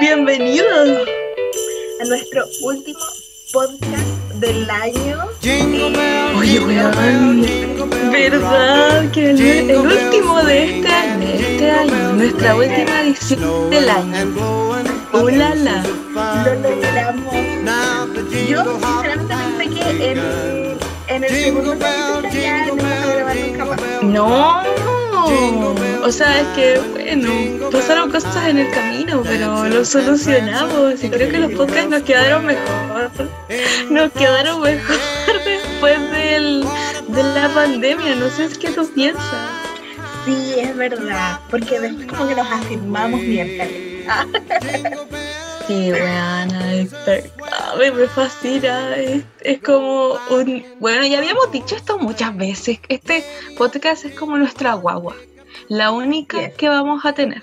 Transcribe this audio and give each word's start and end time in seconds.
Bienvenidos 0.00 1.08
a 2.00 2.04
nuestro 2.06 2.44
último 2.62 2.98
podcast 3.52 4.04
del 4.34 4.68
año. 4.68 5.24
Oye, 6.36 6.58
weón, 6.60 7.42
¿Verdad? 8.10 9.10
Que 9.12 9.30
el, 9.30 9.70
el 9.70 9.76
último 9.78 10.42
de 10.42 10.78
este 10.78 10.88
año, 10.88 11.18
de 11.28 11.52
este 11.54 11.70
año, 11.70 12.12
nuestra 12.14 12.56
última 12.56 13.02
edición 13.02 13.70
del 13.70 13.88
año. 13.88 14.34
¡Ulala! 15.12 15.84
Lo 16.14 16.54
logramos. 16.54 17.34
Yo 18.48 18.64
sinceramente 18.78 19.34
pensé 19.58 19.74
que 19.74 20.10
en, 20.10 20.78
en 21.06 21.24
el 21.24 21.30
segundo 21.30 21.76
capítulo 21.78 22.42
ya 22.42 22.66
no 22.66 22.72
a 22.84 23.14
grabar 23.14 23.36
nunca 23.36 23.64
más. 23.64 24.02
No. 24.02 24.93
O 26.02 26.12
sea, 26.12 26.40
es 26.40 26.46
que, 26.48 26.78
bueno, 26.92 27.70
pasaron 27.70 28.10
cosas 28.10 28.46
en 28.46 28.58
el 28.58 28.70
camino, 28.70 29.22
pero 29.22 29.64
lo 29.64 29.84
solucionamos 29.84 31.02
y 31.02 31.08
creo 31.08 31.30
que 31.30 31.38
los 31.38 31.52
podcasts 31.52 31.88
nos 31.90 32.02
quedaron 32.02 32.46
mejor. 32.46 33.10
Nos 33.90 34.12
quedaron 34.12 34.60
mejor 34.60 34.96
después 35.44 36.10
del, 36.10 36.64
de 37.08 37.22
la 37.22 37.48
pandemia. 37.54 38.16
No 38.16 38.28
sé 38.28 38.48
qué 38.58 38.70
tú 38.70 38.90
piensas. 38.94 39.48
Sí, 40.24 40.54
es 40.58 40.76
verdad, 40.76 41.40
porque 41.50 41.80
después 41.80 42.06
como 42.06 42.26
que 42.26 42.34
nos 42.34 42.50
afirmamos 42.50 43.20
bien. 43.20 44.04
Sí, 45.66 45.92
weana, 45.92 46.72
mí 47.78 47.90
me 47.90 48.06
fascina. 48.08 48.96
Es, 48.96 49.24
es, 49.40 49.62
como 49.62 50.18
un. 50.30 50.64
Bueno, 50.78 51.06
ya 51.06 51.18
habíamos 51.18 51.50
dicho 51.52 51.74
esto 51.74 51.98
muchas 51.98 52.36
veces. 52.36 52.80
Este 52.88 53.24
podcast 53.56 54.04
es 54.04 54.14
como 54.14 54.36
nuestra 54.36 54.74
guagua. 54.74 55.16
La 55.68 55.90
única 55.90 56.48
yes. 56.48 56.54
que 56.56 56.68
vamos 56.68 57.04
a 57.06 57.14
tener. 57.14 57.42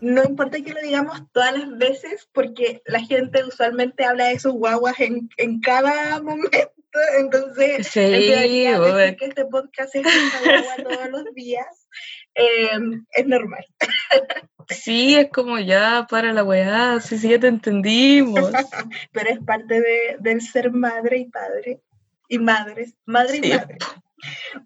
No 0.00 0.22
importa 0.22 0.60
que 0.60 0.72
lo 0.72 0.80
digamos 0.80 1.20
todas 1.32 1.58
las 1.58 1.76
veces, 1.76 2.28
porque 2.32 2.80
la 2.86 3.00
gente 3.00 3.44
usualmente 3.44 4.04
habla 4.04 4.26
de 4.26 4.38
sus 4.38 4.52
guaguas 4.52 5.00
en, 5.00 5.28
en 5.36 5.60
cada 5.60 6.22
momento. 6.22 6.50
Entonces, 7.18 7.88
sí, 7.88 8.00
decir 8.00 9.16
que 9.16 9.24
este 9.26 9.44
podcast 9.46 9.94
es 9.96 10.06
una 10.06 10.60
guagua 10.60 10.96
todos 10.96 11.10
los 11.10 11.34
días. 11.34 11.88
Eh, 12.34 12.70
es 13.12 13.26
normal. 13.26 13.66
Sí, 14.68 15.16
es 15.16 15.30
como 15.30 15.58
ya 15.58 16.06
para 16.10 16.32
la 16.32 16.44
weá, 16.44 17.00
sí, 17.00 17.18
sí, 17.18 17.30
ya 17.30 17.40
te 17.40 17.48
entendimos. 17.48 18.50
Pero 19.12 19.30
es 19.30 19.38
parte 19.40 19.80
de, 19.80 20.16
del 20.20 20.40
ser 20.42 20.70
madre 20.72 21.18
y 21.18 21.24
padre, 21.26 21.80
y 22.28 22.38
madres, 22.38 22.94
madre 23.06 23.40
sí. 23.40 23.40
y 23.44 23.58
padre. 23.58 23.78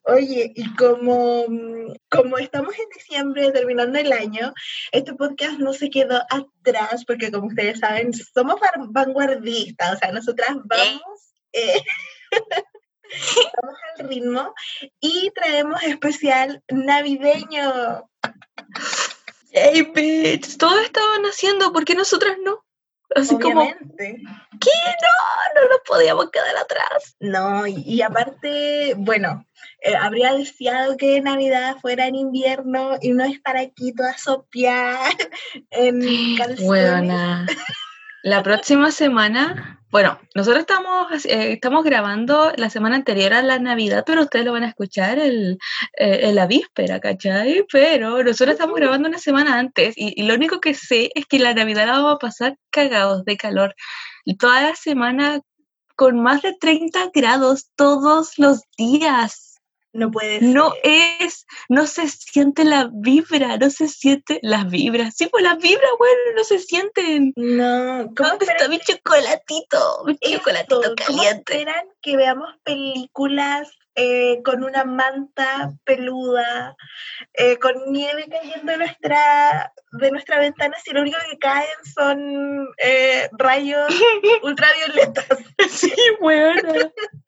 Oye, 0.04 0.52
y 0.56 0.74
como, 0.76 1.44
como 2.10 2.38
estamos 2.38 2.74
en 2.78 2.88
diciembre 2.96 3.52
terminando 3.52 3.98
el 3.98 4.12
año, 4.12 4.52
este 4.92 5.14
podcast 5.14 5.58
no 5.58 5.72
se 5.72 5.90
quedó 5.90 6.22
atrás 6.30 7.04
porque 7.06 7.30
como 7.30 7.48
ustedes 7.48 7.80
saben, 7.80 8.12
somos 8.14 8.56
vanguardistas, 8.88 9.94
o 9.94 9.96
sea, 9.98 10.12
nosotras 10.12 10.56
vamos... 10.64 11.34
Eh, 11.52 11.82
vamos 13.62 13.78
al 13.98 14.08
ritmo 14.08 14.54
y 15.00 15.30
traemos 15.34 15.82
especial 15.82 16.62
navideño. 16.70 18.08
Hey, 19.52 19.82
bitch, 19.94 20.56
todos 20.56 20.82
estaban 20.82 21.22
haciendo, 21.24 21.72
¿por 21.72 21.84
qué 21.84 21.94
nosotras 21.94 22.36
no? 22.42 22.64
Así 23.14 23.34
Obviamente. 23.34 24.16
como, 24.22 24.38
¿qué? 24.58 24.70
No, 25.02 25.60
no 25.60 25.68
nos 25.68 25.80
podíamos 25.86 26.30
quedar 26.30 26.56
atrás. 26.56 27.16
No, 27.20 27.66
y, 27.66 27.82
y 27.86 28.00
aparte, 28.00 28.94
bueno, 28.96 29.46
eh, 29.82 29.94
habría 29.94 30.32
deseado 30.32 30.96
que 30.96 31.20
Navidad 31.20 31.76
fuera 31.82 32.06
en 32.06 32.14
invierno 32.14 32.96
y 33.00 33.10
no 33.12 33.24
estar 33.24 33.56
aquí 33.58 33.92
toda 33.92 34.16
sopiada 34.16 35.10
en 35.70 36.36
calzones. 36.36 36.64
Buena. 36.64 37.46
La 38.22 38.42
próxima 38.42 38.90
semana, 38.92 39.81
bueno, 39.92 40.18
nosotros 40.34 40.62
estamos, 40.62 41.26
eh, 41.26 41.52
estamos 41.52 41.84
grabando 41.84 42.50
la 42.56 42.70
semana 42.70 42.96
anterior 42.96 43.34
a 43.34 43.42
la 43.42 43.58
Navidad, 43.58 44.04
pero 44.06 44.22
ustedes 44.22 44.46
lo 44.46 44.52
van 44.52 44.64
a 44.64 44.68
escuchar 44.68 45.18
el, 45.18 45.58
eh, 45.98 46.20
en 46.22 46.34
la 46.34 46.46
víspera, 46.46 46.98
¿cachai? 46.98 47.66
Pero 47.70 48.24
nosotros 48.24 48.54
estamos 48.54 48.74
grabando 48.76 49.10
una 49.10 49.18
semana 49.18 49.58
antes 49.58 49.92
y, 49.98 50.14
y, 50.18 50.26
lo 50.26 50.34
único 50.34 50.60
que 50.60 50.72
sé 50.72 51.10
es 51.14 51.26
que 51.26 51.38
la 51.38 51.52
Navidad 51.52 51.86
la 51.86 51.92
vamos 51.92 52.14
a 52.14 52.18
pasar 52.18 52.56
cagados 52.70 53.26
de 53.26 53.36
calor. 53.36 53.74
Toda 54.38 54.62
la 54.62 54.76
semana 54.76 55.40
con 55.94 56.22
más 56.22 56.40
de 56.40 56.54
30 56.58 57.10
grados 57.12 57.70
todos 57.76 58.38
los 58.38 58.62
días. 58.78 59.51
No 59.92 60.10
puede 60.10 60.40
ser. 60.40 60.48
No 60.48 60.72
es, 60.82 61.46
no 61.68 61.86
se 61.86 62.08
siente 62.08 62.64
la 62.64 62.88
vibra, 62.92 63.58
no 63.58 63.68
se 63.68 63.88
siente 63.88 64.38
las 64.42 64.68
vibras. 64.70 65.14
Sí, 65.16 65.26
pues 65.26 65.44
las 65.44 65.58
vibras, 65.58 65.90
bueno, 65.98 66.16
no 66.34 66.44
se 66.44 66.58
sienten. 66.58 67.32
No, 67.36 68.10
¿cómo 68.16 68.30
¿Dónde 68.30 68.46
está 68.46 68.68
mi 68.68 68.78
chocolatito? 68.78 70.04
Mi 70.06 70.16
chocolatito 70.16 70.80
¿Cómo 70.80 70.94
caliente. 70.94 71.52
esperan 71.52 71.86
que 72.00 72.16
veamos 72.16 72.48
películas 72.64 73.70
eh, 73.94 74.40
con 74.42 74.64
una 74.64 74.84
manta 74.84 75.74
peluda, 75.84 76.74
eh, 77.34 77.58
con 77.58 77.74
nieve 77.92 78.24
cayendo 78.30 78.72
de 78.72 78.78
nuestra, 78.78 79.74
de 79.92 80.10
nuestra 80.10 80.38
ventana, 80.38 80.74
si 80.82 80.92
lo 80.92 81.02
único 81.02 81.18
que 81.30 81.38
caen 81.38 81.68
son 81.94 82.68
eh, 82.78 83.28
rayos 83.32 83.92
ultravioletas? 84.42 85.26
Sí, 85.68 85.92
bueno. 86.20 86.72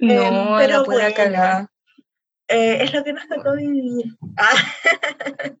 No, 0.00 0.56
pero 0.58 0.78
la 0.78 0.84
pueda 0.84 1.10
bueno, 1.10 1.14
cagar. 1.14 1.68
Eh, 2.48 2.78
es 2.82 2.92
lo 2.92 3.02
que 3.02 3.12
nos 3.12 3.28
tocó 3.28 3.54
vivir. 3.56 4.16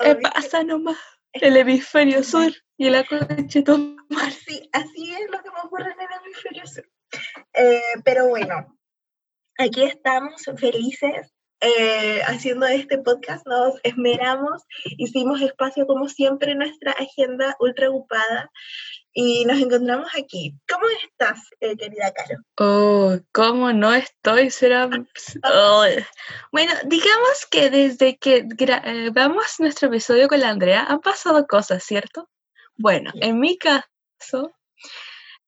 ¿Qué 0.00 0.16
pasa 0.16 0.64
nomás? 0.64 0.98
El 1.32 1.56
hemisferio 1.56 2.22
sur 2.22 2.52
y 2.76 2.86
el 2.86 2.94
acocheto. 2.94 3.96
Así, 4.22 4.68
así 4.72 5.14
es 5.14 5.30
lo 5.30 5.42
que 5.42 5.50
me 5.50 5.60
ocurre 5.64 5.92
en 5.92 6.00
el 6.00 6.08
hemisferio 6.22 6.66
sur. 6.66 6.88
Eh, 7.52 7.80
pero 8.04 8.28
bueno, 8.28 8.78
aquí 9.58 9.82
estamos 9.84 10.44
felices 10.56 11.32
eh, 11.60 12.20
haciendo 12.26 12.66
este 12.66 12.98
podcast, 12.98 13.46
nos 13.46 13.80
esmeramos, 13.84 14.62
hicimos 14.98 15.40
espacio 15.40 15.86
como 15.86 16.08
siempre 16.08 16.52
en 16.52 16.58
nuestra 16.58 16.92
agenda 16.92 17.56
ultra 17.58 17.88
ocupada 17.88 18.50
y 19.14 19.44
nos 19.44 19.58
encontramos 19.60 20.08
aquí. 20.18 20.54
¿Cómo 20.68 20.84
estás, 21.08 21.38
eh, 21.60 21.76
querida 21.76 22.12
Caro? 22.12 22.40
Oh, 22.58 23.16
¿cómo 23.32 23.72
no 23.72 23.94
estoy? 23.94 24.50
Será... 24.50 24.90
Oh. 25.44 25.84
Bueno, 26.50 26.72
digamos 26.84 27.46
que 27.48 27.70
desde 27.70 28.18
que 28.18 28.42
grabamos 28.44 29.60
nuestro 29.60 29.88
episodio 29.88 30.26
con 30.26 30.40
la 30.40 30.50
Andrea 30.50 30.84
han 30.84 31.00
pasado 31.00 31.46
cosas, 31.46 31.84
¿cierto? 31.84 32.28
Bueno, 32.76 33.12
en 33.14 33.38
mi 33.38 33.56
caso, 33.56 34.52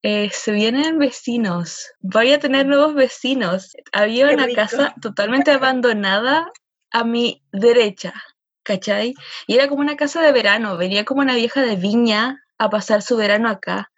eh, 0.03 0.31
se 0.31 0.53
vienen 0.53 1.01
vecinos. 1.01 1.91
Voy 1.99 2.33
a 2.33 2.39
tener 2.39 2.67
nuevos 2.67 2.95
vecinos. 2.95 3.73
Había 3.93 4.31
una 4.31 4.49
casa 4.55 4.95
totalmente 5.03 5.51
abandonada 5.51 6.53
a 6.93 7.03
mi 7.03 7.43
derecha, 7.51 8.15
¿cachai? 8.63 9.15
Y 9.49 9.57
era 9.57 9.67
como 9.69 9.81
una 9.81 9.97
casa 9.97 10.23
de 10.23 10.31
verano. 10.31 10.77
Venía 10.77 11.05
como 11.05 11.23
una 11.23 11.35
vieja 11.35 11.63
de 11.63 11.75
viña 11.75 12.46
a 12.59 12.71
pasar 12.71 13.03
su 13.03 13.17
verano 13.17 13.49
acá. 13.49 13.91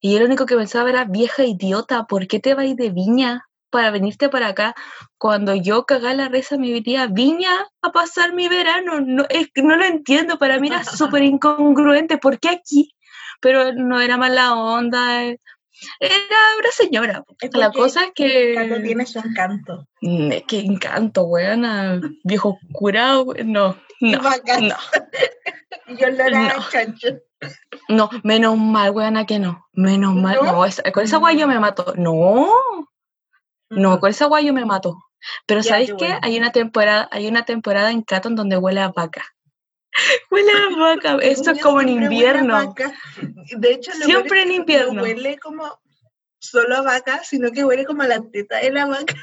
Y 0.00 0.12
yo 0.12 0.18
lo 0.20 0.26
único 0.26 0.46
que 0.46 0.56
pensaba 0.56 0.90
era, 0.90 1.04
vieja 1.04 1.44
idiota, 1.44 2.04
¿por 2.04 2.26
qué 2.26 2.38
te 2.38 2.54
vais 2.54 2.76
de 2.76 2.90
viña 2.90 3.48
para 3.70 3.90
venirte 3.90 4.28
para 4.28 4.48
acá? 4.48 4.74
Cuando 5.16 5.54
yo 5.54 5.86
cagá 5.86 6.12
la 6.14 6.28
reza 6.28 6.58
me 6.58 6.70
venía 6.70 7.04
a 7.04 7.06
viña 7.06 7.66
a 7.80 7.90
pasar 7.90 8.34
mi 8.34 8.48
verano. 8.48 9.00
No, 9.00 9.24
es, 9.30 9.48
no 9.56 9.76
lo 9.76 9.84
entiendo, 9.84 10.38
para 10.38 10.60
mí 10.60 10.68
era 10.68 10.84
súper 10.84 11.22
incongruente. 11.22 12.18
¿Por 12.18 12.38
qué 12.38 12.50
aquí? 12.50 12.94
Pero 13.40 13.72
no 13.72 14.00
era 14.00 14.16
mala 14.16 14.54
onda. 14.54 15.22
Era 15.22 16.36
una 16.58 16.70
señora. 16.70 17.24
Es 17.40 17.50
la 17.54 17.72
cosa 17.72 18.04
es 18.04 18.12
que. 18.14 18.54
Cato 18.54 18.82
tiene 18.82 19.06
su 19.06 19.18
encanto. 19.18 19.88
Qué 20.46 20.60
encanto, 20.60 21.24
weona. 21.24 22.00
Viejo 22.22 22.58
curado. 22.72 23.26
No, 23.44 23.76
no. 24.00 24.20
no. 24.60 24.76
Yo 25.98 26.10
lo 26.10 26.24
era 26.24 26.56
no. 26.56 26.70
chancho. 26.70 27.08
No, 27.88 28.10
menos 28.22 28.56
mal, 28.56 28.90
weona, 28.90 29.26
que 29.26 29.38
no. 29.38 29.66
Menos 29.72 30.14
mal. 30.14 30.36
¿No? 30.36 30.52
No, 30.52 30.64
esa, 30.64 30.82
con 30.92 31.04
esa 31.04 31.18
guay 31.18 31.38
yo 31.38 31.46
me 31.46 31.58
mato. 31.58 31.94
No. 31.96 32.48
No, 33.70 34.00
con 34.00 34.10
esa 34.10 34.26
guay 34.26 34.46
yo 34.46 34.52
me 34.52 34.64
mato. 34.64 34.98
Pero 35.46 35.60
Ya, 35.60 35.70
¿sabéis 35.70 35.90
qué 35.90 36.06
bueno. 36.06 36.20
Hay 36.22 36.38
una 36.38 36.52
temporada, 36.52 37.08
hay 37.10 37.26
una 37.26 37.44
temporada 37.44 37.90
en 37.90 38.02
Caton 38.02 38.36
donde 38.36 38.56
huele 38.56 38.80
a 38.80 38.88
vaca. 38.88 39.24
huele 40.30 40.52
a 40.52 40.76
vaca. 40.76 41.18
Esto 41.22 41.52
es 41.52 41.62
como 41.62 41.80
en 41.80 41.88
invierno. 41.88 42.74
De 43.56 43.72
hecho, 43.72 43.92
lo 43.98 44.04
Siempre 44.04 44.42
en 44.42 44.52
invierno. 44.52 44.94
No 44.94 45.02
huele 45.02 45.38
como 45.38 45.80
solo 46.38 46.76
a 46.76 46.82
vaca, 46.82 47.22
sino 47.24 47.50
que 47.52 47.64
huele 47.64 47.84
como 47.84 48.02
a 48.02 48.08
la 48.08 48.20
teta 48.20 48.58
de 48.58 48.70
la 48.70 48.86
vaca. 48.86 49.14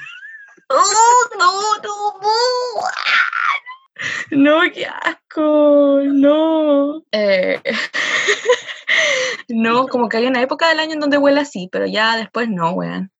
¡Oh, 0.69 1.29
no, 1.37 1.77
no, 1.83 2.19
no! 2.21 2.29
No, 4.31 4.61
qué 4.73 4.85
asco, 4.85 6.01
no. 6.03 7.03
Eh, 7.11 7.61
no, 9.49 9.87
como 9.87 10.09
que 10.09 10.17
hay 10.17 10.27
una 10.27 10.41
época 10.41 10.69
del 10.69 10.79
año 10.79 10.93
en 10.93 10.99
donde 10.99 11.17
huele 11.17 11.41
así, 11.41 11.69
pero 11.71 11.85
ya 11.85 12.17
después 12.17 12.49
no, 12.49 12.71
weón. 12.71 13.11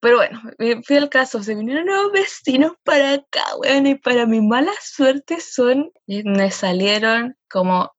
Pero 0.00 0.16
bueno, 0.16 0.42
eh, 0.58 0.80
fui 0.84 0.96
al 0.96 1.08
caso, 1.08 1.42
se 1.42 1.54
vinieron 1.54 1.86
nuevos 1.86 2.12
vecinos 2.12 2.72
para 2.84 3.14
acá, 3.14 3.44
weón, 3.58 3.86
y 3.86 3.94
para 3.94 4.26
mi 4.26 4.40
mala 4.40 4.72
suerte 4.80 5.40
son, 5.40 5.92
y 6.06 6.24
me 6.24 6.50
salieron 6.50 7.36
como 7.48 7.92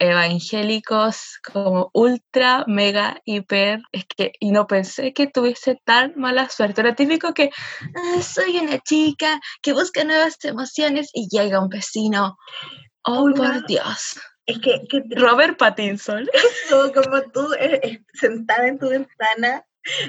evangélicos 0.00 1.38
como 1.52 1.90
ultra, 1.92 2.64
mega, 2.66 3.20
hiper, 3.24 3.80
es 3.92 4.04
que, 4.16 4.32
y 4.40 4.50
no 4.52 4.66
pensé 4.66 5.12
que 5.12 5.26
tuviese 5.26 5.80
tan 5.84 6.12
mala 6.16 6.48
suerte. 6.48 6.80
Era 6.80 6.94
típico 6.94 7.34
que 7.34 7.50
"Ah, 7.96 8.22
soy 8.22 8.58
una 8.58 8.78
chica 8.80 9.40
que 9.62 9.72
busca 9.72 10.04
nuevas 10.04 10.36
emociones 10.44 11.10
y 11.12 11.28
llega 11.28 11.60
un 11.60 11.68
vecino. 11.68 12.36
Oh, 13.04 13.30
por 13.34 13.66
Dios. 13.66 14.20
Es 14.46 14.58
que, 14.60 14.82
que 14.88 15.02
Robert 15.16 15.58
Pattinson. 15.58 16.26
eso, 16.32 16.92
como 16.92 17.22
tú 17.32 17.52
eh, 17.60 17.80
eh, 17.82 18.04
sentada 18.14 18.66
en 18.66 18.78
tu 18.78 18.88
ventana, 18.88 19.64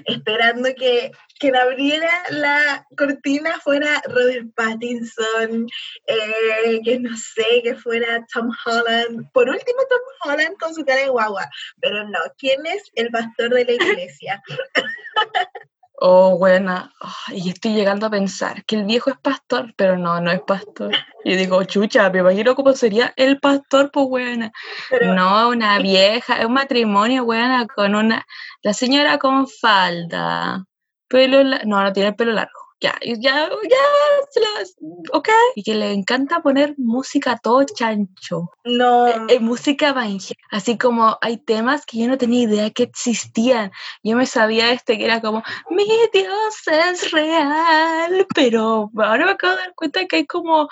esperando 0.06 0.70
que 0.76 1.12
quien 1.40 1.56
abriera 1.56 2.12
la 2.32 2.86
cortina 2.98 3.60
fuera 3.60 4.02
Robert 4.06 4.48
Pattinson, 4.56 5.68
eh, 6.06 6.82
que 6.84 7.00
no 7.00 7.16
sé, 7.16 7.62
que 7.64 7.76
fuera 7.76 8.26
Tom 8.34 8.50
Holland. 8.66 9.32
Por 9.32 9.50
último, 9.50 9.80
Tom 9.90 10.32
Holland 10.32 10.58
con 10.58 10.74
su 10.76 10.84
cara 10.86 11.02
de 11.02 11.10
guagua. 11.10 11.50
Pero 11.82 12.08
no, 12.08 12.20
¿quién 12.38 12.66
es 12.66 12.84
el 12.96 13.10
pastor 13.10 13.54
de 13.54 13.66
la 13.66 13.72
iglesia? 13.72 14.42
Oh, 16.02 16.38
buena. 16.38 16.94
y 17.28 17.50
estoy 17.50 17.74
llegando 17.74 18.06
a 18.06 18.10
pensar 18.10 18.64
que 18.64 18.78
el 18.78 18.86
viejo 18.86 19.10
es 19.10 19.18
pastor, 19.18 19.74
pero 19.76 19.98
no, 19.98 20.22
no 20.22 20.32
es 20.32 20.40
pastor. 20.42 20.96
Y 21.26 21.36
digo, 21.36 21.62
chucha, 21.66 22.10
me 22.10 22.20
imagino 22.20 22.56
cómo 22.56 22.72
sería 22.74 23.14
el 23.18 23.40
pastor, 23.40 23.92
pues 23.92 24.08
buena. 24.08 24.52
Pero 24.90 25.14
No, 25.14 25.50
una 25.50 25.78
vieja, 25.80 26.38
es 26.38 26.46
un 26.46 26.54
matrimonio, 26.54 27.26
buena, 27.26 27.68
con 27.68 27.96
una, 27.96 28.26
la 28.62 28.74
señora 28.74 29.18
con 29.18 29.48
falda, 29.48 30.64
pelo, 31.10 31.44
no, 31.44 31.84
no 31.84 31.92
tiene 31.92 32.10
el 32.10 32.16
pelo 32.16 32.32
largo, 32.32 32.59
ya, 32.82 32.98
ya, 33.04 33.50
ya, 33.50 33.86
se 34.32 34.40
las, 34.40 34.76
ok, 35.12 35.30
y 35.56 35.64
que 35.64 35.76
le 35.76 35.92
encanta 35.92 36.42
poner 36.42 36.76
música 36.78 37.38
todo 37.42 37.64
chancho, 37.66 38.52
no, 38.64 39.08
eh, 39.08 39.22
eh, 39.30 39.40
música 39.40 39.90
evangélica, 39.90 40.42
así 40.52 40.78
como 40.78 41.18
hay 41.22 41.38
temas 41.38 41.86
que 41.86 42.00
yo 42.00 42.08
no 42.08 42.18
tenía 42.18 42.44
idea 42.44 42.70
que 42.70 42.84
existían, 42.84 43.72
yo 44.04 44.16
me 44.16 44.26
sabía 44.26 44.72
este 44.72 44.98
que 44.98 45.06
era 45.06 45.22
como, 45.22 45.44
mi 45.72 45.86
Dios 46.14 46.56
es 46.68 47.12
real, 47.12 48.26
pero 48.34 48.90
ahora 48.98 49.26
me 49.26 49.32
acabo 49.32 49.56
de 49.56 49.60
dar 49.62 49.74
cuenta 49.76 50.06
que 50.06 50.16
hay 50.18 50.26
como 50.26 50.70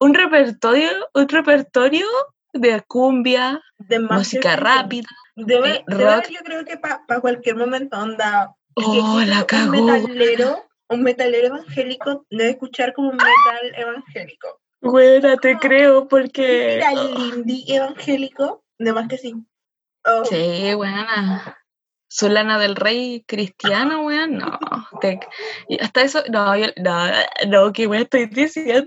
un 0.00 0.14
repertorio, 0.14 0.90
un 1.14 1.28
repertorio 1.28 2.06
de 2.52 2.82
cumbia, 2.82 3.60
de 3.78 4.00
música 4.00 4.56
rápida. 4.56 5.08
De, 5.36 5.60
ver- 5.60 5.76
eh, 5.76 5.84
de 5.86 5.96
verdad, 5.96 6.16
rock. 6.22 6.30
yo 6.30 6.40
creo 6.44 6.64
que 6.64 6.76
para 6.78 7.20
cualquier 7.20 7.56
momento 7.56 7.96
onda. 7.96 8.54
Oh, 8.74 9.20
la 9.24 9.40
Un 9.40 9.44
cagó. 9.46 9.70
metalero, 9.70 10.67
un 10.90 11.02
metalero 11.02 11.48
evangélico 11.48 12.26
debe 12.30 12.50
escuchar 12.50 12.92
como 12.94 13.10
un 13.10 13.16
metal 13.16 13.72
evangélico. 13.76 14.60
Buena, 14.80 15.36
te 15.36 15.58
creo, 15.58 16.04
¿Y 16.04 16.08
porque. 16.08 16.80
mira 16.86 16.92
el 16.92 17.18
indie 17.34 17.76
evangélico? 17.76 18.64
De 18.78 18.92
más 18.92 19.08
que 19.08 19.18
sí. 19.18 19.34
Oh, 20.04 20.24
Sí, 20.24 20.72
buena. 20.74 21.58
Solana 22.10 22.58
del 22.58 22.74
Rey 22.74 23.22
cristiano, 23.26 24.02
weón, 24.06 24.38
no. 24.38 24.58
te- 25.02 25.20
y 25.68 25.78
hasta 25.82 26.00
eso, 26.00 26.22
no, 26.30 26.56
yo- 26.56 26.68
no, 26.76 27.06
no, 27.48 27.72
qué 27.72 27.86
weón 27.86 28.04
estoy 28.04 28.26
diciendo. 28.26 28.86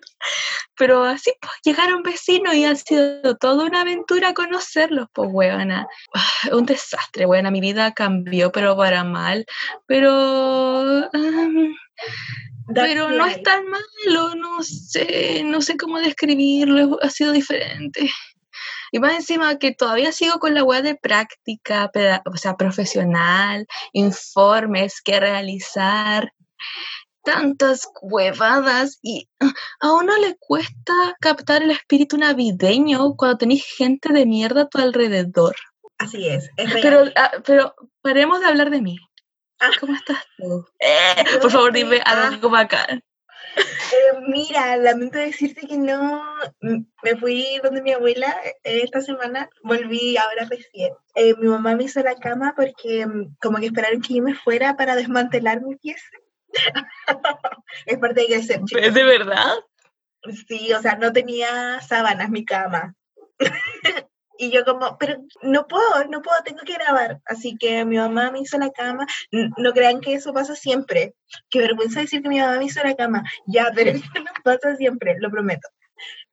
Pero 0.76 1.04
así, 1.04 1.32
pues, 1.40 1.54
llegaron 1.64 2.02
vecinos 2.02 2.56
y 2.56 2.66
ha 2.66 2.74
sido 2.76 3.36
toda 3.38 3.66
una 3.66 3.82
aventura 3.82 4.34
conocerlos, 4.34 5.08
pues, 5.14 5.30
weona. 5.32 5.88
Ah, 6.16 6.56
Un 6.56 6.66
desastre, 6.66 7.28
weona, 7.28 7.52
mi 7.52 7.62
vida 7.62 7.94
cambió, 7.94 8.52
pero 8.52 8.76
para 8.76 9.04
mal. 9.04 9.46
Pero. 9.86 11.10
um, 11.10 11.10
that's 11.12 11.81
pero 12.74 13.10
no 13.10 13.26
es 13.26 13.42
tan 13.44 13.64
malo, 13.68 14.36
no 14.36 14.64
sé, 14.64 15.44
no 15.44 15.62
sé 15.62 15.78
cómo 15.78 16.00
describirlo, 16.00 17.00
ha 17.02 17.10
sido 17.10 17.32
diferente. 17.32 18.10
Y 18.92 19.00
más 19.00 19.14
encima 19.14 19.58
que 19.58 19.74
todavía 19.74 20.12
sigo 20.12 20.40
con 20.40 20.54
la 20.54 20.64
web 20.64 20.84
de 20.84 20.96
práctica, 20.96 21.90
o 22.26 22.38
sea, 22.38 22.58
profesional, 22.58 23.66
informes 23.94 25.02
que 25.02 25.20
realizar, 25.20 26.34
tantas 27.24 27.88
huevadas 28.02 29.00
y 29.02 29.30
ah, 29.40 29.54
a 29.80 29.94
uno 29.94 30.18
le 30.18 30.36
cuesta 30.40 30.94
captar 31.20 31.64
el 31.64 31.72
espíritu 31.72 32.18
navideño 32.18 33.16
cuando 33.16 33.38
tenéis 33.38 33.66
gente 33.66 34.12
de 34.12 34.26
mierda 34.26 34.64
a 34.64 34.70
tu 34.70 34.80
alrededor. 34.80 35.56
Así 35.98 36.28
es, 36.28 36.50
es 36.58 36.74
real. 36.74 36.82
Pero, 36.82 37.12
ah, 37.16 37.32
pero 37.46 37.76
paremos 38.02 38.40
de 38.40 38.48
hablar 38.48 38.72
de 38.72 38.82
mí. 38.82 38.98
¿Cómo 39.80 39.96
estás 39.96 40.26
tú? 40.38 40.66
Eh, 40.80 41.40
por 41.42 41.52
favor, 41.52 41.72
dime 41.72 42.02
algo 42.04 42.50
bacán. 42.50 43.04
Eh, 43.56 44.20
mira, 44.28 44.78
lamento 44.78 45.18
decirte 45.18 45.68
que 45.68 45.78
no. 45.78 46.24
Me 46.62 47.16
fui 47.18 47.60
donde 47.64 47.82
mi 47.82 47.92
abuela 47.92 48.36
eh, 48.64 48.82
esta 48.84 49.02
semana, 49.02 49.50
volví 49.64 50.18
ahora 50.18 50.48
recién. 50.50 50.94
Eh, 51.16 51.36
mi 51.38 51.48
mamá 51.48 51.76
me 51.76 51.84
hizo 51.84 52.02
la 52.02 52.16
cama 52.16 52.54
porque 52.56 53.06
mm, 53.06 53.36
como 53.42 53.58
que 53.58 53.68
esperaron 53.68 54.02
que 54.02 54.16
yo 54.16 54.24
me 54.24 54.36
fuera 54.36 54.76
para 54.78 54.96
desmantelar 54.96 55.62
mi 55.62 55.76
pieza. 55.76 56.06
es 57.86 57.98
parte 57.98 58.22
de 58.22 58.28
crecer. 58.28 58.62
¿Es 58.80 58.94
de 58.94 59.04
verdad? 59.04 59.56
Sí, 60.48 60.72
o 60.74 60.82
sea, 60.82 60.96
no 60.96 61.12
tenía 61.12 61.82
sábanas 61.82 62.30
mi 62.30 62.46
cama. 62.46 62.96
y 64.42 64.50
yo 64.50 64.66
como, 64.66 64.98
pero 64.98 65.24
no 65.44 65.68
puedo, 65.68 66.04
no 66.10 66.24
puedo, 66.24 66.42
tengo 66.44 66.62
que 66.66 66.74
grabar. 66.74 67.22
Así 67.26 67.56
que 67.60 67.86
mi 67.86 67.98
mamá 67.98 68.32
me 68.32 68.40
hizo 68.40 68.58
la 68.58 68.72
cama. 68.72 69.06
No 69.32 69.72
crean 69.72 70.02
que 70.02 70.16
eso 70.16 70.34
pasa 70.34 70.56
siempre. 70.56 71.14
Qué 71.52 71.60
vergüenza 71.60 72.00
decir 72.00 72.24
que 72.24 72.30
mi 72.30 72.40
mamá 72.40 72.58
me 72.58 72.66
hizo 72.66 72.82
la 72.84 72.96
cama. 72.96 73.24
Ya, 73.46 73.72
pero 73.76 73.92
eso 73.92 74.08
no 74.16 74.32
pasa 74.44 74.76
siempre, 74.78 75.16
lo 75.20 75.30
prometo. 75.30 75.70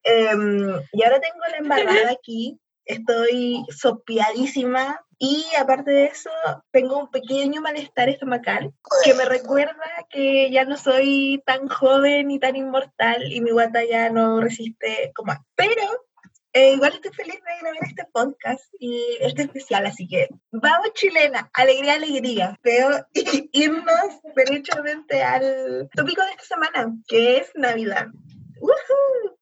Em, 0.04 0.80
y 0.90 1.02
ahora 1.02 1.20
tengo 1.20 1.44
la 1.50 1.58
embarrada 1.58 2.10
aquí. 2.18 2.58
Estoy 2.86 3.66
sopeadísima. 3.76 5.04
Y 5.18 5.44
aparte 5.60 5.90
de 5.90 6.06
eso, 6.06 6.30
tengo 6.70 6.96
un 6.96 7.10
pequeño 7.10 7.60
malestar 7.60 8.08
estomacal 8.08 8.72
que 9.04 9.12
me 9.12 9.26
recuerda 9.26 10.06
que 10.08 10.50
ya 10.50 10.64
no 10.64 10.78
soy 10.78 11.42
tan 11.44 11.68
joven 11.68 12.30
y 12.30 12.38
tan 12.38 12.56
inmortal 12.56 13.30
y 13.30 13.42
mi 13.42 13.50
guata 13.50 13.84
ya 13.84 14.08
no 14.08 14.40
resiste 14.40 15.10
como. 15.14 15.34
Pero 15.56 15.82
eh, 16.52 16.72
igual 16.74 16.92
estoy 16.94 17.12
feliz 17.12 17.34
de 17.34 17.58
grabar 17.60 17.78
este 17.84 18.04
podcast 18.12 18.64
y 18.80 19.18
este 19.20 19.42
especial, 19.42 19.86
así 19.86 20.08
que 20.08 20.28
vamos 20.50 20.92
chilena, 20.94 21.50
alegría, 21.52 21.94
alegría. 21.94 22.58
Veo 22.62 22.90
irnos 23.52 24.20
derechamente 24.34 25.22
al 25.22 25.88
tópico 25.94 26.22
de 26.24 26.30
esta 26.30 26.44
semana, 26.44 26.92
que 27.06 27.38
es 27.38 27.50
Navidad. 27.54 28.06
¡Woohoo! 28.60 29.38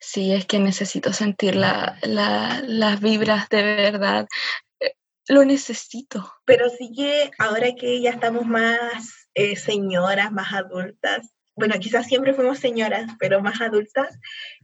Sí, 0.00 0.32
es 0.32 0.46
que 0.46 0.58
necesito 0.58 1.12
sentir 1.12 1.54
la- 1.54 1.96
la- 2.02 2.60
las 2.64 3.00
vibras 3.00 3.48
de 3.48 3.62
verdad. 3.62 4.26
Eh, 4.80 4.94
Lo 5.28 5.44
necesito. 5.44 6.32
Pero 6.44 6.68
sí 6.70 6.92
que 6.96 7.30
ahora 7.38 7.68
que 7.78 8.00
ya 8.00 8.10
estamos 8.10 8.44
más 8.46 9.28
eh, 9.34 9.56
señoras, 9.56 10.32
más 10.32 10.52
adultas, 10.52 11.30
bueno, 11.54 11.74
quizás 11.78 12.06
siempre 12.06 12.34
fuimos 12.34 12.58
señoras, 12.58 13.12
pero 13.18 13.40
más 13.40 13.60
adultas, 13.60 14.18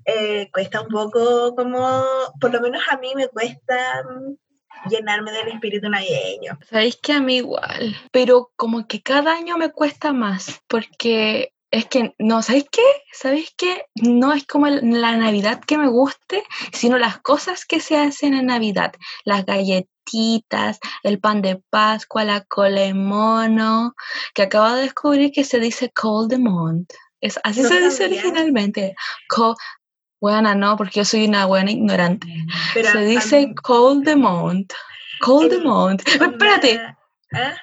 eh, 0.04 0.50
cuesta 0.52 0.80
un 0.80 0.88
poco 0.88 1.54
como, 1.54 2.02
por 2.40 2.52
lo 2.52 2.60
menos 2.60 2.82
a 2.90 2.96
mí 2.96 3.12
me 3.14 3.28
cuesta 3.28 4.02
mm, 4.04 4.88
llenarme 4.88 5.32
del 5.32 5.48
espíritu 5.48 5.88
navideño. 5.88 6.58
Sabéis 6.68 6.96
que 6.96 7.12
a 7.12 7.20
mí 7.20 7.36
igual, 7.36 7.96
pero 8.12 8.52
como 8.56 8.86
que 8.86 9.02
cada 9.02 9.34
año 9.34 9.58
me 9.58 9.70
cuesta 9.70 10.12
más, 10.12 10.60
porque 10.66 11.52
es 11.70 11.86
que, 11.86 12.14
no, 12.18 12.42
¿sabéis 12.42 12.66
qué? 12.70 12.82
¿Sabéis 13.12 13.52
qué? 13.56 13.84
No 13.94 14.32
es 14.32 14.46
como 14.46 14.66
la 14.68 15.16
Navidad 15.16 15.60
que 15.66 15.76
me 15.76 15.88
guste, 15.88 16.42
sino 16.72 16.98
las 16.98 17.18
cosas 17.18 17.64
que 17.66 17.80
se 17.80 17.96
hacen 17.98 18.34
en 18.34 18.46
Navidad, 18.46 18.92
las 19.24 19.44
galletitas, 19.44 20.78
el 21.02 21.20
pan 21.20 21.42
de 21.42 21.62
Pascua, 21.70 22.24
la 22.24 22.40
cola 22.42 22.80
de 22.80 22.94
mono, 22.94 23.94
que 24.34 24.42
acabo 24.42 24.74
de 24.74 24.82
descubrir 24.82 25.30
que 25.30 25.44
se 25.44 25.58
dice 25.58 25.90
col 25.90 26.28
de 26.28 26.38
mont. 26.38 26.90
Es, 27.20 27.38
así 27.44 27.62
No 27.62 27.68
se 27.68 27.80
dice 27.80 28.04
originalmente. 28.06 28.94
Co 29.28 29.54
buena, 30.20 30.54
no, 30.54 30.76
porque 30.76 31.00
yo 31.00 31.04
soy 31.04 31.26
una 31.26 31.46
buena 31.46 31.70
ignorante. 31.70 32.28
Pero 32.72 32.92
se 32.92 33.04
dice 33.04 33.46
mí- 33.46 33.54
col 33.56 34.02
de 34.04 34.16
mont. 34.16 34.72
Col 35.20 35.50
de 35.50 35.58
mont. 35.58 36.00
Espérate, 36.08 36.80
¿Ah? 37.32 37.54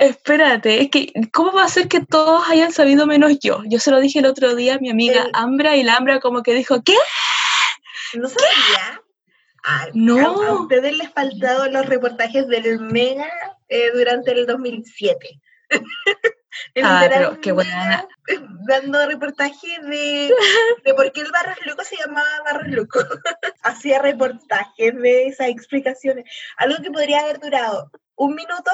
Espérate, 0.00 0.80
es 0.80 0.90
que, 0.90 1.12
¿cómo 1.30 1.52
va 1.52 1.64
a 1.64 1.68
ser 1.68 1.86
que 1.86 2.00
todos 2.00 2.48
hayan 2.48 2.72
sabido 2.72 3.06
menos 3.06 3.38
yo? 3.38 3.62
Yo 3.66 3.78
se 3.78 3.90
lo 3.90 4.00
dije 4.00 4.20
el 4.20 4.26
otro 4.26 4.54
día 4.54 4.76
a 4.76 4.78
mi 4.78 4.88
amiga 4.90 5.24
El- 5.24 5.30
Ambra 5.34 5.76
y 5.76 5.82
la 5.82 5.96
Ambra 5.96 6.20
como 6.20 6.42
que 6.42 6.54
dijo, 6.54 6.82
¿qué? 6.82 6.96
¿No 8.14 8.26
sabía? 8.28 9.02
Ah, 9.62 9.88
No. 9.92 10.42
A, 10.42 10.48
a 10.48 10.52
ustedes 10.54 10.96
les 10.96 11.10
faltaron 11.12 11.72
los 11.74 11.84
reportajes 11.84 12.48
del 12.48 12.80
Mega 12.80 13.30
eh, 13.68 13.90
durante 13.92 14.32
el 14.32 14.46
2007. 14.46 15.38
El 15.68 15.80
Ah, 16.84 17.06
pero 17.08 17.40
qué 17.40 17.52
buena. 17.52 18.08
Dando 18.66 19.06
reportajes 19.06 19.82
de, 19.82 20.32
de 20.84 20.94
por 20.94 21.12
qué 21.12 21.20
el 21.20 21.30
Barros 21.30 21.58
Loco 21.66 21.84
se 21.84 21.96
llamaba 21.96 22.26
Barros 22.44 22.68
Loco. 22.68 23.00
Hacía 23.62 24.00
reportajes 24.00 24.94
de 25.00 25.26
esas 25.26 25.48
explicaciones. 25.48 26.24
Algo 26.56 26.82
que 26.82 26.90
podría 26.90 27.20
haber 27.20 27.38
durado 27.38 27.90
un 28.16 28.34
minuto 28.34 28.70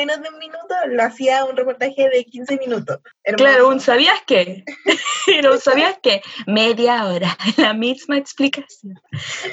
menos 0.00 0.22
de 0.22 0.30
un 0.30 0.38
minuto 0.38 0.74
lo 0.88 1.02
hacía 1.02 1.44
un 1.44 1.56
reportaje 1.56 2.08
de 2.08 2.24
15 2.24 2.58
minutos. 2.58 2.98
Claro, 3.36 3.68
un 3.68 3.80
sabías 3.80 4.18
qué. 4.26 4.64
Pero 5.26 5.58
sabías 5.58 5.98
qué. 6.02 6.22
Media 6.46 7.06
hora, 7.06 7.36
la 7.58 7.74
misma 7.74 8.16
explicación. 8.16 8.94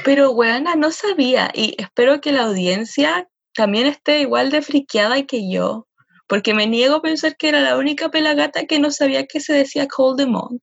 Pero 0.05 0.33
bueno, 0.33 0.73
no 0.75 0.91
sabía 0.91 1.51
y 1.53 1.75
espero 1.77 2.21
que 2.21 2.31
la 2.31 2.45
audiencia 2.45 3.27
también 3.53 3.87
esté 3.87 4.21
igual 4.21 4.49
de 4.51 4.61
friqueada 4.61 5.21
que 5.23 5.51
yo, 5.51 5.87
porque 6.27 6.53
me 6.53 6.67
niego 6.67 6.95
a 6.95 7.01
pensar 7.01 7.35
que 7.35 7.49
era 7.49 7.59
la 7.59 7.77
única 7.77 8.09
pelagata 8.09 8.65
que 8.65 8.79
no 8.79 8.91
sabía 8.91 9.25
que 9.25 9.41
se 9.41 9.53
decía 9.53 9.87
Cold 9.87 10.19
de 10.19 10.27
Mont. 10.27 10.61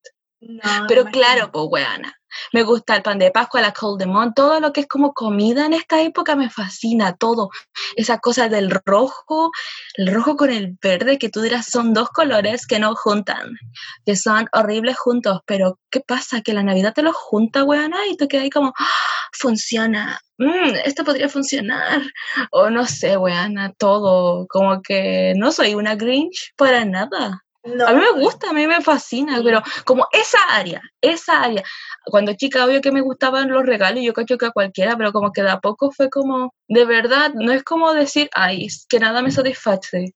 Pero 0.88 1.04
claro, 1.06 1.50
pues 1.50 1.64
weana, 1.70 2.14
me 2.52 2.62
gusta 2.62 2.96
el 2.96 3.02
pan 3.02 3.18
de 3.18 3.30
Pascua, 3.30 3.60
la 3.60 3.72
Cold 3.72 4.00
de 4.00 4.06
Mont, 4.06 4.34
todo 4.34 4.60
lo 4.60 4.72
que 4.72 4.82
es 4.82 4.86
como 4.86 5.12
comida 5.12 5.66
en 5.66 5.72
esta 5.72 6.00
época 6.02 6.36
me 6.36 6.50
fascina, 6.50 7.16
todo. 7.16 7.50
Esas 7.96 8.20
cosas 8.20 8.50
del 8.50 8.70
rojo, 8.84 9.50
el 9.94 10.12
rojo 10.12 10.36
con 10.36 10.50
el 10.50 10.76
verde, 10.80 11.18
que 11.18 11.28
tú 11.28 11.40
dirás 11.40 11.66
son 11.66 11.92
dos 11.92 12.10
colores 12.10 12.66
que 12.66 12.78
no 12.78 12.94
juntan, 12.94 13.56
que 14.04 14.16
son 14.16 14.48
horribles 14.52 14.98
juntos, 14.98 15.40
pero 15.46 15.78
¿qué 15.90 16.00
pasa? 16.00 16.42
Que 16.42 16.54
la 16.54 16.62
Navidad 16.62 16.94
te 16.94 17.02
los 17.02 17.16
junta, 17.16 17.64
weana, 17.64 17.98
y 18.10 18.16
tú 18.16 18.28
quedas 18.28 18.44
ahí 18.44 18.50
como, 18.50 18.72
¡Ah! 18.78 18.84
funciona, 19.32 20.20
mm, 20.38 20.74
esto 20.84 21.04
podría 21.04 21.28
funcionar, 21.28 22.02
o 22.50 22.70
no 22.70 22.86
sé, 22.86 23.16
weana, 23.16 23.72
todo, 23.72 24.46
como 24.48 24.82
que 24.82 25.34
no 25.36 25.52
soy 25.52 25.74
una 25.74 25.96
Grinch 25.96 26.52
para 26.56 26.84
nada. 26.84 27.43
A 27.64 27.94
mí 27.94 28.00
me 28.00 28.20
gusta, 28.20 28.50
a 28.50 28.52
mí 28.52 28.66
me 28.66 28.82
fascina, 28.82 29.40
pero 29.42 29.62
como 29.86 30.06
esa 30.12 30.38
área, 30.50 30.82
esa 31.00 31.42
área. 31.42 31.62
Cuando 32.04 32.34
chica, 32.34 32.64
obvio 32.66 32.82
que 32.82 32.92
me 32.92 33.00
gustaban 33.00 33.50
los 33.50 33.64
regalos, 33.64 34.04
yo 34.04 34.12
cacho 34.12 34.36
que 34.36 34.46
a 34.46 34.50
cualquiera, 34.50 34.96
pero 34.98 35.12
como 35.12 35.32
que 35.32 35.42
de 35.42 35.50
a 35.50 35.60
poco 35.60 35.90
fue 35.90 36.10
como, 36.10 36.52
de 36.68 36.84
verdad, 36.84 37.32
no 37.34 37.52
es 37.52 37.62
como 37.62 37.94
decir, 37.94 38.28
ay, 38.34 38.68
que 38.88 39.00
nada 39.00 39.22
me 39.22 39.30
satisface. 39.30 40.14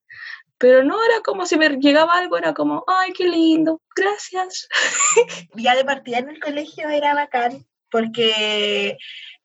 Pero 0.59 0.85
no 0.85 1.03
era 1.03 1.21
como 1.25 1.47
si 1.47 1.57
me 1.57 1.69
llegaba 1.71 2.19
algo, 2.19 2.37
era 2.37 2.53
como, 2.53 2.85
ay, 2.87 3.13
qué 3.13 3.25
lindo, 3.29 3.81
gracias. 3.97 4.69
Ya 5.55 5.75
de 5.75 5.85
partida 5.85 6.19
en 6.19 6.29
el 6.29 6.41
colegio 6.41 6.89
era 6.91 7.15
bacán, 7.15 7.65
porque 7.91 8.97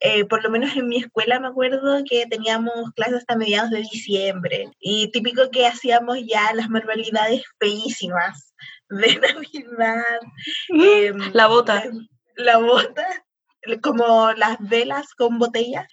eh, 0.05 0.25
por 0.25 0.43
lo 0.43 0.49
menos 0.49 0.75
en 0.75 0.87
mi 0.87 0.97
escuela 0.97 1.39
me 1.39 1.47
acuerdo 1.47 2.03
que 2.03 2.25
teníamos 2.25 2.91
clases 2.93 3.19
hasta 3.19 3.37
mediados 3.37 3.69
de 3.69 3.79
diciembre 3.79 4.69
y 4.79 5.09
típico 5.11 5.49
que 5.49 5.65
hacíamos 5.65 6.17
ya 6.27 6.53
las 6.53 6.69
manualidades 6.69 7.43
feísimas 7.57 8.53
de 8.89 9.15
Navidad. 9.19 10.19
Em, 10.69 11.17
la 11.33 11.47
bota. 11.47 11.83
La, 12.35 12.57
bota, 12.57 13.05
como 13.81 14.33
las 14.33 14.57
velas 14.59 15.13
con 15.13 15.39
botellas. 15.39 15.87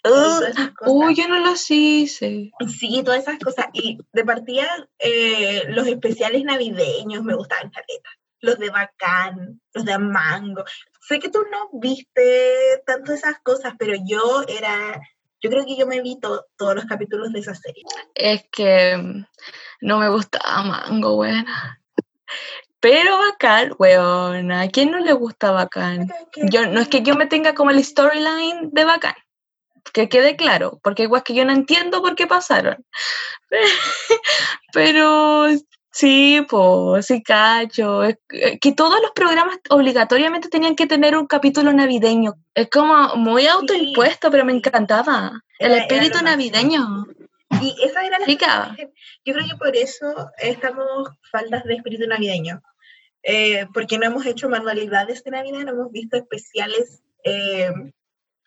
Uy, 0.85 1.15
yo 1.15 1.27
no 1.29 1.39
las 1.39 1.69
hice. 1.71 2.51
Sí, 2.67 3.01
todas 3.05 3.21
esas 3.21 3.39
cosas. 3.39 3.67
Y 3.73 3.99
de 4.11 4.25
partida, 4.25 4.67
eh, 4.99 5.63
los 5.69 5.87
especiales 5.87 6.43
navideños 6.43 7.23
me 7.23 7.35
gustaban 7.35 7.69
caletas 7.69 8.20
los 8.41 8.57
de 8.57 8.69
Bacán, 8.69 9.61
los 9.73 9.85
de 9.85 9.97
Mango. 9.97 10.63
Sé 11.07 11.19
que 11.19 11.29
tú 11.29 11.39
no 11.51 11.69
viste 11.79 12.81
tanto 12.85 13.13
esas 13.13 13.39
cosas, 13.43 13.73
pero 13.77 13.93
yo 14.05 14.43
era, 14.47 14.99
yo 15.41 15.49
creo 15.49 15.65
que 15.65 15.77
yo 15.77 15.87
me 15.87 16.01
vi 16.01 16.19
todos 16.19 16.75
los 16.75 16.85
capítulos 16.85 17.31
de 17.31 17.39
esa 17.39 17.55
serie. 17.55 17.83
Es 18.15 18.45
que 18.51 18.97
mm, 18.97 19.25
no 19.81 19.99
me 19.99 20.09
gustaba 20.09 20.63
Mango, 20.63 21.15
buena. 21.15 21.79
Pero 22.79 23.19
Bacán, 23.19 23.73
weón, 23.77 24.51
¿a 24.51 24.67
quién 24.69 24.89
no 24.89 24.97
le 24.99 25.13
gusta 25.13 25.51
Bacán? 25.51 26.11
Yo, 26.35 26.65
no 26.65 26.79
es 26.79 26.87
que 26.87 27.03
yo 27.03 27.15
me 27.15 27.27
tenga 27.27 27.53
como 27.53 27.69
el 27.69 27.83
storyline 27.83 28.71
de 28.71 28.85
Bacán, 28.85 29.13
que 29.93 30.09
quede 30.09 30.35
claro, 30.35 30.79
porque 30.81 31.03
igual 31.03 31.21
que 31.21 31.35
yo 31.35 31.45
no 31.45 31.51
entiendo 31.51 32.01
por 32.01 32.15
qué 32.15 32.25
pasaron. 32.25 32.83
Pero 34.73 35.47
Sí, 35.91 36.45
pues, 36.49 37.05
sí, 37.05 37.21
cacho. 37.21 38.01
Que 38.29 38.71
todos 38.75 39.01
los 39.01 39.11
programas 39.11 39.57
obligatoriamente 39.69 40.47
tenían 40.47 40.75
que 40.75 40.87
tener 40.87 41.17
un 41.17 41.27
capítulo 41.27 41.73
navideño. 41.73 42.35
Es 42.53 42.69
como 42.69 43.15
muy 43.15 43.45
autoimpuesto, 43.47 44.31
pero 44.31 44.45
me 44.45 44.53
encantaba. 44.53 45.43
El 45.59 45.73
espíritu 45.73 46.23
navideño. 46.23 47.05
Y 47.61 47.75
esa 47.83 48.05
era 48.05 48.17
la 48.19 48.25
Yo 48.25 49.33
creo 49.33 49.45
que 49.47 49.57
por 49.57 49.75
eso 49.75 50.31
estamos 50.37 51.09
faltas 51.29 51.65
de 51.65 51.75
espíritu 51.75 52.07
navideño. 52.07 52.61
Eh, 53.23 53.67
porque 53.73 53.97
no 53.97 54.05
hemos 54.05 54.25
hecho 54.25 54.49
manualidades 54.49 55.23
de 55.23 55.31
Navidad, 55.31 55.59
no 55.59 55.71
hemos 55.71 55.91
visto 55.91 56.17
especiales 56.17 57.03
eh, 57.23 57.71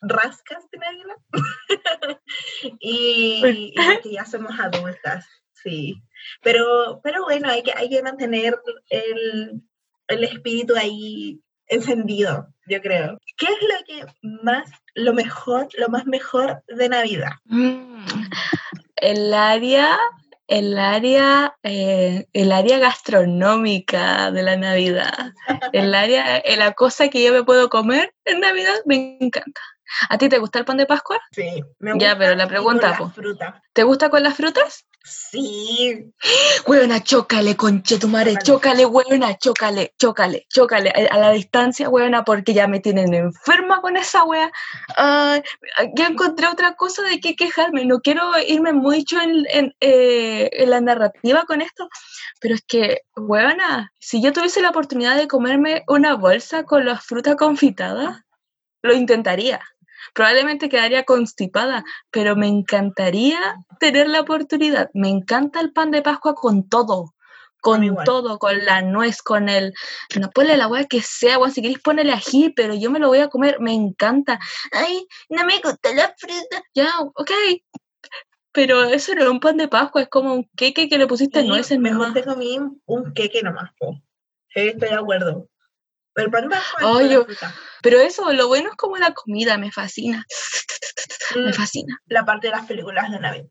rascas 0.01 0.65
de 0.71 0.79
Navidad. 0.79 1.17
y, 2.81 3.43
y 3.45 3.75
que 4.03 4.11
ya 4.11 4.25
somos 4.25 4.59
adultas, 4.59 5.27
sí. 5.65 5.97
Pero, 6.43 7.01
pero 7.03 7.25
bueno, 7.25 7.49
hay 7.49 7.63
que, 7.63 7.73
hay 7.75 7.89
que 7.89 8.03
mantener 8.03 8.59
el, 8.91 9.63
el 10.09 10.25
espíritu 10.25 10.75
ahí 10.77 11.41
encendido, 11.67 12.49
yo 12.67 12.81
creo. 12.81 13.19
¿Qué 13.37 13.47
es 13.47 13.59
lo 13.63 13.85
que 13.87 14.13
más, 14.43 14.71
lo 14.95 15.13
mejor, 15.13 15.69
lo 15.79 15.89
más 15.89 16.07
mejor 16.07 16.63
de 16.69 16.89
Navidad? 16.89 17.33
Mm, 17.47 18.05
el 18.97 19.35
área, 19.35 19.99
el 20.47 20.79
área, 20.79 21.57
eh, 21.63 22.27
el 22.33 22.53
área 22.53 22.79
gastronómica 22.79 24.31
de 24.31 24.43
la 24.43 24.57
Navidad. 24.57 25.33
El 25.73 25.95
área, 25.95 26.43
la 26.57 26.73
cosa 26.73 27.09
que 27.09 27.25
yo 27.25 27.33
me 27.33 27.43
puedo 27.43 27.69
comer 27.69 28.15
en 28.25 28.41
Navidad 28.41 28.75
me 28.87 29.19
encanta. 29.21 29.61
¿A 30.09 30.19
ti 30.19 30.29
te 30.29 30.39
gusta 30.39 30.59
el 30.59 30.65
pan 30.65 30.77
de 30.77 30.87
Pascua? 30.87 31.21
Sí, 31.33 31.63
me 31.79 31.93
gusta. 31.93 32.07
Ya, 32.07 32.19
pero 32.19 32.35
la 32.35 32.49
pregunta, 32.49 32.99
¿te 33.73 33.83
gusta 33.83 34.11
con 34.11 34.23
las 34.23 34.35
frutas? 34.35 34.87
Sí. 35.07 36.15
Huevona, 36.67 37.03
chócale, 37.03 37.57
conche 37.57 37.99
tu 37.99 38.09
madre, 38.09 38.39
chócale, 38.43 38.87
huevona, 38.87 39.37
chócale, 39.37 39.93
chócale, 39.99 40.47
chócale, 40.49 40.89
a, 40.91 41.19
la 41.19 41.31
distancia, 41.33 41.91
huevona, 41.91 42.25
porque 42.25 42.55
ya 42.55 42.69
me 42.69 42.81
tienen 42.81 43.13
enferma 43.13 43.83
con 43.83 43.99
esa 43.99 44.25
wea. 44.25 44.51
ya 44.97 46.07
encontré 46.07 46.47
otra 46.47 46.75
cosa 46.75 47.03
de 47.03 47.21
qué 47.21 47.37
quejarme, 47.37 47.85
no 47.85 48.01
quiero 48.01 48.23
irme 48.49 48.73
mucho 48.73 49.21
en, 49.21 49.45
en, 49.51 49.75
eh, 49.81 50.49
en 50.53 50.71
la 50.71 50.81
narrativa 50.81 51.45
con 51.45 51.61
esto, 51.61 51.87
pero 52.41 52.55
es 52.55 52.63
que, 52.67 53.03
huevona, 53.15 53.93
si 54.01 54.23
yo 54.23 54.33
tuviese 54.33 54.63
la 54.63 54.71
oportunidad 54.71 55.19
de 55.19 55.29
comerme 55.29 55.85
una 55.87 56.15
bolsa 56.15 56.65
con 56.65 56.87
las 56.87 57.05
frutas 57.05 57.37
confitadas, 57.37 58.23
lo 58.81 58.95
intentaría 58.95 59.61
probablemente 60.15 60.69
quedaría 60.69 61.05
constipada, 61.05 61.85
pero 62.11 62.37
me 62.37 62.47
encantaría 62.47 63.39
tener 63.81 64.09
la 64.09 64.21
oportunidad. 64.21 64.91
Me 64.95 65.11
encanta 65.11 65.61
el 65.61 65.73
pan 65.73 65.91
de 65.91 66.03
Pascua 66.03 66.35
con 66.35 66.69
todo, 66.69 67.15
con 67.61 67.97
todo, 68.05 68.39
con 68.39 68.65
la 68.65 68.83
nuez, 68.83 69.23
con 69.23 69.49
el, 69.49 69.75
no 70.19 70.31
ponle 70.31 70.57
la 70.57 70.69
hueá 70.69 70.85
que 70.85 71.03
sea, 71.03 71.39
si 71.51 71.61
queréis 71.61 71.81
ponerle 71.81 72.13
ají, 72.13 72.51
pero 72.51 72.75
yo 72.75 72.91
me 72.91 72.99
lo 72.99 73.09
voy 73.09 73.19
a 73.19 73.29
comer, 73.29 73.59
me 73.61 73.73
encanta. 73.73 74.39
Ay, 74.73 75.07
no 75.29 75.45
me 75.45 75.61
gusta 75.63 75.93
la 75.95 76.15
fruta. 76.17 76.63
Ya, 76.75 76.91
ok. 77.01 77.31
Pero 78.53 78.85
eso 78.85 79.15
no 79.15 79.23
es 79.23 79.29
un 79.29 79.41
pan 79.41 79.57
de 79.57 79.67
Pascua, 79.67 80.03
es 80.03 80.09
como 80.09 80.33
un 80.33 80.49
queque 80.57 80.89
que 80.89 80.97
le 80.97 81.09
pusiste 81.09 81.43
sí, 81.43 81.49
nueces. 81.49 81.79
Mejor 81.79 82.13
te 82.13 82.23
comí 82.23 82.57
un 82.85 83.15
queque 83.15 83.43
nomás, 83.43 83.73
po. 83.79 84.01
estoy 84.55 84.89
de 84.91 84.95
acuerdo. 84.95 85.49
El 86.17 86.31
pan 86.31 86.49
de 86.49 86.57
pero 87.83 88.01
eso, 88.01 88.33
lo 88.33 88.49
bueno 88.49 88.71
es 88.71 88.77
como 88.77 88.97
la 88.97 89.13
comida, 89.13 89.59
me 89.59 89.71
fascina. 89.73 90.25
me 91.35 91.51
mm, 91.51 91.53
fascina. 91.53 92.01
La 92.07 92.25
parte 92.25 92.47
de 92.47 92.53
las 92.53 92.67
películas 92.67 93.11
de 93.11 93.21
Navidad. 93.21 93.47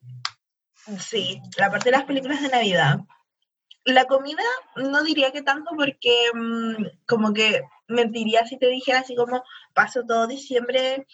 Sí, 0.99 1.41
la 1.57 1.69
parte 1.69 1.85
de 1.85 1.97
las 1.97 2.05
películas 2.05 2.41
de 2.41 2.49
Navidad. 2.49 2.99
La 3.85 4.05
comida 4.05 4.43
no 4.75 5.03
diría 5.03 5.31
que 5.31 5.41
tanto 5.41 5.71
porque 5.75 6.31
mm, 6.33 6.85
como 7.05 7.33
que 7.33 7.63
mentiría 7.87 8.45
si 8.45 8.57
te 8.57 8.67
dijera 8.67 8.99
así 8.99 9.15
como 9.15 9.43
paso 9.73 10.03
todo 10.07 10.25
diciembre 10.25 11.05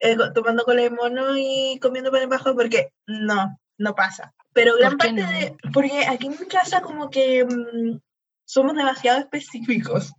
eh, 0.00 0.16
tomando 0.34 0.64
cola 0.64 0.82
de 0.82 0.90
mono 0.90 1.36
y 1.36 1.78
comiendo 1.80 2.10
pan 2.10 2.28
bajo 2.28 2.54
porque 2.54 2.92
no, 3.06 3.60
no 3.78 3.94
pasa. 3.94 4.34
Pero 4.52 4.76
gran 4.76 4.96
parte 4.96 5.22
de... 5.22 5.56
Porque 5.72 6.06
aquí 6.06 6.26
en 6.26 6.40
mi 6.40 6.46
casa 6.46 6.80
como 6.80 7.10
que 7.10 7.44
mm, 7.44 8.00
somos 8.44 8.74
demasiado 8.74 9.20
específicos. 9.20 10.12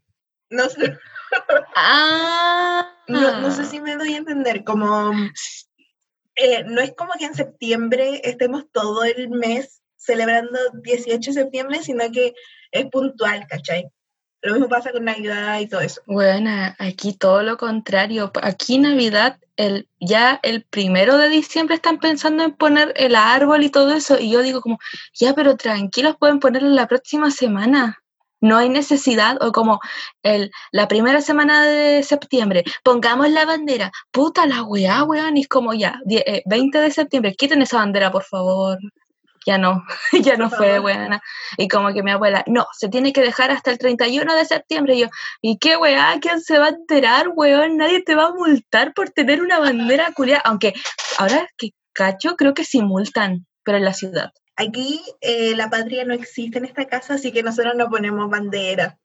No 0.50 0.70
sé. 0.70 0.98
Ah. 1.76 2.94
No, 3.08 3.52
sé 3.52 3.66
si 3.66 3.80
me 3.80 3.96
doy 3.96 4.14
a 4.14 4.18
entender, 4.18 4.64
como 4.64 5.12
eh, 6.36 6.64
no 6.66 6.82
es 6.82 6.94
como 6.96 7.14
que 7.20 7.26
en 7.26 7.36
septiembre 7.36 8.22
estemos 8.24 8.66
todo 8.72 9.04
el 9.04 9.30
mes 9.30 9.82
celebrando 9.96 10.58
18 10.84 11.32
de 11.32 11.34
septiembre, 11.34 11.84
sino 11.84 12.10
que 12.12 12.34
es 12.72 12.86
puntual, 12.88 13.46
¿cachai? 13.48 13.90
Lo 14.42 14.54
mismo 14.54 14.70
pasa 14.70 14.92
con 14.92 15.04
Navidad 15.04 15.60
y 15.60 15.68
todo 15.68 15.82
eso. 15.82 16.02
Bueno, 16.06 16.52
aquí 16.78 17.14
todo 17.14 17.42
lo 17.44 17.58
contrario. 17.58 18.32
Aquí 18.42 18.78
Navidad, 18.78 19.40
el, 19.56 19.90
ya 20.00 20.40
el 20.44 20.64
primero 20.64 21.18
de 21.18 21.30
diciembre 21.30 21.76
están 21.76 22.00
pensando 22.00 22.44
en 22.44 22.54
poner 22.54 22.94
el 22.98 23.16
árbol 23.16 23.64
y 23.64 23.70
todo 23.70 23.94
eso. 23.94 24.20
Y 24.20 24.32
yo 24.32 24.44
digo 24.44 24.62
como, 24.62 24.78
ya, 25.14 25.34
pero 25.34 25.58
tranquilos, 25.58 26.18
pueden 26.20 26.40
ponerlo 26.40 26.70
la 26.70 26.88
próxima 26.88 27.32
semana. 27.32 27.98
No 28.42 28.58
hay 28.58 28.70
necesidad, 28.70 29.38
o 29.42 29.52
como 29.52 29.80
el, 30.24 30.52
la 30.72 30.88
primera 30.88 31.22
semana 31.22 31.66
de 31.66 32.04
septiembre, 32.04 32.64
pongamos 32.84 33.30
la 33.30 33.46
bandera. 33.46 33.92
Puta 34.12 34.46
la 34.46 34.64
weá, 34.64 35.04
weón, 35.04 35.38
y 35.38 35.42
es 35.42 35.48
como 35.48 35.74
ya, 35.74 36.00
20 36.06 36.78
eh, 36.78 36.82
de 36.82 36.92
septiembre, 36.92 37.36
quiten 37.36 37.62
esa 37.62 37.78
bandera, 37.78 38.12
por 38.12 38.24
favor. 38.24 38.78
ya 39.46 39.58
no, 39.58 39.84
ya 40.22 40.38
no 40.38 40.50
fue 40.50 40.80
buena. 40.80 41.22
Y 41.58 41.68
como 41.68 41.94
que 41.94 42.04
mi 42.04 42.12
abuela, 42.12 42.44
no, 42.48 42.68
se 42.74 42.90
tiene 42.90 43.14
que 43.14 43.22
dejar 43.22 43.52
hasta 43.52 43.72
el 43.72 43.78
31 43.78 44.36
de 44.36 44.46
septiembre. 44.46 44.96
Y 44.96 45.00
yo, 45.02 45.08
¿y 45.42 45.58
qué 45.58 45.78
weá? 45.78 46.18
¿Quién 46.22 46.42
se 46.42 46.60
va 46.60 46.66
a 46.68 46.70
enterar, 46.70 47.30
weón? 47.36 47.78
Nadie 47.78 48.04
te 48.04 48.16
va 48.16 48.28
a 48.28 48.34
multar 48.34 48.94
por 48.94 49.10
tener 49.10 49.42
una 49.42 49.60
bandera 49.60 50.12
culiada. 50.14 50.42
Aunque 50.46 50.74
ahora 51.18 51.48
que 51.58 51.72
cacho, 51.94 52.36
creo 52.36 52.54
que 52.54 52.66
sí 52.66 52.82
multan, 52.82 53.48
pero 53.64 53.78
en 53.78 53.86
la 53.86 53.94
ciudad. 53.94 54.32
Aquí 54.58 55.02
eh, 55.22 55.56
la 55.56 55.70
patria 55.70 56.04
no 56.04 56.14
existe 56.14 56.58
en 56.58 56.66
esta 56.66 56.86
casa, 56.86 57.14
así 57.14 57.32
que 57.32 57.44
nosotros 57.44 57.76
no 57.76 57.90
ponemos 57.90 58.30
bandera. 58.30 58.98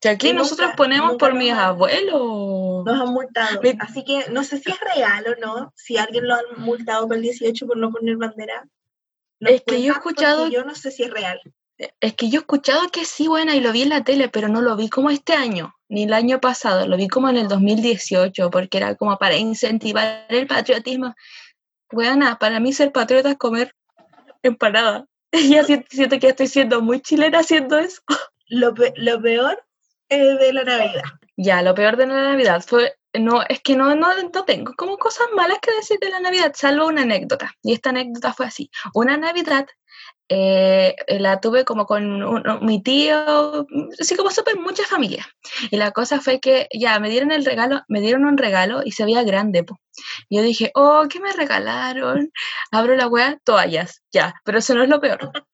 Que 0.00 0.08
aquí 0.08 0.32
nosotros 0.32 0.72
ponemos 0.76 1.16
por 1.16 1.34
mis 1.34 1.52
abuelos. 1.52 2.84
Nos 2.84 3.00
han 3.00 3.12
multado. 3.12 3.60
Así 3.78 4.04
que 4.04 4.30
no 4.30 4.44
sé 4.44 4.58
si 4.58 4.70
es 4.70 4.78
real 4.94 5.24
o 5.26 5.40
no, 5.40 5.72
si 5.74 5.96
alguien 5.96 6.26
lo 6.26 6.34
ha 6.34 6.40
multado 6.56 7.06
por 7.06 7.16
el 7.16 7.22
18 7.22 7.66
por 7.66 7.76
no 7.76 7.90
poner 7.90 8.16
bandera. 8.16 8.66
es 9.40 9.62
que 9.62 9.82
yo 9.82 9.92
he 9.92 9.96
escuchado. 9.96 10.48
Yo 10.48 10.64
no 10.64 10.74
sé 10.74 10.90
si 10.90 11.04
es 11.04 11.10
real. 11.10 11.40
Es 12.00 12.14
que 12.14 12.28
yo 12.28 12.40
he 12.40 12.42
escuchado 12.42 12.88
que 12.90 13.06
sí, 13.06 13.26
bueno, 13.26 13.54
y 13.54 13.60
lo 13.60 13.72
vi 13.72 13.82
en 13.82 13.88
la 13.88 14.04
tele, 14.04 14.28
pero 14.28 14.48
no 14.48 14.60
lo 14.60 14.76
vi 14.76 14.90
como 14.90 15.08
este 15.08 15.32
año, 15.32 15.74
ni 15.88 16.02
el 16.02 16.12
año 16.12 16.38
pasado, 16.38 16.86
lo 16.86 16.98
vi 16.98 17.08
como 17.08 17.30
en 17.30 17.38
el 17.38 17.48
2018, 17.48 18.50
porque 18.50 18.76
era 18.76 18.96
como 18.96 19.16
para 19.16 19.36
incentivar 19.36 20.26
el 20.28 20.46
patriotismo. 20.46 21.14
Bueno, 21.90 22.36
para 22.38 22.60
mí 22.60 22.74
ser 22.74 22.92
patriota 22.92 23.30
es 23.30 23.38
comer 23.38 23.74
empanada. 24.42 25.06
ya 25.32 25.64
siento, 25.64 25.86
siento 25.90 26.18
que 26.18 26.28
estoy 26.28 26.46
siendo 26.48 26.80
muy 26.80 27.00
chilena 27.00 27.40
haciendo 27.40 27.78
eso. 27.78 28.02
Lo, 28.52 28.74
lo 28.96 29.22
peor 29.22 29.62
de 30.08 30.52
la 30.52 30.64
Navidad. 30.64 31.04
Ya, 31.36 31.62
lo 31.62 31.74
peor 31.74 31.96
de 31.96 32.06
la 32.06 32.32
Navidad 32.32 32.64
fue, 32.66 32.94
no, 33.14 33.42
es 33.48 33.60
que 33.60 33.76
no, 33.76 33.94
no, 33.94 34.08
no 34.22 34.44
tengo 34.44 34.74
como 34.76 34.98
cosas 34.98 35.28
malas 35.34 35.58
que 35.60 35.72
decir 35.72 35.98
de 36.00 36.10
la 36.10 36.20
Navidad, 36.20 36.52
salvo 36.54 36.86
una 36.86 37.02
anécdota. 37.02 37.52
Y 37.62 37.72
esta 37.72 37.90
anécdota 37.90 38.32
fue 38.32 38.46
así. 38.46 38.70
Una 38.92 39.16
Navidad 39.16 39.66
eh, 40.32 40.94
la 41.08 41.40
tuve 41.40 41.64
como 41.64 41.86
con 41.86 42.64
mi 42.64 42.80
tío, 42.80 43.66
así 44.00 44.14
como 44.14 44.30
súper 44.30 44.58
mucha 44.60 44.84
familia. 44.84 45.26
Y 45.72 45.76
la 45.76 45.90
cosa 45.90 46.20
fue 46.20 46.38
que 46.38 46.68
ya 46.72 47.00
me 47.00 47.10
dieron 47.10 47.32
el 47.32 47.44
regalo, 47.44 47.82
me 47.88 48.00
dieron 48.00 48.24
un 48.24 48.38
regalo 48.38 48.82
y 48.84 48.92
se 48.92 49.04
veía 49.04 49.24
grande. 49.24 49.66
Yo 50.30 50.42
dije, 50.42 50.70
oh, 50.74 51.06
¿qué 51.10 51.18
me 51.18 51.32
regalaron? 51.32 52.30
Abro 52.70 52.94
la 52.94 53.08
wea, 53.08 53.38
toallas, 53.42 54.02
ya, 54.12 54.34
pero 54.44 54.58
eso 54.58 54.74
no 54.74 54.84
es 54.84 54.88
lo 54.88 55.00
peor. 55.00 55.18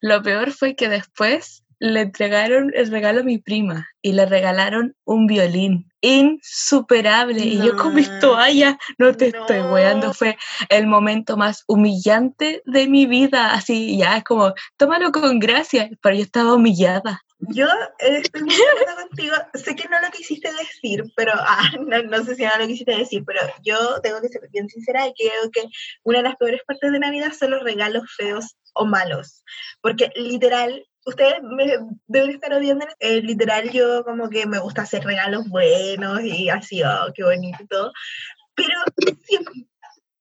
Lo 0.00 0.22
peor 0.22 0.52
fue 0.52 0.76
que 0.76 0.88
después 0.88 1.64
le 1.80 2.00
entregaron 2.00 2.72
el 2.74 2.90
regalo 2.90 3.20
a 3.20 3.24
mi 3.24 3.38
prima 3.38 3.88
y 4.02 4.12
le 4.12 4.26
regalaron 4.26 4.96
un 5.04 5.26
violín 5.26 5.90
insuperable. 6.00 7.44
y 7.44 7.58
yo 7.58 7.76
con 7.76 7.94
mis 7.94 8.18
toallas, 8.20 8.76
no 8.98 9.14
te 9.16 9.28
estoy 9.28 9.60
weando, 9.60 10.14
fue 10.14 10.36
el 10.68 10.86
momento 10.86 11.36
más 11.36 11.64
humillante 11.66 12.62
de 12.66 12.88
mi 12.88 13.06
vida. 13.06 13.52
Así, 13.52 13.96
ya 13.98 14.16
es 14.16 14.24
como, 14.24 14.54
tómalo 14.76 15.12
con 15.12 15.38
gracia, 15.38 15.90
pero 16.02 16.16
yo 16.16 16.22
estaba 16.22 16.54
humillada. 16.54 17.22
Yo 17.40 17.68
estoy 18.00 18.42
muy 18.42 18.54
contigo. 18.96 19.36
Sé 19.54 19.76
que 19.76 19.88
no 19.88 20.00
lo 20.00 20.10
quisiste 20.10 20.52
decir, 20.54 21.04
pero 21.16 21.32
ah, 21.36 21.70
no, 21.78 22.02
no, 22.02 22.24
sé 22.24 22.34
si 22.34 22.44
no 22.44 22.58
lo 22.58 22.66
quisiste 22.66 22.96
decir, 22.96 23.22
pero 23.24 23.40
yo 23.62 24.00
tengo 24.02 24.20
que 24.20 24.28
ser 24.28 24.48
bien 24.50 24.68
sincera 24.68 25.06
y 25.06 25.14
creo 25.14 25.50
que 25.52 25.64
una 26.02 26.18
de 26.18 26.24
las 26.24 26.36
peores 26.36 26.62
partes 26.66 26.90
de 26.90 26.98
Navidad 26.98 27.32
son 27.32 27.52
los 27.52 27.62
regalos 27.62 28.04
feos 28.16 28.56
o 28.74 28.86
malos. 28.86 29.44
Porque 29.80 30.10
literal, 30.16 30.84
ustedes 31.08 31.42
me 31.42 31.78
deben 32.06 32.30
estar 32.30 32.52
odiando, 32.52 32.86
eh, 33.00 33.20
literal 33.22 33.70
yo 33.70 34.04
como 34.04 34.28
que 34.28 34.46
me 34.46 34.58
gusta 34.58 34.82
hacer 34.82 35.04
regalos 35.04 35.48
buenos 35.48 36.22
y 36.22 36.48
así, 36.48 36.82
oh, 36.82 37.12
qué 37.14 37.24
bonito 37.24 37.92
Pero 38.54 38.74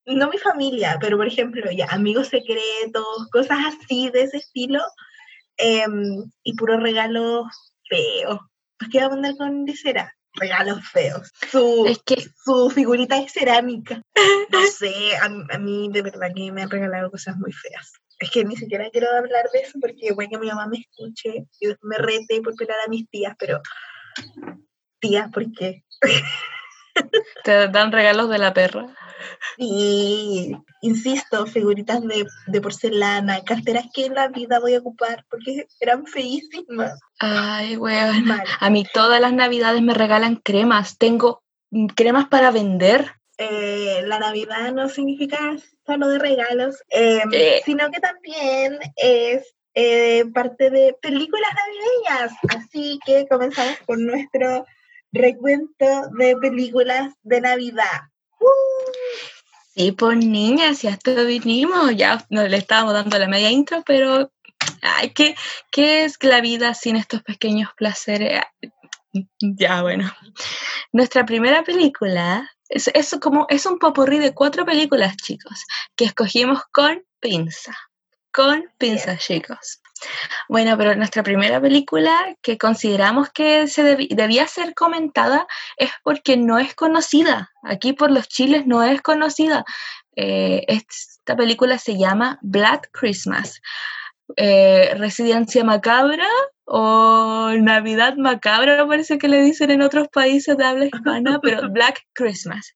no 0.06 0.29
mi 0.29 0.38
familia, 0.38 0.98
pero 1.01 1.17
por 1.17 1.27
ejemplo, 1.27 1.70
ya 1.72 1.88
amigos 1.88 2.27
secretos, 2.29 3.27
cosas 3.32 3.60
así 3.67 4.10
de 4.10 4.22
ese 4.24 4.38
estilo, 4.38 4.82
em, 5.58 6.32
y 6.44 6.56
puro 6.56 6.79
regalos 6.79 7.48
feos. 7.89 8.39
Pues, 8.77 8.89
¿Qué 8.91 9.00
va 9.00 9.08
a 9.08 9.10
mandar 9.10 9.36
con 9.38 9.65
disera? 9.65 10.13
Regalos 10.34 10.88
feos. 10.91 11.32
Su, 11.51 11.86
es 11.88 12.00
que... 12.06 12.15
su 12.46 12.70
figurita 12.70 13.20
de 13.20 13.27
cerámica. 13.27 14.01
No 14.51 14.62
sé, 14.67 14.94
a, 15.17 15.25
a 15.25 15.58
mí 15.58 15.89
de 15.91 16.03
verdad 16.03 16.29
que 16.34 16.51
me 16.51 16.62
han 16.62 16.70
regalado 16.70 17.12
cosas 17.12 17.36
muy 17.38 17.52
feas 17.52 17.91
es 18.19 18.32
que 18.32 18.45
ni 18.45 18.56
siquiera 18.56 18.89
quiero 18.89 19.10
hablar 19.10 19.49
de 19.53 19.60
eso 19.60 19.80
porque 19.80 20.12
bueno 20.13 20.32
que 20.32 20.38
mi 20.39 20.47
mamá 20.47 20.67
me 20.67 20.77
escuche 20.77 21.47
y 21.60 21.67
me 21.82 21.97
rete 21.97 22.41
por 22.41 22.56
pelar 22.56 22.77
a 22.86 22.89
mis 22.89 23.10
tías, 23.10 23.36
pero 23.38 23.62
tías, 24.99 25.32
¿por 25.32 25.51
qué? 25.51 25.84
¿Te 27.43 27.67
dan 27.67 27.91
regalos 27.91 28.30
de 28.30 28.39
la 28.39 28.53
perra? 28.53 28.88
Y 29.58 30.56
insisto, 30.82 31.45
figuritas 31.47 32.01
de, 32.47 32.62
porcelana, 32.62 33.43
carteras 33.43 33.86
que 33.93 34.06
en 34.06 34.15
la 34.15 34.27
vida 34.27 34.60
voy 34.60 34.75
a 34.75 34.80
ocupar 34.80 35.25
porque 35.30 35.67
eran 35.80 36.06
feísimas. 36.06 36.99
Ay, 37.19 37.77
weón. 37.77 38.25
A 38.60 38.69
mí 38.69 38.86
todas 38.93 39.19
las 39.21 39.34
navidades 39.34 39.82
me 39.82 39.93
regalan 39.93 40.36
cremas. 40.38 40.97
Tengo 40.97 41.43
cremas 41.95 42.27
para 42.27 42.51
vender. 42.51 43.13
Eh, 43.38 44.02
la 44.06 44.19
Navidad 44.19 44.73
no 44.73 44.89
significa 44.89 45.56
solo 45.86 46.08
de 46.10 46.19
regalos, 46.19 46.84
em, 46.89 47.30
sino 47.65 47.89
que 47.91 48.00
también 48.00 48.80
es 48.95 49.54
eh, 49.76 50.26
parte 50.34 50.71
de 50.71 50.95
películas 51.02 51.52
navideñas. 51.54 52.39
Así 52.50 53.00
que 53.06 53.28
comenzamos 53.28 53.78
con 53.86 54.06
nuestro 54.06 54.65
recuento 55.12 56.10
de 56.17 56.36
películas 56.38 57.13
de 57.21 57.41
Navidad. 57.41 58.02
Sí, 59.76 59.91
pues 59.91 60.17
niñas, 60.17 60.82
ya 60.82 60.91
esto 60.91 61.13
vinimos, 61.26 61.95
ya 61.95 62.26
nos 62.32 62.50
le 62.50 62.58
estábamos 62.58 62.93
dando 62.93 63.19
la 63.19 63.28
media 63.28 63.52
intro, 63.52 63.84
pero 63.86 64.32
ay, 64.82 65.12
¿qué, 65.12 65.36
¿qué 65.69 66.06
es 66.06 66.17
la 66.23 66.41
vida 66.41 66.73
sin 66.73 66.95
estos 66.95 67.21
pequeños 67.21 67.69
placeres? 67.78 68.41
Ya, 69.39 69.84
bueno. 69.84 70.12
Nuestra 70.91 71.26
primera 71.26 71.63
película 71.63 72.50
es, 72.69 73.17
como, 73.21 73.45
es 73.49 73.65
un 73.65 73.80
popurrí 73.80 74.19
de 74.19 74.34
cuatro 74.34 74.65
películas, 74.65 75.15
chicos, 75.17 75.63
que 75.95 76.06
escogimos 76.06 76.63
con 76.71 77.03
pinza. 77.19 77.75
Con 78.32 78.65
pinza, 78.77 79.17
chicos. 79.17 79.82
Bueno, 80.47 80.77
pero 80.77 80.95
nuestra 80.95 81.23
primera 81.23 81.60
película 81.60 82.36
que 82.41 82.58
consideramos 82.58 83.30
que 83.32 83.67
se 83.67 83.84
debía 83.84 84.47
ser 84.47 84.73
comentada 84.75 85.47
es 85.77 85.89
porque 86.03 86.38
no 86.38 86.60
es 86.60 86.75
conocida. 86.75 87.51
Aquí 87.63 87.93
por 87.93 88.12
los 88.12 88.27
chiles 88.27 88.67
no 88.67 88.84
es 88.84 89.01
conocida. 89.01 89.65
Eh, 90.15 90.65
esta 90.67 91.36
película 91.36 91.77
se 91.77 91.97
llama 91.97 92.39
Black 92.41 92.89
Christmas. 92.91 93.62
Eh, 94.36 94.94
Residencia 94.98 95.63
Macabra 95.63 96.28
o 96.66 97.52
Navidad 97.60 98.18
Macabra, 98.18 98.86
parece 98.88 99.18
que 99.18 99.30
le 99.30 99.42
dicen 99.42 99.72
en 99.72 99.82
otros 99.82 100.10
países 100.10 100.58
de 100.58 100.66
habla 100.66 100.86
hispana, 100.86 101.40
pero 101.42 101.70
Black 101.70 102.04
Christmas. 102.13 102.76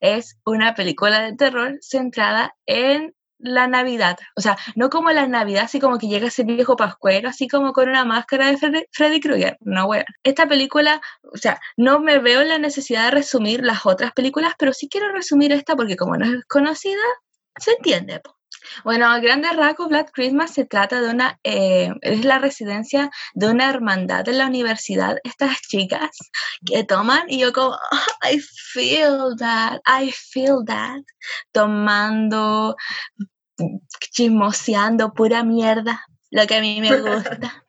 Es 0.00 0.36
una 0.44 0.74
película 0.74 1.22
de 1.22 1.36
terror 1.36 1.78
centrada 1.80 2.54
en 2.66 3.14
la 3.38 3.66
Navidad. 3.66 4.18
O 4.36 4.40
sea, 4.40 4.58
no 4.76 4.90
como 4.90 5.10
la 5.10 5.26
Navidad, 5.26 5.64
así 5.64 5.80
como 5.80 5.98
que 5.98 6.08
llega 6.08 6.28
ese 6.28 6.44
viejo 6.44 6.76
pascuero, 6.76 7.28
así 7.28 7.48
como 7.48 7.72
con 7.72 7.88
una 7.88 8.04
máscara 8.04 8.50
de 8.50 8.86
Freddy, 8.92 9.20
Krueger. 9.20 9.56
No, 9.60 9.86
bueno. 9.86 10.04
Esta 10.22 10.46
película, 10.46 11.00
o 11.32 11.36
sea, 11.36 11.58
no 11.76 12.00
me 12.00 12.18
veo 12.18 12.44
la 12.44 12.58
necesidad 12.58 13.06
de 13.06 13.12
resumir 13.12 13.64
las 13.64 13.86
otras 13.86 14.12
películas, 14.12 14.54
pero 14.58 14.72
sí 14.72 14.88
quiero 14.88 15.10
resumir 15.12 15.52
esta 15.52 15.76
porque 15.76 15.96
como 15.96 16.16
no 16.16 16.26
es 16.26 16.44
conocida, 16.46 17.02
se 17.58 17.72
entiende. 17.72 18.20
Bueno, 18.84 19.06
a 19.10 19.18
grandes 19.18 19.56
rasgos, 19.56 19.88
Black 19.88 20.10
Christmas 20.12 20.52
se 20.52 20.64
trata 20.64 21.00
de 21.00 21.10
una, 21.10 21.38
eh, 21.44 21.90
es 22.02 22.24
la 22.24 22.38
residencia 22.38 23.10
de 23.34 23.50
una 23.50 23.68
hermandad 23.68 24.24
de 24.24 24.32
la 24.32 24.46
universidad, 24.46 25.16
estas 25.24 25.60
chicas 25.62 26.10
que 26.64 26.84
toman 26.84 27.24
y 27.28 27.38
yo 27.38 27.52
como, 27.52 27.76
I 28.30 28.40
feel 28.72 29.36
that, 29.38 29.80
I 29.86 30.10
feel 30.10 30.64
that, 30.66 31.02
tomando, 31.52 32.76
chismoseando 34.12 35.12
pura 35.12 35.44
mierda, 35.44 36.04
lo 36.30 36.46
que 36.46 36.56
a 36.56 36.60
mí 36.60 36.80
me 36.80 36.96
gusta. 37.00 37.64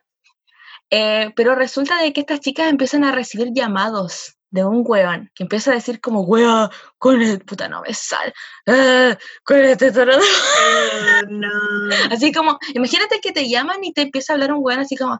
Eh, 0.89 1.31
pero 1.35 1.55
resulta 1.55 2.01
de 2.01 2.11
que 2.11 2.21
estas 2.21 2.41
chicas 2.41 2.69
empiezan 2.69 3.05
a 3.05 3.13
recibir 3.13 3.49
llamados 3.53 4.35
de 4.51 4.65
un 4.65 4.83
weón 4.85 5.31
que 5.33 5.43
empieza 5.43 5.71
a 5.71 5.75
decir 5.75 5.99
como, 5.99 6.21
weón, 6.21 6.69
con 6.97 7.21
el 7.21 7.39
puta 7.39 7.67
no 7.67 7.81
me 7.81 7.93
sale, 7.93 8.33
ah, 8.67 9.17
con 9.43 9.57
este 9.57 9.91
toro. 9.91 10.13
no. 11.29 11.49
Así 12.11 12.31
como, 12.31 12.59
imagínate 12.73 13.19
que 13.21 13.31
te 13.31 13.49
llaman 13.49 13.83
y 13.83 13.93
te 13.93 14.01
empieza 14.01 14.33
a 14.33 14.35
hablar 14.35 14.53
un 14.53 14.63
weón 14.63 14.81
así 14.81 14.95
como, 14.95 15.19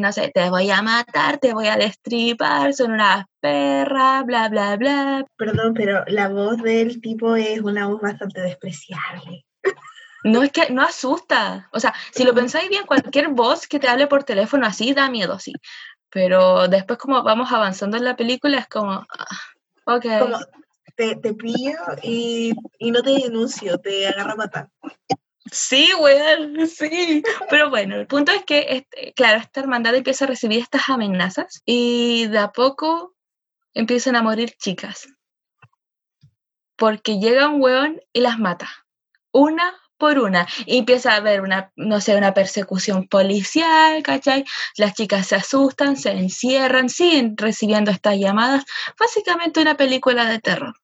no 0.00 0.12
sé, 0.12 0.30
te 0.34 0.50
voy 0.50 0.70
a 0.70 0.82
matar, 0.82 1.38
te 1.38 1.54
voy 1.54 1.66
a 1.66 1.76
destripar, 1.76 2.74
son 2.74 2.92
unas 2.92 3.24
perras, 3.40 4.24
bla, 4.24 4.48
bla, 4.48 4.76
bla. 4.76 5.24
Perdón, 5.36 5.74
pero 5.74 6.04
la 6.06 6.28
voz 6.28 6.58
del 6.62 7.00
tipo 7.00 7.36
es 7.36 7.60
una 7.60 7.86
voz 7.86 8.00
bastante 8.00 8.40
despreciable. 8.42 9.44
No 10.24 10.42
es 10.42 10.50
que 10.50 10.70
no 10.70 10.82
asusta. 10.82 11.68
O 11.72 11.78
sea, 11.78 11.94
si 12.12 12.24
lo 12.24 12.34
pensáis 12.34 12.68
bien, 12.68 12.84
cualquier 12.86 13.28
voz 13.28 13.68
que 13.68 13.78
te 13.78 13.88
hable 13.88 14.08
por 14.08 14.24
teléfono 14.24 14.66
así 14.66 14.92
da 14.92 15.08
miedo, 15.08 15.38
sí. 15.38 15.52
Pero 16.10 16.68
después 16.68 16.98
como 16.98 17.22
vamos 17.22 17.52
avanzando 17.52 17.96
en 17.96 18.04
la 18.04 18.16
película 18.16 18.58
es 18.58 18.68
como, 18.68 18.92
ah, 18.92 19.38
ok. 19.84 20.04
te, 20.96 21.16
te 21.16 21.34
pillo 21.34 21.76
y, 22.02 22.54
y, 22.78 22.90
no 22.90 23.02
te 23.02 23.10
denuncio, 23.10 23.78
te 23.78 24.06
agarro 24.06 24.32
a 24.32 24.36
matar. 24.36 24.70
Sí, 25.50 25.90
weón, 25.98 26.66
sí. 26.66 27.22
Pero 27.50 27.70
bueno, 27.70 27.96
el 27.96 28.06
punto 28.06 28.32
es 28.32 28.44
que, 28.44 28.66
este, 28.70 29.12
claro, 29.14 29.38
esta 29.38 29.60
hermandad 29.60 29.94
empieza 29.94 30.24
a 30.24 30.28
recibir 30.28 30.60
estas 30.60 30.88
amenazas 30.88 31.62
y 31.64 32.26
de 32.26 32.38
a 32.38 32.52
poco 32.52 33.14
empiezan 33.74 34.16
a 34.16 34.22
morir 34.22 34.54
chicas. 34.58 35.08
Porque 36.76 37.18
llega 37.18 37.48
un 37.48 37.60
weón 37.60 38.00
y 38.12 38.20
las 38.20 38.38
mata. 38.38 38.68
Una 39.32 39.74
por 39.98 40.18
una. 40.18 40.46
Y 40.66 40.78
empieza 40.78 41.12
a 41.12 41.16
haber 41.16 41.40
una, 41.42 41.72
no 41.76 42.00
sé, 42.00 42.16
una 42.16 42.34
persecución 42.34 43.08
policial, 43.08 44.02
¿cachai? 44.02 44.44
Las 44.76 44.94
chicas 44.94 45.26
se 45.26 45.36
asustan, 45.36 45.96
se 45.96 46.12
encierran, 46.12 46.88
siguen 46.88 47.36
recibiendo 47.36 47.90
estas 47.90 48.16
llamadas. 48.18 48.64
Básicamente 48.98 49.60
una 49.60 49.76
película 49.76 50.26
de 50.26 50.38
terror 50.38 50.74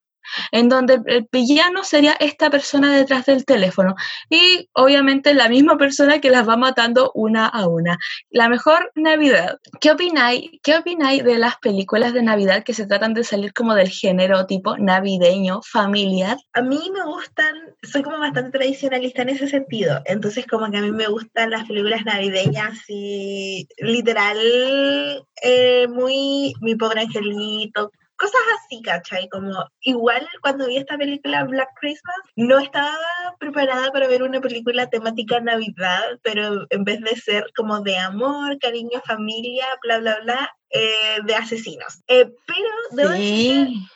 en 0.53 0.69
donde 0.69 1.01
el 1.07 1.29
villano 1.31 1.85
sería 1.85 2.13
esta 2.13 2.51
persona 2.51 2.95
detrás 2.95 3.27
del 3.27 3.45
teléfono 3.45 3.95
y 4.29 4.69
obviamente 4.73 5.35
la 5.35 5.49
misma 5.49 5.77
persona 5.77 6.21
que 6.21 6.31
las 6.31 6.49
va 6.49 6.57
matando 6.57 7.11
una 7.15 7.47
a 7.47 7.67
una. 7.69 7.99
La 8.31 8.49
mejor 8.49 8.91
Navidad. 8.95 9.59
¿Qué 9.81 9.91
opináis? 9.91 10.51
¿Qué 10.63 10.77
opináis 10.77 11.25
de 11.25 11.39
las 11.39 11.57
películas 11.57 12.13
de 12.13 12.23
Navidad 12.23 12.65
que 12.65 12.75
se 12.75 12.87
tratan 12.87 13.15
de 13.15 13.25
salir 13.25 13.53
como 13.53 13.75
del 13.75 13.89
género 13.89 14.47
tipo 14.47 14.77
navideño, 14.77 15.61
familiar? 15.63 16.37
A 16.53 16.63
mí 16.63 16.91
me 16.93 17.05
gustan, 17.05 17.55
soy 17.83 18.03
como 18.03 18.19
bastante 18.19 18.59
tradicionalista 18.59 19.23
en 19.23 19.31
ese 19.31 19.49
sentido, 19.49 20.01
entonces 20.05 20.47
como 20.47 20.71
que 20.71 20.79
a 20.79 20.83
mí 20.83 20.93
me 20.93 21.09
gustan 21.09 21.51
las 21.51 21.65
películas 21.67 22.05
navideñas 22.05 22.79
y 22.89 23.69
literal 23.79 24.39
eh, 25.43 25.87
muy 25.89 26.55
mi 26.61 26.75
pobre 26.77 27.03
angelito, 27.03 27.93
cosas 28.17 28.41
así, 28.59 28.83
¿cachai? 28.83 29.29
Como 29.29 29.53
igual 29.81 30.27
cuando 30.41 30.67
vi 30.67 30.77
esta 30.77 30.97
película 30.97 31.45
Black 31.45 31.71
Christmas, 31.81 32.17
no 32.37 32.59
estaba 32.59 32.97
preparada 33.39 33.91
para 33.93 34.09
ver 34.09 34.23
una 34.23 34.41
película 34.41 34.89
temática 34.89 35.41
Navidad, 35.41 36.19
pero 36.23 36.67
en 36.71 36.85
vez 36.85 37.01
de 37.01 37.17
ser 37.17 37.47
como 37.57 37.81
de 37.81 37.97
amor, 37.99 38.59
cariño, 38.59 39.01
familia, 39.07 39.67
bla, 39.83 39.99
bla, 39.99 40.19
bla, 40.23 40.57
eh, 40.71 41.19
de 41.25 41.35
asesinos. 41.35 42.03
Eh, 42.09 42.31
pero 42.47 42.69
debo 42.93 43.13
sí. 43.15 43.87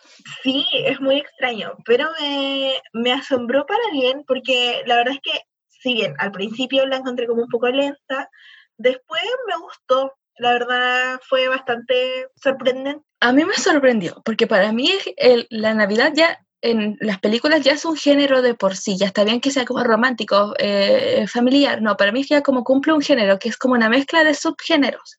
sí, 0.42 0.66
es 0.72 1.00
muy 1.00 1.18
extraño, 1.18 1.74
pero 1.84 2.10
me, 2.20 2.74
me 2.92 3.12
asombró 3.12 3.66
para 3.66 3.90
bien 3.92 4.24
porque 4.26 4.82
la 4.86 4.96
verdad 4.96 5.14
es 5.14 5.20
que, 5.20 5.40
si 5.68 5.94
bien 5.94 6.14
al 6.18 6.32
principio 6.32 6.86
la 6.86 6.96
encontré 6.96 7.26
como 7.26 7.42
un 7.42 7.48
poco 7.48 7.68
lenta, 7.68 8.28
después 8.76 9.22
me 9.46 9.56
gustó, 9.58 10.12
la 10.38 10.52
verdad 10.52 11.20
fue 11.28 11.48
bastante 11.48 12.28
sorprendente. 12.36 13.04
A 13.20 13.32
mí 13.32 13.44
me 13.44 13.54
sorprendió, 13.54 14.22
porque 14.24 14.46
para 14.46 14.72
mí 14.72 14.90
el, 15.16 15.46
la 15.50 15.74
Navidad 15.74 16.12
ya 16.14 16.38
en 16.60 16.96
las 17.00 17.20
películas 17.20 17.62
ya 17.62 17.72
es 17.72 17.84
un 17.84 17.96
género 17.96 18.42
de 18.42 18.54
por 18.54 18.76
sí, 18.76 18.96
ya 18.96 19.06
está 19.06 19.24
bien 19.24 19.40
que 19.40 19.50
sea 19.50 19.64
como 19.64 19.82
romántico, 19.84 20.54
eh, 20.58 21.26
familiar, 21.28 21.82
no, 21.82 21.96
para 21.96 22.12
mí 22.12 22.24
ya 22.24 22.42
como 22.42 22.64
cumple 22.64 22.92
un 22.92 23.00
género, 23.00 23.38
que 23.38 23.48
es 23.48 23.56
como 23.56 23.74
una 23.74 23.88
mezcla 23.88 24.24
de 24.24 24.34
subgéneros. 24.34 25.18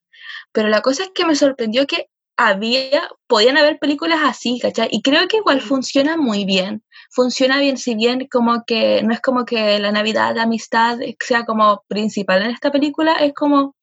Pero 0.51 0.67
la 0.67 0.81
cosa 0.81 1.03
es 1.03 1.11
que 1.13 1.25
me 1.25 1.35
sorprendió 1.35 1.85
que 1.87 2.09
había, 2.35 3.09
podían 3.27 3.57
haber 3.57 3.79
películas 3.79 4.19
así, 4.23 4.59
¿cachai? 4.61 4.87
Y 4.91 5.01
creo 5.01 5.27
que 5.27 5.37
igual 5.37 5.61
funciona 5.61 6.15
muy 6.15 6.45
bien. 6.45 6.83
Funciona 7.11 7.59
bien, 7.59 7.77
si 7.77 7.95
bien 7.95 8.27
como 8.31 8.63
que 8.65 9.01
no 9.03 9.13
es 9.13 9.19
como 9.19 9.43
que 9.45 9.77
la 9.79 9.91
Navidad, 9.91 10.35
la 10.35 10.43
amistad 10.43 10.99
sea 11.19 11.43
como 11.43 11.83
principal 11.87 12.43
en 12.43 12.51
esta 12.51 12.71
película, 12.71 13.13
es 13.15 13.33
como 13.33 13.75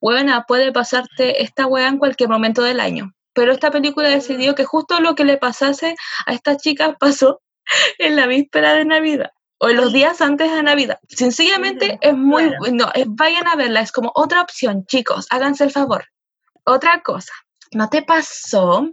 buena, 0.00 0.44
puede 0.44 0.72
pasarte 0.72 1.42
esta 1.42 1.66
weá 1.66 1.88
en 1.88 1.98
cualquier 1.98 2.28
momento 2.28 2.62
del 2.62 2.80
año. 2.80 3.12
Pero 3.32 3.52
esta 3.52 3.70
película 3.70 4.08
decidió 4.08 4.54
que 4.54 4.64
justo 4.64 5.00
lo 5.00 5.14
que 5.14 5.24
le 5.24 5.36
pasase 5.36 5.96
a 6.26 6.32
estas 6.32 6.58
chicas 6.58 6.94
pasó 7.00 7.40
en 7.98 8.16
la 8.16 8.26
víspera 8.26 8.74
de 8.74 8.84
Navidad 8.84 9.30
o 9.58 9.68
en 9.68 9.76
los 9.76 9.92
días 9.92 10.20
antes 10.20 10.52
de 10.52 10.62
Navidad. 10.62 10.98
Sencillamente 11.08 11.98
es 12.00 12.14
muy 12.14 12.52
bueno, 12.58 12.90
vayan 13.06 13.48
a 13.48 13.56
verla, 13.56 13.80
es 13.80 13.92
como 13.92 14.12
otra 14.14 14.42
opción, 14.42 14.84
chicos, 14.86 15.26
háganse 15.30 15.64
el 15.64 15.70
favor. 15.70 16.06
Otra 16.64 17.02
cosa, 17.02 17.32
¿no 17.72 17.88
te 17.88 18.02
pasó 18.02 18.90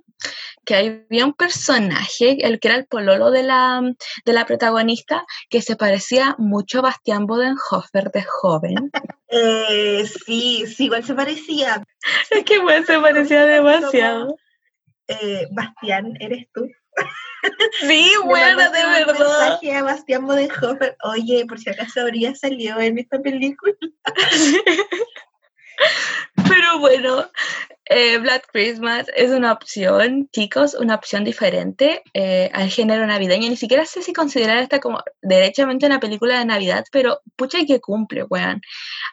que 0.65 0.76
había 0.76 1.26
un 1.26 1.34
personaje, 1.34 2.45
el 2.45 2.60
que 2.60 2.67
era 2.69 2.78
el 2.78 2.86
pololo 2.86 3.32
de 3.32 3.43
la, 3.43 3.82
de 4.26 4.34
la 4.34 4.45
protagonista, 4.45 5.26
que 5.50 5.62
se 5.62 5.76
parecía 5.76 6.36
mucho 6.38 6.80
a 6.80 6.84
Bastián 6.84 7.26
Bodenhofer 7.26 8.12
de 8.12 8.24
joven. 8.24 8.91
Eh, 9.30 10.06
sí, 10.26 10.65
sí, 10.67 10.86
igual 10.86 11.04
se 11.04 11.13
parecía. 11.13 11.84
Es 12.30 12.43
que 12.43 12.56
igual 12.56 12.86
se 12.86 13.00
parecía 13.00 13.45
demasiado. 13.45 14.36
Eh, 15.08 15.47
Bastián, 15.52 16.13
¿eres 16.19 16.47
tú? 16.54 16.67
Sí, 17.80 18.12
bueno, 18.26 18.71
de 18.71 18.86
verdad. 18.86 19.60
a 19.60 19.84
Bastián 19.84 20.28
Bodenhofer. 20.28 20.95
Oye, 21.04 21.45
por 21.47 21.58
si 21.60 21.71
acaso 21.71 22.02
habría 22.02 22.36
salido 22.36 22.80
en 22.80 23.00
esta 23.00 23.19
película. 23.19 23.74
Pero 26.36 26.80
bueno, 26.80 27.30
eh, 27.93 28.17
Black 28.19 28.47
Christmas 28.54 29.08
es 29.17 29.32
una 29.32 29.51
opción, 29.51 30.30
chicos, 30.32 30.75
una 30.75 30.95
opción 30.95 31.25
diferente 31.25 32.01
eh, 32.13 32.49
al 32.54 32.69
género 32.69 33.06
navideño. 33.06 33.49
Ni 33.49 33.58
siquiera 33.58 33.86
sé 33.86 34.01
si 34.01 34.13
considerar 34.13 34.58
esta 34.60 34.80
como 34.80 35.04
derechamente 35.21 35.86
una 35.86 35.99
película 35.99 36.39
de 36.39 36.45
Navidad, 36.45 36.86
pero 36.93 37.19
pucha 37.36 37.65
que 37.67 37.82
cumple, 37.82 38.23
weón. 38.23 38.62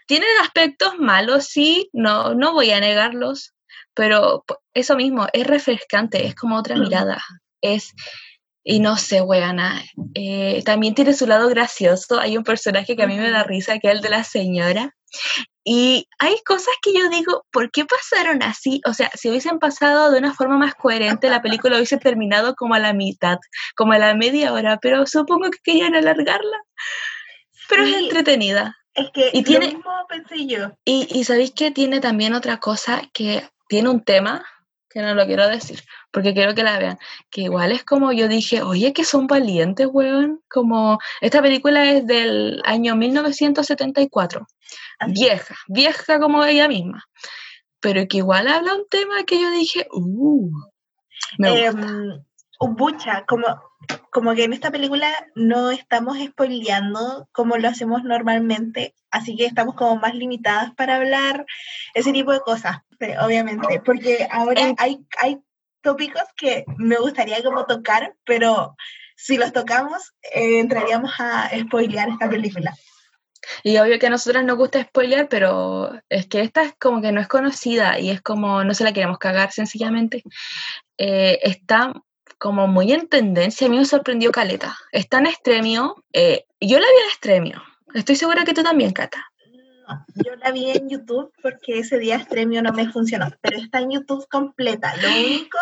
Tiene 0.07 0.27
aspectos 0.43 0.97
malos, 0.97 1.47
sí, 1.47 1.91
no, 1.93 2.35
no 2.35 2.53
voy 2.53 2.71
a 2.71 2.79
negarlos, 2.79 3.53
pero 3.95 4.45
eso 4.75 4.95
mismo, 4.95 5.27
es 5.33 5.45
refrescante, 5.45 6.25
es 6.25 6.37
como 6.37 6.57
otra 6.57 6.77
mirada. 6.77 7.21
Es, 7.61 7.95
y 8.62 8.79
no 8.79 8.97
sé, 8.97 9.23
weana, 9.23 9.83
eh, 10.14 10.62
también 10.64 10.95
tiene 10.95 11.14
su 11.14 11.27
lado 11.27 11.49
gracioso. 11.49 12.21
Hay 12.21 12.37
un 12.37 12.45
personaje 12.45 12.95
que 12.95 13.03
a 13.03 13.09
mí 13.09 13.17
me 13.17 13.31
da 13.33 13.43
risa, 13.43 13.81
que 13.81 13.88
es 13.88 13.95
el 13.95 14.03
de 14.03 14.11
la 14.11 14.23
señora. 14.23 14.95
Y 15.71 16.09
hay 16.19 16.37
cosas 16.47 16.75
que 16.81 16.95
yo 16.95 17.11
digo, 17.11 17.45
¿por 17.53 17.71
qué 17.71 17.85
pasaron 17.85 18.43
así? 18.43 18.81
O 18.87 18.95
sea, 18.95 19.11
si 19.13 19.29
hubiesen 19.29 19.59
pasado 19.59 20.11
de 20.11 20.19
una 20.19 20.33
forma 20.33 20.57
más 20.57 20.75
coherente, 20.75 21.29
la 21.29 21.43
película 21.43 21.77
hubiese 21.77 21.99
terminado 21.99 22.55
como 22.55 22.73
a 22.73 22.79
la 22.79 22.95
mitad, 22.95 23.37
como 23.77 23.93
a 23.93 23.99
la 23.99 24.15
media 24.15 24.55
hora, 24.55 24.79
pero 24.81 25.07
supongo 25.07 25.51
que 25.51 25.59
querían 25.63 25.95
alargarla. 25.95 26.57
Pero 27.69 27.85
es 27.85 27.97
entretenida. 27.97 28.79
Es 28.95 29.11
que 29.13 29.29
y 29.35 29.43
tiene, 29.43 29.67
mismo 29.67 29.93
pensé 30.09 30.47
yo. 30.47 30.73
Y, 30.87 31.07
y 31.11 31.25
sabéis 31.25 31.53
que 31.53 31.71
tiene 31.71 32.01
también 32.01 32.33
otra 32.33 32.61
cosa 32.61 33.03
que 33.13 33.47
tiene 33.69 33.91
un 33.91 34.03
tema 34.03 34.47
que 34.89 35.03
no 35.03 35.15
lo 35.15 35.27
quiero 35.27 35.47
decir, 35.49 35.83
porque 36.11 36.33
quiero 36.33 36.55
que 36.55 36.63
la 36.63 36.79
vean, 36.79 36.99
que 37.31 37.43
igual 37.43 37.73
es 37.73 37.85
como 37.85 38.13
yo 38.13 38.27
dije, 38.27 38.63
oye, 38.63 38.93
que 38.93 39.05
son 39.05 39.27
valientes, 39.27 39.87
weón, 39.91 40.41
como 40.49 40.99
esta 41.21 41.43
película 41.43 41.93
es 41.93 42.07
del 42.07 42.63
año 42.65 42.97
1974, 42.97 44.47
vieja, 45.09 45.57
vieja 45.69 46.19
como 46.19 46.45
ella 46.45 46.69
misma, 46.69 47.05
pero 47.81 48.07
que 48.09 48.19
igual 48.19 48.49
habla 48.49 48.75
un 48.75 48.87
tema 48.89 49.25
que 49.25 49.41
yo 49.41 49.51
dije, 49.51 49.87
uh, 49.93 50.51
me 51.39 51.51
gusta. 51.51 51.87
Em, 51.87 52.25
bucha, 52.61 53.25
como, 53.27 53.47
como 54.11 54.35
que 54.35 54.45
en 54.45 54.53
esta 54.53 54.71
película 54.71 55.09
no 55.35 55.71
estamos 55.71 56.19
spoileando 56.19 57.29
como 57.33 57.57
lo 57.57 57.69
hacemos 57.69 58.03
normalmente, 58.03 58.95
así 59.11 59.37
que 59.37 59.47
estamos 59.47 59.75
como 59.75 59.97
más 59.97 60.15
limitadas 60.15 60.75
para 60.75 60.97
hablar 60.97 61.47
ese 61.95 62.13
tipo 62.13 62.33
de 62.33 62.41
cosas, 62.41 62.79
obviamente, 63.23 63.81
porque 63.85 64.27
ahora 64.31 64.75
hay, 64.79 65.07
hay 65.21 65.41
tópicos 65.83 66.25
que 66.37 66.65
me 66.77 66.97
gustaría 66.97 67.43
como 67.43 67.65
tocar, 67.67 68.15
pero 68.25 68.75
si 69.17 69.37
los 69.37 69.53
tocamos 69.53 70.15
eh, 70.23 70.61
entraríamos 70.61 71.13
a 71.19 71.51
spoilear 71.59 72.09
esta 72.09 72.29
película. 72.29 72.75
Y 73.62 73.77
obvio 73.79 73.98
que 73.98 74.07
a 74.07 74.11
nosotras 74.11 74.44
nos 74.44 74.57
gusta 74.57 74.83
spoilear, 74.83 75.29
pero 75.29 75.92
es 76.09 76.27
que 76.27 76.40
esta 76.40 76.62
es 76.62 76.74
como 76.79 77.01
que 77.01 77.12
no 77.12 77.20
es 77.20 77.29
conocida 77.29 77.98
y 77.98 78.11
es 78.11 78.20
como 78.20 78.64
no 78.64 78.74
se 78.74 78.85
la 78.85 78.92
queremos 78.92 79.18
cagar 79.18 79.53
sencillamente. 79.53 80.22
Eh, 80.96 81.38
está 81.42 81.92
como 82.38 82.66
muy 82.68 82.92
en 82.92 83.09
tendencia, 83.09 83.66
a 83.66 83.70
mí 83.70 83.79
me 83.79 83.85
sorprendió 83.85 84.31
Caleta. 84.31 84.77
Está 84.92 85.18
en 85.18 85.27
Extremio, 85.27 86.05
eh, 86.12 86.44
yo 86.61 86.79
la 86.79 86.87
vi 86.87 87.03
en 87.03 87.09
Extremio, 87.09 87.62
estoy 87.94 88.16
segura 88.16 88.44
que 88.44 88.55
tú 88.55 88.62
también, 88.62 88.92
Cata. 88.92 89.24
Yo 90.16 90.37
la 90.37 90.51
vi 90.51 90.70
en 90.70 90.88
YouTube 90.88 91.33
porque 91.42 91.79
ese 91.79 91.98
día 91.98 92.16
Extremio 92.16 92.62
no 92.62 92.72
me 92.72 92.90
funcionó, 92.90 93.31
pero 93.40 93.57
está 93.57 93.79
en 93.79 93.90
YouTube 93.92 94.27
completa. 94.29 94.94
Lo 94.96 95.09
único 95.09 95.59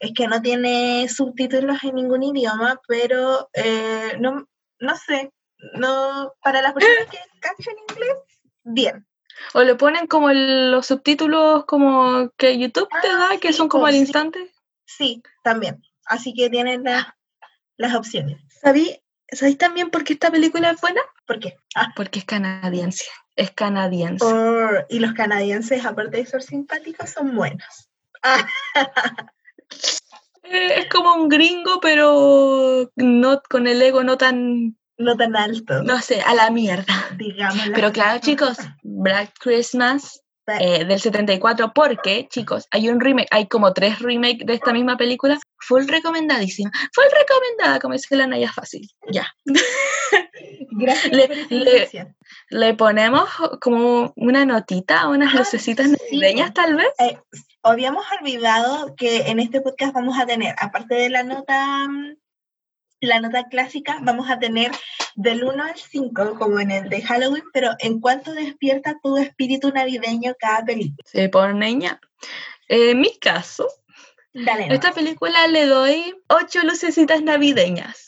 es 0.00 0.12
que 0.14 0.28
no 0.28 0.40
tiene 0.40 1.08
subtítulos 1.08 1.82
en 1.82 1.96
ningún 1.96 2.22
idioma, 2.22 2.80
pero 2.86 3.48
eh, 3.52 4.16
no, 4.20 4.48
no 4.78 4.96
sé, 4.96 5.32
no 5.74 6.32
para 6.42 6.62
las 6.62 6.72
personas 6.72 7.06
que 7.10 7.18
cachan 7.40 7.74
inglés, 7.88 8.16
bien. 8.64 9.06
O 9.54 9.62
le 9.62 9.74
ponen 9.76 10.06
como 10.06 10.32
los 10.32 10.86
subtítulos 10.86 11.64
como 11.64 12.30
que 12.36 12.58
YouTube 12.58 12.88
te 13.02 13.08
ah, 13.08 13.28
da, 13.30 13.38
que 13.38 13.52
son 13.52 13.68
como 13.68 13.86
al 13.86 13.94
instante. 13.94 14.52
Sí, 14.84 15.22
también. 15.44 15.82
Así 16.06 16.34
que 16.34 16.50
tienen 16.50 16.84
las 17.76 17.94
opciones. 17.94 18.40
¿Sabí, 18.60 19.00
¿Sabéis 19.30 19.58
también 19.58 19.90
por 19.90 20.04
qué 20.04 20.14
esta 20.14 20.30
película 20.30 20.70
es 20.70 20.80
buena? 20.80 21.00
¿Por 21.26 21.38
qué? 21.38 21.56
Ah. 21.74 21.92
Porque 21.94 22.20
es 22.20 22.24
canadiense. 22.24 23.04
Es 23.36 23.50
canadiense. 23.52 24.26
y 24.88 24.98
los 24.98 25.12
canadienses, 25.12 25.84
aparte 25.84 26.16
de 26.16 26.26
ser 26.26 26.42
simpáticos, 26.42 27.10
son 27.10 27.34
buenos. 27.34 27.90
Eh, 30.50 30.80
es 30.80 30.88
como 30.88 31.14
un 31.14 31.28
gringo, 31.28 31.78
pero 31.78 32.90
no 32.96 33.42
con 33.50 33.66
el 33.66 33.82
ego 33.82 34.02
no 34.02 34.16
tan 34.16 34.78
no 34.98 35.16
tan 35.16 35.36
alto. 35.36 35.82
No 35.82 36.00
sé, 36.00 36.20
a 36.20 36.34
la 36.34 36.50
mierda. 36.50 36.94
Digamos. 37.16 37.70
Pero 37.74 37.92
claro, 37.92 38.20
chicos, 38.22 38.58
Black 38.82 39.32
Christmas 39.40 40.22
eh, 40.58 40.84
del 40.84 40.98
74, 40.98 41.72
porque, 41.74 42.26
chicos, 42.30 42.66
hay 42.70 42.88
un 42.88 43.00
remake, 43.00 43.28
hay 43.30 43.46
como 43.46 43.72
tres 43.74 43.98
remakes 43.98 44.46
de 44.46 44.54
esta 44.54 44.72
misma 44.72 44.96
película, 44.96 45.38
full 45.58 45.86
recomendadísima, 45.86 46.70
full 46.94 47.04
recomendada, 47.12 47.78
como 47.80 47.94
dice 47.94 48.16
la 48.16 48.26
Naya 48.26 48.50
Fácil, 48.50 48.88
ya. 49.10 49.26
Gracias 50.70 51.12
le, 51.12 52.08
le, 52.50 52.74
ponemos 52.74 53.28
como 53.60 54.12
una 54.16 54.46
notita, 54.46 55.08
unas 55.08 55.34
ah, 55.34 55.38
lucecitas 55.38 55.88
navideñas 55.90 56.54
tal 56.54 56.76
vez. 56.76 56.88
Eh, 56.98 57.18
habíamos 57.62 58.06
olvidado 58.18 58.94
que 58.96 59.28
en 59.28 59.40
este 59.40 59.60
podcast 59.60 59.92
vamos 59.92 60.18
a 60.18 60.24
tener, 60.24 60.54
aparte 60.58 60.94
de 60.94 61.10
la 61.10 61.24
nota 61.24 61.88
mm, 61.88 62.16
la 63.00 63.20
nota 63.20 63.48
clásica 63.48 63.98
vamos 64.02 64.30
a 64.30 64.38
tener 64.38 64.72
del 65.14 65.44
1 65.44 65.62
al 65.62 65.76
5, 65.76 66.36
como 66.38 66.60
en 66.60 66.70
el 66.70 66.88
de 66.88 67.02
Halloween, 67.02 67.44
pero 67.52 67.70
¿en 67.80 68.00
cuánto 68.00 68.32
despierta 68.32 68.98
tu 69.02 69.16
espíritu 69.16 69.70
navideño 69.70 70.34
cada 70.38 70.64
película? 70.64 71.04
Sí, 71.04 71.28
por 71.28 71.54
niña. 71.54 72.00
En 72.68 73.00
mi 73.00 73.16
caso, 73.18 73.66
Dale, 74.32 74.72
esta 74.72 74.92
película 74.92 75.46
le 75.48 75.66
doy 75.66 76.14
8 76.28 76.60
lucecitas 76.64 77.22
navideñas. 77.22 78.07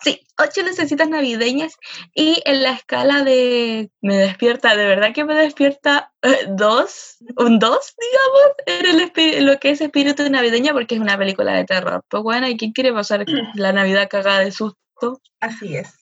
Sí, 0.00 0.26
ocho 0.38 0.62
lucecitas 0.62 1.08
navideñas 1.08 1.76
y 2.14 2.40
en 2.44 2.62
la 2.62 2.72
escala 2.72 3.22
de 3.22 3.90
me 4.00 4.16
despierta, 4.16 4.76
de 4.76 4.86
verdad 4.86 5.12
que 5.12 5.24
me 5.24 5.34
despierta 5.34 6.12
eh, 6.22 6.46
dos, 6.48 7.18
un 7.36 7.58
dos, 7.58 7.94
digamos, 7.98 9.02
en 9.36 9.46
lo 9.46 9.58
que 9.58 9.70
es 9.70 9.80
espíritu 9.80 10.28
navideño 10.30 10.72
porque 10.72 10.94
es 10.94 11.00
una 11.00 11.18
película 11.18 11.52
de 11.52 11.64
terror. 11.64 12.04
Pues 12.08 12.22
bueno, 12.22 12.48
¿y 12.48 12.56
quién 12.56 12.72
quiere 12.72 12.92
pasar 12.92 13.24
la 13.54 13.72
Navidad 13.72 14.08
cagada 14.08 14.40
de 14.40 14.52
susto? 14.52 15.20
Así 15.40 15.76
es. 15.76 15.94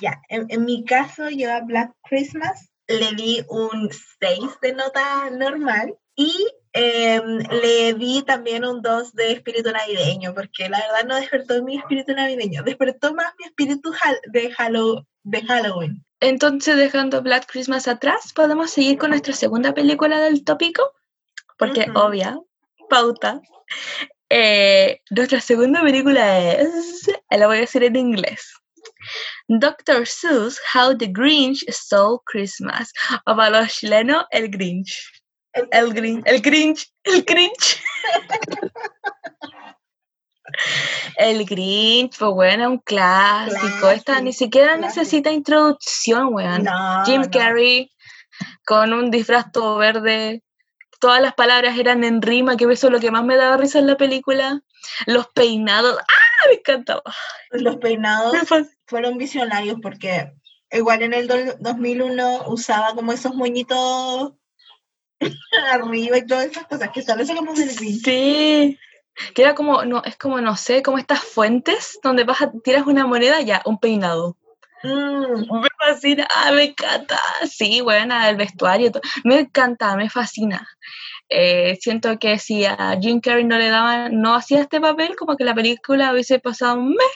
Ya, 0.00 0.20
en, 0.28 0.46
en, 0.48 0.64
mi 0.64 0.84
caso 0.84 1.28
yo 1.28 1.52
a 1.52 1.60
Black 1.60 1.92
Christmas 2.02 2.70
le 2.88 3.12
di 3.14 3.44
un 3.48 3.90
6 4.20 4.38
de 4.60 4.72
nota 4.72 5.30
normal 5.30 5.96
y 6.16 6.32
Em, 6.74 7.38
le 7.50 7.92
di 7.94 8.22
también 8.22 8.64
un 8.64 8.80
2 8.80 9.12
de 9.12 9.32
espíritu 9.32 9.70
navideño, 9.70 10.32
porque 10.34 10.70
la 10.70 10.78
verdad 10.78 11.04
no 11.06 11.16
despertó 11.16 11.62
mi 11.62 11.76
espíritu 11.76 12.14
navideño, 12.14 12.62
despertó 12.62 13.12
más 13.12 13.34
mi 13.38 13.44
espíritu 13.44 13.92
de, 14.32 14.50
Halloween. 14.52 16.02
Entonces, 16.20 16.76
dejando 16.76 17.20
Black 17.20 17.46
Christmas 17.50 17.88
atrás, 17.88 18.32
podemos 18.32 18.70
seguir 18.70 18.96
con 18.96 19.10
nuestra 19.10 19.34
segunda 19.34 19.74
película 19.74 20.18
del 20.20 20.44
tópico, 20.44 20.94
porque 21.58 21.88
obvia, 21.94 22.38
pauta. 22.88 23.42
Eh, 24.30 25.02
nuestra 25.10 25.42
segunda 25.42 25.82
película 25.82 26.38
es, 26.52 27.10
la 27.28 27.46
voy 27.46 27.58
a 27.58 27.60
decir 27.60 27.84
en 27.84 27.96
inglés. 27.96 28.50
Dr. 29.48 30.06
Seuss, 30.06 30.58
How 30.72 30.96
the 30.96 31.08
Grinch 31.08 31.66
Stole 31.68 32.20
Christmas, 32.24 32.94
o 33.26 33.36
para 33.36 33.60
los 33.60 33.74
chilenos, 33.74 34.24
El 34.30 34.48
Grinch. 34.48 35.21
El 35.52 35.92
Grinch, 35.92 36.26
el 36.26 36.40
Grinch, 36.40 36.92
el 37.04 37.24
Grinch. 37.24 37.82
El 41.16 41.44
Grinch, 41.44 42.18
pues 42.18 42.30
bueno, 42.32 42.70
un 42.70 42.78
clásico. 42.78 43.90
Esta 43.90 44.20
ni 44.20 44.32
siquiera 44.32 44.76
necesita 44.76 45.30
introducción, 45.30 46.34
weón. 46.34 46.66
Jim 47.04 47.24
Carrey 47.30 47.90
con 48.64 48.92
un 48.92 49.10
disfraz 49.10 49.52
todo 49.52 49.76
verde. 49.76 50.42
Todas 51.00 51.20
las 51.20 51.34
palabras 51.34 51.78
eran 51.78 52.04
en 52.04 52.22
rima, 52.22 52.56
que 52.56 52.64
eso 52.64 52.86
es 52.86 52.92
lo 52.92 53.00
que 53.00 53.10
más 53.10 53.24
me 53.24 53.36
daba 53.36 53.56
risa 53.56 53.78
en 53.78 53.88
la 53.88 53.96
película. 53.96 54.62
Los 55.06 55.28
peinados, 55.28 55.98
¡ah! 55.98 56.46
Me 56.48 56.54
encantaba. 56.54 57.02
Los 57.50 57.76
peinados 57.76 58.34
fueron 58.86 59.18
visionarios 59.18 59.78
porque 59.82 60.32
igual 60.70 61.02
en 61.02 61.14
el 61.14 61.28
2001 61.60 62.44
usaba 62.46 62.94
como 62.94 63.12
esos 63.12 63.34
moñitos 63.34 64.32
arriba 65.72 66.18
y 66.18 66.26
todas 66.26 66.46
esas 66.46 66.66
cosas 66.66 66.90
que 66.90 67.02
salen 67.02 67.26
como 67.36 67.54
del 67.54 67.70
Sí. 67.70 68.78
Que 69.34 69.42
era 69.42 69.54
como, 69.54 69.84
no, 69.84 70.02
es 70.04 70.16
como, 70.16 70.40
no 70.40 70.56
sé, 70.56 70.82
como 70.82 70.98
estas 70.98 71.20
fuentes 71.20 71.98
donde 72.02 72.24
vas 72.24 72.40
a, 72.42 72.50
tiras 72.64 72.86
una 72.86 73.06
moneda, 73.06 73.40
ya, 73.40 73.62
un 73.66 73.78
peinado. 73.78 74.36
Mm. 74.82 75.60
Me 75.60 75.68
fascina, 75.78 76.26
ah, 76.34 76.50
me 76.52 76.64
encanta. 76.64 77.20
Sí, 77.48 77.80
bueno, 77.82 78.14
el 78.26 78.36
vestuario, 78.36 78.90
me 79.24 79.40
encanta, 79.40 79.96
me 79.96 80.08
fascina. 80.08 80.66
Eh, 81.28 81.78
siento 81.80 82.18
que 82.18 82.38
si 82.38 82.64
a 82.64 82.98
Jim 83.00 83.20
Carrey 83.20 83.44
no 83.44 83.58
le 83.58 83.68
daban, 83.68 84.20
no 84.20 84.34
hacía 84.34 84.60
este 84.60 84.80
papel, 84.80 85.16
como 85.16 85.36
que 85.36 85.44
la 85.44 85.54
película 85.54 86.12
hubiese 86.12 86.38
pasado 86.40 86.78
un 86.78 86.90
mes. 86.90 87.06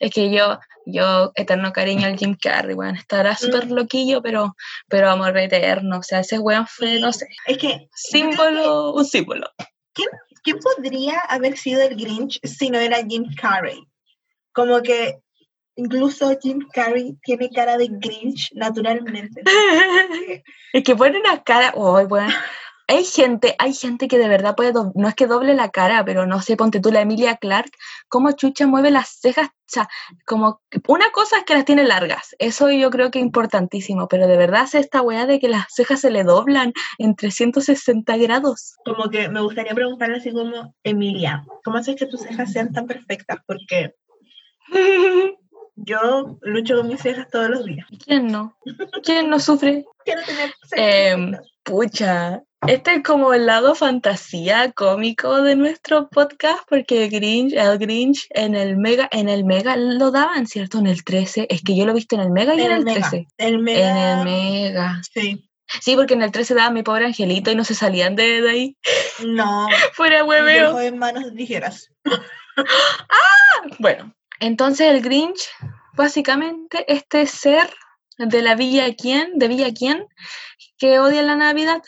Es 0.00 0.10
que 0.12 0.30
yo, 0.30 0.58
yo, 0.86 1.30
eterno 1.34 1.72
cariño 1.72 2.06
al 2.06 2.18
Jim 2.18 2.36
Carrey, 2.40 2.74
weón, 2.74 2.96
estará 2.96 3.36
súper 3.36 3.66
mm. 3.66 3.72
loquillo, 3.72 4.22
pero, 4.22 4.56
pero 4.88 5.10
amor 5.10 5.36
eterno, 5.38 5.98
o 5.98 6.02
sea, 6.02 6.20
ese 6.20 6.38
weón 6.38 6.66
fue, 6.66 6.98
no 6.98 7.12
sé, 7.12 7.28
es 7.46 7.58
que, 7.58 7.88
símbolo, 7.94 8.94
un 8.94 9.04
símbolo. 9.04 9.46
¿quién, 9.92 10.08
¿Quién 10.42 10.58
podría 10.58 11.18
haber 11.28 11.56
sido 11.56 11.82
el 11.82 11.96
Grinch 11.96 12.40
si 12.44 12.70
no 12.70 12.78
era 12.78 13.04
Jim 13.06 13.24
Carrey? 13.40 13.78
Como 14.52 14.80
que 14.82 15.18
incluso 15.76 16.36
Jim 16.40 16.66
Carrey 16.72 17.16
tiene 17.22 17.50
cara 17.50 17.76
de 17.76 17.88
Grinch 17.90 18.50
naturalmente. 18.54 19.42
es 20.72 20.82
que 20.82 20.96
pone 20.96 21.20
una 21.20 21.42
cara, 21.42 21.72
oh, 21.76 22.06
bueno, 22.06 22.32
hay 22.90 23.04
gente, 23.04 23.54
hay 23.60 23.72
gente 23.72 24.08
que 24.08 24.18
de 24.18 24.26
verdad 24.26 24.56
puede, 24.56 24.72
no 24.72 25.08
es 25.08 25.14
que 25.14 25.28
doble 25.28 25.54
la 25.54 25.68
cara, 25.68 26.04
pero 26.04 26.26
no 26.26 26.42
sé, 26.42 26.56
ponte 26.56 26.80
tú 26.80 26.90
la 26.90 27.02
Emilia 27.02 27.36
Clark, 27.36 27.70
cómo 28.08 28.32
Chucha 28.32 28.66
mueve 28.66 28.90
las 28.90 29.20
cejas, 29.20 29.46
o 29.48 29.52
sea, 29.68 29.88
como 30.26 30.60
una 30.88 31.08
cosa 31.12 31.38
es 31.38 31.44
que 31.44 31.54
las 31.54 31.64
tiene 31.64 31.84
largas, 31.84 32.34
eso 32.40 32.68
yo 32.68 32.90
creo 32.90 33.12
que 33.12 33.20
es 33.20 33.24
importantísimo, 33.24 34.08
pero 34.08 34.26
de 34.26 34.36
verdad 34.36 34.62
hace 34.62 34.80
esta 34.80 35.02
weá 35.02 35.26
de 35.26 35.38
que 35.38 35.48
las 35.48 35.66
cejas 35.72 36.00
se 36.00 36.10
le 36.10 36.24
doblan 36.24 36.72
en 36.98 37.14
360 37.14 38.16
grados. 38.16 38.74
Como 38.84 39.08
que 39.08 39.28
me 39.28 39.40
gustaría 39.40 39.72
preguntarle 39.72 40.16
así 40.16 40.32
como, 40.32 40.74
Emilia, 40.82 41.44
¿cómo 41.62 41.76
haces 41.76 41.94
que 41.94 42.06
tus 42.06 42.22
cejas 42.22 42.52
sean 42.52 42.72
tan 42.72 42.88
perfectas? 42.88 43.38
Porque 43.46 43.94
yo 45.76 46.38
lucho 46.42 46.78
con 46.78 46.88
mis 46.88 47.00
cejas 47.00 47.28
todos 47.30 47.50
los 47.50 47.64
días. 47.64 47.86
¿Quién 48.04 48.26
no? 48.26 48.56
¿Quién 49.04 49.30
no 49.30 49.38
sufre? 49.38 49.84
Quiero 50.04 50.22
tener 50.22 50.52
cejas. 50.66 50.72
Eh, 50.76 51.38
pucha, 51.62 52.42
este 52.66 52.94
es 52.94 53.02
como 53.02 53.32
el 53.32 53.46
lado 53.46 53.74
fantasía 53.74 54.70
cómico 54.72 55.42
de 55.42 55.56
nuestro 55.56 56.08
podcast, 56.10 56.62
porque 56.68 57.08
Grinch, 57.08 57.54
el 57.54 57.78
Grinch 57.78 58.26
en 58.30 58.54
el 58.54 58.76
Mega, 58.76 59.08
en 59.12 59.28
el 59.30 59.44
Mega 59.44 59.76
lo 59.76 60.10
daban, 60.10 60.46
¿cierto? 60.46 60.78
En 60.78 60.86
el 60.86 61.02
13. 61.02 61.46
Es 61.48 61.62
que 61.62 61.74
yo 61.74 61.86
lo 61.86 61.92
he 61.92 61.94
visto 61.94 62.16
en 62.16 62.22
el 62.22 62.30
Mega 62.30 62.54
y 62.54 62.60
en, 62.60 62.72
el, 62.72 62.84
13. 62.84 63.26
El 63.38 63.58
Mega. 63.60 63.90
En 63.90 64.18
el 64.18 64.24
Mega. 64.24 65.00
Sí. 65.12 65.48
Sí, 65.80 65.96
porque 65.96 66.14
en 66.14 66.22
el 66.22 66.32
13 66.32 66.54
daba 66.54 66.70
mi 66.70 66.82
pobre 66.82 67.06
angelito 67.06 67.50
y 67.50 67.54
no 67.54 67.64
se 67.64 67.74
salían 67.74 68.16
de, 68.16 68.48
ahí. 68.50 68.76
No. 69.24 69.68
Fuera 69.94 70.24
hueveo. 70.24 70.78
en 70.80 70.98
manos 70.98 71.32
ligeras. 71.32 71.90
¡Ah! 72.04 73.68
Bueno, 73.78 74.14
entonces 74.38 74.88
el 74.88 75.00
Grinch, 75.00 75.48
básicamente, 75.94 76.84
este 76.92 77.26
ser 77.26 77.72
de 78.18 78.42
la 78.42 78.54
Villa 78.54 78.94
Quién, 78.94 79.38
de 79.38 79.48
Villa 79.48 79.72
Quién, 79.72 80.06
que 80.76 80.98
odia 80.98 81.22
la 81.22 81.36
Navidad 81.36 81.82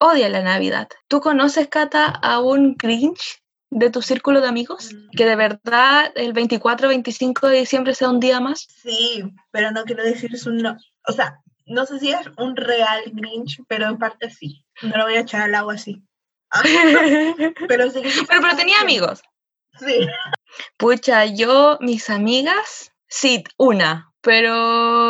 odia 0.00 0.28
la 0.28 0.42
Navidad. 0.42 0.88
¿Tú 1.06 1.20
conoces, 1.20 1.68
Cata, 1.68 2.06
a 2.06 2.40
un 2.40 2.74
Grinch 2.76 3.40
de 3.70 3.90
tu 3.90 4.02
círculo 4.02 4.40
de 4.40 4.48
amigos? 4.48 4.92
Mm. 4.92 5.10
Que 5.16 5.26
de 5.26 5.36
verdad 5.36 6.10
el 6.16 6.32
24 6.32 6.88
25 6.88 7.48
de 7.48 7.58
diciembre 7.58 7.94
sea 7.94 8.10
un 8.10 8.18
día 8.18 8.40
más. 8.40 8.66
Sí, 8.82 9.22
pero 9.52 9.70
no 9.70 9.84
quiero 9.84 10.02
decir 10.02 10.34
es 10.34 10.46
un 10.46 10.58
no. 10.58 10.76
O 11.06 11.12
sea, 11.12 11.40
no 11.66 11.86
sé 11.86 12.00
si 12.00 12.10
es 12.10 12.26
un 12.38 12.56
real 12.56 13.02
Grinch, 13.12 13.60
pero 13.68 13.86
en 13.86 13.98
parte 13.98 14.30
sí. 14.30 14.64
No 14.82 14.96
lo 14.96 15.04
voy 15.04 15.14
a 15.14 15.20
echar 15.20 15.42
al 15.42 15.54
agua 15.54 15.74
así. 15.74 16.02
Ah, 16.50 16.62
pero 17.68 17.90
sí 17.90 18.00
pero, 18.28 18.40
pero 18.42 18.56
tenía 18.56 18.80
amigos. 18.80 19.22
Sí. 19.78 20.06
Pucha, 20.76 21.26
yo, 21.26 21.78
mis 21.80 22.10
amigas, 22.10 22.92
sí, 23.06 23.44
una, 23.56 24.12
pero 24.20 25.09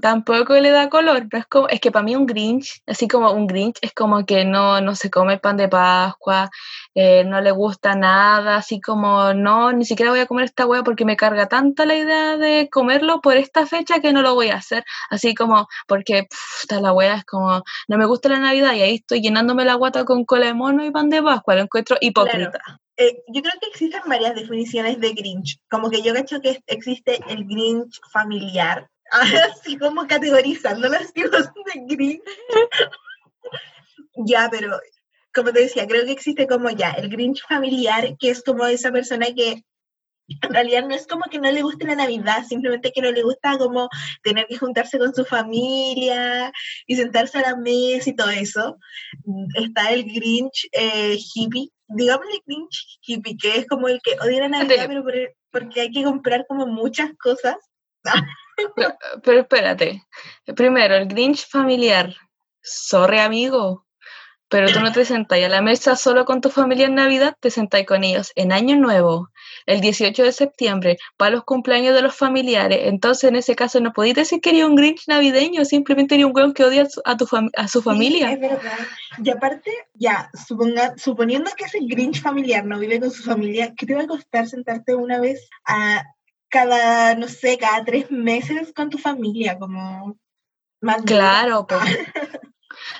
tampoco 0.00 0.54
le 0.54 0.70
da 0.70 0.88
color. 0.88 1.26
es, 1.30 1.46
como, 1.46 1.68
es 1.68 1.80
que 1.80 1.90
para 1.90 2.04
mí 2.04 2.16
un 2.16 2.26
Grinch, 2.26 2.82
así 2.86 3.08
como 3.08 3.30
un 3.32 3.46
Grinch, 3.46 3.78
es 3.82 3.92
como 3.92 4.24
que 4.26 4.44
no, 4.44 4.80
no 4.80 4.94
se 4.94 5.10
come 5.10 5.38
pan 5.38 5.56
de 5.56 5.68
Pascua, 5.68 6.50
eh, 6.94 7.24
no 7.24 7.40
le 7.40 7.50
gusta 7.50 7.94
nada, 7.94 8.56
así 8.56 8.80
como 8.80 9.32
no, 9.34 9.72
ni 9.72 9.84
siquiera 9.84 10.10
voy 10.10 10.20
a 10.20 10.26
comer 10.26 10.46
esta 10.46 10.66
hueá 10.66 10.82
porque 10.82 11.04
me 11.04 11.16
carga 11.16 11.48
tanto 11.48 11.84
la 11.84 11.94
idea 11.94 12.36
de 12.36 12.68
comerlo 12.70 13.20
por 13.20 13.36
esta 13.36 13.66
fecha 13.66 14.00
que 14.00 14.12
no 14.12 14.22
lo 14.22 14.34
voy 14.34 14.48
a 14.48 14.56
hacer. 14.56 14.84
Así 15.10 15.34
como, 15.34 15.68
porque 15.86 16.24
pff, 16.24 16.70
la 16.80 16.92
hueá 16.92 17.16
es 17.16 17.24
como, 17.24 17.62
no 17.88 17.98
me 17.98 18.06
gusta 18.06 18.28
la 18.28 18.38
Navidad 18.38 18.72
y 18.74 18.82
ahí 18.82 18.94
estoy 18.96 19.20
llenándome 19.20 19.64
la 19.64 19.74
guata 19.74 20.04
con 20.04 20.24
cola 20.24 20.46
de 20.46 20.54
mono 20.54 20.84
y 20.84 20.90
pan 20.90 21.10
de 21.10 21.22
Pascua, 21.22 21.54
lo 21.54 21.62
encuentro 21.62 21.96
hipócrita. 22.00 22.60
Eh, 23.00 23.22
yo 23.28 23.40
creo 23.40 23.54
que 23.58 23.68
existen 23.68 24.02
varias 24.06 24.34
definiciones 24.34 25.00
de 25.00 25.14
Grinch. 25.14 25.58
Como 25.70 25.88
que 25.88 26.02
yo 26.02 26.12
cacho 26.12 26.40
que 26.42 26.60
existe 26.66 27.18
el 27.28 27.46
Grinch 27.46 27.98
familiar, 28.12 28.90
así 29.10 29.76
como 29.78 30.06
categorizando 30.06 30.88
los 30.88 31.12
tipos 31.12 31.48
de 31.54 31.94
Grinch. 31.94 32.22
ya, 34.26 34.48
pero 34.50 34.78
como 35.34 35.52
te 35.52 35.60
decía, 35.60 35.86
creo 35.86 36.04
que 36.04 36.12
existe 36.12 36.46
como 36.46 36.70
ya 36.70 36.90
el 36.92 37.08
Grinch 37.08 37.42
familiar, 37.46 38.16
que 38.18 38.30
es 38.30 38.42
como 38.42 38.66
esa 38.66 38.90
persona 38.90 39.26
que 39.34 39.64
en 40.42 40.54
realidad 40.54 40.86
no 40.86 40.94
es 40.94 41.06
como 41.06 41.24
que 41.24 41.40
no 41.40 41.50
le 41.50 41.62
guste 41.62 41.86
la 41.86 41.96
Navidad, 41.96 42.44
simplemente 42.48 42.92
que 42.92 43.02
no 43.02 43.10
le 43.10 43.22
gusta 43.22 43.58
como 43.58 43.88
tener 44.22 44.46
que 44.46 44.58
juntarse 44.58 44.98
con 44.98 45.14
su 45.14 45.24
familia 45.24 46.52
y 46.86 46.96
sentarse 46.96 47.38
a 47.38 47.50
la 47.50 47.56
mesa 47.56 48.10
y 48.10 48.16
todo 48.16 48.30
eso. 48.30 48.78
Está 49.54 49.90
el 49.90 50.04
Grinch 50.04 50.68
eh, 50.72 51.18
hippie, 51.34 51.70
digámosle 51.88 52.42
Grinch 52.46 52.98
hippie, 53.02 53.36
que 53.36 53.58
es 53.58 53.66
como 53.66 53.88
el 53.88 54.00
que 54.02 54.16
odia 54.20 54.40
la 54.40 54.48
Navidad, 54.48 54.88
pero 54.88 55.04
porque 55.50 55.80
hay 55.80 55.90
que 55.90 56.04
comprar 56.04 56.46
como 56.46 56.66
muchas 56.66 57.10
cosas. 57.18 57.56
Pero, 58.74 58.94
pero 59.22 59.40
espérate, 59.40 60.02
primero, 60.56 60.96
el 60.96 61.06
Grinch 61.06 61.48
familiar, 61.48 62.14
sorry 62.62 63.18
amigo, 63.18 63.86
pero 64.50 64.66
tú 64.72 64.80
no 64.80 64.90
te 64.90 65.04
sentáis 65.04 65.46
a 65.46 65.48
la 65.48 65.62
mesa 65.62 65.94
solo 65.94 66.24
con 66.24 66.40
tu 66.40 66.50
familia 66.50 66.86
en 66.86 66.96
Navidad, 66.96 67.36
te 67.38 67.52
sentáis 67.52 67.86
con 67.86 68.02
ellos 68.02 68.32
en 68.34 68.50
Año 68.50 68.76
Nuevo, 68.76 69.28
el 69.64 69.80
18 69.80 70.24
de 70.24 70.32
septiembre, 70.32 70.98
para 71.16 71.30
los 71.30 71.44
cumpleaños 71.44 71.94
de 71.94 72.02
los 72.02 72.16
familiares. 72.16 72.80
Entonces, 72.82 73.30
en 73.30 73.36
ese 73.36 73.54
caso, 73.54 73.78
no 73.80 73.92
podéis 73.92 74.16
decir 74.16 74.40
que 74.40 74.50
eres 74.50 74.64
un 74.64 74.74
Grinch 74.74 75.06
navideño, 75.06 75.64
simplemente 75.64 76.16
eres 76.16 76.26
un 76.26 76.32
weón 76.34 76.52
que 76.52 76.64
odia 76.64 76.88
a, 77.04 77.16
tu 77.16 77.28
a 77.56 77.68
su 77.68 77.80
familia. 77.80 78.32
es 78.32 78.40
verdad. 78.40 78.78
Y 79.22 79.30
aparte, 79.30 79.70
ya, 79.94 80.28
suponga, 80.34 80.94
suponiendo 80.96 81.52
que 81.56 81.66
ese 81.66 81.78
Grinch 81.82 82.20
familiar 82.20 82.66
no 82.66 82.80
vive 82.80 82.98
con 82.98 83.12
su 83.12 83.22
familia, 83.22 83.72
¿qué 83.76 83.86
te 83.86 83.94
va 83.94 84.02
a 84.02 84.08
costar 84.08 84.48
sentarte 84.48 84.96
una 84.96 85.20
vez 85.20 85.48
a 85.64 86.02
cada, 86.50 87.14
no 87.14 87.28
sé, 87.28 87.58
cada 87.58 87.84
tres 87.84 88.10
meses 88.10 88.72
con 88.74 88.90
tu 88.90 88.98
familia? 88.98 89.58
Como 89.58 90.16
más 90.80 91.02
claro, 91.02 91.66
pues. 91.66 91.80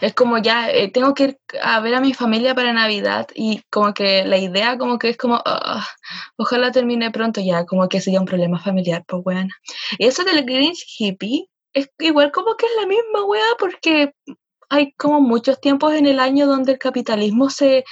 Es 0.01 0.15
como 0.15 0.39
ya, 0.39 0.71
eh, 0.71 0.91
tengo 0.91 1.15
que 1.15 1.25
ir 1.25 1.39
a 1.63 1.81
ver 1.81 1.95
a 1.95 2.01
mi 2.01 2.13
familia 2.15 2.55
para 2.55 2.73
Navidad 2.73 3.29
y 3.35 3.63
como 3.71 3.95
que 3.95 4.25
la 4.25 4.37
idea 4.39 4.79
como 4.79 4.99
que 4.99 5.11
es 5.11 5.17
como, 5.17 5.41
ah, 5.45 5.87
ojalá 6.37 6.71
termine 6.73 7.11
pronto 7.11 7.41
ya, 7.41 7.65
como 7.67 7.89
que 7.89 8.01
sería 8.01 8.21
un 8.21 8.27
problema 8.27 8.59
familiar, 8.59 9.05
pues 9.07 9.23
bueno. 9.23 9.51
Y 9.99 10.07
eso 10.07 10.25
del 10.25 10.45
Grinch 10.45 10.85
hippie 10.99 11.49
es 11.73 11.91
igual 11.99 12.33
como 12.33 12.57
que 12.57 12.67
es 12.67 12.73
la 12.81 12.87
misma 12.87 13.25
weá 13.25 13.45
porque 13.59 14.13
hay 14.71 14.93
como 14.93 15.21
muchos 15.21 15.61
tiempos 15.61 15.95
en 15.95 16.07
el 16.07 16.21
año 16.21 16.47
donde 16.47 16.73
el 16.73 16.79
capitalismo 16.79 17.51
se 17.51 17.85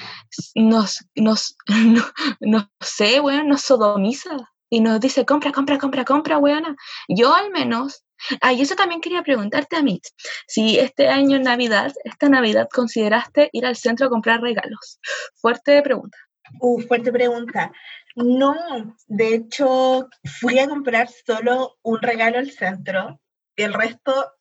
nos, 0.55 1.05
nos, 1.14 1.57
no, 2.40 2.71
sé, 2.81 3.21
weón, 3.21 3.49
nos 3.49 3.62
sodomiza 3.62 4.51
y 4.70 4.81
nos 4.81 5.00
dice 5.00 5.24
compra, 5.24 5.52
compra, 5.52 5.78
compra, 5.78 6.04
compra, 6.04 6.38
weona. 6.38 6.76
Yo 7.09 7.35
al 7.35 7.50
menos 7.50 8.04
Ah, 8.40 8.52
eso 8.52 8.74
también 8.74 9.00
quería 9.00 9.22
preguntarte 9.22 9.76
a 9.76 9.83
mí, 9.83 10.00
si 10.46 10.78
este 10.78 11.09
año 11.09 11.37
en 11.37 11.42
Navidad, 11.42 11.92
esta 12.04 12.28
Navidad, 12.28 12.68
consideraste 12.72 13.48
ir 13.52 13.64
al 13.64 13.76
centro 13.76 14.07
a 14.07 14.11
comprar 14.11 14.40
regalos. 14.40 14.98
Fuerte 15.37 15.81
pregunta. 15.83 16.18
Uh, 16.61 16.81
fuerte 16.81 17.12
pregunta. 17.12 17.72
No, 18.16 18.54
de 19.07 19.35
hecho, 19.35 20.09
fui 20.40 20.59
a 20.59 20.68
comprar 20.68 21.09
solo 21.09 21.78
un 21.83 22.00
regalo 22.02 22.38
al 22.38 22.50
centro 22.50 23.20
y 23.54 23.62
el 23.62 23.72
resto 23.72 24.33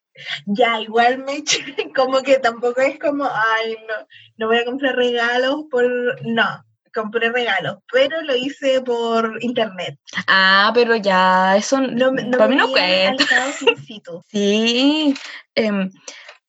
ya 0.48 0.82
igual 0.82 1.20
me 1.20 1.44
como 1.96 2.22
que 2.24 2.40
tampoco 2.40 2.82
es 2.82 2.98
como, 2.98 3.26
ay, 3.26 3.78
no, 3.88 4.08
no 4.38 4.48
voy 4.48 4.58
a 4.58 4.66
comprar 4.66 4.96
regalos 4.96 5.66
por, 5.70 5.86
no, 6.26 6.66
compré 6.98 7.32
regalos, 7.32 7.78
pero 7.92 8.22
lo 8.24 8.36
hice 8.36 8.82
por 8.82 9.38
internet. 9.42 10.00
Ah, 10.28 10.72
pero 10.74 10.96
ya, 10.96 11.56
eso 11.56 11.80
no, 11.80 12.12
para 12.32 12.48
mí 12.48 12.56
no 12.56 12.70
cuenta. 12.70 13.26
sí, 14.32 15.14
em, 15.56 15.92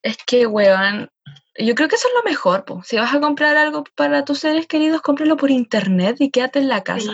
es 0.02 0.16
que, 0.26 0.46
weón, 0.46 1.10
yo 1.58 1.74
creo 1.74 1.88
que 1.88 1.96
eso 1.96 2.08
es 2.08 2.14
lo 2.14 2.28
mejor, 2.28 2.64
po. 2.64 2.82
si 2.84 2.96
vas 2.96 3.14
a 3.14 3.20
comprar 3.20 3.56
algo 3.56 3.84
para 3.94 4.24
tus 4.24 4.38
seres 4.38 4.66
queridos, 4.66 5.02
cómpralo 5.02 5.36
por 5.36 5.50
internet 5.50 6.16
y 6.20 6.30
quédate 6.30 6.60
en 6.60 6.68
la 6.68 6.82
casa. 6.82 7.12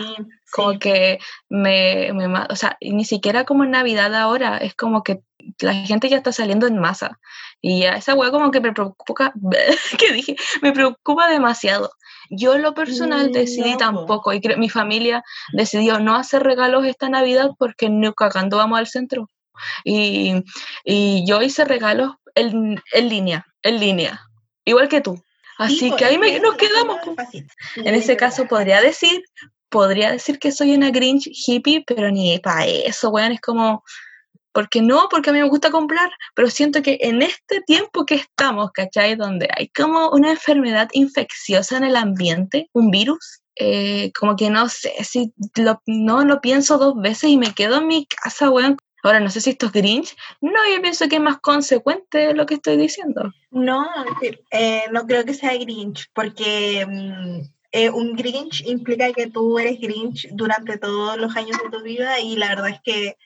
como 0.51 0.79
que 0.79 1.19
me, 1.49 2.13
me, 2.13 2.27
o 2.49 2.55
sea, 2.55 2.77
ni 2.79 3.03
siquiera 3.03 3.43
como 3.43 3.63
en 3.63 3.71
Navidad 3.71 4.15
ahora, 4.15 4.57
es 4.57 4.75
como 4.75 5.03
que 5.03 5.21
la 5.59 5.73
gente 5.73 6.09
ya 6.09 6.17
está 6.17 6.31
saliendo 6.31 6.67
en 6.67 6.79
masa. 6.79 7.19
Y 7.61 7.81
ya 7.81 7.93
esa 7.93 8.13
weá 8.13 8.31
como 8.31 8.51
que 8.51 8.61
me 8.61 8.73
preocupa, 8.73 9.33
¿qué 9.99 10.13
dije? 10.13 10.35
Me 10.61 10.71
preocupa 10.71 11.27
demasiado. 11.27 11.91
Yo 12.29 12.57
lo 12.57 12.73
personal 12.73 13.31
decidí 13.31 13.77
tampoco, 13.77 14.33
y 14.33 14.41
mi 14.57 14.69
familia 14.69 15.23
decidió 15.53 15.99
no 15.99 16.15
hacer 16.15 16.43
regalos 16.43 16.85
esta 16.85 17.09
Navidad 17.09 17.51
porque 17.57 17.89
no 17.89 18.13
cagando 18.13 18.57
vamos 18.57 18.79
al 18.79 18.87
centro. 18.87 19.29
Y, 19.83 20.43
y 20.83 21.25
yo 21.25 21.41
hice 21.41 21.65
regalos 21.65 22.13
en, 22.35 22.81
en, 22.91 23.09
línea, 23.09 23.45
en 23.63 23.79
línea, 23.79 24.21
igual 24.65 24.89
que 24.89 25.01
tú. 25.01 25.21
Así 25.57 25.91
que 25.91 26.05
ahí 26.05 26.17
nos 26.17 26.55
quedamos. 26.55 26.97
En 27.77 27.95
ese 27.95 28.17
caso 28.17 28.45
podría 28.45 28.81
decir, 28.81 29.23
podría 29.69 30.11
decir 30.11 30.39
que 30.39 30.51
soy 30.51 30.75
una 30.75 30.91
Grinch 30.91 31.29
hippie, 31.31 31.83
pero 31.87 32.11
ni 32.11 32.37
para 32.39 32.65
eso, 32.65 33.09
weón, 33.09 33.31
es 33.31 33.41
como 33.41 33.83
porque 34.55 34.81
no, 34.81 35.09
porque 35.11 35.29
a 35.29 35.33
mí 35.33 35.39
me 35.39 35.49
gusta 35.49 35.69
comprar, 35.69 36.09
pero 36.33 36.49
siento 36.49 36.81
que 36.81 36.97
en 37.01 37.21
este 37.21 37.59
tiempo 37.59 38.05
que 38.05 38.15
estamos, 38.15 38.71
¿cachai? 38.71 39.17
Donde 39.17 39.49
hay 39.53 39.67
como 39.67 40.11
una 40.11 40.31
enfermedad 40.31 40.87
infecciosa 40.93 41.75
en 41.75 41.83
el 41.83 41.97
ambiente, 41.97 42.69
un 42.71 42.89
virus, 42.89 43.41
eh, 43.57 44.13
como 44.17 44.37
que 44.37 44.49
no 44.49 44.69
sé 44.69 44.93
si 45.03 45.33
lo, 45.57 45.81
no 45.85 46.23
lo 46.23 46.39
pienso 46.39 46.77
dos 46.77 46.95
veces 46.95 47.31
y 47.31 47.37
me 47.37 47.53
quedo 47.53 47.79
en 47.79 47.87
mi 47.87 48.05
casa, 48.05 48.49
weón. 48.49 48.77
Ahora, 49.03 49.19
no 49.19 49.29
sé 49.29 49.41
si 49.41 49.49
esto 49.49 49.65
es 49.65 49.73
Grinch. 49.73 50.15
No, 50.39 50.59
yo 50.73 50.81
pienso 50.81 51.09
que 51.09 51.17
es 51.17 51.21
más 51.21 51.39
consecuente 51.41 52.33
lo 52.33 52.45
que 52.45 52.53
estoy 52.53 52.77
diciendo. 52.77 53.33
No, 53.51 53.85
eh, 54.51 54.83
no 54.93 55.05
creo 55.05 55.25
que 55.25 55.33
sea 55.33 55.53
Grinch, 55.57 56.09
porque 56.13 56.85
mm, 56.87 57.41
eh, 57.73 57.89
un 57.89 58.15
Grinch 58.15 58.65
implica 58.65 59.11
que 59.11 59.27
tú 59.29 59.59
eres 59.59 59.81
Grinch 59.81 60.29
durante 60.31 60.77
todos 60.77 61.17
los 61.17 61.35
años 61.35 61.57
de 61.61 61.77
tu 61.77 61.83
vida 61.83 62.21
y 62.21 62.37
la 62.37 62.47
verdad 62.47 62.69
es 62.69 62.79
que 62.85 63.17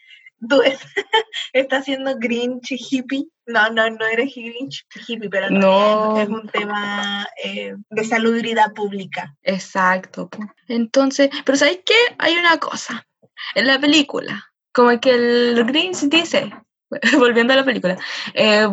tú 0.47 0.61
estás 1.53 1.81
haciendo 1.81 2.15
Grinch 2.17 2.71
hippie. 2.71 3.27
No, 3.45 3.69
no, 3.71 3.89
no 3.89 4.05
eres 4.05 4.33
Grinch 4.35 4.85
hippie, 5.07 5.29
pero 5.29 5.49
no. 5.49 6.19
es 6.19 6.29
un 6.29 6.47
tema 6.49 7.27
eh, 7.43 7.75
de 7.89 8.05
salubridad 8.05 8.73
pública. 8.73 9.35
Exacto. 9.43 10.29
Entonces, 10.67 11.29
pero 11.45 11.57
¿sabes 11.57 11.79
qué? 11.85 11.95
Hay 12.17 12.37
una 12.37 12.57
cosa. 12.57 13.05
En 13.55 13.67
la 13.67 13.79
película, 13.79 14.51
como 14.73 14.99
que 14.99 15.11
el 15.11 15.65
Grinch 15.65 16.01
dice, 16.09 16.51
volviendo 17.17 17.53
a 17.53 17.57
la 17.57 17.65
película, 17.65 17.97
eh, 18.33 18.67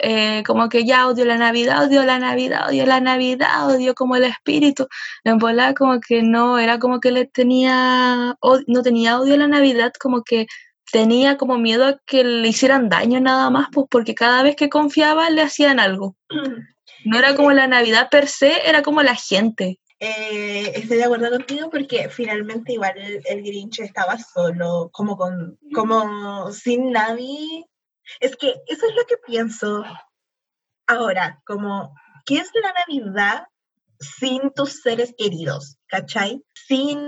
eh, 0.00 0.42
como 0.46 0.68
que 0.68 0.84
ya 0.84 1.06
odio 1.06 1.24
la 1.24 1.36
Navidad, 1.36 1.84
odio 1.84 2.04
la 2.04 2.18
Navidad, 2.18 2.68
odio 2.68 2.86
la 2.86 3.00
Navidad, 3.00 3.68
odio 3.68 3.94
como 3.94 4.16
el 4.16 4.24
espíritu. 4.24 4.88
En 5.24 5.38
volar 5.38 5.74
como 5.74 6.00
que 6.00 6.22
no, 6.22 6.58
era 6.58 6.78
como 6.78 7.00
que 7.00 7.12
le 7.12 7.26
tenía, 7.26 8.36
no 8.66 8.82
tenía 8.82 9.20
odio 9.20 9.34
a 9.34 9.38
la 9.38 9.48
Navidad, 9.48 9.92
como 9.98 10.22
que 10.22 10.46
tenía 10.92 11.36
como 11.36 11.58
miedo 11.58 11.86
a 11.86 11.98
que 12.06 12.24
le 12.24 12.48
hicieran 12.48 12.88
daño 12.88 13.20
nada 13.20 13.50
más, 13.50 13.68
pues 13.72 13.86
porque 13.90 14.14
cada 14.14 14.42
vez 14.42 14.56
que 14.56 14.68
confiaba 14.68 15.30
le 15.30 15.42
hacían 15.42 15.80
algo. 15.80 16.16
No 17.04 17.18
era 17.18 17.34
como 17.34 17.52
la 17.52 17.66
Navidad 17.66 18.08
per 18.10 18.28
se, 18.28 18.68
era 18.68 18.82
como 18.82 19.02
la 19.02 19.14
gente. 19.14 19.78
Eh, 20.00 20.72
estoy 20.76 20.98
de 20.98 21.04
acuerdo 21.04 21.30
contigo 21.30 21.70
porque 21.70 22.08
finalmente 22.08 22.72
igual 22.72 22.94
el, 22.96 23.42
Grinch 23.42 23.80
estaba 23.80 24.16
solo, 24.18 24.90
como 24.92 25.16
con, 25.16 25.58
como 25.74 26.52
sin 26.52 26.92
nadie. 26.92 27.66
Es 28.20 28.36
que 28.36 28.54
eso 28.66 28.86
es 28.86 28.94
lo 28.94 29.04
que 29.06 29.16
pienso 29.26 29.84
ahora, 30.86 31.42
como, 31.44 31.94
¿qué 32.24 32.38
es 32.38 32.50
la 32.54 32.72
Navidad 32.72 33.46
sin 33.98 34.50
tus 34.52 34.80
seres 34.82 35.14
queridos? 35.16 35.78
¿Cachai? 35.88 36.42
Sin, 36.54 36.98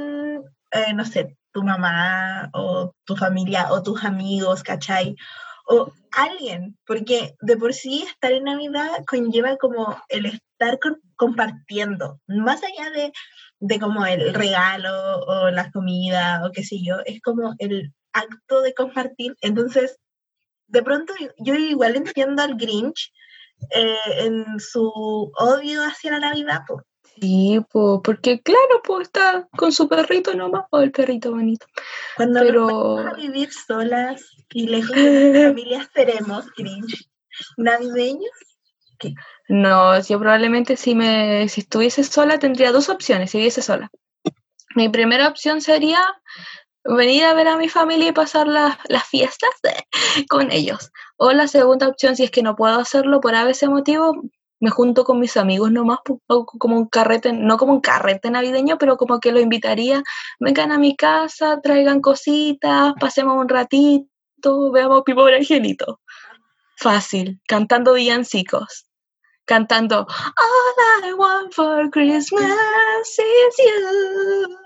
eh, 0.72 0.92
no 0.94 1.04
sé, 1.04 1.36
tu 1.52 1.62
mamá 1.62 2.50
o 2.52 2.92
tu 3.04 3.16
familia 3.16 3.72
o 3.72 3.82
tus 3.82 4.04
amigos, 4.04 4.62
¿cachai? 4.62 5.16
O 5.66 5.92
alguien, 6.12 6.76
porque 6.86 7.34
de 7.40 7.56
por 7.56 7.74
sí 7.74 8.02
estar 8.02 8.32
en 8.32 8.44
Navidad 8.44 9.04
conlleva 9.06 9.56
como 9.56 9.96
el 10.08 10.26
estar 10.26 10.78
compartiendo, 11.16 12.20
más 12.26 12.60
allá 12.62 12.90
de, 12.90 13.12
de 13.60 13.78
como 13.78 14.04
el 14.06 14.34
regalo 14.34 15.20
o 15.20 15.50
la 15.50 15.70
comida 15.70 16.42
o 16.44 16.52
qué 16.52 16.64
sé 16.64 16.82
yo, 16.82 16.96
es 17.04 17.20
como 17.20 17.54
el 17.58 17.92
acto 18.12 18.62
de 18.62 18.74
compartir. 18.74 19.36
Entonces, 19.40 19.98
de 20.66 20.82
pronto 20.82 21.12
yo 21.38 21.54
igual 21.54 21.96
entiendo 21.96 22.42
al 22.42 22.56
Grinch 22.56 23.12
eh, 23.70 23.96
en 24.18 24.58
su 24.58 25.30
odio 25.36 25.82
hacia 25.82 26.12
la 26.12 26.20
Navidad, 26.20 26.62
pues 26.66 26.84
Sí, 27.20 27.60
porque 27.70 28.40
claro, 28.40 28.82
pues 28.84 29.08
está 29.08 29.48
con 29.56 29.72
su 29.72 29.88
perrito 29.88 30.34
nomás, 30.34 30.64
o 30.70 30.80
el 30.80 30.92
perrito 30.92 31.32
bonito. 31.32 31.66
Cuando 32.16 32.40
Pero... 32.40 32.98
a 32.98 33.14
vivir 33.14 33.50
solas 33.52 34.24
y 34.52 34.68
lejos 34.68 34.94
de 34.94 35.32
las 35.32 35.44
familias, 35.48 35.88
seremos 35.94 36.46
cringe 36.56 37.10
navideños. 37.56 38.30
No, 39.48 39.98
yo 40.00 40.18
probablemente 40.18 40.76
si 40.76 40.94
me 40.94 41.48
si 41.48 41.62
estuviese 41.62 42.04
sola 42.04 42.38
tendría 42.38 42.70
dos 42.70 42.90
opciones 42.90 43.30
si 43.30 43.38
viviese 43.38 43.62
sola. 43.62 43.90
Mi 44.76 44.88
primera 44.88 45.26
opción 45.28 45.60
sería 45.60 46.04
venir 46.84 47.24
a 47.24 47.34
ver 47.34 47.48
a 47.48 47.56
mi 47.56 47.68
familia 47.68 48.08
y 48.08 48.12
pasar 48.12 48.46
las 48.46 49.08
fiestas 49.08 49.50
con 50.28 50.52
ellos. 50.52 50.90
O 51.16 51.32
la 51.32 51.48
segunda 51.48 51.88
opción, 51.88 52.16
si 52.16 52.24
es 52.24 52.30
que 52.30 52.42
no 52.42 52.56
puedo 52.56 52.78
hacerlo 52.78 53.20
por 53.20 53.34
a 53.34 53.44
veces 53.44 53.68
motivo, 53.68 54.22
me 54.60 54.70
junto 54.70 55.04
con 55.04 55.18
mis 55.18 55.36
amigos 55.36 55.72
nomás, 55.72 55.98
como 56.58 56.76
un 56.76 56.86
carrete, 56.86 57.32
no 57.32 57.56
como 57.56 57.72
un 57.72 57.80
carrete 57.80 58.30
navideño, 58.30 58.78
pero 58.78 58.96
como 58.96 59.18
que 59.18 59.32
lo 59.32 59.40
invitaría, 59.40 60.02
vengan 60.38 60.70
a 60.70 60.78
mi 60.78 60.94
casa, 60.96 61.60
traigan 61.62 62.00
cositas, 62.00 62.92
pasemos 63.00 63.36
un 63.38 63.48
ratito, 63.48 64.70
veamos 64.72 65.02
Pipo 65.04 65.24
Angelito. 65.24 66.00
Fácil, 66.76 67.40
cantando 67.46 67.94
villancicos, 67.94 68.86
cantando 69.44 70.06
All 70.06 71.04
I 71.04 71.12
want 71.14 71.52
for 71.52 71.90
Christmas 71.90 73.18
is 73.18 73.56
you. 73.58 74.58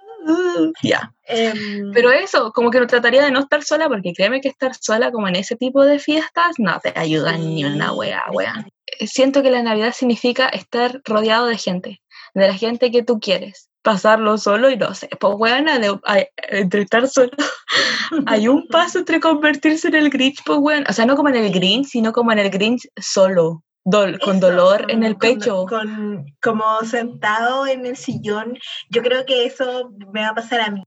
Ya. 0.83 1.13
Em, 1.27 1.93
pero 1.93 2.11
eso, 2.11 2.53
como 2.53 2.71
que 2.71 2.81
no 2.81 2.87
trataría 2.87 3.25
de 3.25 3.31
no 3.31 3.41
estar 3.41 3.63
sola, 3.63 3.89
porque 3.89 4.13
créeme 4.13 4.41
que 4.41 4.49
estar 4.49 4.75
sola 4.75 5.11
como 5.11 5.29
en 5.29 5.37
ese 5.37 5.57
tipo 5.57 5.85
de 5.85 5.99
fiestas 5.99 6.55
no 6.59 6.79
te 6.81 6.93
ayuda 6.97 7.37
ni 7.37 7.65
una 7.65 7.93
wea, 7.93 8.25
wea. 8.33 8.67
Siento 9.01 9.43
que 9.43 9.51
la 9.51 9.63
Navidad 9.63 9.93
significa 9.93 10.49
estar 10.49 11.01
rodeado 11.05 11.47
de 11.47 11.59
gente, 11.59 12.03
de 12.35 12.47
la 12.47 12.55
gente 12.55 12.91
que 12.91 13.03
tú 13.03 13.21
quieres. 13.21 13.69
Pasarlo 13.83 14.39
solo 14.39 14.71
y 14.71 14.79
no 14.79 14.95
sé, 14.95 15.09
pues 15.21 15.35
weona, 15.37 15.79
entre 16.49 16.83
estar 16.83 17.07
solo, 17.07 17.31
hay 18.27 18.49
un 18.49 18.67
paso 18.69 19.01
entre 19.01 19.21
convertirse 19.21 19.89
en 19.89 19.97
el 19.97 20.09
Grinch, 20.09 20.43
pues 20.45 20.59
weón. 20.59 20.85
O 20.89 20.93
sea, 20.93 21.05
no 21.05 21.17
como 21.17 21.29
en 21.29 21.37
el 21.37 21.53
Grinch, 21.53 21.89
sino 21.89 22.13
como 22.13 22.33
en 22.33 22.39
el 22.39 22.51
Grinch 22.51 22.89
solo 22.97 23.63
con 24.23 24.41
dolor 24.41 24.91
en 24.91 25.03
el 25.05 25.17
pecho. 25.17 25.67
Con, 25.67 26.25
como 26.43 26.81
sentado 26.85 27.67
en 27.67 27.85
el 27.87 27.97
sillón. 27.97 28.59
Yo 28.91 29.03
creo 29.03 29.27
que 29.27 29.45
eso 29.45 29.91
me 30.13 30.23
va 30.23 30.29
a 30.29 30.35
pasar 30.35 30.61
a 30.61 30.71
mí. 30.71 30.83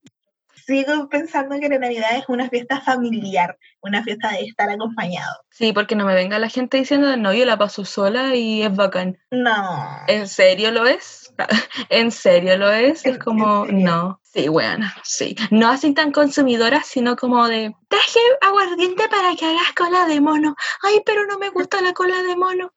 Sigo 0.68 1.08
pensando 1.08 1.58
que 1.62 1.70
la 1.70 1.80
Navidad 1.80 2.18
es 2.18 2.26
una 2.28 2.50
fiesta 2.50 2.82
familiar, 2.82 3.58
una 3.80 4.04
fiesta 4.04 4.34
de 4.34 4.42
estar 4.42 4.70
acompañado. 4.70 5.34
Sí, 5.50 5.72
porque 5.72 5.96
no 5.96 6.04
me 6.04 6.14
venga 6.14 6.40
la 6.40 6.50
gente 6.50 6.76
diciendo, 6.76 7.16
no, 7.16 7.34
yo 7.34 7.46
la 7.46 7.58
paso 7.58 7.86
sola 7.86 8.36
y 8.36 8.64
es 8.64 8.76
bacán. 8.76 9.18
No. 9.32 9.88
¿En 10.08 10.28
serio 10.28 10.72
lo 10.72 10.86
es? 10.86 11.34
¿En 11.90 12.12
serio 12.12 12.58
lo 12.58 12.70
es? 12.70 13.06
Es 13.06 13.18
como, 13.18 13.66
no. 13.68 14.20
Sí, 14.24 14.50
buena, 14.50 14.94
sí. 15.06 15.38
No 15.52 15.70
así 15.70 15.94
tan 15.94 16.12
consumidora, 16.12 16.84
sino 16.84 17.16
como 17.16 17.48
de, 17.48 17.74
deje 17.90 18.20
aguardiente 18.42 19.08
para 19.08 19.38
que 19.38 19.46
hagas 19.46 19.72
cola 19.74 20.06
de 20.06 20.20
mono. 20.20 20.58
Ay, 20.84 21.02
pero 21.06 21.26
no 21.28 21.40
me 21.40 21.50
gusta 21.50 21.82
la 21.82 21.94
cola 21.94 22.24
de 22.24 22.36
mono 22.36 22.74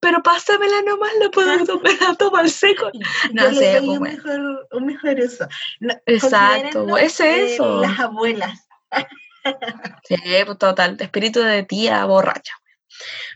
pero 0.00 0.22
pásamela 0.22 0.82
nomás, 0.82 1.10
la 1.20 1.30
puedo 1.30 2.16
tomar 2.16 2.48
seco. 2.48 2.90
No 3.32 3.52
sé, 3.52 3.80
pues, 3.84 3.98
un, 3.98 4.02
mejor, 4.02 4.68
un 4.72 4.86
mejor 4.86 5.20
eso. 5.20 5.46
Exacto, 6.06 6.96
es 6.96 7.20
eso. 7.20 7.80
las 7.80 7.98
abuelas. 8.00 8.68
sí, 10.04 10.16
pues 10.44 10.58
total, 10.58 10.96
espíritu 10.98 11.40
de 11.40 11.62
tía 11.62 12.04
borracha. 12.04 12.54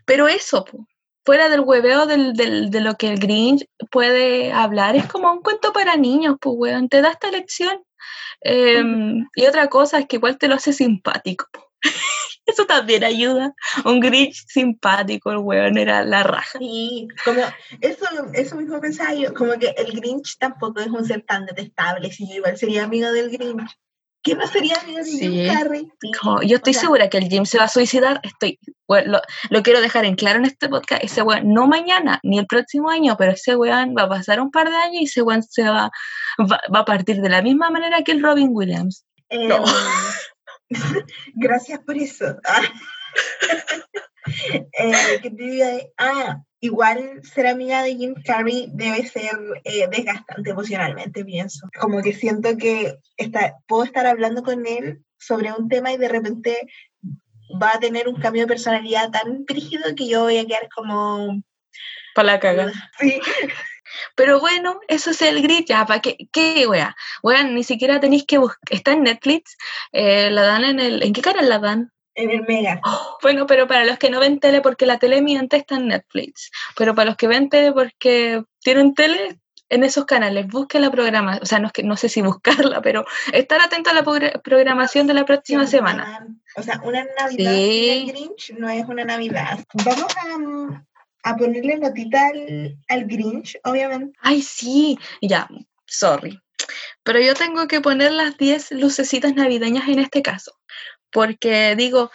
Pero 0.05 0.29
eso, 0.29 0.65
pues, 0.65 0.83
fuera 1.25 1.49
del 1.49 1.61
hueveo 1.61 2.07
del, 2.07 2.33
del, 2.35 2.71
de 2.71 2.81
lo 2.81 2.97
que 2.97 3.09
el 3.09 3.19
Grinch 3.19 3.67
puede 3.91 4.53
hablar, 4.53 4.97
es 4.97 5.07
como 5.07 5.33
un 5.33 5.43
cuento 5.43 5.73
para 5.73 5.97
niños, 5.97 6.37
pues, 6.41 6.55
weón, 6.59 6.89
te 6.89 7.01
da 7.01 7.11
esta 7.11 7.31
lección. 7.31 7.83
Em, 8.41 9.29
y 9.37 9.47
otra 9.47 9.69
cosa 9.69 10.01
es 10.01 10.07
que 10.07 10.17
igual 10.17 10.37
te 10.37 10.49
lo 10.49 10.57
hace 10.57 10.73
simpático. 10.73 11.47
Eso 12.45 12.67
también 12.67 13.05
ayuda. 13.05 13.55
Un 13.85 14.01
Grinch 14.01 14.45
simpático, 14.49 15.31
el 15.31 15.39
weón 15.39 15.79
era 15.79 16.05
la 16.05 16.23
raja. 16.23 16.59
Sí, 16.59 17.09
como 17.25 17.41
eso, 17.81 18.07
eso 18.33 18.57
mismo 18.57 18.81
pensaba 18.81 19.15
yo, 19.15 19.33
como 19.33 19.53
que 19.59 19.75
el 19.77 19.93
Grinch 19.93 20.39
tampoco 20.39 20.81
es 20.81 20.89
un 20.89 21.05
ser 21.05 21.23
tan 21.23 21.47
detestable, 21.47 22.11
si 22.11 22.29
yo 22.29 22.37
igual 22.37 22.57
sería 22.57 22.85
amigo 22.85 23.11
del 23.13 23.31
Grinch. 23.31 23.71
¿Qué 24.23 24.37
no 24.37 24.47
sería 24.47 24.77
amigo 24.77 24.99
de 24.99 25.11
Jim 25.11 25.53
Carrey? 25.53 25.89
yo 26.47 26.57
estoy 26.57 26.75
segura 26.75 27.11
que 27.11 27.19
el 27.19 27.29
Jim 27.29 27.45
se 27.45 27.59
va 27.59 27.65
a 27.65 27.69
suicidar, 27.69 28.21
estoy, 28.23 28.59
lo, 28.87 29.21
lo, 29.51 29.63
quiero 29.65 29.81
dejar 29.81 30.05
en 30.05 30.15
claro 30.15 30.39
en 30.39 30.45
este 30.45 30.69
podcast, 30.69 31.03
ese 31.03 31.23
weón, 31.23 31.53
no 31.53 31.67
mañana, 31.67 32.21
ni 32.23 32.39
el 32.39 32.47
próximo 32.47 32.89
año, 32.89 33.17
pero 33.19 33.33
ese 33.33 33.57
weón 33.57 33.97
va 33.99 34.05
a 34.05 34.09
pasar 34.09 34.41
un 34.41 34.53
par 34.53 34.71
de 34.71 34.77
años 34.77 35.03
y 35.03 35.05
ese 35.05 35.23
weón 35.23 35.43
se 35.43 35.65
va, 35.65 35.91
va, 36.39 36.79
a 36.79 36.85
partir 36.85 37.21
de 37.21 37.29
la 37.29 37.43
misma 37.43 37.71
manera 37.71 38.03
que 38.03 38.13
el 38.13 38.23
Robin 38.23 38.51
Williams. 38.53 39.05
no. 39.31 39.65
Gracias 41.35 41.81
por 41.81 41.97
eso. 41.97 42.37
eh, 44.79 45.21
¿qué 45.23 45.31
te 45.31 45.43
diga? 45.43 45.69
Ah, 45.99 46.43
igual 46.61 47.21
ser 47.23 47.47
amiga 47.47 47.83
de 47.83 47.97
Jim 47.97 48.15
Carrey 48.25 48.69
debe 48.73 49.07
ser 49.07 49.39
eh, 49.65 49.89
desgastante 49.89 50.51
emocionalmente, 50.51 51.25
pienso. 51.25 51.69
Como 51.81 52.03
que 52.03 52.13
siento 52.13 52.57
que 52.57 52.99
está, 53.17 53.55
puedo 53.67 53.85
estar 53.85 54.07
hablando 54.07 54.43
con 54.43 54.67
él 54.67 55.05
sobre 55.19 55.53
un 55.53 55.69
tema 55.69 55.93
y 55.93 55.99
de 55.99 56.09
repente 56.09 56.69
va 57.61 57.73
a 57.75 57.81
tener 57.81 58.09
un 58.09 58.21
cambio 58.21 58.43
de 58.43 58.49
personalidad 58.49 59.11
tan 59.11 59.45
rígido 59.47 59.95
que 59.97 60.09
yo 60.09 60.23
voy 60.23 60.39
a 60.39 60.47
quedar 60.47 60.69
como... 60.75 61.43
Para 62.15 62.33
la 62.33 62.41
caga. 62.41 62.73
Sí. 62.99 63.21
Pero 64.17 64.41
bueno, 64.41 64.81
eso 64.89 65.11
es 65.11 65.23
el 65.23 65.43
grit, 65.43 65.67
ya, 65.69 65.87
¿para 65.87 66.01
qué, 66.01 66.17
qué 66.33 66.67
wea? 66.67 66.97
Wea, 67.23 67.45
ni 67.45 67.65
siquiera 67.65 68.01
tenéis 68.01 68.25
que 68.27 68.39
buscar, 68.39 68.59
está 68.71 68.93
en 68.93 69.03
Netflix, 69.03 69.57
eh, 69.93 70.31
la 70.31 70.43
dan 70.43 70.65
en 70.65 70.81
el, 70.81 71.03
¿en 71.03 71.13
qué 71.13 71.23
canal 71.23 71.49
la 71.49 71.59
dan? 71.59 71.93
En 72.15 72.31
el 72.31 72.43
Mega. 72.43 72.81
bueno, 73.23 73.47
pero 73.47 73.67
para 73.67 73.85
los 73.85 73.99
que 73.99 74.11
no 74.11 74.21
ven 74.21 74.41
tele, 74.41 74.61
porque 74.61 74.87
la 74.87 74.99
tele 74.99 75.23
miente, 75.23 75.57
está 75.57 75.77
en 75.77 75.89
Netflix. 75.89 76.51
Pero 76.77 76.95
para 76.95 77.07
los 77.07 77.17
que 77.17 77.29
ven 77.29 77.49
tele 77.49 77.73
porque 77.73 78.43
tienen 78.61 78.95
tele, 78.95 79.39
en 79.73 79.85
esos 79.85 80.05
canales, 80.05 80.47
busquen 80.49 80.83
la 80.83 80.91
programación, 80.91 81.43
o 81.43 81.47
sea, 81.47 81.59
no, 81.59 81.69
es 81.69 81.73
que, 81.73 81.83
no 81.83 81.97
sé 81.97 82.11
si 82.11 82.21
buscarla, 82.21 82.83
pero 82.83 83.07
estar 83.33 83.59
atento 83.59 83.89
a 83.89 83.95
la 83.95 84.05
programación 84.43 85.07
de 85.07 85.15
la 85.15 85.25
próxima 85.25 85.67
semana. 85.67 86.29
O 86.57 86.63
sea, 86.63 86.79
una 86.85 87.07
Navidad 87.19 87.53
sí. 87.55 88.05
Grinch 88.07 88.53
no 88.59 88.69
es 88.69 88.87
una 88.87 89.05
Navidad. 89.05 89.61
Vamos 89.73 90.15
a, 90.19 90.85
a 91.23 91.37
ponerle 91.37 91.79
notita 91.79 92.31
al, 92.89 93.05
Grinch, 93.07 93.59
obviamente. 93.65 94.17
Ay, 94.21 94.43
sí, 94.43 94.99
ya, 95.21 95.49
sorry. 95.87 96.41
Pero 97.03 97.21
yo 97.21 97.35
tengo 97.35 97.67
que 97.67 97.81
poner 97.81 98.13
las 98.13 98.37
10 98.37 98.73
lucecitas 98.73 99.35
navideñas 99.35 99.89
en 99.89 99.99
este 99.99 100.23
caso, 100.23 100.57
porque 101.11 101.75
digo, 101.77 102.11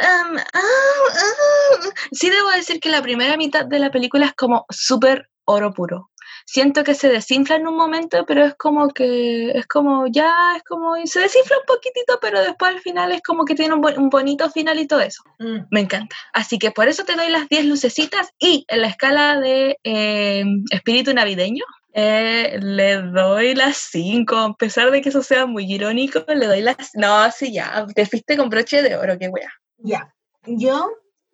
um, 0.00 0.36
ah, 0.36 0.42
ah, 0.54 1.90
sí 2.12 2.30
debo 2.30 2.50
decir 2.50 2.80
que 2.80 2.90
la 2.90 3.02
primera 3.02 3.36
mitad 3.36 3.64
de 3.66 3.78
la 3.78 3.90
película 3.90 4.26
es 4.26 4.34
como 4.34 4.66
súper 4.70 5.30
oro 5.44 5.72
puro 5.72 6.09
siento 6.50 6.82
que 6.82 6.94
se 6.94 7.08
desinfla 7.08 7.56
en 7.56 7.68
un 7.68 7.76
momento, 7.76 8.24
pero 8.26 8.44
es 8.44 8.54
como 8.56 8.88
que, 8.88 9.50
es 9.50 9.66
como 9.68 10.06
ya, 10.08 10.32
es 10.56 10.64
como, 10.64 10.94
se 11.04 11.20
desinfla 11.20 11.58
un 11.58 11.64
poquitito, 11.64 12.18
pero 12.20 12.42
después 12.42 12.72
al 12.72 12.80
final 12.80 13.12
es 13.12 13.22
como 13.22 13.44
que 13.44 13.54
tiene 13.54 13.74
un, 13.74 14.10
bonito 14.10 14.50
final 14.50 14.80
y 14.80 14.88
todo 14.88 15.00
eso. 15.00 15.22
Mm. 15.38 15.66
Me 15.70 15.80
encanta. 15.80 16.16
Así 16.32 16.58
que 16.58 16.72
por 16.72 16.88
eso 16.88 17.04
te 17.04 17.14
doy 17.14 17.28
las 17.28 17.48
10 17.48 17.66
lucecitas 17.66 18.30
y 18.40 18.64
en 18.66 18.80
la 18.82 18.88
escala 18.88 19.38
de 19.38 19.78
eh, 19.84 20.44
espíritu 20.72 21.14
navideño, 21.14 21.64
eh, 21.92 22.58
le 22.60 22.96
doy 22.96 23.54
las 23.54 23.76
5, 23.76 24.36
a 24.36 24.56
pesar 24.56 24.90
de 24.90 25.02
que 25.02 25.10
eso 25.10 25.22
sea 25.22 25.46
muy 25.46 25.72
irónico, 25.72 26.24
le 26.26 26.46
doy 26.46 26.62
las... 26.62 26.90
No, 26.94 27.30
sí, 27.30 27.52
ya, 27.52 27.86
te 27.94 28.06
fuiste 28.06 28.36
con 28.36 28.48
broche 28.48 28.82
de 28.82 28.96
oro, 28.96 29.18
qué 29.18 29.28
wea. 29.28 29.52
Ya, 29.78 30.12
yo 30.46 30.90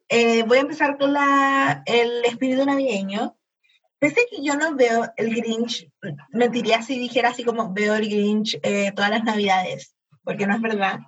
eh, 0.09 0.43
voy 0.45 0.59
a 0.59 0.63
empezar 0.63 0.99
con 0.99 1.13
la, 1.13 1.83
el 1.87 2.25
espíritu 2.25 2.65
navideño. 2.65 3.36
Pese 3.99 4.27
que 4.31 4.43
yo 4.43 4.57
no 4.57 4.75
veo 4.75 5.11
el 5.17 5.35
Grinch, 5.35 5.89
mentiría 6.31 6.83
si 6.83 6.99
dijera 6.99 7.31
así 7.31 7.45
como 7.45 7.73
veo 7.73 7.95
el 7.95 8.09
Grinch 8.09 8.59
eh, 8.63 8.93
todas 8.95 9.11
las 9.11 9.25
navidades, 9.25 9.95
porque 10.23 10.47
no 10.47 10.55
es 10.55 10.61
verdad. 10.61 10.99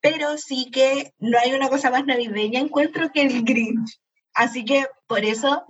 Pero 0.00 0.36
sí 0.36 0.70
que 0.70 1.12
no 1.18 1.38
hay 1.38 1.52
una 1.52 1.68
cosa 1.68 1.90
más 1.90 2.04
navideña 2.04 2.60
encuentro 2.60 3.10
que 3.12 3.22
el 3.22 3.42
Grinch. 3.44 4.00
Así 4.34 4.64
que 4.64 4.86
por 5.06 5.24
eso 5.24 5.64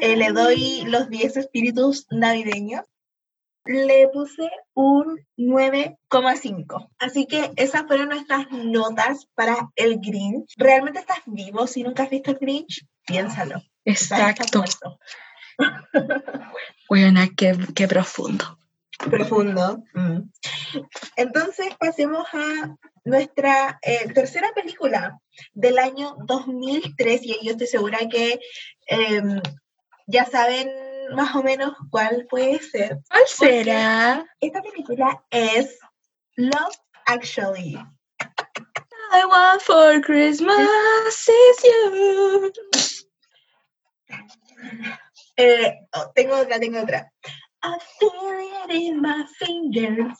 eh, 0.00 0.16
le 0.16 0.32
doy 0.32 0.82
los 0.86 1.08
10 1.08 1.36
espíritus 1.36 2.06
navideños. 2.10 2.84
Le 3.64 4.08
puse 4.08 4.50
un 4.74 5.20
9,5. 5.36 6.90
Así 6.98 7.26
que 7.26 7.52
esas 7.56 7.86
fueron 7.86 8.08
nuestras 8.08 8.50
notas 8.50 9.28
para 9.34 9.70
el 9.76 10.00
Grinch. 10.00 10.52
¿Realmente 10.56 10.98
estás 10.98 11.20
vivo 11.26 11.66
si 11.68 11.84
nunca 11.84 12.02
has 12.02 12.10
visto 12.10 12.32
el 12.32 12.38
Grinch? 12.38 12.84
Piénsalo. 13.06 13.62
Exacto. 13.84 14.64
Bueno, 16.88 17.20
qué, 17.38 17.56
qué 17.74 17.88
profundo. 17.88 18.58
Profundo. 18.98 19.82
Mm. 19.94 20.28
Entonces 21.16 21.74
pasemos 21.78 22.26
a 22.34 22.76
nuestra 23.04 23.78
eh, 23.82 24.12
tercera 24.12 24.52
película 24.54 25.18
del 25.54 25.78
año 25.78 26.16
2003 26.26 27.20
y 27.24 27.38
yo 27.42 27.52
estoy 27.52 27.66
segura 27.66 27.98
que 28.10 28.38
em, 28.86 29.40
ya 30.06 30.26
saben 30.26 30.70
más 31.14 31.34
o 31.34 31.42
menos 31.42 31.74
cuál 31.90 32.26
puede 32.28 32.60
ser. 32.60 32.98
¿Cuál 33.08 33.22
será? 33.26 34.26
Esta 34.40 34.62
película 34.62 35.24
es 35.30 35.78
Love 36.36 36.76
Actually. 37.06 37.78
I 39.14 39.24
want 39.26 39.62
for 39.62 40.00
Christmas 40.00 41.28
is 41.28 41.64
you. 41.64 42.52
Eh, 45.42 45.74
oh, 45.94 46.12
tengo 46.14 46.36
otra, 46.36 46.60
tengo 46.60 46.80
otra. 46.80 47.10
I 47.64 47.76
feel 47.98 48.68
it 48.68 48.70
in 48.70 49.00
my 49.00 49.26
fingers. 49.38 50.16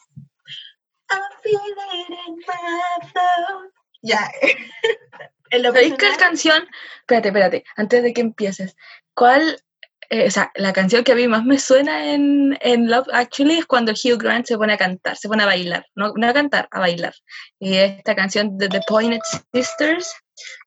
I 1.10 1.20
feel 1.42 1.60
it 1.60 2.10
in 2.26 2.36
my 2.46 3.08
thumb. 3.12 3.70
Ya. 4.02 4.30
¿Sabéis 5.62 5.94
qué 5.94 6.08
canción? 6.18 6.68
Espérate, 7.00 7.28
espérate, 7.28 7.64
antes 7.76 8.02
de 8.02 8.12
que 8.12 8.20
empieces. 8.20 8.74
¿Cuál 9.14 9.62
eh, 10.10 10.26
o 10.26 10.30
sea, 10.30 10.50
la 10.56 10.72
canción 10.72 11.04
que 11.04 11.12
a 11.12 11.14
mí 11.14 11.26
más 11.28 11.44
me 11.44 11.58
suena 11.58 12.12
en, 12.12 12.58
en, 12.60 12.90
Love 12.90 13.08
Actually 13.12 13.58
es 13.58 13.66
cuando 13.66 13.92
Hugh 13.92 14.18
Grant 14.18 14.44
se 14.44 14.58
pone 14.58 14.74
a 14.74 14.76
cantar, 14.76 15.16
se 15.16 15.28
pone 15.28 15.42
a 15.42 15.46
bailar, 15.46 15.86
no, 15.94 16.12
no 16.16 16.28
a 16.28 16.34
cantar, 16.34 16.68
a 16.70 16.80
bailar. 16.80 17.14
Y 17.58 17.76
esta 17.76 18.14
canción 18.14 18.58
de 18.58 18.68
The 18.68 18.80
Pointed 18.86 19.20
Sisters, 19.54 20.14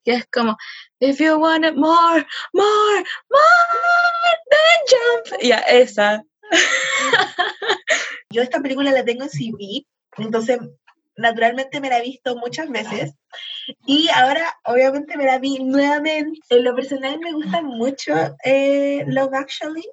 que 0.04 0.14
es 0.14 0.26
como, 0.32 0.58
If 1.00 1.20
you 1.20 1.38
want 1.40 1.66
it 1.66 1.76
more, 1.76 2.26
more, 2.54 3.04
more, 3.32 4.36
then 4.52 4.80
jump. 4.88 5.42
Ya, 5.42 5.60
esa. 5.68 6.24
Yo 8.32 8.42
esta 8.42 8.62
película 8.62 8.92
la 8.92 9.04
tengo 9.04 9.24
en 9.24 9.30
CD, 9.30 9.86
entonces 10.18 10.60
naturalmente 11.18 11.80
me 11.80 11.90
la 11.90 12.00
he 12.00 12.04
visto 12.04 12.36
muchas 12.36 12.70
veces 12.70 13.14
y 13.86 14.10
ahora 14.14 14.54
obviamente 14.66 15.18
me 15.18 15.26
la 15.26 15.40
vi 15.40 15.60
nuevamente. 15.60 16.40
En 16.50 16.64
lo 16.64 16.76
personal 16.76 17.20
me 17.20 17.34
gusta 17.34 17.62
mucho 17.62 18.14
eh, 18.44 19.04
Love 19.08 19.34
Actually, 19.34 19.88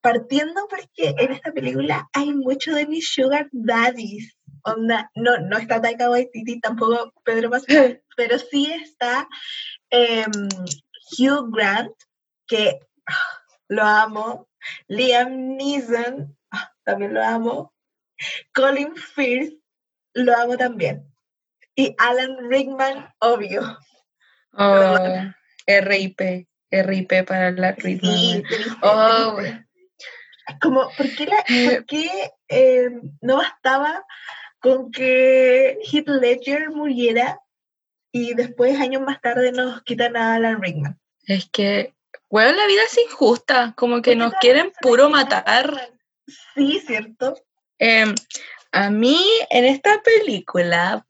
partiendo 0.00 0.66
porque 0.68 1.14
en 1.18 1.32
esta 1.32 1.52
película 1.52 2.08
hay 2.12 2.32
mucho 2.32 2.74
de 2.74 2.86
mis 2.86 3.12
sugar 3.12 3.48
daddies. 3.52 4.36
Onda, 4.62 5.10
no, 5.14 5.38
no 5.38 5.56
está 5.56 5.80
Taika 5.80 6.10
Waititi, 6.10 6.60
tampoco 6.60 7.12
Pedro 7.24 7.50
Pascal, 7.50 8.02
pero 8.16 8.38
sí 8.38 8.70
está 8.72 9.26
em, 9.90 10.30
Hugh 11.18 11.50
Grant, 11.50 11.92
que 12.46 12.80
ah, 13.06 13.42
lo 13.68 13.82
amo, 13.82 14.48
Liam 14.88 15.56
Neeson, 15.56 16.36
ah, 16.50 16.72
también 16.84 17.14
lo 17.14 17.22
amo, 17.22 17.74
Colin 18.54 18.94
Firth, 18.96 19.54
lo 20.14 20.36
amo 20.36 20.56
también. 20.56 21.06
Y 21.74 21.94
Alan 21.98 22.50
Rickman, 22.50 23.12
obvio. 23.20 23.78
Oh, 24.52 24.98
RIP, 25.66 26.48
RIP 26.70 27.26
para 27.26 27.52
la 27.52 27.72
Rickman. 27.72 28.12
Sí, 28.12 28.42
oh, 28.82 29.38
Como, 30.60 30.90
¿por 30.96 31.14
qué, 31.14 31.26
la, 31.26 31.44
por 31.46 31.86
qué 31.86 32.32
eh, 32.48 32.90
no 33.20 33.36
bastaba 33.36 34.04
con 34.60 34.90
que 34.90 35.78
Heath 35.82 36.08
Ledger 36.08 36.70
muriera 36.70 37.40
y 38.12 38.34
después, 38.34 38.80
años 38.80 39.02
más 39.02 39.20
tarde, 39.20 39.52
nos 39.52 39.82
quitan 39.82 40.16
a 40.16 40.34
Alan 40.34 40.60
Rickman? 40.60 40.98
Es 41.26 41.48
que, 41.50 41.94
bueno, 42.28 42.52
la 42.52 42.66
vida 42.66 42.82
es 42.86 42.98
injusta, 42.98 43.74
como 43.76 44.02
que 44.02 44.16
nos 44.16 44.34
quieren 44.34 44.72
puro 44.80 45.10
matar. 45.10 45.92
Sí, 46.54 46.80
cierto. 46.86 47.36
Eh, 47.78 48.14
a 48.72 48.90
mí, 48.90 49.20
en 49.50 49.64
esta 49.64 50.00
película, 50.02 51.04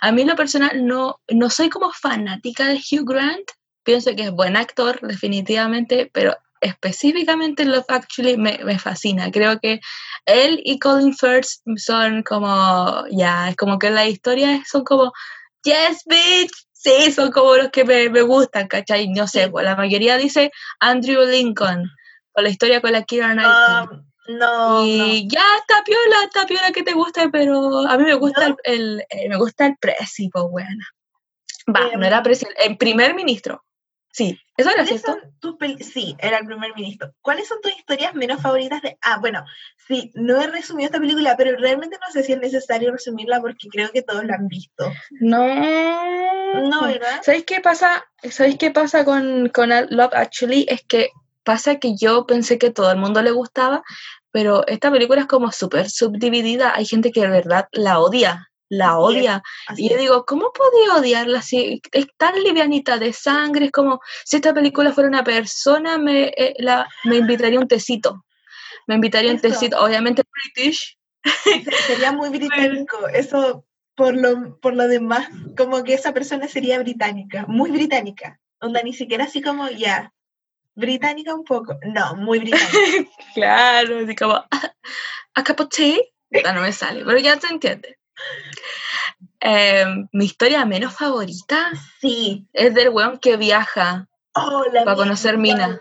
a 0.00 0.12
mí 0.12 0.24
lo 0.24 0.36
personal 0.36 0.86
no, 0.86 1.20
no 1.28 1.50
soy 1.50 1.68
como 1.68 1.90
fanática 1.92 2.68
de 2.68 2.76
Hugh 2.76 3.08
Grant. 3.08 3.50
Pienso 3.82 4.14
que 4.14 4.24
es 4.24 4.30
buen 4.30 4.56
actor, 4.56 5.00
definitivamente, 5.00 6.10
pero 6.12 6.36
específicamente 6.60 7.64
Love 7.64 7.84
Actually 7.88 8.36
me, 8.36 8.58
me, 8.64 8.78
fascina. 8.78 9.30
Creo 9.30 9.60
que 9.60 9.80
él 10.24 10.60
y 10.64 10.78
Colin 10.78 11.14
Firth 11.14 11.48
son 11.76 12.22
como, 12.22 13.04
ya, 13.10 13.50
es 13.50 13.56
como 13.56 13.78
que 13.78 13.90
la 13.90 14.06
historia 14.06 14.62
son 14.66 14.84
como, 14.84 15.12
yes, 15.64 16.02
bitch, 16.06 16.52
sí, 16.72 17.12
son 17.12 17.32
como 17.32 17.56
los 17.56 17.70
que 17.70 17.84
me, 17.84 18.08
me 18.10 18.22
gustan, 18.22 18.68
¿cachai? 18.68 19.08
No 19.08 19.26
sé, 19.26 19.48
pues, 19.48 19.64
la 19.64 19.76
mayoría 19.76 20.16
dice 20.16 20.50
Andrew 20.80 21.24
Lincoln, 21.24 21.90
o 22.32 22.42
la 22.42 22.48
historia 22.48 22.80
con 22.80 22.92
la 22.92 23.02
Kira 23.02 23.32
Knightley. 23.32 23.98
Um, 23.98 24.38
no. 24.38 24.84
Y 24.84 25.28
ya 25.28 25.44
está 25.58 25.82
piola, 25.84 26.16
está 26.24 26.46
piola 26.46 26.72
que 26.72 26.82
te 26.82 26.92
guste, 26.92 27.28
pero 27.30 27.86
a 27.86 27.98
mí 27.98 28.04
me 28.04 28.14
gusta 28.14 28.46
el, 28.46 28.56
el 28.64 29.04
eh, 29.10 29.28
me 29.28 29.36
gusta 29.36 29.66
el 29.66 29.76
presi, 29.78 30.28
pues 30.30 30.44
buena. 30.50 30.86
Va, 31.74 31.96
no 31.96 32.06
era 32.06 32.22
presi, 32.22 32.46
el 32.64 32.76
primer 32.76 33.14
ministro. 33.14 33.64
Sí, 34.14 34.38
eso 34.56 34.70
era 34.70 34.86
cierto. 34.86 35.18
sí, 35.80 36.14
era 36.20 36.38
el 36.38 36.46
primer 36.46 36.72
ministro. 36.76 37.12
¿Cuáles 37.20 37.48
son 37.48 37.60
tus 37.60 37.76
historias 37.76 38.14
menos 38.14 38.40
favoritas 38.40 38.80
de.? 38.80 38.96
Ah, 39.02 39.18
bueno, 39.20 39.44
sí, 39.88 40.12
no 40.14 40.40
he 40.40 40.46
resumido 40.46 40.86
esta 40.86 41.00
película, 41.00 41.36
pero 41.36 41.56
realmente 41.56 41.98
no 42.00 42.12
sé 42.12 42.22
si 42.22 42.32
es 42.32 42.38
necesario 42.38 42.92
resumirla 42.92 43.40
porque 43.40 43.66
creo 43.68 43.90
que 43.90 44.02
todos 44.02 44.24
la 44.24 44.36
han 44.36 44.46
visto. 44.46 44.88
No. 45.18 45.44
No, 46.68 46.86
¿verdad? 46.86 47.22
¿Sabéis 47.24 47.44
qué 47.44 47.60
pasa? 47.60 48.06
¿Sabéis 48.30 48.56
qué 48.56 48.70
pasa 48.70 49.04
con, 49.04 49.48
con 49.48 49.70
Love 49.70 50.14
Actually? 50.14 50.64
Es 50.68 50.84
que 50.84 51.08
pasa 51.42 51.80
que 51.80 51.96
yo 51.96 52.24
pensé 52.24 52.56
que 52.56 52.70
todo 52.70 52.92
el 52.92 52.98
mundo 52.98 53.20
le 53.20 53.32
gustaba, 53.32 53.82
pero 54.30 54.64
esta 54.68 54.92
película 54.92 55.22
es 55.22 55.26
como 55.26 55.50
súper 55.50 55.90
subdividida. 55.90 56.72
Hay 56.76 56.84
gente 56.86 57.10
que 57.10 57.22
de 57.22 57.30
verdad 57.30 57.66
la 57.72 57.98
odia, 57.98 58.52
la 58.76 58.98
odia. 58.98 59.42
y 59.76 59.90
yo 59.90 59.96
digo, 59.96 60.24
¿cómo 60.24 60.52
podía 60.52 60.96
odiarla 60.96 61.42
si 61.42 61.80
es 61.92 62.06
tan 62.16 62.42
livianita 62.42 62.98
de 62.98 63.12
sangre? 63.12 63.66
Es 63.66 63.72
como 63.72 64.00
si 64.24 64.36
esta 64.36 64.54
película 64.54 64.92
fuera 64.92 65.08
una 65.08 65.24
persona, 65.24 65.98
me, 65.98 66.28
eh, 66.36 66.54
la, 66.58 66.88
me 67.04 67.16
invitaría 67.16 67.60
un 67.60 67.68
tecito. 67.68 68.24
Me 68.86 68.96
invitaría 68.96 69.32
un 69.32 69.40
tecito, 69.40 69.82
obviamente 69.82 70.22
British. 70.54 70.98
Sería 71.86 72.12
muy 72.12 72.28
británico, 72.38 73.08
eso 73.08 73.64
por 73.94 74.16
lo, 74.16 74.58
por 74.60 74.74
lo 74.74 74.88
demás, 74.88 75.28
como 75.56 75.84
que 75.84 75.94
esa 75.94 76.12
persona 76.12 76.48
sería 76.48 76.78
británica, 76.78 77.44
muy 77.46 77.70
británica. 77.70 78.40
Onda, 78.60 78.82
ni 78.82 78.92
siquiera 78.92 79.24
así 79.24 79.40
como 79.40 79.68
ya, 79.68 80.12
británica 80.74 81.34
un 81.34 81.44
poco. 81.44 81.78
No, 81.82 82.16
muy 82.16 82.40
británica. 82.40 82.68
claro, 83.34 84.00
así 84.00 84.14
como, 84.14 84.34
a 85.34 85.44
cup 85.44 85.60
of 85.60 85.68
tea. 85.68 85.98
No 86.52 86.60
me 86.60 86.72
sale, 86.72 87.04
pero 87.04 87.18
ya 87.18 87.38
se 87.38 87.46
entiende. 87.46 87.98
Em, 89.40 90.08
mi 90.12 90.24
historia 90.24 90.64
menos 90.64 90.94
favorita 90.94 91.70
sí. 92.00 92.46
es 92.52 92.74
del 92.74 92.88
weón 92.90 93.18
que 93.18 93.36
viaja 93.36 94.08
oh, 94.34 94.64
para 94.72 94.96
conocer 94.96 95.36
Mina. 95.36 95.80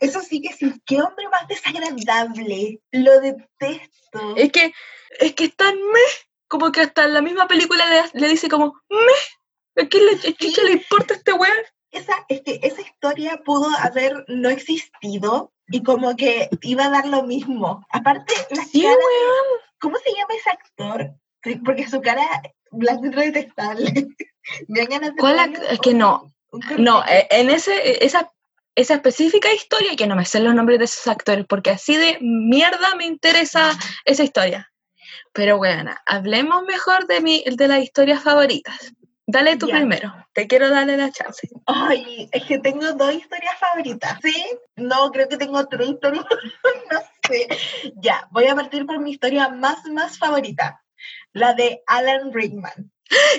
Eso 0.00 0.20
sí 0.20 0.40
que 0.40 0.52
sí, 0.52 0.80
qué 0.86 1.02
hombre 1.02 1.28
más 1.28 1.46
desagradable. 1.48 2.80
Lo 2.90 3.20
detesto. 3.20 4.36
Es 4.36 4.50
que, 4.52 4.72
es 5.20 5.34
que 5.34 5.44
está 5.44 5.72
me, 5.72 6.00
como 6.48 6.72
que 6.72 6.80
hasta 6.80 7.04
en 7.04 7.14
la 7.14 7.22
misma 7.22 7.46
película 7.46 7.84
le, 8.12 8.28
dice 8.28 8.48
como 8.48 8.80
me. 8.88 9.82
¿A 9.82 9.86
quién 9.86 10.04
le, 10.06 10.64
le 10.64 10.72
importa 10.72 11.14
este 11.14 11.32
weón? 11.32 11.56
esa, 11.92 12.24
este, 12.28 12.66
esa 12.66 12.80
historia 12.80 13.42
pudo 13.44 13.68
haber 13.78 14.24
no 14.28 14.48
existido 14.48 15.52
y 15.68 15.82
como 15.82 16.16
que 16.16 16.48
iba 16.62 16.86
a 16.86 16.90
dar 16.90 17.06
lo 17.06 17.22
mismo. 17.22 17.86
Aparte, 17.90 18.34
la 18.50 18.62
cara 18.62 18.96
¿Cómo 19.78 19.96
se 19.98 20.10
llama 20.10 20.34
ese 20.34 20.50
actor? 20.50 21.14
Porque 21.64 21.88
su 21.88 22.00
cara 22.00 22.22
blanco 22.70 23.06
es 23.06 23.32
detestable. 23.32 23.92
¿Cuál 25.18 25.54
es 25.70 25.80
que 25.80 25.94
no? 25.94 26.32
No, 26.78 27.04
eh, 27.06 27.26
en 27.30 27.50
ese, 27.50 28.04
esa, 28.04 28.30
esa 28.74 28.94
específica 28.94 29.52
historia, 29.52 29.96
que 29.96 30.06
no 30.06 30.16
me 30.16 30.24
sé 30.24 30.40
los 30.40 30.54
nombres 30.54 30.78
de 30.78 30.84
esos 30.84 31.06
actores, 31.06 31.46
porque 31.48 31.70
así 31.70 31.96
de 31.96 32.18
mierda 32.20 32.94
me 32.96 33.06
interesa 33.06 33.70
esa 34.04 34.24
historia. 34.24 34.70
Pero 35.32 35.56
bueno, 35.56 35.94
hablemos 36.06 36.62
mejor 36.64 37.06
de, 37.06 37.20
mi, 37.20 37.44
de 37.44 37.68
las 37.68 37.82
historias 37.82 38.22
favoritas. 38.22 38.92
Dale 39.26 39.56
tú 39.56 39.68
primero, 39.68 40.12
te 40.34 40.46
quiero 40.46 40.68
darle 40.68 40.96
la 40.96 41.10
chance. 41.10 41.48
Ay, 41.66 42.28
es 42.32 42.44
que 42.44 42.58
tengo 42.58 42.92
dos 42.92 43.14
historias 43.14 43.56
favoritas, 43.58 44.18
¿sí? 44.20 44.34
No, 44.76 45.10
creo 45.10 45.28
que 45.28 45.36
tengo 45.36 45.64
tres 45.68 45.90
historias, 45.90 46.26
no 46.92 47.00
sé. 47.28 47.48
Ya, 47.96 48.26
voy 48.30 48.46
a 48.46 48.54
partir 48.54 48.84
por 48.84 48.98
mi 48.98 49.12
historia 49.12 49.48
más, 49.48 49.86
más 49.86 50.18
favorita, 50.18 50.81
la 51.32 51.54
de 51.54 51.82
Alan 51.86 52.32
Rickman. 52.32 52.92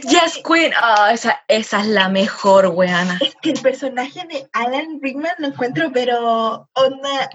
Yes, 0.04 0.40
Queen. 0.46 0.72
Oh, 0.82 1.08
esa, 1.08 1.44
esa 1.48 1.82
es 1.82 1.88
la 1.88 2.10
mejor, 2.10 2.68
weana. 2.68 3.18
Es 3.22 3.36
que 3.42 3.52
el 3.52 3.62
personaje 3.62 4.26
de 4.28 4.48
Alan 4.54 5.00
Rickman 5.02 5.34
lo 5.40 5.48
encuentro, 5.48 5.92
pero 5.92 6.70
onda. 6.74 7.30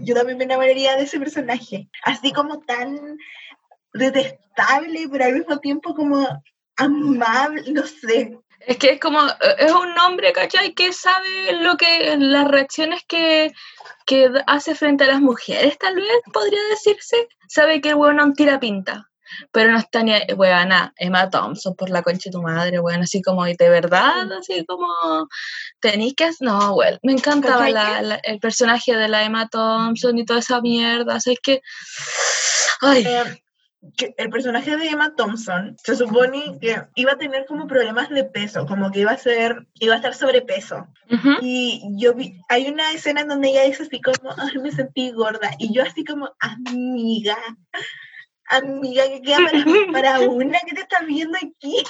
yo 0.00 0.14
también 0.14 0.38
me 0.38 0.44
enamoraría 0.44 0.96
de 0.96 1.04
ese 1.04 1.20
personaje. 1.20 1.88
Así 2.04 2.32
como 2.32 2.60
tan 2.60 3.16
detestable, 3.94 5.08
pero 5.10 5.24
al 5.24 5.34
mismo 5.34 5.58
tiempo 5.58 5.94
como 5.94 6.26
amable, 6.76 7.62
no 7.72 7.82
sé. 7.86 8.38
Es 8.60 8.76
que 8.78 8.90
es 8.92 9.00
como, 9.00 9.20
es 9.58 9.72
un 9.72 9.98
hombre, 9.98 10.32
¿cachai? 10.32 10.72
Que 10.72 10.92
sabe 10.92 11.52
lo 11.60 11.76
que, 11.76 12.16
las 12.16 12.48
reacciones 12.48 13.02
que, 13.06 13.52
que 14.06 14.30
hace 14.46 14.74
frente 14.74 15.04
a 15.04 15.08
las 15.08 15.20
mujeres, 15.20 15.78
tal 15.78 15.96
vez, 15.96 16.20
podría 16.32 16.62
decirse. 16.70 17.28
Sabe 17.48 17.80
que 17.80 17.90
el 17.90 17.96
weón 17.96 18.34
tira 18.34 18.60
pinta. 18.60 19.11
Pero 19.50 19.72
no 19.72 19.78
está 19.78 20.02
ni, 20.02 20.12
weona, 20.36 20.92
Emma 20.96 21.30
Thompson, 21.30 21.74
por 21.74 21.90
la 21.90 22.02
concha 22.02 22.30
de 22.30 22.32
tu 22.32 22.42
madre, 22.42 22.80
weón, 22.80 23.02
así 23.02 23.22
como, 23.22 23.46
y 23.46 23.54
de 23.54 23.68
verdad, 23.68 24.30
así 24.32 24.64
como, 24.64 24.88
tenéis 25.80 26.14
que, 26.14 26.30
no, 26.40 26.74
weón, 26.74 26.98
me 27.02 27.12
encantaba 27.12 27.68
la, 27.70 28.20
el 28.22 28.38
personaje 28.40 28.96
de 28.96 29.08
la 29.08 29.24
Emma 29.24 29.48
Thompson 29.48 30.18
y 30.18 30.24
toda 30.24 30.40
esa 30.40 30.60
mierda, 30.60 31.16
así 31.16 31.36
que, 31.42 31.62
ay. 32.80 33.04
Eh, 33.06 33.42
el 34.16 34.30
personaje 34.30 34.76
de 34.76 34.88
Emma 34.88 35.14
Thompson 35.16 35.76
se 35.82 35.96
supone 35.96 36.56
que 36.60 36.82
iba 36.94 37.12
a 37.12 37.18
tener 37.18 37.46
como 37.46 37.66
problemas 37.66 38.10
de 38.10 38.24
peso, 38.24 38.64
como 38.66 38.92
que 38.92 39.00
iba 39.00 39.10
a 39.10 39.18
ser, 39.18 39.66
iba 39.80 39.94
a 39.94 39.96
estar 39.96 40.14
sobrepeso. 40.14 40.86
Y 41.40 41.82
yo 41.96 42.14
vi, 42.14 42.40
hay 42.48 42.68
una 42.68 42.92
escena 42.92 43.22
en 43.22 43.28
donde 43.28 43.50
ella 43.50 43.64
dice 43.64 43.82
así 43.82 44.00
como, 44.00 44.30
ay, 44.36 44.58
me 44.58 44.70
sentí 44.70 45.10
gorda. 45.10 45.50
Y 45.58 45.74
yo 45.74 45.82
así 45.82 46.04
como, 46.04 46.30
amiga, 46.38 47.36
amiga, 48.56 49.04
que 49.08 49.22
queda 49.22 49.38
para, 49.92 50.20
una 50.20 50.58
que 50.60 50.74
te 50.74 50.80
está 50.82 51.00
viendo 51.02 51.36
aquí. 51.36 51.82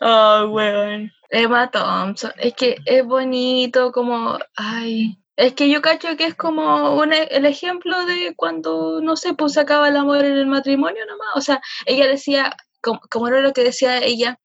Oh, 0.00 0.46
weón. 0.50 1.12
Emma 1.30 1.70
Thompson, 1.70 2.32
es 2.38 2.54
que 2.54 2.76
es 2.86 3.04
bonito 3.04 3.92
como, 3.92 4.38
ay, 4.56 5.18
Es 5.36 5.54
que 5.54 5.70
yo 5.70 5.80
cacho 5.80 6.16
que 6.16 6.26
es 6.26 6.34
como 6.34 6.94
un, 6.96 7.12
e, 7.12 7.22
el 7.30 7.46
ejemplo 7.46 8.04
de 8.04 8.34
cuando, 8.36 9.00
no 9.00 9.16
sé, 9.16 9.34
pues 9.34 9.54
se 9.54 9.60
acaba 9.60 9.88
el 9.88 9.96
amor 9.96 10.24
en 10.24 10.32
el 10.36 10.46
matrimonio 10.46 11.06
nomás. 11.06 11.28
O 11.34 11.40
sea, 11.40 11.60
ella 11.86 12.06
decía, 12.06 12.56
como, 12.82 13.00
como 13.10 13.28
era 13.28 13.40
lo 13.40 13.52
que 13.52 13.64
decía 13.64 13.98
ella, 13.98 14.38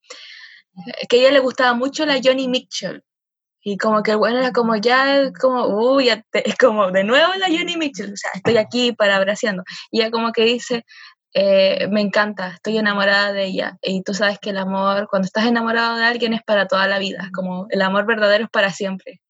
que 1.08 1.16
a 1.16 1.20
ella 1.20 1.32
le 1.32 1.40
gustaba 1.40 1.74
mucho 1.74 2.06
la 2.06 2.20
Johnny 2.22 2.48
Mitchell. 2.48 3.02
Y 3.68 3.78
como 3.78 4.02
que 4.02 4.12
el 4.12 4.18
bueno 4.18 4.38
era 4.38 4.52
como 4.52 4.76
ya, 4.76 5.32
como, 5.40 5.66
uy, 5.66 6.08
como 6.60 6.90
de 6.92 7.02
nuevo 7.02 7.34
la 7.34 7.48
Johnny 7.48 7.76
Mitchell, 7.76 8.12
o 8.12 8.16
sea, 8.16 8.30
estoy 8.34 8.58
aquí 8.58 8.92
para 8.92 9.16
abraciando. 9.16 9.64
Y 9.90 10.00
ella 10.00 10.10
como 10.12 10.30
que 10.32 10.44
dice, 10.44 10.84
eh, 11.38 11.86
me 11.90 12.00
encanta, 12.00 12.48
estoy 12.54 12.78
enamorada 12.78 13.30
de 13.34 13.44
ella. 13.44 13.76
Y 13.82 14.02
tú 14.02 14.14
sabes 14.14 14.38
que 14.38 14.50
el 14.50 14.56
amor, 14.56 15.06
cuando 15.10 15.26
estás 15.26 15.44
enamorado 15.44 15.96
de 15.96 16.06
alguien 16.06 16.32
es 16.32 16.42
para 16.42 16.66
toda 16.66 16.86
la 16.86 16.98
vida, 16.98 17.28
como 17.34 17.66
el 17.68 17.82
amor 17.82 18.06
verdadero 18.06 18.44
es 18.44 18.50
para 18.50 18.72
siempre. 18.72 19.20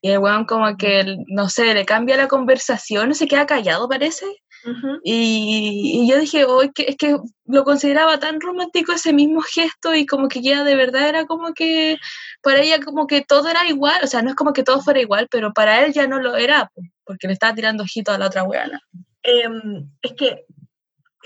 Y 0.00 0.10
el 0.10 0.18
weón 0.18 0.44
como 0.44 0.76
que, 0.76 1.16
no 1.26 1.48
sé, 1.48 1.74
le 1.74 1.84
cambia 1.84 2.16
la 2.16 2.28
conversación, 2.28 3.16
se 3.16 3.26
queda 3.26 3.46
callado 3.46 3.88
parece, 3.88 4.26
y, 5.02 6.08
yo 6.08 6.20
dije, 6.20 6.44
oh, 6.44 6.62
es, 6.62 6.70
que, 6.72 6.84
es 6.88 6.96
que 6.96 7.16
lo 7.46 7.64
consideraba 7.64 8.18
tan 8.18 8.40
romántico 8.40 8.92
ese 8.92 9.12
mismo 9.12 9.40
gesto 9.40 9.94
y 9.94 10.06
como 10.06 10.28
que 10.28 10.42
ya 10.42 10.64
de 10.64 10.74
verdad 10.74 11.08
era 11.08 11.26
como 11.26 11.52
que 11.52 11.98
para 12.42 12.60
ella 12.60 12.80
como 12.84 13.06
que 13.06 13.22
todo 13.22 13.48
era 13.48 13.66
igual, 13.68 14.00
o 14.02 14.06
sea, 14.06 14.22
no 14.22 14.30
es 14.30 14.36
como 14.36 14.52
que 14.52 14.62
todo 14.62 14.80
fuera 14.82 15.00
igual, 15.00 15.26
pero 15.30 15.52
para 15.52 15.84
él 15.84 15.92
ya 15.92 16.06
no 16.06 16.20
lo 16.20 16.36
era, 16.36 16.70
porque 17.04 17.26
le 17.26 17.32
estaba 17.32 17.54
tirando 17.54 17.82
ojito 17.82 18.12
a 18.12 18.18
la 18.18 18.26
otra 18.26 18.44
weana. 18.44 18.80
Em, 19.22 19.88
es 20.02 20.12
que 20.14 20.46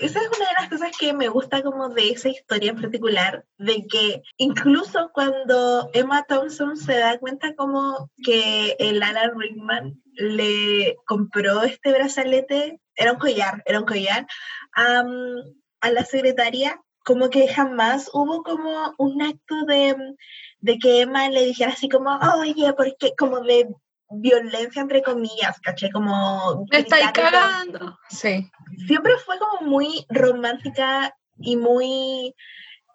esa 0.01 0.19
es 0.19 0.27
una 0.27 0.47
de 0.47 0.55
las 0.59 0.69
cosas 0.69 0.91
que 0.97 1.13
me 1.13 1.29
gusta 1.29 1.61
como 1.61 1.89
de 1.89 2.09
esa 2.09 2.29
historia 2.29 2.71
en 2.71 2.81
particular, 2.81 3.45
de 3.57 3.85
que 3.87 4.21
incluso 4.37 5.11
cuando 5.13 5.89
Emma 5.93 6.23
Thompson 6.27 6.75
se 6.75 6.97
da 6.97 7.19
cuenta 7.19 7.55
como 7.55 8.09
que 8.23 8.75
el 8.79 9.01
Alan 9.03 9.39
Rickman 9.39 10.01
le 10.13 10.97
compró 11.05 11.63
este 11.63 11.91
brazalete 11.91 12.81
era 12.95 13.13
un 13.13 13.19
collar, 13.19 13.63
era 13.65 13.79
un 13.79 13.85
collar, 13.85 14.27
a 14.73 15.91
la 15.91 16.05
secretaria, 16.05 16.81
como 17.03 17.29
que 17.29 17.47
jamás 17.47 18.09
hubo 18.13 18.43
como 18.43 18.93
un 18.97 19.21
acto 19.21 19.65
de, 19.65 19.95
de 20.59 20.77
que 20.77 21.01
Emma 21.01 21.29
le 21.29 21.45
dijera 21.45 21.71
así 21.71 21.89
como, 21.89 22.19
oye, 22.39 22.73
porque 22.73 23.13
como 23.17 23.41
de 23.41 23.67
violencia 24.11 24.81
entre 24.81 25.01
comillas, 25.01 25.59
caché, 25.61 25.89
como... 25.91 26.65
Me 26.71 26.79
estáis 26.79 27.11
cagando. 27.11 27.97
Sí. 28.09 28.49
Siempre 28.87 29.13
fue 29.25 29.37
como 29.39 29.69
muy 29.69 30.05
romántica 30.09 31.15
y 31.37 31.55
muy 31.55 32.35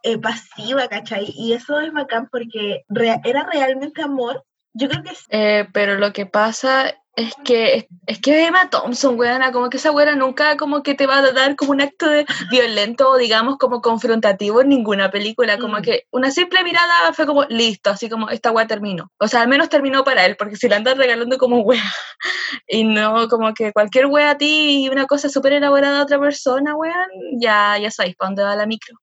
eh, 0.03 0.19
pasiva, 0.19 0.89
¿cachai? 0.89 1.33
Y 1.35 1.53
eso 1.53 1.81
es 1.81 1.93
bacán 1.93 2.29
porque 2.31 2.85
era 3.25 3.49
realmente 3.51 4.03
amor. 4.03 4.45
Yo 4.73 4.89
creo 4.89 5.03
que... 5.03 5.13
Eh, 5.31 5.69
pero 5.73 5.97
lo 5.97 6.13
que 6.13 6.27
pasa 6.27 6.95
es 7.17 7.35
que, 7.45 7.89
es 8.07 8.21
que 8.21 8.47
Emma 8.47 8.69
Thompson, 8.69 9.19
weona, 9.19 9.51
como 9.51 9.71
que 9.71 9.79
esa 9.79 9.91
weona 9.91 10.15
nunca 10.15 10.59
como 10.59 10.83
que 10.83 10.95
te 10.95 11.07
va 11.07 11.19
a 11.19 11.33
dar 11.33 11.57
como 11.57 11.73
un 11.73 11.81
acto 11.81 12.09
de 12.11 12.27
violento 12.51 13.09
o 13.09 13.17
digamos 13.17 13.57
como 13.57 13.81
confrontativo 13.81 14.61
en 14.61 14.69
ninguna 14.69 15.11
película, 15.11 15.57
como 15.59 15.79
mm. 15.79 15.83
que 15.83 16.03
una 16.11 16.31
simple 16.31 16.63
mirada 16.63 17.15
fue 17.15 17.25
como 17.25 17.45
listo, 17.45 17.89
así 17.89 18.11
como 18.11 18.29
esta 18.29 18.51
wea 18.53 18.67
terminó. 18.67 19.11
O 19.19 19.29
sea, 19.29 19.41
al 19.41 19.49
menos 19.49 19.71
terminó 19.71 20.05
para 20.05 20.27
él, 20.27 20.37
porque 20.37 20.57
si 20.57 20.69
la 20.69 20.77
andas 20.77 20.99
regalando 20.99 21.39
como 21.39 21.61
wea 21.63 21.83
y 22.69 22.85
no 22.85 23.29
como 23.29 23.55
que 23.55 23.73
cualquier 23.73 24.07
wea 24.07 24.33
a 24.33 24.39
ti 24.39 24.85
y 24.85 24.89
una 24.91 25.07
cosa 25.07 25.31
súper 25.31 25.55
elaborada 25.55 26.01
a 26.01 26.03
otra 26.03 26.21
persona, 26.21 26.77
weón, 26.77 27.09
ya, 27.41 27.79
ya 27.79 27.91
sabéis 27.91 28.17
para 28.17 28.29
dónde 28.29 28.43
va 28.43 28.57
la 28.57 28.67
micro. 28.67 28.95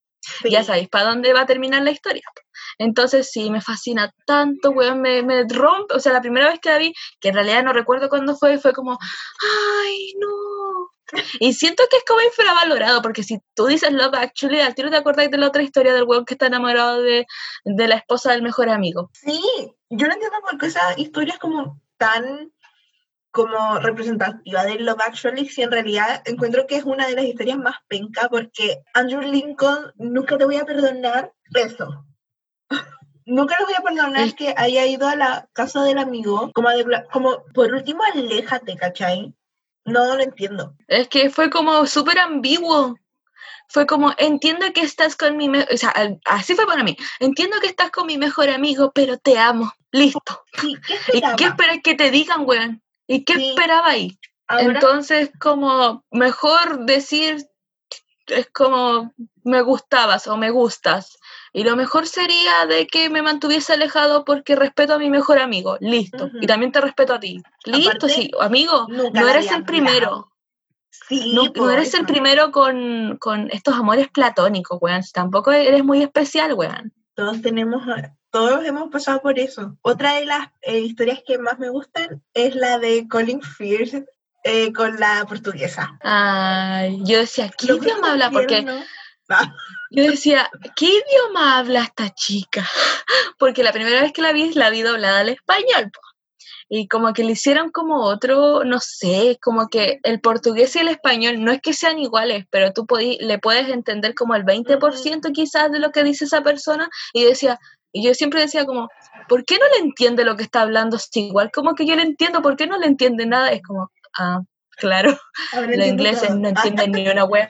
Ya 0.49 0.63
sabéis 0.63 0.87
para 0.87 1.05
dónde 1.05 1.33
va 1.33 1.41
a 1.41 1.45
terminar 1.45 1.81
la 1.81 1.91
historia. 1.91 2.23
Entonces 2.77 3.31
sí, 3.31 3.49
me 3.49 3.61
fascina 3.61 4.11
tanto, 4.25 4.71
weón, 4.71 5.01
me, 5.01 5.23
me 5.23 5.45
rompe, 5.47 5.95
o 5.95 5.99
sea, 5.99 6.13
la 6.13 6.21
primera 6.21 6.49
vez 6.49 6.59
que 6.59 6.69
la 6.69 6.77
vi, 6.77 6.93
que 7.19 7.29
en 7.29 7.35
realidad 7.35 7.63
no 7.63 7.73
recuerdo 7.73 8.09
cuándo 8.09 8.35
fue, 8.35 8.57
fue 8.59 8.73
como, 8.73 8.97
ay, 9.01 10.13
no. 10.19 10.89
Y 11.39 11.53
siento 11.53 11.83
que 11.89 11.97
es 11.97 12.03
como 12.05 12.21
infravalorado, 12.21 13.01
porque 13.01 13.23
si 13.23 13.39
tú 13.53 13.67
dices 13.67 13.91
Love 13.91 14.15
Actually, 14.15 14.61
al 14.61 14.73
tiro 14.73 14.89
te 14.89 14.97
acuerdas 14.97 15.29
de 15.29 15.37
la 15.37 15.47
otra 15.47 15.63
historia 15.63 15.93
del 15.93 16.05
weón 16.05 16.25
que 16.25 16.33
está 16.33 16.47
enamorado 16.47 17.01
de, 17.01 17.25
de 17.65 17.87
la 17.87 17.95
esposa 17.95 18.31
del 18.31 18.41
mejor 18.41 18.69
amigo. 18.69 19.09
Sí, 19.13 19.39
yo 19.89 20.07
no 20.07 20.13
entiendo 20.13 20.37
por 20.41 20.57
qué 20.57 20.67
esa 20.67 20.97
historia 20.97 21.33
es 21.33 21.39
como 21.39 21.79
tan 21.97 22.51
como 23.31 23.79
representativa 23.79 24.63
de 24.63 24.75
Love 24.75 25.01
Actually, 25.01 25.49
si 25.49 25.63
en 25.63 25.71
realidad 25.71 26.21
encuentro 26.25 26.67
que 26.67 26.75
es 26.75 26.83
una 26.83 27.07
de 27.07 27.15
las 27.15 27.25
historias 27.25 27.57
más 27.57 27.77
penca, 27.87 28.29
porque 28.29 28.83
Andrew 28.93 29.21
Lincoln, 29.21 29.91
nunca 29.95 30.37
te 30.37 30.45
voy 30.45 30.57
a 30.57 30.65
perdonar 30.65 31.33
eso. 31.55 32.05
Nunca 33.25 33.57
le 33.59 33.65
voy 33.65 33.73
a 33.77 33.81
perdonar 33.81 34.35
que 34.35 34.53
haya 34.57 34.85
ido 34.85 35.07
a 35.07 35.15
la 35.15 35.47
casa 35.53 35.83
del 35.83 35.97
amigo, 35.97 36.51
como, 36.53 36.69
como 37.11 37.43
por 37.53 37.73
último, 37.73 38.03
aléjate, 38.03 38.75
¿cachai? 38.75 39.33
No 39.85 40.15
lo 40.15 40.23
entiendo. 40.23 40.75
Es 40.87 41.07
que 41.07 41.29
fue 41.29 41.49
como 41.49 41.85
súper 41.85 42.19
ambiguo. 42.19 42.97
Fue 43.69 43.85
como, 43.87 44.13
entiendo 44.17 44.65
que 44.73 44.81
estás 44.81 45.15
con 45.15 45.37
mi... 45.37 45.49
O 45.49 45.77
sea, 45.77 45.93
así 46.25 46.53
fue 46.53 46.65
para 46.65 46.83
mí. 46.83 46.95
Entiendo 47.19 47.59
que 47.59 47.67
estás 47.67 47.91
con 47.91 48.07
mi 48.07 48.17
mejor 48.17 48.49
amigo, 48.49 48.91
pero 48.93 49.17
te 49.17 49.37
amo. 49.37 49.73
Listo. 49.91 50.43
¿Y 51.13 51.21
qué 51.37 51.45
esperas 51.45 51.79
que 51.83 51.95
te 51.95 52.11
digan, 52.11 52.43
weón? 52.45 52.81
¿Y 53.07 53.23
qué 53.25 53.33
esperaba 53.33 53.89
ahí? 53.89 54.17
Entonces, 54.49 55.31
como, 55.39 56.03
mejor 56.11 56.85
decir, 56.85 57.45
es 58.27 58.49
como, 58.51 59.13
me 59.43 59.61
gustabas 59.61 60.27
o 60.27 60.37
me 60.37 60.51
gustas 60.51 61.17
y 61.53 61.63
lo 61.63 61.75
mejor 61.75 62.07
sería 62.07 62.65
de 62.67 62.87
que 62.87 63.11
me 63.11 63.21
mantuviese 63.21 63.73
alejado 63.73 64.25
porque 64.25 64.55
respeto 64.55 64.95
a 64.95 64.97
mi 64.97 65.09
mejor 65.09 65.37
amigo. 65.37 65.77
Listo. 65.79 66.31
Y 66.41 66.47
también 66.47 66.71
te 66.71 66.81
respeto 66.81 67.13
a 67.13 67.19
ti. 67.19 67.43
Listo, 67.65 68.09
sí. 68.09 68.31
Amigo, 68.39 68.87
no 68.89 69.27
eres 69.27 69.51
el 69.51 69.63
primero. 69.63 70.31
Sí, 70.89 71.33
no, 71.35 71.69
eres 71.69 71.93
el 71.93 72.05
primero 72.05 72.51
con, 72.51 73.49
estos 73.51 73.75
amores 73.75 74.07
platónicos, 74.09 74.79
weón. 74.81 75.01
Tampoco 75.13 75.51
eres 75.51 75.83
muy 75.83 76.01
especial, 76.01 76.53
weón. 76.53 76.91
Todos 77.13 77.41
tenemos, 77.43 77.83
todos 78.31 78.65
hemos 78.65 78.89
pasado 78.89 79.21
por 79.21 79.37
eso. 79.37 79.77
Otra 79.83 80.15
de 80.15 80.25
las 80.25 80.47
eh, 80.63 80.79
historias 80.79 81.21
que 81.25 81.37
más 81.37 81.59
me 81.59 81.69
gustan 81.69 82.23
es 82.33 82.55
la 82.55 82.79
de 82.79 83.07
Colin 83.07 83.43
Firth 83.43 84.05
eh, 84.43 84.73
con 84.73 84.99
la 84.99 85.23
portuguesa. 85.27 85.99
Ay, 86.01 86.99
yo 87.03 87.19
decía, 87.19 87.51
¿qué 87.55 87.73
idioma 87.73 88.13
habla? 88.13 88.31
Porque 88.31 88.65
yo 89.93 90.09
decía, 90.09 90.49
¿qué 90.75 90.85
idioma 90.85 91.59
habla 91.59 91.83
esta 91.83 92.09
chica? 92.09 92.67
Porque 93.37 93.63
la 93.63 93.71
primera 93.71 94.01
vez 94.01 94.11
que 94.11 94.23
la 94.23 94.33
vi, 94.33 94.51
la 94.53 94.71
vi 94.71 94.81
doblada 94.81 95.19
al 95.19 95.29
español. 95.29 95.91
Y 96.67 96.87
como 96.87 97.13
que 97.13 97.23
le 97.23 97.33
hicieron 97.33 97.69
como 97.69 98.03
otro, 98.03 98.63
no 98.63 98.79
sé, 98.79 99.37
como 99.39 99.67
que 99.67 99.99
el 100.01 100.19
portugués 100.19 100.75
y 100.75 100.79
el 100.79 100.87
español 100.87 101.43
no 101.43 101.51
es 101.51 101.61
que 101.61 101.73
sean 101.73 101.99
iguales, 101.99 102.45
pero 102.49 102.73
tú 102.73 102.87
le 103.19 103.37
puedes 103.37 103.69
entender 103.69 104.15
como 104.15 104.33
el 104.33 104.43
20% 104.43 105.31
quizás 105.31 105.71
de 105.71 105.77
lo 105.77 105.91
que 105.91 106.03
dice 106.03 106.25
esa 106.25 106.41
persona. 106.41 106.89
Y 107.13 107.25
decía, 107.25 107.59
y 107.91 108.03
yo 108.03 108.15
siempre 108.15 108.41
decía 108.41 108.65
como, 108.65 108.89
¿por 109.29 109.45
qué 109.45 109.59
no 109.59 109.65
le 109.77 109.85
entiende 109.85 110.25
lo 110.25 110.35
que 110.35 110.43
está 110.43 110.61
hablando? 110.61 110.97
igual 111.13 111.51
como 111.51 111.75
que 111.75 111.85
yo 111.85 111.95
le 111.95 112.01
entiendo, 112.01 112.41
¿por 112.41 112.55
qué 112.55 112.65
no 112.65 112.79
le 112.79 112.87
entiende 112.87 113.27
nada? 113.27 113.51
Es 113.51 113.61
como, 113.61 113.91
ah, 114.17 114.41
claro, 114.77 115.17
los 115.53 115.87
ingleses 115.87 116.35
no 116.35 116.49
entienden 116.49 116.91
ni 116.91 117.07
una 117.07 117.25
web. 117.25 117.49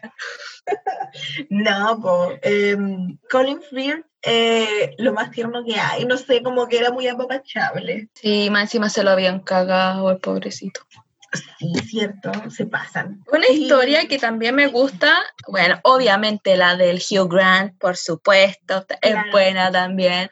no, 1.50 2.00
pues 2.02 2.78
Colin 3.30 3.62
Firth, 3.62 4.06
eh, 4.22 4.96
lo 4.98 5.14
más 5.14 5.32
tierno 5.32 5.64
que 5.66 5.76
hay, 5.76 6.06
no 6.06 6.18
sé, 6.18 6.42
como 6.42 6.68
que 6.68 6.78
era 6.78 6.92
muy 6.92 7.08
apapachable. 7.08 8.10
Sí, 8.14 8.50
más 8.50 8.64
encima 8.64 8.90
se 8.90 9.04
lo 9.04 9.12
habían 9.12 9.42
cagado 9.42 10.12
el 10.12 10.20
pobrecito. 10.20 10.82
Sí, 11.58 11.74
cierto, 11.88 12.32
se 12.50 12.66
pasan. 12.66 13.24
Una 13.32 13.48
historia 13.48 14.08
que 14.08 14.20
también 14.20 14.56
me 14.56 14.68
gusta, 14.68 15.16
bueno, 15.48 15.80
obviamente 15.84 16.56
la 16.58 16.76
del 16.76 16.98
Hugh 16.98 17.28
Grant, 17.28 17.78
por 17.80 17.98
supuesto, 17.98 18.86
es 19.02 19.16
buena 19.32 19.72
también. 19.72 20.30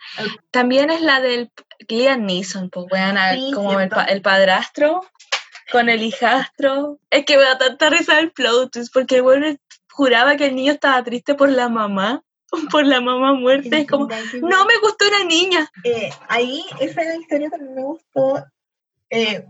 También 0.52 0.92
es 0.92 1.02
la 1.02 1.20
del 1.20 1.52
Liam 1.88 2.26
Neeson, 2.26 2.70
pues 2.70 2.86
buena, 2.88 3.36
como 3.54 3.80
el, 3.80 3.90
el, 4.10 4.22
padrastro 4.22 5.02
con 5.72 5.90
el 5.90 6.04
hijastro. 6.04 7.00
Es 7.10 7.26
que 7.26 7.38
me 7.38 7.44
da 7.44 7.58
tanta 7.58 7.90
risa 7.90 8.20
el 8.20 8.32
plot 8.32 8.78
porque 8.94 9.18
el 9.18 9.22
bueno 9.24 9.56
juraba 9.92 10.36
que 10.36 10.48
el 10.48 10.56
niño 10.56 10.74
estaba 10.74 11.04
triste 11.04 11.36
por 11.36 11.50
la 11.50 11.70
mamá, 11.70 12.24
por 12.72 12.86
la 12.86 13.02
mamá 13.02 13.34
muerta. 13.34 13.78
Es 13.78 13.88
como, 13.88 14.08
no 14.08 14.66
me 14.66 14.78
gustó 14.82 15.08
una 15.08 15.24
niña. 15.24 15.70
Eh, 15.84 16.10
ahí 16.28 16.64
esa 16.80 17.16
historia 17.16 17.50
también 17.50 17.76
me 17.76 17.84
gustó. 17.84 18.46
Eh, 19.14 19.46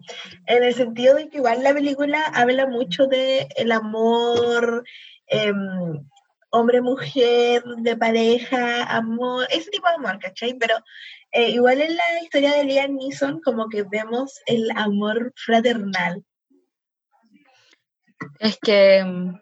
en 0.47 0.63
el 0.63 0.73
sentido 0.73 1.15
de 1.15 1.29
que 1.29 1.37
igual 1.37 1.61
la 1.61 1.71
película 1.71 2.23
habla 2.33 2.65
mucho 2.65 3.05
de 3.05 3.47
el 3.55 3.71
amor 3.71 4.83
em, 5.27 6.03
hombre-mujer, 6.51 7.63
de 7.77 7.97
pareja, 7.97 8.83
amor, 8.83 9.47
ese 9.49 9.71
tipo 9.71 9.87
de 9.87 9.95
amor, 9.95 10.19
¿cachai? 10.19 10.53
Pero 10.59 10.75
eh, 11.31 11.49
igual 11.51 11.81
en 11.81 11.95
la 11.95 12.23
historia 12.23 12.53
de 12.53 12.65
Liam 12.65 12.95
Neeson 12.95 13.41
como 13.41 13.69
que 13.69 13.83
vemos 13.83 14.39
el 14.45 14.69
amor 14.75 15.33
fraternal. 15.35 16.23
Es 18.39 18.57
que 18.61 19.03
mm, 19.03 19.39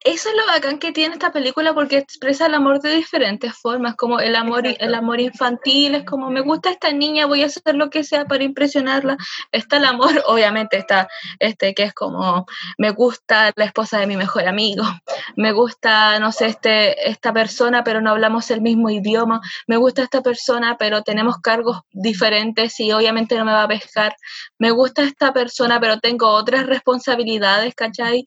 Eso 0.00 0.28
es 0.28 0.34
lo 0.36 0.46
bacán 0.46 0.78
que 0.78 0.92
tiene 0.92 1.14
esta 1.14 1.32
película 1.32 1.74
porque 1.74 1.98
expresa 1.98 2.46
el 2.46 2.54
amor 2.54 2.80
de 2.80 2.94
diferentes 2.94 3.54
formas, 3.54 3.96
como 3.96 4.20
el 4.20 4.36
amor, 4.36 4.66
el 4.66 4.94
amor 4.94 5.20
infantil, 5.20 5.94
es 5.94 6.04
como 6.04 6.30
me 6.30 6.40
gusta 6.40 6.70
esta 6.70 6.92
niña, 6.92 7.26
voy 7.26 7.42
a 7.42 7.46
hacer 7.46 7.74
lo 7.74 7.90
que 7.90 8.04
sea 8.04 8.24
para 8.26 8.44
impresionarla. 8.44 9.16
Está 9.52 9.78
el 9.78 9.84
amor, 9.84 10.10
obviamente 10.26 10.76
está 10.78 11.08
este 11.38 11.74
que 11.74 11.84
es 11.84 11.94
como 11.94 12.46
me 12.78 12.90
gusta 12.90 13.52
la 13.56 13.64
esposa 13.64 13.98
de 13.98 14.06
mi 14.06 14.16
mejor 14.16 14.46
amigo, 14.46 14.84
me 15.36 15.52
gusta, 15.52 16.18
no 16.18 16.32
sé, 16.32 16.46
este, 16.46 17.08
esta 17.08 17.32
persona, 17.32 17.84
pero 17.84 18.00
no 18.00 18.10
hablamos 18.10 18.50
el 18.50 18.60
mismo 18.60 18.90
idioma, 18.90 19.40
me 19.66 19.76
gusta 19.76 20.02
esta 20.02 20.22
persona, 20.22 20.76
pero 20.78 21.02
tenemos 21.02 21.38
cargos 21.38 21.80
diferentes 21.92 22.78
y 22.80 22.92
obviamente 22.92 23.36
no 23.36 23.44
me 23.44 23.52
va 23.52 23.64
a 23.64 23.68
pescar, 23.68 24.14
me 24.58 24.70
gusta 24.70 25.02
esta 25.02 25.32
persona, 25.32 25.80
pero 25.80 25.98
tengo 26.00 26.28
otras 26.28 26.66
responsabilidades, 26.66 27.74
¿cachai? 27.74 28.26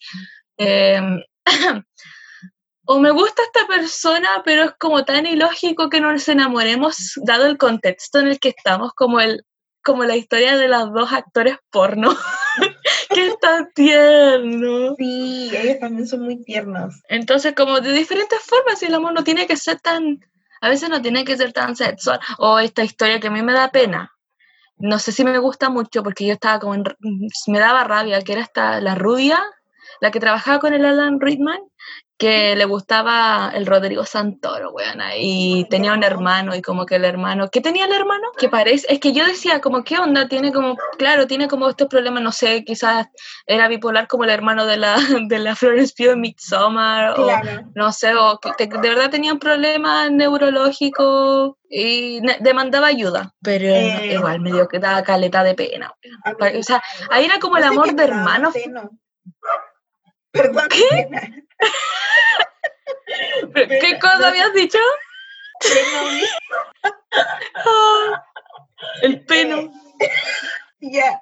Em, 0.62 1.24
o 2.86 3.00
me 3.00 3.10
gusta 3.10 3.42
esta 3.42 3.66
persona, 3.66 4.30
pero 4.46 4.66
es 4.66 4.72
como 4.80 5.04
tan 5.04 5.26
ilógico 5.26 5.90
que 5.90 6.00
no 6.00 6.12
nos 6.12 6.28
enamoremos, 6.28 7.14
dado 7.24 7.48
el 7.48 7.58
contexto 7.58 8.20
en 8.20 8.28
el 8.28 8.40
que 8.40 8.50
estamos, 8.50 8.94
como, 8.94 9.20
el, 9.20 9.44
como 9.84 10.04
la 10.04 10.16
historia 10.16 10.58
de 10.58 10.68
los 10.68 10.94
dos 10.94 11.12
actores 11.12 11.58
porno. 11.72 12.16
que 13.10 13.28
está 13.28 13.68
tierno. 13.74 14.96
Sí, 14.98 15.52
ellos 15.52 15.80
también 15.80 16.08
son 16.08 16.22
muy 16.22 16.44
tiernos. 16.44 17.02
Entonces, 17.10 17.54
como 17.56 17.82
de 17.82 17.94
diferentes 17.94 18.40
formas, 18.42 18.84
el 18.84 18.94
amor 18.94 19.14
no 19.14 19.24
tiene 19.24 19.48
que 19.48 19.58
ser 19.58 19.80
tan, 19.80 20.20
a 20.62 20.70
veces 20.70 20.90
no 20.90 21.02
tiene 21.02 21.26
que 21.26 21.38
ser 21.38 21.54
tan 21.54 21.76
sexual. 21.76 22.20
O 22.38 22.60
esta 22.60 22.84
historia 22.84 23.20
que 23.20 23.28
a 23.28 23.32
mí 23.32 23.42
me 23.42 23.54
da 23.54 23.72
pena. 23.72 24.12
No 24.78 25.00
sé 25.00 25.12
si 25.12 25.24
me 25.24 25.38
gusta 25.40 25.70
mucho 25.70 26.04
porque 26.04 26.26
yo 26.26 26.34
estaba 26.34 26.60
como, 26.60 26.76
me 27.48 27.60
daba 27.60 27.84
rabia, 27.84 28.22
que 28.22 28.34
era 28.34 28.42
esta, 28.42 28.80
la 28.80 28.96
rubia, 28.96 29.44
la 30.02 30.12
que 30.12 30.20
trabajaba 30.20 30.60
con 30.60 30.74
el 30.74 30.84
Alan 30.84 31.22
Rickman, 31.22 31.62
que 32.18 32.56
le 32.56 32.66
gustaba 32.66 33.52
el 33.54 33.66
Rodrigo 33.66 34.04
Santoro, 34.04 34.72
weón, 34.72 35.00
y 35.18 35.66
tenía 35.70 35.94
un 35.94 36.04
hermano, 36.04 36.56
y 36.56 36.62
como 36.62 36.86
que 36.86 36.96
el 36.96 37.06
hermano, 37.06 37.50
¿qué 37.52 37.62
tenía 37.62 37.86
el 37.86 37.94
hermano? 37.94 38.28
Que 38.38 38.50
parece, 38.50 38.86
es 38.90 39.00
que 39.00 39.14
yo 39.14 39.26
decía, 39.26 39.62
como, 39.62 39.84
¿qué 39.84 39.98
onda? 39.98 40.28
Tiene 40.28 40.52
como, 40.52 40.76
claro, 40.98 41.28
tiene 41.28 41.48
como 41.48 41.70
estos 41.70 41.88
problemas, 41.88 42.22
no 42.24 42.32
sé, 42.32 42.64
quizás 42.64 43.08
era 43.46 43.68
bipolar 43.68 44.08
como 44.08 44.24
el 44.24 44.32
hermano 44.32 44.66
de 44.66 44.78
la, 44.78 44.96
de 45.28 45.40
la 45.40 45.56
Florence 45.56 45.94
Pugh 45.96 46.14
en 46.14 46.22
Midsommar, 46.22 47.20
o 47.20 47.28
no 47.76 47.92
sé, 47.92 48.16
o 48.16 48.40
que 48.40 48.68
de 48.68 48.90
verdad 48.90 49.12
tenía 49.12 49.34
un 49.34 49.40
problema 49.40 50.10
neurológico 50.10 51.58
y 51.70 52.22
demandaba 52.40 52.88
ayuda, 52.88 53.34
pero 53.42 53.66
eh, 53.66 54.14
igual 54.14 54.42
me 54.42 54.52
dio 54.52 54.68
que 54.68 54.80
daba 54.80 55.04
caleta 55.04 55.44
de 55.44 55.54
pena. 55.54 55.94
O 56.60 56.64
sea, 56.64 56.84
ahí 57.10 57.26
era 57.26 57.40
como 57.40 57.58
el 57.58 57.64
amor 57.64 57.94
de 57.94 58.04
hermanos. 58.04 58.54
Perdón. 60.32 60.68
¿Qué? 60.70 61.10
¿Qué 63.82 64.00
cosa 64.00 64.30
habías 64.30 64.54
dicho? 64.54 64.80
Ah, 67.56 68.26
el 69.02 69.24
peno. 69.26 69.72
Ya. 70.80 71.22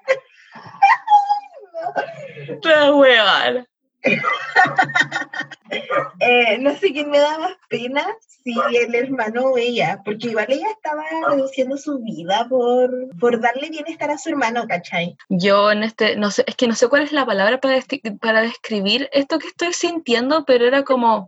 La 2.63 2.93
huevada. 2.93 3.65
eh, 6.19 6.57
no 6.59 6.75
sé 6.75 6.93
quién 6.93 7.09
me 7.09 7.19
da 7.19 7.37
más 7.37 7.57
pena, 7.67 8.05
si 8.43 8.55
el 8.75 8.95
hermano 8.95 9.51
o 9.51 9.57
ella, 9.57 10.01
porque 10.05 10.29
igual 10.29 10.47
ella 10.49 10.67
estaba 10.71 11.03
reduciendo 11.27 11.77
su 11.77 11.99
vida 11.99 12.47
por, 12.49 12.91
por 13.19 13.41
darle 13.41 13.69
bienestar 13.69 14.09
a 14.11 14.17
su 14.17 14.29
hermano, 14.29 14.65
¿cachai? 14.67 15.17
Yo 15.29 15.71
en 15.71 15.83
este, 15.83 16.15
no 16.15 16.31
sé, 16.31 16.43
es 16.47 16.55
que 16.55 16.67
no 16.67 16.75
sé 16.75 16.87
cuál 16.87 17.03
es 17.03 17.11
la 17.11 17.25
palabra 17.25 17.59
para, 17.59 17.79
para 18.21 18.41
describir 18.41 19.09
esto 19.11 19.39
que 19.39 19.47
estoy 19.47 19.73
sintiendo, 19.73 20.45
pero 20.45 20.65
era 20.65 20.83
como... 20.83 21.27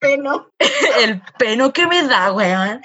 Peno. 0.00 0.48
el 1.02 1.22
peno 1.38 1.72
que 1.72 1.86
me 1.86 2.02
da, 2.02 2.32
weón. 2.32 2.80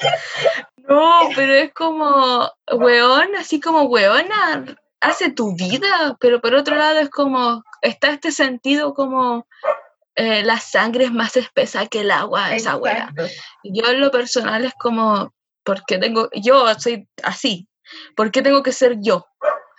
No, 0.87 1.29
pero 1.35 1.53
es 1.53 1.73
como, 1.73 2.49
weón, 2.71 3.35
así 3.35 3.59
como, 3.59 3.83
weona, 3.83 4.77
hace 5.03 5.31
tu 5.31 5.55
vida, 5.55 6.17
pero 6.19 6.41
por 6.41 6.55
otro 6.55 6.75
lado 6.75 6.99
es 6.99 7.09
como, 7.09 7.63
está 7.81 8.09
este 8.09 8.31
sentido 8.31 8.93
como 8.93 9.45
eh, 10.15 10.43
la 10.43 10.59
sangre 10.59 11.05
es 11.05 11.11
más 11.11 11.35
espesa 11.37 11.87
que 11.87 12.01
el 12.01 12.11
agua, 12.11 12.55
esa 12.55 12.77
wea. 12.77 13.13
Yo 13.63 13.85
en 13.87 13.99
lo 13.99 14.11
personal 14.11 14.65
es 14.65 14.73
como, 14.79 15.33
porque 15.63 15.97
tengo, 15.97 16.29
yo 16.33 16.65
soy 16.79 17.07
así, 17.23 17.67
¿por 18.15 18.31
qué 18.31 18.41
tengo 18.41 18.63
que 18.63 18.71
ser 18.71 18.97
yo? 19.01 19.25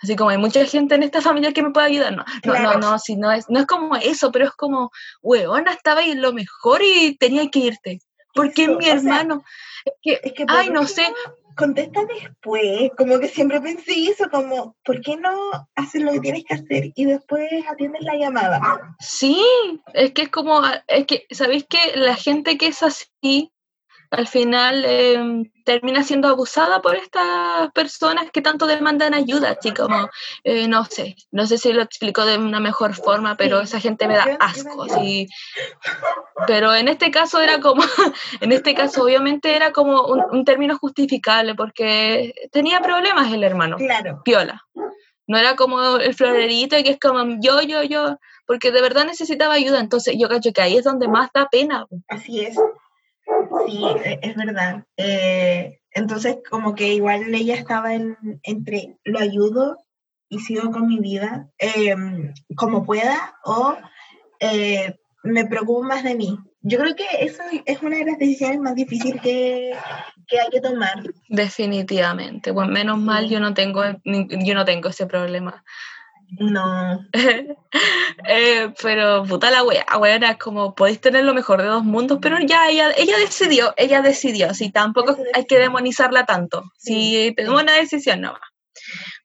Así 0.01 0.15
como 0.15 0.29
hay 0.29 0.37
mucha 0.37 0.63
gente 0.65 0.95
en 0.95 1.03
esta 1.03 1.21
familia 1.21 1.53
que 1.53 1.63
me 1.63 1.71
puede 1.71 1.87
ayudar. 1.87 2.15
No, 2.15 2.25
no, 2.43 2.53
no, 2.59 2.73
no, 2.77 2.99
si 2.99 3.15
no 3.15 3.31
es, 3.31 3.45
no 3.49 3.59
es 3.59 3.65
como 3.65 3.95
eso, 3.95 4.31
pero 4.31 4.45
es 4.45 4.51
como, 4.51 4.91
weona, 5.21 5.71
estaba 5.71 6.01
ahí 6.01 6.13
lo 6.13 6.33
mejor 6.33 6.81
y 6.83 7.17
tenía 7.17 7.49
que 7.49 7.59
irte. 7.59 7.99
Porque 8.33 8.67
mi 8.67 8.87
hermano, 8.87 9.43
es 9.85 9.93
que, 10.01 10.19
es 10.21 10.33
que 10.33 10.45
ay, 10.49 10.69
no 10.69 10.85
sé, 10.85 11.07
contesta 11.55 12.01
después, 12.05 12.91
como 12.97 13.19
que 13.19 13.27
siempre 13.27 13.61
pensé 13.61 14.09
eso, 14.09 14.29
como, 14.29 14.75
¿por 14.83 15.01
qué 15.01 15.17
no 15.17 15.31
haces 15.75 16.01
lo 16.01 16.11
que 16.13 16.19
tienes 16.19 16.43
que 16.45 16.55
hacer 16.55 16.91
y 16.95 17.05
después 17.05 17.49
atiendes 17.69 18.01
la 18.03 18.15
llamada? 18.15 18.95
Sí, 18.99 19.41
es 19.93 20.11
que 20.11 20.23
es 20.23 20.29
como, 20.29 20.61
es 20.87 21.05
que, 21.05 21.25
¿sabéis 21.31 21.65
que 21.65 21.79
la 21.95 22.15
gente 22.15 22.57
que 22.57 22.67
es 22.67 22.83
así 22.83 23.51
al 24.15 24.27
final 24.27 24.85
em, 24.85 25.51
termina 25.63 26.03
siendo 26.03 26.27
abusada 26.27 26.81
por 26.81 26.95
estas 26.95 27.71
personas 27.73 28.31
que 28.31 28.41
tanto 28.41 28.65
demandan 28.65 29.13
ayuda, 29.13 29.57
así 29.59 29.73
como, 29.73 30.09
eh, 30.43 30.67
no 30.67 30.85
sé, 30.85 31.15
no 31.31 31.45
sé 31.47 31.57
si 31.57 31.73
lo 31.73 31.81
explico 31.81 32.25
de 32.25 32.37
una 32.37 32.59
mejor 32.59 32.93
forma, 32.93 33.35
pero 33.35 33.61
esa 33.61 33.79
gente 33.79 34.07
me 34.07 34.15
da 34.15 34.37
asco, 34.39 34.87
Pero 36.47 36.73
en 36.73 36.87
este 36.87 37.11
caso 37.11 37.39
era 37.41 37.59
como, 37.59 37.83
en 38.41 38.51
este 38.51 38.73
caso 38.73 39.03
obviamente 39.03 39.55
era 39.55 39.71
como 39.71 40.03
un, 40.05 40.45
término 40.45 40.77
justificable 40.77 41.55
porque 41.55 42.33
tenía 42.51 42.79
problemas 42.81 43.33
el 43.33 43.43
hermano, 43.43 43.77
claro. 43.77 44.21
piola. 44.23 44.63
No 45.27 45.39
era 45.39 45.55
como 45.55 45.97
el 45.97 46.13
florerito 46.13 46.75
que 46.83 46.91
es 46.91 46.99
como 46.99 47.39
yo, 47.41 47.61
yo, 47.61 47.81
yo, 47.81 48.19
porque 48.45 48.71
de 48.71 48.81
verdad 48.81 49.05
necesitaba 49.05 49.55
ayuda, 49.55 49.79
entonces 49.79 50.15
yo 50.19 50.29
cacho 50.29 50.53
que 50.53 50.61
ahí 50.61 50.77
es 50.77 50.83
donde 50.83 51.07
más 51.07 51.31
da 51.33 51.47
pena. 51.49 51.87
Así 52.07 52.41
es. 52.41 52.55
Sí, 53.65 53.83
e, 54.03 54.19
es 54.21 54.35
verdad. 54.35 54.83
Eh, 54.97 55.79
entonces, 55.91 56.37
como 56.49 56.75
que 56.75 56.93
igual 56.93 57.33
ella 57.33 57.55
estaba 57.55 57.93
entre 57.93 58.97
lo 59.03 59.19
ayudo 59.19 59.85
y 60.29 60.39
sigo 60.39 60.71
con 60.71 60.87
mi 60.87 60.99
vida 60.99 61.49
em, 61.57 62.33
como 62.55 62.85
pueda 62.85 63.35
o 63.45 63.77
eh, 64.39 64.95
me 65.23 65.45
preocupo 65.45 65.83
más 65.83 66.03
de 66.03 66.15
mí. 66.15 66.37
Yo 66.61 66.79
creo 66.79 66.95
que 66.95 67.05
eso 67.19 67.43
es 67.65 67.81
una 67.81 67.97
de 67.97 68.05
las 68.05 68.17
decisiones 68.17 68.59
más 68.59 68.75
difíciles 68.75 69.21
que, 69.21 69.75
que 70.27 70.39
hay 70.39 70.49
que 70.49 70.61
tomar. 70.61 71.03
Definitivamente. 71.29 72.51
Bueno, 72.51 72.71
menos 72.71 72.99
mal 72.99 73.29
yo 73.29 73.39
no 73.39 73.53
tengo, 73.53 73.83
yo 74.03 74.55
no 74.55 74.65
tengo 74.65 74.89
ese 74.89 75.05
problema. 75.05 75.63
No. 76.39 77.05
Eh, 78.27 78.73
pero 78.81 79.23
puta 79.25 79.51
la 79.51 79.63
wea, 79.63 79.85
wea 79.99 80.15
es 80.15 80.37
como 80.37 80.73
podéis 80.73 81.01
tener 81.01 81.25
lo 81.25 81.33
mejor 81.33 81.61
de 81.61 81.67
dos 81.67 81.83
mundos, 81.83 82.19
pero 82.21 82.39
ya 82.39 82.69
ella, 82.69 82.91
ella 82.97 83.17
decidió, 83.17 83.73
ella 83.77 84.01
decidió, 84.01 84.53
si 84.53 84.71
tampoco 84.71 85.17
hay 85.33 85.45
que 85.45 85.59
demonizarla 85.59 86.25
tanto. 86.25 86.63
Si 86.77 87.33
tenemos 87.35 87.61
una 87.61 87.73
decisión, 87.73 88.21
no 88.21 88.31
va. 88.31 88.41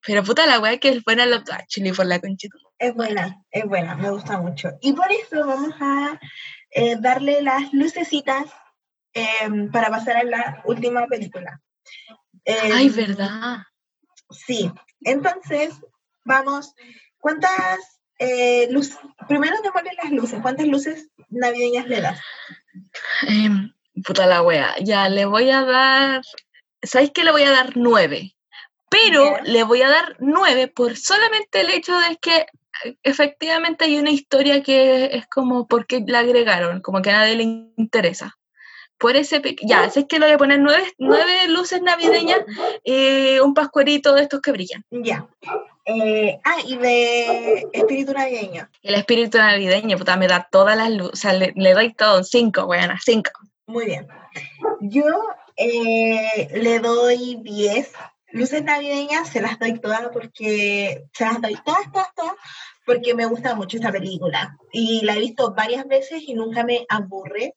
Pero 0.05 0.25
puta 0.25 0.47
la 0.47 0.59
wea 0.59 0.79
que 0.79 0.89
es 0.89 1.05
buena 1.05 1.25
la 1.27 1.43
chili 1.69 1.93
por 1.93 2.07
la 2.07 2.19
conchita. 2.19 2.57
Es 2.79 2.95
buena, 2.95 3.43
es 3.51 3.65
buena, 3.65 3.95
me 3.95 4.11
gusta 4.11 4.39
mucho. 4.39 4.71
Y 4.81 4.93
por 4.93 5.11
eso 5.13 5.47
vamos 5.47 5.75
a 5.81 6.19
eh, 6.71 6.97
darle 6.99 7.43
las 7.43 7.73
lucecitas 7.73 8.47
em, 9.13 9.71
para 9.71 9.91
pasar 9.91 10.17
a 10.17 10.25
la 10.25 10.63
última 10.65 11.07
película. 11.07 11.61
Ay, 12.45 12.89
em, 12.89 12.95
verdad. 12.95 13.59
Sí, 14.31 14.71
entonces 15.03 15.81
vamos, 16.25 16.75
¿cuántas 17.19 18.01
eh, 18.19 18.69
luces? 18.71 18.99
Primero 19.29 19.57
démosle 19.63 19.91
las 20.03 20.13
luces, 20.13 20.41
¿cuántas 20.43 20.67
luces 20.67 21.09
navideñas 21.29 21.87
le 21.87 22.01
das? 22.01 22.21
Em, 23.27 23.73
puta 24.05 24.27
la 24.27 24.43
wea, 24.43 24.75
ya 24.81 25.09
le 25.09 25.25
voy 25.25 25.51
a 25.51 25.65
dar, 25.65 26.23
¿sabéis 26.83 27.13
que 27.13 27.25
le 27.25 27.33
voy 27.33 27.43
a 27.43 27.51
dar 27.51 27.77
nueve? 27.77 28.35
Pero 28.91 29.39
le 29.45 29.63
voy 29.63 29.83
a 29.83 29.89
dar 29.89 30.17
nueve 30.19 30.67
por 30.67 30.97
solamente 30.97 31.61
el 31.61 31.71
hecho 31.71 31.97
de 31.99 32.17
que 32.17 32.47
eh, 32.85 32.97
efectivamente 33.03 33.85
hay 33.85 33.99
una 33.99 34.11
historia 34.11 34.63
que 34.63 35.17
es 35.17 35.27
como 35.29 35.67
porque 35.67 36.03
la 36.07 36.21
agregaron, 36.21 36.81
como 36.81 37.01
que 37.01 37.11
a 37.11 37.19
nadie 37.19 37.37
le 37.37 37.45
interesa. 37.77 38.37
Por 38.99 39.17
ese, 39.17 39.41
ya, 39.63 39.89
sé 39.89 40.07
que 40.07 40.19
le 40.19 40.27
voy 40.27 40.35
a 40.35 40.39
poner 40.39 40.61
nueve, 40.61 40.93
nueve 40.99 41.49
luces 41.49 41.81
navideñas 41.81 42.41
y 42.85 43.39
un 43.39 43.55
pascuerito 43.55 44.13
de 44.13 44.23
estos 44.23 44.43
que 44.43 44.53
brillan. 44.53 44.85
Ya. 44.91 45.27
Eh, 45.87 46.39
ah, 46.45 46.59
y 46.67 46.77
de 46.77 47.67
espíritu 47.73 48.13
navideño. 48.13 48.69
El 48.83 48.95
espíritu 48.95 49.39
navideño, 49.39 49.97
puta, 49.97 50.17
me 50.17 50.29
da 50.29 50.49
todas 50.51 50.77
las 50.77 50.91
luces, 50.91 51.13
o 51.13 51.17
sea, 51.17 51.33
le, 51.33 51.73
doy 51.73 51.95
todo, 51.95 52.23
cinco, 52.23 52.67
buenas, 52.67 53.03
cinco. 53.05 53.31
Muy 53.67 53.87
bien. 53.87 54.07
Yo 54.81 55.07
eh, 55.57 56.49
le 56.53 56.79
doy 56.79 57.39
diez 57.43 57.93
luces 58.33 58.63
navideñas, 58.63 59.29
se 59.29 59.41
las 59.41 59.59
doy 59.59 59.79
todas 59.81 60.09
porque, 60.13 61.05
se 61.13 61.25
las 61.25 61.41
doy 61.41 61.57
todas, 61.65 61.91
todas, 61.93 62.15
todas, 62.15 62.35
porque 62.87 63.15
me 63.15 63.27
gusta 63.27 63.55
mucho 63.55 63.77
esta 63.77 63.93
película 63.93 64.57
y 64.73 65.05
la 65.05 65.17
he 65.17 65.21
visto 65.21 65.55
varias 65.55 65.87
veces 65.87 66.23
y 66.27 66.35
nunca 66.35 66.65
me 66.65 66.85
aburre. 66.89 67.55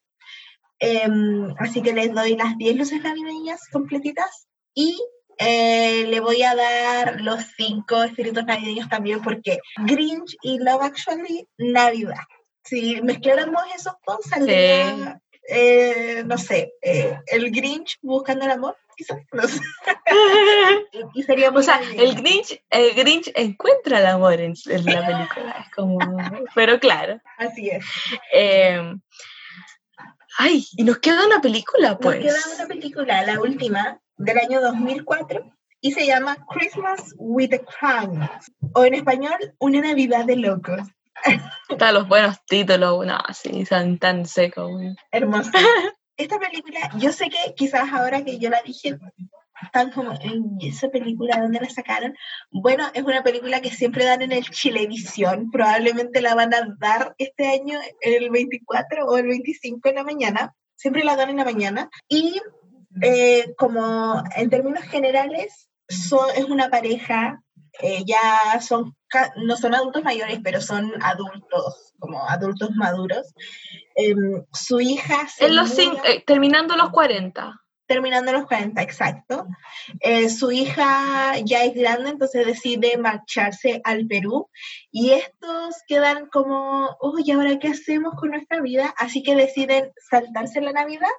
Em, 0.80 1.54
así 1.60 1.82
que 1.82 1.94
les 1.94 2.14
doy 2.14 2.36
las 2.36 2.58
10 2.58 2.76
luces 2.76 3.02
navideñas 3.02 3.62
completitas 3.72 4.48
y 4.74 4.98
eh, 5.38 6.06
le 6.08 6.20
voy 6.20 6.44
a 6.44 6.56
dar 6.56 7.22
los 7.22 7.40
5 7.58 8.04
espíritus 8.04 8.46
navideños 8.46 8.90
también 8.90 9.22
porque 9.22 9.60
Grinch 9.78 10.36
y 10.42 10.60
Love 10.60 10.84
Actually, 10.84 11.48
Navidad. 11.58 12.24
Si 12.64 13.02
mezcláramos 13.02 13.64
esos 13.76 13.94
dos, 14.08 14.20
saldría, 14.30 15.20
eh, 15.50 16.24
no 16.26 16.38
sé, 16.38 16.74
eh, 16.82 17.20
el 17.28 17.52
Grinch 17.52 17.98
buscando 18.02 18.46
el 18.46 18.52
amor, 18.52 18.78
quizás, 18.96 19.18
no 19.34 19.48
sé. 19.48 19.60
y 21.14 21.24
sería 21.24 21.50
o 21.50 21.62
sea, 21.62 21.82
el 21.98 22.16
Grinch, 22.16 22.64
el 22.70 22.94
Grinch 22.94 23.32
encuentra 23.36 24.00
el 24.00 24.06
amor 24.06 24.40
en, 24.40 24.54
la 24.66 25.06
película, 25.06 25.66
es 25.66 25.76
como, 25.76 26.00
pero 26.56 26.80
claro. 26.80 27.20
Así 27.38 27.70
es. 27.70 27.86
Ay, 30.38 30.66
y 30.78 30.84
nos 30.84 30.98
queda 31.00 31.26
una 31.26 31.42
película, 31.42 31.98
pues. 31.98 32.24
Nos 32.24 32.34
queda 32.34 32.56
una 32.56 32.68
película, 32.68 33.24
la 33.24 33.40
última, 33.40 34.00
del 34.18 34.38
año 34.38 34.62
2004, 34.62 35.44
y 35.82 35.92
se 35.92 36.06
llama 36.06 36.38
Christmas 36.50 37.14
with 37.18 37.54
a 37.54 37.60
Crown, 37.60 38.30
o 38.74 38.86
en 38.86 38.94
español, 38.94 39.38
Una 39.60 39.82
Navidad 39.82 40.26
de 40.26 40.38
Locos. 40.38 40.82
Están 41.70 41.94
los 41.94 42.08
buenos 42.08 42.38
títulos, 42.46 43.06
no, 43.06 43.20
sí, 43.34 43.66
son 43.66 43.98
tan 44.00 44.26
secos. 44.26 44.72
Hermoso. 45.12 45.52
Esta 46.18 46.40
película, 46.40 46.92
yo 46.98 47.12
sé 47.12 47.30
que 47.30 47.54
quizás 47.56 47.92
ahora 47.92 48.24
que 48.24 48.38
yo 48.38 48.50
la 48.50 48.62
dije, 48.62 48.98
están 49.64 49.92
como 49.92 50.14
en 50.22 50.58
esa 50.62 50.90
película, 50.90 51.40
¿dónde 51.40 51.60
la 51.60 51.70
sacaron? 51.70 52.16
Bueno, 52.52 52.86
es 52.94 53.04
una 53.04 53.24
película 53.24 53.62
que 53.62 53.72
siempre 53.72 54.06
dan 54.06 54.22
en 54.22 54.32
el 54.32 54.44
Chilevisión, 54.50 55.50
probablemente 55.52 56.22
la 56.22 56.36
van 56.36 56.54
a 56.54 56.76
dar 56.80 57.16
este 57.18 57.48
año 57.48 57.80
el 58.02 58.30
24 58.30 59.06
o 59.06 59.18
el 59.18 59.28
25 59.28 59.90
en 59.90 59.96
la 59.96 60.04
mañana, 60.04 60.56
siempre 60.76 61.04
la 61.04 61.16
dan 61.16 61.32
en 61.32 61.38
la 61.38 61.46
mañana, 61.46 61.90
y 62.08 62.42
eh, 63.02 63.54
como 63.58 64.24
en 64.36 64.50
términos 64.50 64.84
generales, 64.84 65.70
son, 65.88 66.30
es 66.36 66.46
una 66.46 66.70
pareja, 66.70 67.42
eh, 67.82 68.04
ya 68.06 68.60
son, 68.62 68.96
no 69.38 69.56
son 69.58 69.76
adultos 69.76 70.04
mayores, 70.04 70.40
pero 70.44 70.62
son 70.62 70.92
adultos, 71.02 71.94
como 72.00 72.28
adultos 72.30 72.72
maduros. 72.76 73.34
Em, 73.96 74.46
su 74.54 74.80
hija... 74.80 75.28
En 75.40 75.56
los 75.56 75.78
eh, 75.78 76.24
terminando 76.26 76.76
los 76.76 76.90
40 76.92 77.60
terminando 77.86 78.32
los 78.32 78.48
40, 78.48 78.82
exacto. 78.82 79.46
su 80.30 80.52
hija 80.52 81.38
ya 81.44 81.64
es 81.66 81.76
grande, 81.76 82.12
entonces 82.12 82.48
decide 82.48 82.98
marcharse 82.98 83.82
al 83.84 84.08
Perú 84.08 84.50
y 84.90 85.12
estos 85.12 85.76
quedan 85.86 86.28
como, 86.28 86.98
¿y 87.24 87.32
¿ahora 87.32 87.60
qué 87.60 87.68
hacemos 87.68 88.14
con 88.16 88.32
nuestra 88.32 88.62
vida? 88.62 88.96
Así 88.98 89.22
que 89.22 89.36
deciden 89.36 89.92
saltarse 90.10 90.62
la 90.62 90.72
Navidad 90.72 91.12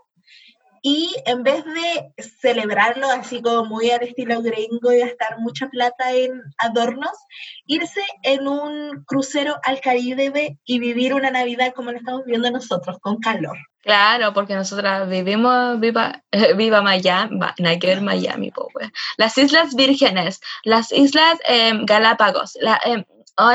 y 0.86 1.16
en 1.24 1.42
vez 1.42 1.64
de 1.64 2.12
celebrarlo 2.42 3.06
así 3.06 3.40
como 3.40 3.64
muy 3.64 3.90
al 3.90 4.02
estilo 4.02 4.42
gringo 4.42 4.92
y 4.92 4.98
gastar 4.98 5.38
mucha 5.38 5.66
plata 5.68 6.12
en 6.12 6.42
adornos, 6.58 7.16
irse 7.64 8.02
en 8.22 8.46
un 8.46 9.02
crucero 9.06 9.56
al 9.64 9.80
Caribe 9.80 10.58
y 10.62 10.78
vivir 10.78 11.14
una 11.14 11.30
Navidad 11.30 11.72
como 11.74 11.90
la 11.90 11.96
estamos 11.96 12.26
viviendo 12.26 12.50
nosotros, 12.50 12.98
con 13.00 13.18
calor. 13.18 13.56
Claro, 13.80 14.34
porque 14.34 14.54
nosotras 14.54 15.08
vivimos, 15.08 15.80
viva, 15.80 16.22
viva 16.54 16.82
Miami, 16.82 17.38
no 17.38 17.68
hay 17.68 17.78
que 17.78 17.86
ver 17.86 18.02
Miami, 18.02 18.50
pues, 18.50 18.90
las 19.16 19.38
Islas 19.38 19.74
Vírgenes, 19.74 20.40
las 20.64 20.92
Islas 20.92 21.38
em, 21.48 21.86
Galápagos, 21.86 22.58
la, 22.60 22.78
em, 22.84 23.04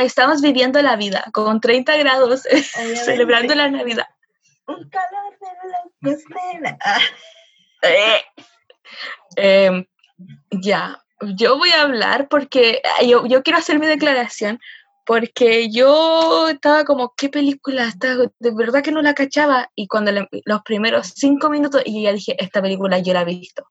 estamos 0.02 0.42
viviendo 0.42 0.82
la 0.82 0.96
vida 0.96 1.26
con 1.32 1.62
30 1.62 1.96
grados, 1.98 2.42
celebrando 3.06 3.54
la 3.54 3.70
Navidad 3.70 4.08
un 4.70 4.90
calor 4.90 5.38
de 6.02 6.62
la 6.62 6.78
ah. 6.82 7.00
eh, 7.82 8.22
em, 9.36 9.86
ya, 10.52 11.04
yo 11.36 11.58
voy 11.58 11.70
a 11.72 11.84
hablar 11.84 12.28
porque 12.30 12.82
ah, 12.86 13.04
yo, 13.04 13.26
yo, 13.26 13.44
quiero 13.44 13.60
hacer 13.60 13.80
mi 13.80 13.88
declaración 13.88 14.60
porque 15.06 15.70
yo 15.72 16.50
estaba 16.50 16.86
como, 16.86 17.14
¿qué 17.18 17.30
película 17.30 17.88
está? 17.88 18.16
De 18.16 18.52
verdad 18.56 18.84
que 18.84 18.92
no 18.92 19.02
la 19.02 19.16
cachaba 19.16 19.72
y 19.74 19.88
cuando 19.88 20.12
los 20.12 20.62
primeros 20.62 21.14
cinco 21.16 21.50
minutos 21.50 21.82
y 21.84 22.04
ya 22.04 22.14
dije, 22.14 22.36
esta 22.38 22.62
película 22.62 23.00
yo 23.00 23.14
la 23.14 23.24
he 23.24 23.26
visto. 23.26 23.68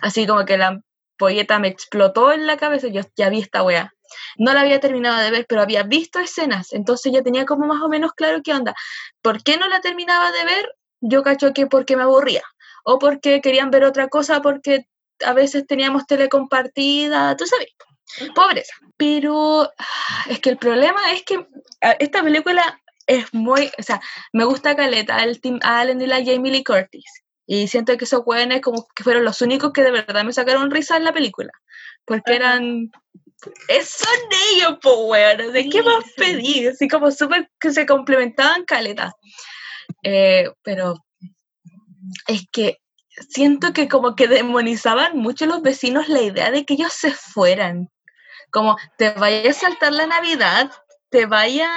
Así 0.00 0.26
como 0.26 0.44
que 0.46 0.56
la 0.56 0.80
polleta 1.20 1.58
me 1.58 1.68
explotó 1.68 2.32
en 2.32 2.46
la 2.46 2.56
cabeza, 2.56 2.88
yo 2.88 3.02
ya 3.14 3.28
vi 3.28 3.40
esta 3.40 3.62
wea. 3.62 3.92
No 4.38 4.52
la 4.54 4.62
había 4.62 4.80
terminado 4.80 5.18
de 5.18 5.30
ver, 5.30 5.46
pero 5.48 5.60
había 5.60 5.84
visto 5.84 6.18
escenas, 6.18 6.72
entonces 6.72 7.12
ya 7.12 7.22
tenía 7.22 7.44
como 7.44 7.66
más 7.66 7.82
o 7.82 7.88
menos 7.88 8.12
claro 8.14 8.40
qué 8.42 8.52
onda. 8.52 8.74
¿Por 9.22 9.44
qué 9.44 9.58
no 9.58 9.68
la 9.68 9.80
terminaba 9.80 10.32
de 10.32 10.44
ver? 10.44 10.74
Yo 11.00 11.22
cacho 11.22 11.52
que 11.52 11.66
porque 11.66 11.96
me 11.96 12.02
aburría, 12.02 12.42
o 12.84 12.98
porque 12.98 13.40
querían 13.40 13.70
ver 13.70 13.84
otra 13.84 14.08
cosa, 14.08 14.40
porque 14.42 14.86
a 15.24 15.32
veces 15.34 15.66
teníamos 15.66 16.06
tele 16.06 16.28
compartida, 16.28 17.36
tú 17.36 17.46
sabes, 17.46 17.68
pobreza. 18.34 18.74
Pero 18.96 19.70
es 20.28 20.40
que 20.40 20.50
el 20.50 20.56
problema 20.56 21.12
es 21.12 21.22
que 21.22 21.46
esta 21.98 22.22
película 22.22 22.80
es 23.06 23.32
muy, 23.34 23.70
o 23.78 23.82
sea, 23.82 24.00
me 24.32 24.44
gusta 24.44 24.76
Caleta, 24.76 25.22
el 25.24 25.40
Tim 25.40 25.58
Allen 25.62 26.00
y 26.00 26.06
la 26.06 26.24
Jamie 26.24 26.52
Lee 26.52 26.64
Curtis. 26.64 27.04
Y 27.52 27.66
siento 27.66 27.96
que 27.96 28.04
esos 28.04 28.22
jóvenes 28.22 28.60
como 28.60 28.86
que 28.94 29.02
fueron 29.02 29.24
los 29.24 29.42
únicos 29.42 29.72
que 29.72 29.82
de 29.82 29.90
verdad 29.90 30.22
me 30.22 30.32
sacaron 30.32 30.70
risa 30.70 30.96
en 30.96 31.02
la 31.02 31.12
película. 31.12 31.50
Porque 32.04 32.36
eran 32.36 32.92
son 33.84 34.18
ellos, 34.54 34.78
pues, 34.80 34.94
weón. 34.96 35.52
¿De 35.52 35.68
qué 35.68 35.82
más 35.82 36.04
pedir? 36.16 36.68
Así 36.68 36.86
como 36.86 37.10
súper 37.10 37.50
que 37.58 37.72
se 37.72 37.86
complementaban 37.86 38.64
caletas. 38.64 39.14
Eh, 40.04 40.48
pero 40.62 40.94
es 42.28 42.44
que 42.52 42.78
siento 43.28 43.72
que 43.72 43.88
como 43.88 44.14
que 44.14 44.28
demonizaban 44.28 45.18
mucho 45.18 45.46
los 45.46 45.60
vecinos 45.60 46.08
la 46.08 46.22
idea 46.22 46.52
de 46.52 46.64
que 46.64 46.74
ellos 46.74 46.92
se 46.92 47.10
fueran. 47.10 47.88
Como, 48.52 48.76
te 48.96 49.10
vaya 49.10 49.50
a 49.50 49.54
saltar 49.54 49.92
la 49.92 50.06
Navidad, 50.06 50.70
te 51.08 51.26
vaya... 51.26 51.68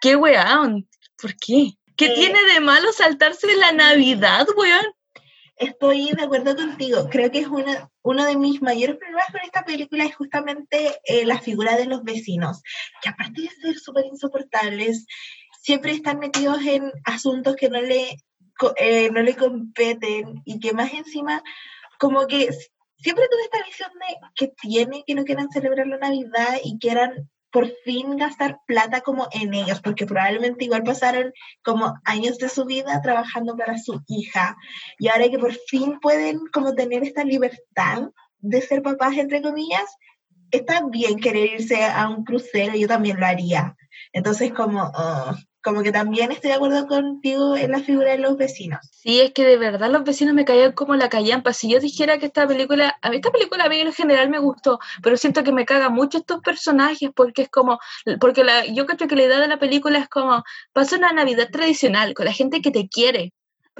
¿Qué 0.00 0.14
weón? 0.14 0.88
¿Por 1.20 1.34
qué? 1.34 1.72
¿Qué 2.02 2.08
eh, 2.08 2.14
tiene 2.16 2.42
de 2.52 2.58
malo 2.58 2.92
saltarse 2.92 3.54
la 3.56 3.70
Navidad, 3.70 4.44
weón? 4.56 4.84
Estoy 5.56 6.10
de 6.10 6.24
acuerdo 6.24 6.56
contigo. 6.56 7.08
Creo 7.08 7.30
que 7.30 7.38
es 7.38 7.46
una, 7.46 7.88
uno 8.02 8.24
de 8.24 8.36
mis 8.36 8.60
mayores 8.60 8.96
problemas 8.96 9.30
con 9.30 9.40
esta 9.42 9.64
película 9.64 10.04
es 10.04 10.16
justamente 10.16 10.98
eh, 11.04 11.24
la 11.24 11.38
figura 11.38 11.76
de 11.76 11.86
los 11.86 12.02
vecinos, 12.02 12.60
que 13.00 13.08
aparte 13.08 13.42
de 13.42 13.50
ser 13.50 13.78
súper 13.78 14.06
insoportables, 14.06 15.06
siempre 15.60 15.92
están 15.92 16.18
metidos 16.18 16.60
en 16.62 16.90
asuntos 17.04 17.54
que 17.54 17.68
no 17.68 17.80
le, 17.80 18.16
eh, 18.78 19.10
no 19.12 19.22
le 19.22 19.36
competen 19.36 20.42
y 20.44 20.58
que 20.58 20.72
más 20.72 20.92
encima, 20.92 21.40
como 22.00 22.26
que 22.26 22.48
siempre 22.96 23.28
tuve 23.30 23.42
esta 23.44 23.64
visión 23.64 23.90
de 23.92 24.16
que 24.34 24.52
tiene 24.60 25.04
que 25.06 25.14
no 25.14 25.22
quieran 25.22 25.52
celebrar 25.52 25.86
la 25.86 25.98
Navidad 25.98 26.58
y 26.64 26.80
quieran 26.80 27.30
por 27.52 27.70
fin 27.84 28.16
gastar 28.16 28.60
plata 28.66 29.02
como 29.02 29.28
en 29.30 29.52
ellos, 29.54 29.80
porque 29.80 30.06
probablemente 30.06 30.64
igual 30.64 30.82
pasaron 30.82 31.32
como 31.62 31.94
años 32.04 32.38
de 32.38 32.48
su 32.48 32.64
vida 32.64 33.00
trabajando 33.02 33.56
para 33.56 33.78
su 33.78 34.02
hija 34.08 34.56
y 34.98 35.08
ahora 35.08 35.28
que 35.28 35.38
por 35.38 35.52
fin 35.68 36.00
pueden 36.00 36.40
como 36.52 36.74
tener 36.74 37.02
esta 37.02 37.24
libertad 37.24 38.08
de 38.38 38.60
ser 38.62 38.82
papás, 38.82 39.16
entre 39.18 39.42
comillas, 39.42 39.84
está 40.50 40.86
bien 40.88 41.20
querer 41.20 41.60
irse 41.60 41.84
a 41.84 42.08
un 42.08 42.24
crucero, 42.24 42.74
yo 42.74 42.88
también 42.88 43.20
lo 43.20 43.26
haría. 43.26 43.76
Entonces 44.12 44.52
como, 44.52 44.90
oh, 44.94 45.34
como 45.62 45.82
que 45.82 45.92
también 45.92 46.32
estoy 46.32 46.50
de 46.50 46.56
acuerdo 46.56 46.86
contigo 46.86 47.56
en 47.56 47.70
la 47.70 47.80
figura 47.80 48.12
de 48.12 48.18
los 48.18 48.36
vecinos. 48.36 48.80
Sí, 48.90 49.20
es 49.20 49.32
que 49.32 49.44
de 49.44 49.56
verdad 49.56 49.90
los 49.90 50.04
vecinos 50.04 50.34
me 50.34 50.44
caían 50.44 50.72
como 50.72 50.94
la 50.96 51.08
callampa. 51.08 51.52
Si 51.52 51.70
yo 51.70 51.80
dijera 51.80 52.18
que 52.18 52.26
esta 52.26 52.46
película, 52.46 52.96
a 53.00 53.10
mí 53.10 53.16
esta 53.16 53.30
película 53.30 53.64
a 53.64 53.68
mí 53.68 53.80
en 53.80 53.92
general 53.92 54.28
me 54.30 54.38
gustó, 54.38 54.78
pero 55.02 55.16
siento 55.16 55.44
que 55.44 55.52
me 55.52 55.64
caga 55.64 55.88
mucho 55.88 56.18
estos 56.18 56.40
personajes 56.40 57.10
porque 57.14 57.42
es 57.42 57.48
como, 57.48 57.78
porque 58.20 58.44
la, 58.44 58.66
yo 58.66 58.86
creo 58.86 59.08
que 59.08 59.16
la 59.16 59.22
idea 59.22 59.40
de 59.40 59.48
la 59.48 59.58
película 59.58 59.98
es 59.98 60.08
como, 60.08 60.42
pasa 60.72 60.96
una 60.96 61.12
Navidad 61.12 61.48
tradicional 61.50 62.14
con 62.14 62.26
la 62.26 62.32
gente 62.32 62.60
que 62.60 62.70
te 62.70 62.88
quiere, 62.88 63.32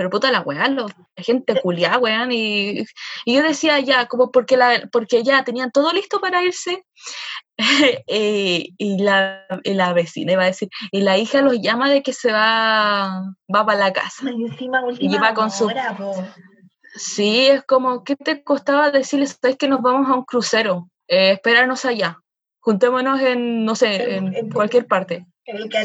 pero 0.02 0.10
puta 0.10 0.32
la 0.32 0.40
weá, 0.40 0.68
la 0.68 0.86
gente 1.16 1.60
culiada, 1.60 1.98
weón, 1.98 2.32
y, 2.32 2.80
y, 3.24 3.36
yo 3.36 3.42
decía 3.44 3.78
ya, 3.78 4.06
como 4.06 4.32
porque, 4.32 4.56
la, 4.56 4.88
porque 4.90 5.22
ya 5.22 5.44
tenían 5.44 5.70
todo 5.70 5.92
listo 5.92 6.20
para 6.20 6.42
irse, 6.42 6.84
eh, 8.08 8.66
y, 8.76 9.00
la, 9.00 9.46
y, 9.62 9.74
la, 9.74 9.92
vecina 9.92 10.32
iba 10.32 10.42
a 10.42 10.46
decir, 10.46 10.70
y 10.90 11.02
la 11.02 11.18
hija 11.18 11.40
los 11.40 11.60
llama 11.60 11.88
de 11.88 12.02
que 12.02 12.12
se 12.12 12.32
va, 12.32 13.22
va 13.54 13.64
para 13.64 13.78
la 13.78 13.92
casa. 13.92 14.28
Y 14.28 14.42
encima 14.42 14.84
última 14.84 15.14
y 15.14 15.18
va 15.18 15.34
con 15.34 15.52
su... 15.52 15.70
Sí, 16.96 17.46
es 17.46 17.62
como, 17.62 18.02
¿qué 18.02 18.16
te 18.16 18.42
costaba 18.42 18.90
decirles, 18.90 19.38
sabes 19.40 19.56
que 19.56 19.68
nos 19.68 19.82
vamos 19.82 20.10
a 20.10 20.14
un 20.14 20.24
crucero? 20.24 20.88
Eh, 21.06 21.30
espéranos 21.34 21.84
allá, 21.84 22.18
juntémonos 22.58 23.20
en, 23.20 23.64
no 23.64 23.76
sé, 23.76 24.16
en, 24.16 24.50
cualquier 24.50 24.88
parte. 24.88 25.26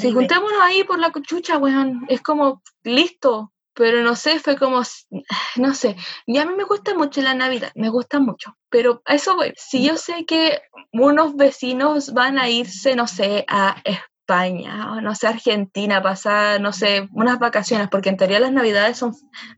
Si 0.01 0.11
juntémonos 0.11 0.59
ahí 0.63 0.83
por 0.85 0.97
la 0.97 1.11
chucha, 1.21 1.59
weón, 1.59 2.07
es 2.09 2.23
como, 2.23 2.63
listo, 2.81 3.53
pero 3.77 4.01
no 4.01 4.15
sé, 4.15 4.39
fue 4.39 4.57
como, 4.57 4.81
no 5.55 5.73
sé, 5.75 5.95
y 6.25 6.39
a 6.39 6.45
mí 6.45 6.53
me 6.57 6.63
gusta 6.63 6.95
mucho 6.95 7.21
la 7.21 7.35
Navidad, 7.35 7.71
me 7.75 7.89
gusta 7.89 8.19
mucho, 8.19 8.57
pero 8.69 9.01
a 9.05 9.13
eso 9.15 9.35
voy. 9.35 9.53
Si 9.55 9.83
yo 9.83 9.95
sé 9.97 10.25
que 10.25 10.61
unos 10.91 11.35
vecinos 11.35 12.13
van 12.13 12.39
a 12.39 12.49
irse, 12.49 12.95
no 12.95 13.07
sé, 13.07 13.45
a 13.47 13.81
España, 13.85 14.93
o 14.93 15.01
no 15.01 15.13
sé, 15.13 15.27
Argentina, 15.27 16.01
pasar, 16.01 16.59
no 16.59 16.73
sé, 16.73 17.07
unas 17.13 17.37
vacaciones, 17.37 17.87
porque 17.89 18.09
en 18.09 18.17
teoría 18.17 18.39
las 18.39 18.51
Navidades 18.51 18.97
son 18.97 19.13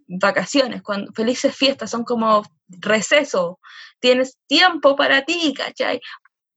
vacaciones, 0.07 0.83
cuando, 0.83 1.11
felices 1.13 1.55
fiestas, 1.55 1.89
son 1.89 2.03
como 2.03 2.43
receso, 2.67 3.59
tienes 3.99 4.37
tiempo 4.47 4.97
para 4.97 5.23
ti, 5.23 5.53
¿cachai? 5.55 6.01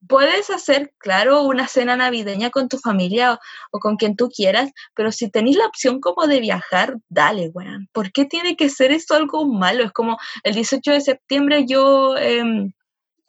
Puedes 0.09 0.51
hacer, 0.51 0.93
claro, 0.99 1.43
una 1.43 1.69
cena 1.69 1.97
navideña 1.97 2.51
con 2.51 2.69
tu 2.69 2.79
familia 2.79 3.39
o, 3.71 3.79
con 3.79 3.97
quien 3.97 4.17
tú 4.17 4.29
quieras, 4.29 4.71
pero 4.95 5.13
si 5.13 5.31
tenéis 5.31 5.57
la 5.57 5.67
opción 5.67 6.01
como 6.01 6.27
de 6.27 6.41
viajar, 6.41 6.97
dale, 7.09 7.51
weón. 7.53 7.89
¿Por 7.93 8.13
qué 8.13 8.25
tiene 8.25 8.57
que 8.57 8.69
ser 8.69 8.93
esto 8.93 9.15
algo 9.15 9.47
malo? 9.47 9.85
Es 9.85 9.93
como 9.93 10.19
el 10.43 10.55
18 10.55 10.91
de 10.93 11.01
septiembre 11.01 11.65
yo 11.67 12.17
em, 12.17 12.73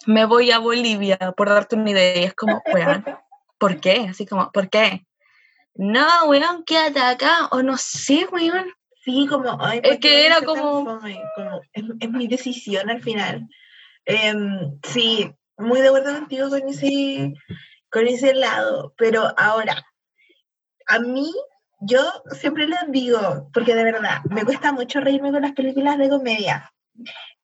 me 0.05 0.25
voy 0.25 0.51
a 0.51 0.59
Bolivia, 0.59 1.17
por 1.37 1.49
darte 1.49 1.75
una 1.75 1.91
idea, 1.91 2.25
es 2.27 2.33
como, 2.33 2.61
weón, 2.73 3.05
¿por 3.57 3.79
qué? 3.79 4.07
Así 4.09 4.25
como, 4.25 4.51
¿por 4.51 4.69
qué? 4.69 5.05
No, 5.75 6.07
weón, 6.27 6.63
quédate 6.65 6.99
acá, 6.99 7.47
o 7.51 7.61
no 7.61 7.77
sé, 7.77 8.27
weón. 8.31 8.67
Sí, 9.03 9.27
como, 9.27 9.57
ay, 9.59 9.81
es 9.83 9.99
que 9.99 10.25
era 10.25 10.41
como... 10.41 10.99
es, 11.73 12.09
mi 12.09 12.27
decisión 12.27 12.89
al 12.89 13.01
final. 13.01 13.49
Em, 14.05 14.79
sí, 14.83 15.29
muy 15.57 15.81
de 15.81 15.87
acuerdo 15.87 16.13
contigo 16.13 16.49
con 16.49 16.67
ese, 16.67 17.33
con 17.89 18.07
ese 18.07 18.33
lado, 18.33 18.93
pero 18.97 19.33
ahora, 19.37 19.85
a 20.87 20.99
mí, 20.99 21.31
yo 21.81 22.01
siempre 22.31 22.67
les 22.67 22.79
digo, 22.89 23.49
porque 23.53 23.75
de 23.75 23.83
verdad, 23.83 24.23
me 24.29 24.45
cuesta 24.45 24.71
mucho 24.71 24.99
reírme 24.99 25.31
con 25.31 25.41
las 25.41 25.53
películas 25.53 25.97
de 25.97 26.09
comedia. 26.09 26.73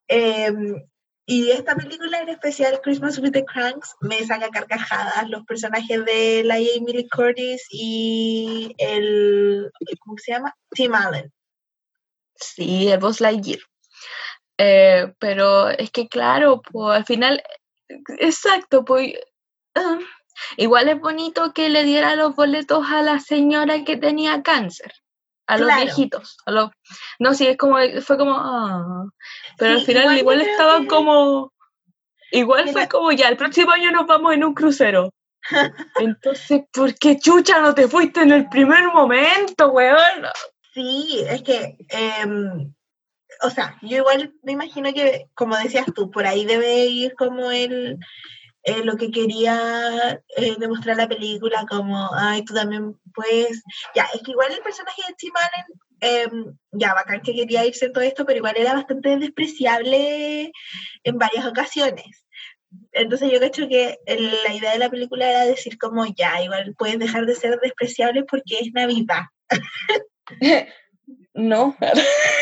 Em, 0.07 0.75
y 1.25 1.51
esta 1.51 1.75
película 1.75 2.21
en 2.21 2.29
especial, 2.29 2.81
Christmas 2.81 3.19
with 3.19 3.33
the 3.33 3.45
Cranks, 3.45 3.95
me 4.01 4.25
saca 4.25 4.49
carcajadas. 4.49 5.29
Los 5.29 5.45
personajes 5.45 6.03
de 6.03 6.41
la 6.43 6.57
Emily 6.57 7.07
Curtis 7.07 7.67
y 7.69 8.73
el, 8.79 9.71
¿cómo 9.99 10.17
se 10.17 10.31
llama? 10.31 10.55
Tim 10.71 10.95
Allen. 10.95 11.31
Sí, 12.33 12.89
el 12.89 12.99
Buzz 12.99 13.21
Lightyear. 13.21 13.59
Eh, 14.57 15.13
pero 15.19 15.69
es 15.69 15.91
que 15.91 16.07
claro, 16.07 16.61
pues 16.63 16.97
al 16.97 17.05
final 17.05 17.43
Exacto, 18.17 18.85
pues 18.85 19.13
ah, 19.75 19.99
igual 20.57 20.89
es 20.89 20.99
bonito 20.99 21.53
que 21.53 21.69
le 21.69 21.83
diera 21.83 22.15
los 22.15 22.35
boletos 22.35 22.85
a 22.89 23.01
la 23.01 23.19
señora 23.19 23.83
que 23.83 23.97
tenía 23.97 24.43
cáncer, 24.43 24.93
a 25.47 25.57
los 25.57 25.73
viejitos. 25.75 26.37
A 26.45 26.51
los, 26.51 26.71
no, 27.19 27.33
sí, 27.33 27.47
es 27.47 27.57
como, 27.57 27.77
fue 28.01 28.17
como, 28.17 28.35
ah, 28.35 29.05
pero 29.57 29.73
al 29.73 29.81
final 29.81 30.17
igual, 30.17 30.41
estaban 30.41 30.85
como, 30.85 31.51
igual 32.31 32.69
fue 32.69 32.87
como, 32.87 33.11
ya, 33.11 33.29
el 33.29 33.37
próximo 33.37 33.71
año 33.71 33.91
nos 33.91 34.05
vamos 34.05 34.33
en 34.33 34.43
un 34.43 34.53
crucero. 34.53 35.11
Entonces, 35.99 36.63
¿por 36.71 36.93
qué 36.95 37.17
chucha 37.17 37.59
no 37.59 37.73
te 37.73 37.87
fuiste 37.87 38.21
en 38.21 38.31
el 38.31 38.49
primer 38.49 38.85
momento, 38.87 39.69
weón? 39.69 40.27
Sí, 40.73 41.23
es 41.27 41.41
que 41.41 41.77
em, 41.89 42.73
o 43.41 43.49
sea, 43.49 43.77
yo 43.81 43.97
igual 43.97 44.33
me 44.43 44.53
imagino 44.53 44.93
que, 44.93 45.27
como 45.33 45.57
decías 45.57 45.85
tú, 45.95 46.11
por 46.11 46.25
ahí 46.25 46.45
debe 46.45 46.85
ir 46.85 47.13
como 47.15 47.51
el, 47.51 47.97
eh, 48.63 48.83
lo 48.83 48.97
que 48.97 49.11
quería 49.11 50.21
eh, 50.35 50.55
demostrar 50.57 50.97
la 50.97 51.07
película, 51.07 51.65
como, 51.69 52.09
ay, 52.13 52.43
tú 52.43 52.53
también 52.53 52.95
puedes, 53.13 53.63
ya, 53.95 54.07
es 54.13 54.21
que 54.21 54.31
igual 54.31 54.51
el 54.51 54.61
personaje 54.61 55.01
de 55.07 55.15
Tim 55.15 55.33
Allen, 55.35 55.65
em, 56.01 56.57
ya, 56.71 56.93
bacán 56.93 57.21
que 57.21 57.33
quería 57.33 57.65
irse 57.65 57.85
en 57.85 57.93
todo 57.93 58.03
esto, 58.03 58.25
pero 58.25 58.37
igual 58.37 58.57
era 58.57 58.73
bastante 58.73 59.17
despreciable 59.17 60.51
en 61.03 61.17
varias 61.17 61.45
ocasiones. 61.45 62.25
Entonces 62.91 63.31
yo 63.31 63.39
creo 63.39 63.67
que 63.67 63.97
la 64.45 64.53
idea 64.53 64.73
de 64.73 64.79
la 64.79 64.89
película 64.89 65.29
era 65.29 65.45
decir 65.45 65.77
como, 65.77 66.05
ya, 66.05 66.41
igual 66.43 66.75
puedes 66.77 66.99
dejar 66.99 67.25
de 67.25 67.35
ser 67.35 67.59
despreciable 67.59 68.23
porque 68.25 68.59
es 68.59 68.71
Navidad. 68.73 69.23
No, 71.33 71.75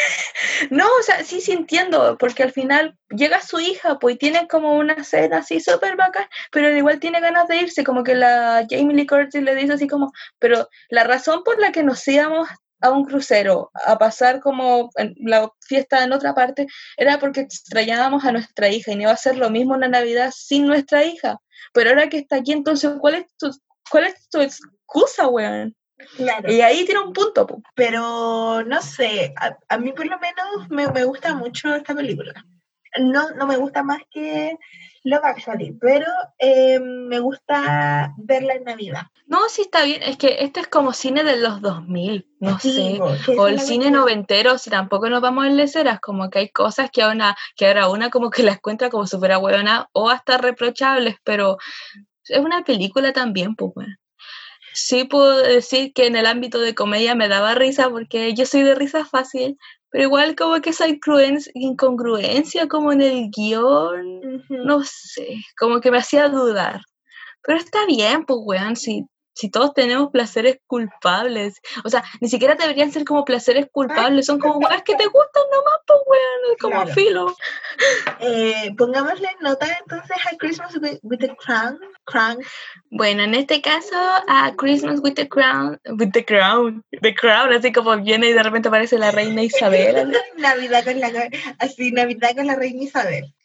no, 0.69 0.85
o 0.85 1.03
sea, 1.03 1.23
sí, 1.23 1.41
sí 1.41 1.51
entiendo, 1.51 2.17
porque 2.19 2.43
al 2.43 2.51
final 2.51 2.97
llega 3.09 3.41
su 3.41 3.59
hija, 3.59 3.99
pues 3.99 4.17
tiene 4.17 4.47
como 4.47 4.77
una 4.77 5.03
cena 5.03 5.39
así 5.39 5.59
súper 5.59 5.95
bacán, 5.95 6.25
pero 6.51 6.75
igual 6.75 6.99
tiene 6.99 7.19
ganas 7.19 7.47
de 7.47 7.57
irse, 7.57 7.83
como 7.83 8.03
que 8.03 8.15
la 8.15 8.65
Jamie 8.69 8.95
Lee 8.95 9.07
Curtis 9.07 9.41
le 9.41 9.55
dice 9.55 9.73
así 9.73 9.87
como, 9.87 10.11
pero 10.39 10.69
la 10.89 11.03
razón 11.03 11.43
por 11.43 11.59
la 11.59 11.71
que 11.71 11.83
nos 11.83 12.07
íbamos 12.07 12.47
a 12.81 12.91
un 12.91 13.05
crucero 13.05 13.71
a 13.85 13.97
pasar 13.97 14.39
como 14.39 14.89
la 15.17 15.51
fiesta 15.61 16.03
en 16.03 16.13
otra 16.13 16.33
parte 16.35 16.67
era 16.95 17.19
porque 17.19 17.41
extrañábamos 17.41 18.23
a 18.25 18.31
nuestra 18.31 18.69
hija 18.69 18.91
y 18.91 18.95
no 18.95 19.03
iba 19.03 19.11
a 19.11 19.17
ser 19.17 19.37
lo 19.37 19.49
mismo 19.49 19.73
una 19.73 19.87
Navidad 19.87 20.31
sin 20.35 20.67
nuestra 20.67 21.03
hija. 21.03 21.39
Pero 21.73 21.89
ahora 21.89 22.09
que 22.09 22.19
está 22.19 22.37
aquí, 22.37 22.51
entonces, 22.51 22.91
¿cuál 22.99 23.15
es 23.15 23.25
tu, 23.37 23.51
cuál 23.89 24.05
es 24.05 24.29
tu 24.29 24.41
excusa, 24.41 25.27
weón? 25.27 25.75
Y 26.47 26.61
ahí 26.61 26.85
tiene 26.85 27.01
un 27.01 27.13
punto. 27.13 27.47
Pero 27.75 28.63
no 28.63 28.81
sé, 28.81 29.33
a, 29.67 29.77
mí 29.77 29.91
por 29.93 30.05
lo 30.05 30.19
menos 30.19 30.69
me, 30.69 30.87
me, 30.87 31.03
gusta 31.03 31.33
mucho 31.33 31.73
esta 31.75 31.95
película. 31.95 32.33
No, 32.99 33.31
no 33.31 33.45
me 33.45 33.57
gusta 33.57 33.83
más 33.83 34.01
que 34.09 34.57
Love 35.03 35.23
Actually, 35.23 35.73
pero 35.79 36.05
eh, 36.39 36.79
me 36.79 37.19
gusta 37.19 38.13
verla 38.17 38.53
en 38.53 38.63
Navidad. 38.63 39.03
No, 39.25 39.49
sí 39.49 39.63
está 39.63 39.83
bien, 39.83 40.01
es 40.03 40.17
que 40.17 40.37
este 40.39 40.61
es 40.61 40.67
como 40.67 40.93
cine 40.93 41.23
de 41.23 41.37
los 41.37 41.61
2000, 41.61 42.27
no 42.39 42.59
sé, 42.59 42.99
o 43.37 43.47
el 43.47 43.59
cine 43.59 43.91
noventero, 43.91 44.57
si 44.57 44.69
tampoco 44.69 45.09
nos 45.09 45.21
vamos 45.21 45.45
en 45.45 45.57
leceras, 45.57 45.99
como 45.99 46.29
que 46.29 46.39
hay 46.39 46.49
cosas 46.49 46.89
que, 46.91 47.05
una, 47.05 47.35
que 47.57 47.67
ahora 47.67 47.89
una 47.89 48.09
como 48.09 48.29
que 48.29 48.43
las 48.43 48.59
cuenta 48.59 48.89
como 48.89 49.05
súper 49.05 49.33
o 49.33 50.09
hasta 50.09 50.37
reprochables, 50.37 51.17
pero 51.23 51.57
es 52.23 52.39
una 52.39 52.63
película 52.63 53.11
también, 53.11 53.55
pues 53.55 53.73
bueno 53.75 53.95
sí 54.77 55.05
puedo 55.05 55.37
decir 55.37 55.91
que 55.93 56.05
en 56.05 56.15
el 56.15 56.25
ámbito 56.25 56.59
de 56.59 56.75
comedia 56.75 57.15
me 57.15 57.27
daba 57.27 57.55
risa 57.55 57.89
porque 57.89 58.33
yo 58.33 58.45
soy 58.45 58.63
de 58.63 58.75
risa 58.75 59.05
fácil, 59.05 59.57
pero 59.89 60.03
igual 60.03 60.35
como 60.35 60.61
que 60.61 60.69
esa 60.69 60.85
incongruencia 60.87 62.67
como 62.67 62.91
en 62.91 63.01
el 63.01 63.29
guion, 63.29 64.21
no 64.49 64.83
sé, 64.83 65.37
como 65.57 65.81
que 65.81 65.91
me 65.91 65.97
hacía 65.97 66.29
dudar. 66.29 66.81
Pero 67.43 67.59
está 67.59 67.85
bien, 67.85 68.25
pues 68.25 68.39
weón, 68.43 68.75
si 68.75 69.05
si 69.37 69.51
todos 69.51 69.71
tenemos 69.75 70.09
placeres 70.09 70.59
culpables. 70.65 71.61
O 71.83 71.89
sea, 71.89 72.03
ni 72.21 72.27
siquiera 72.27 72.55
deberían 72.55 72.91
ser 72.91 73.05
como 73.05 73.23
placeres 73.23 73.67
culpables, 73.71 74.25
son 74.25 74.39
como 74.39 74.57
weas 74.57 74.81
que 74.81 74.95
te 74.95 75.05
gustan 75.05 75.43
nomás, 75.51 75.79
pues 75.85 75.99
weón, 76.07 76.57
como 76.59 76.87
filo. 76.93 77.35
Eh, 78.19 78.73
pongámosle 78.75 79.29
nota 79.41 79.67
entonces 79.79 80.17
a 80.25 80.35
Christmas 80.37 80.75
with, 81.03 81.19
the 81.19 81.35
Crown. 81.35 81.79
crown. 82.05 82.39
Bueno, 82.89 83.23
en 83.23 83.35
este 83.35 83.61
caso 83.61 83.95
a 84.27 84.53
Christmas 84.57 85.01
with 85.01 85.13
the 85.13 85.29
Crown, 85.29 85.79
with 85.99 86.11
the 86.13 86.25
Crown, 86.25 86.83
the 87.03 87.13
Crown, 87.13 87.53
así 87.53 87.71
como 87.71 87.95
viene 87.97 88.29
y 88.29 88.33
de 88.33 88.41
repente 88.41 88.69
aparece 88.69 88.97
la 88.97 89.11
reina 89.11 89.43
Isabel. 89.43 90.17
Navidad 90.37 90.83
con 90.83 90.99
la, 90.99 91.11
así, 91.59 91.91
Navidad 91.91 92.35
con 92.35 92.47
la 92.47 92.55
reina 92.55 92.83
Isabel. 92.83 93.36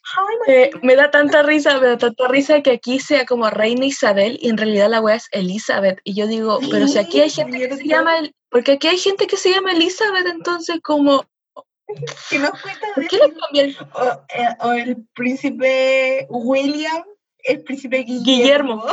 Eh, 0.47 0.71
me 0.81 0.95
da 0.95 1.11
tanta 1.11 1.43
risa, 1.43 1.79
me 1.79 1.87
da 1.87 1.97
tanta 1.97 2.27
risa 2.27 2.61
que 2.61 2.71
aquí 2.71 2.99
sea 2.99 3.25
como 3.25 3.49
Reina 3.49 3.85
Isabel 3.85 4.37
y 4.41 4.49
en 4.49 4.57
realidad 4.57 4.89
la 4.89 5.01
wea 5.01 5.15
es 5.15 5.27
Elizabeth. 5.31 5.99
Y 6.03 6.13
yo 6.13 6.27
digo, 6.27 6.59
pero 6.69 6.87
si 6.87 6.97
aquí 6.97 7.21
hay 7.21 7.29
gente 7.29 7.57
que 7.57 7.77
se 7.77 7.87
llama, 7.87 8.13
porque 8.49 8.73
aquí 8.73 8.87
hay 8.87 8.97
gente 8.97 9.27
que 9.27 9.37
se 9.37 9.51
llama 9.51 9.71
Elizabeth, 9.71 10.27
entonces 10.27 10.79
como... 10.83 11.25
¿Por 11.85 13.07
qué 13.07 13.17
le 13.17 13.33
cambian? 13.33 13.75
O, 13.93 14.03
eh, 14.33 14.55
o, 14.61 14.71
el 14.71 15.05
príncipe 15.13 16.25
William, 16.29 17.03
el 17.43 17.63
príncipe 17.63 17.99
Guillermo. 17.99 18.83
Guillermo. 18.83 18.85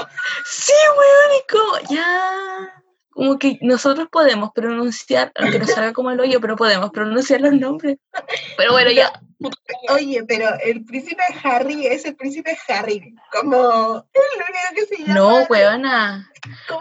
Sí, 0.44 0.72
weón, 0.96 1.82
ya 1.88 2.80
como 3.20 3.38
que 3.38 3.58
nosotros 3.60 4.08
podemos 4.10 4.50
pronunciar, 4.54 5.30
aunque 5.34 5.58
no 5.58 5.66
salga 5.66 5.92
como 5.92 6.10
el 6.10 6.20
hoyo, 6.20 6.40
pero 6.40 6.56
podemos 6.56 6.90
pronunciar 6.90 7.42
los 7.42 7.52
nombres. 7.52 7.98
Pero 8.56 8.72
bueno, 8.72 8.90
ya. 8.92 9.12
Oye, 9.88 10.24
pero 10.24 10.48
el 10.62 10.84
príncipe 10.84 11.22
Harry 11.42 11.86
es 11.86 12.04
el 12.04 12.16
príncipe 12.16 12.56
Harry, 12.68 13.14
como 13.32 14.06
el 14.12 14.22
único 14.36 14.74
que 14.74 14.96
se 14.96 15.02
llama. 15.02 15.14
No, 15.14 15.42
weona. 15.44 16.30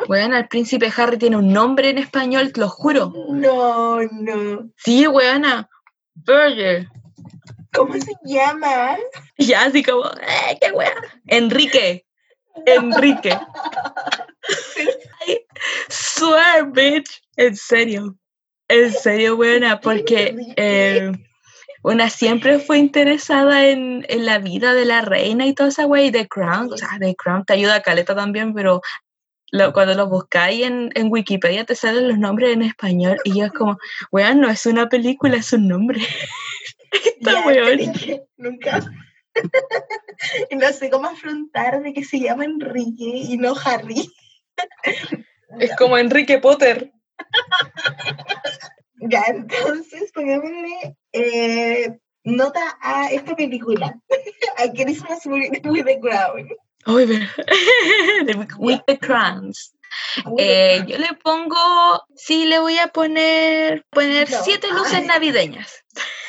Weona, 0.08 0.40
el 0.40 0.48
príncipe 0.48 0.92
Harry 0.96 1.18
tiene 1.18 1.38
un 1.38 1.52
nombre 1.52 1.90
en 1.90 1.98
español, 1.98 2.52
te 2.54 2.62
lo 2.62 2.70
juro. 2.70 3.14
No, 3.30 4.02
no. 4.02 4.70
Sí, 4.78 5.08
weona. 5.08 5.70
Oye. 6.28 6.88
¿Cómo 7.74 7.94
se 7.94 8.14
llama? 8.24 8.98
Ya, 9.38 9.64
así 9.64 9.84
como, 9.84 10.06
¡eh, 10.06 10.58
qué 10.60 10.72
weona! 10.72 11.02
Enrique. 11.28 12.06
Enrique. 12.66 13.38
swear, 15.90 16.70
bitch. 16.72 17.22
En 17.38 17.56
serio. 17.56 18.18
En 18.68 18.94
serio, 18.94 19.36
buena, 19.36 19.80
porque 19.80 20.36
eh, 20.56 21.12
una 21.82 22.10
siempre 22.10 22.60
fue 22.60 22.78
interesada 22.78 23.68
en, 23.68 24.06
en, 24.10 24.26
la 24.26 24.40
vida 24.40 24.74
de 24.74 24.86
la 24.86 25.02
reina 25.02 25.46
y 25.46 25.54
toda 25.54 25.70
esa 25.70 25.86
wey. 25.86 26.12
The 26.12 26.28
Crown, 26.28 26.74
o 26.74 26.78
sea, 26.78 26.90
The 27.00 27.16
Crown 27.16 27.46
te 27.46 27.54
ayuda 27.54 27.76
a 27.76 27.82
Caleta 27.82 28.16
también, 28.16 28.54
pero 28.54 28.82
cuando 29.74 29.94
los 29.96 30.10
buscáis 30.10 30.66
en, 30.66 30.92
en, 30.96 31.12
Wikipedia 31.12 31.66
te 31.66 31.76
salen 31.76 32.08
los 32.08 32.18
nombres 32.18 32.54
en 32.54 32.62
español 32.62 33.18
y 33.24 33.40
yo 33.40 33.46
es 33.46 33.52
como, 33.52 33.78
weón, 34.12 34.42
no 34.42 34.50
es 34.50 34.66
una 34.66 34.90
película, 34.90 35.38
es 35.38 35.54
un 35.54 35.68
nombre. 35.68 36.02
Está 37.20 37.46
weón. 37.46 37.80
Nunca. 38.38 38.80
no 40.52 40.74
sé 40.74 40.90
cómo 40.90 41.08
afrontar 41.08 41.82
de 41.82 41.94
que 41.94 42.04
se 42.04 42.20
llama 42.20 42.46
Enrique 42.46 43.06
y 43.06 43.38
no 43.38 43.54
Harry. 43.64 44.12
es 45.60 45.76
como 45.78 45.98
Enrique 45.98 46.40
Potter. 46.40 46.92
ya, 49.02 49.24
entonces 49.28 50.12
pongámosle 50.14 50.98
eh, 51.14 52.00
nota 52.24 52.78
a 52.82 53.08
esta 53.12 53.36
película. 53.36 53.96
a 54.58 54.72
Christmas 54.72 55.26
with, 55.26 55.52
the 55.52 56.00
Crown. 56.00 56.50
with 58.58 58.82
the 58.88 58.98
Crowns. 58.98 59.74
Eh, 60.38 60.84
yo 60.88 60.98
le 60.98 61.14
pongo, 61.24 61.58
sí, 62.16 62.46
le 62.46 62.60
voy 62.60 62.78
a 62.78 62.88
poner, 62.88 63.86
poner 63.90 64.28
siete 64.28 64.68
luces 64.72 65.06
navideñas. 65.06 65.84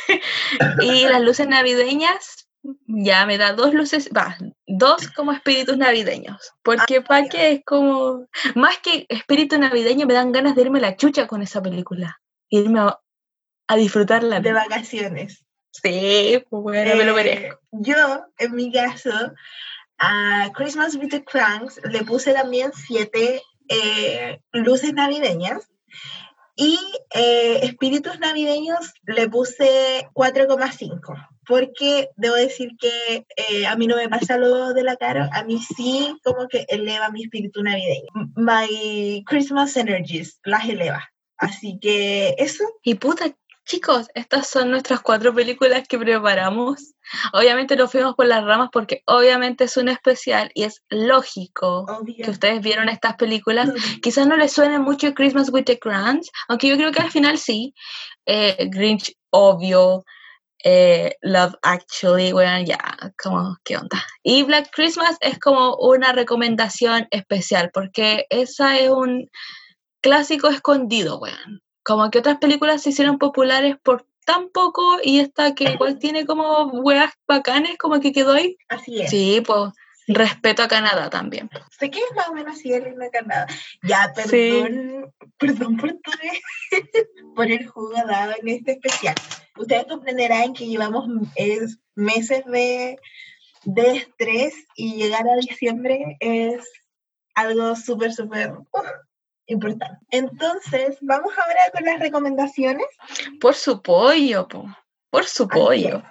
y 0.80 1.06
las 1.06 1.20
luces 1.20 1.46
navideñas 1.46 2.48
ya 2.86 3.26
me 3.26 3.38
da 3.38 3.52
dos 3.52 3.72
luces, 3.72 4.10
va, 4.16 4.36
dos 4.66 5.08
como 5.10 5.32
espíritus 5.32 5.76
navideños. 5.76 6.52
Porque 6.62 7.00
para 7.00 7.28
qué 7.28 7.52
es 7.52 7.60
como, 7.64 8.26
más 8.54 8.78
que 8.78 9.06
espíritu 9.08 9.58
navideño, 9.58 10.06
me 10.06 10.14
dan 10.14 10.32
ganas 10.32 10.54
de 10.54 10.62
irme 10.62 10.80
la 10.80 10.96
chucha 10.96 11.26
con 11.26 11.42
esa 11.42 11.62
película. 11.62 12.20
Irme 12.50 12.80
a, 12.80 13.00
a 13.68 13.76
disfrutarla. 13.76 14.40
De 14.40 14.52
vacaciones. 14.52 15.46
Sí, 15.70 16.42
pues 16.50 16.62
bueno, 16.62 16.96
me 16.96 17.04
lo 17.04 17.12
eh, 17.12 17.24
merezco. 17.24 17.60
Yo, 17.70 18.26
en 18.38 18.54
mi 18.54 18.72
caso, 18.72 19.12
a 19.98 20.50
Christmas 20.54 20.96
with 20.96 21.10
the 21.10 21.24
Cranks 21.24 21.80
le 21.84 22.02
puse 22.02 22.32
también 22.32 22.72
siete 22.74 23.42
eh, 23.68 24.40
luces 24.52 24.92
navideñas 24.92 25.70
y 26.56 26.78
eh, 27.14 27.60
espíritus 27.62 28.18
navideños 28.18 28.92
le 29.04 29.28
puse 29.28 30.08
4,5 30.12 31.28
porque 31.46 32.10
debo 32.16 32.34
decir 32.34 32.72
que 32.78 33.26
a 33.66 33.74
mí 33.76 33.86
no 33.86 33.96
me 33.96 34.08
pasa 34.08 34.36
lo 34.36 34.72
de 34.72 34.84
la 34.84 34.96
cara, 34.96 35.30
a 35.32 35.42
mí 35.42 35.58
sí 35.58 36.16
como 36.22 36.46
que 36.48 36.64
eleva 36.68 37.10
mi 37.10 37.24
espíritu 37.24 37.62
navideño. 37.62 38.08
My 38.36 39.24
Christmas 39.26 39.76
energies 39.76 40.38
las 40.44 40.68
eleva. 40.68 41.10
Así 41.40 41.78
que 41.80 42.34
eso. 42.38 42.64
Y 42.82 42.94
puta, 42.94 43.34
chicos, 43.64 44.08
estas 44.14 44.46
son 44.46 44.70
nuestras 44.70 45.00
cuatro 45.00 45.34
películas 45.34 45.88
que 45.88 45.98
preparamos. 45.98 46.92
Obviamente 47.32 47.76
nos 47.76 47.90
fuimos 47.90 48.14
por 48.14 48.26
las 48.26 48.44
ramas 48.44 48.68
porque 48.70 49.02
obviamente 49.06 49.64
es 49.64 49.76
un 49.76 49.88
especial 49.88 50.50
y 50.54 50.64
es 50.64 50.82
lógico 50.90 51.86
que 52.22 52.30
ustedes 52.30 52.60
vieron 52.60 52.88
estas 52.88 53.16
películas. 53.16 53.70
Quizás 54.02 54.26
no 54.26 54.36
les 54.36 54.52
suene 54.52 54.78
mucho 54.78 55.14
Christmas 55.14 55.50
with 55.50 55.64
the 55.64 55.78
Cranks, 55.78 56.30
aunque 56.48 56.68
yo 56.68 56.76
creo 56.76 56.92
que 56.92 57.00
al 57.02 57.10
final 57.10 57.38
sí. 57.38 57.74
Eh, 58.26 58.68
Grinch, 58.70 59.12
obvio. 59.30 60.04
Eh, 60.62 61.14
Love 61.22 61.54
Actually, 61.62 62.32
bueno, 62.32 62.62
ya, 62.62 62.78
como, 63.22 63.56
¿qué 63.64 63.78
onda? 63.78 64.04
Y 64.22 64.42
Black 64.42 64.68
Christmas 64.70 65.16
es 65.22 65.38
como 65.38 65.74
una 65.76 66.12
recomendación 66.12 67.08
especial 67.10 67.70
porque 67.72 68.26
esa 68.28 68.78
es 68.78 68.90
un 68.90 69.30
clásico 70.00 70.48
escondido, 70.48 71.18
weón. 71.18 71.62
Como 71.82 72.10
que 72.10 72.18
otras 72.18 72.38
películas 72.38 72.82
se 72.82 72.90
hicieron 72.90 73.18
populares 73.18 73.76
por 73.82 74.06
tan 74.24 74.50
poco 74.50 74.98
y 75.02 75.20
esta 75.20 75.54
que 75.54 75.64
igual 75.64 75.98
tiene 75.98 76.26
como 76.26 76.66
weas 76.66 77.12
bacanes, 77.26 77.78
como 77.78 78.00
que 78.00 78.12
quedó 78.12 78.32
ahí. 78.32 78.56
Así 78.68 79.00
es. 79.00 79.10
Sí, 79.10 79.42
pues 79.44 79.72
respeto 80.14 80.62
a 80.62 80.68
Canadá 80.68 81.10
también. 81.10 81.48
Sé 81.78 81.90
que 81.90 81.98
es 81.98 82.14
más 82.14 82.28
o 82.28 82.34
menos 82.34 82.56
así 82.56 82.72
el 82.72 82.96
de 82.96 83.10
Canadá. 83.10 83.46
Ya, 83.82 84.12
perdón, 84.14 85.12
perdón 85.38 85.76
por 85.76 85.90
todo 85.90 86.14
por 87.34 87.50
el 87.50 87.66
jugo 87.66 87.94
dado 88.06 88.34
en 88.40 88.48
este 88.48 88.72
especial. 88.72 89.14
Ustedes 89.56 89.86
comprenderán 89.86 90.52
que 90.52 90.66
llevamos 90.66 91.06
meses 91.94 92.44
de, 92.46 92.98
de 93.64 93.96
estrés 93.96 94.54
y 94.74 94.94
llegar 94.94 95.28
a 95.28 95.36
diciembre 95.36 96.16
es 96.20 96.68
algo 97.34 97.76
súper, 97.76 98.12
súper 98.12 98.52
importante. 99.50 99.98
Entonces, 100.10 100.98
vamos 101.00 101.32
ahora 101.36 101.60
con 101.72 101.84
las 101.84 102.00
recomendaciones. 102.00 102.86
Por 103.40 103.54
su 103.54 103.82
pollo, 103.82 104.48
por 105.10 105.24
su 105.24 105.48
pollo. 105.48 106.02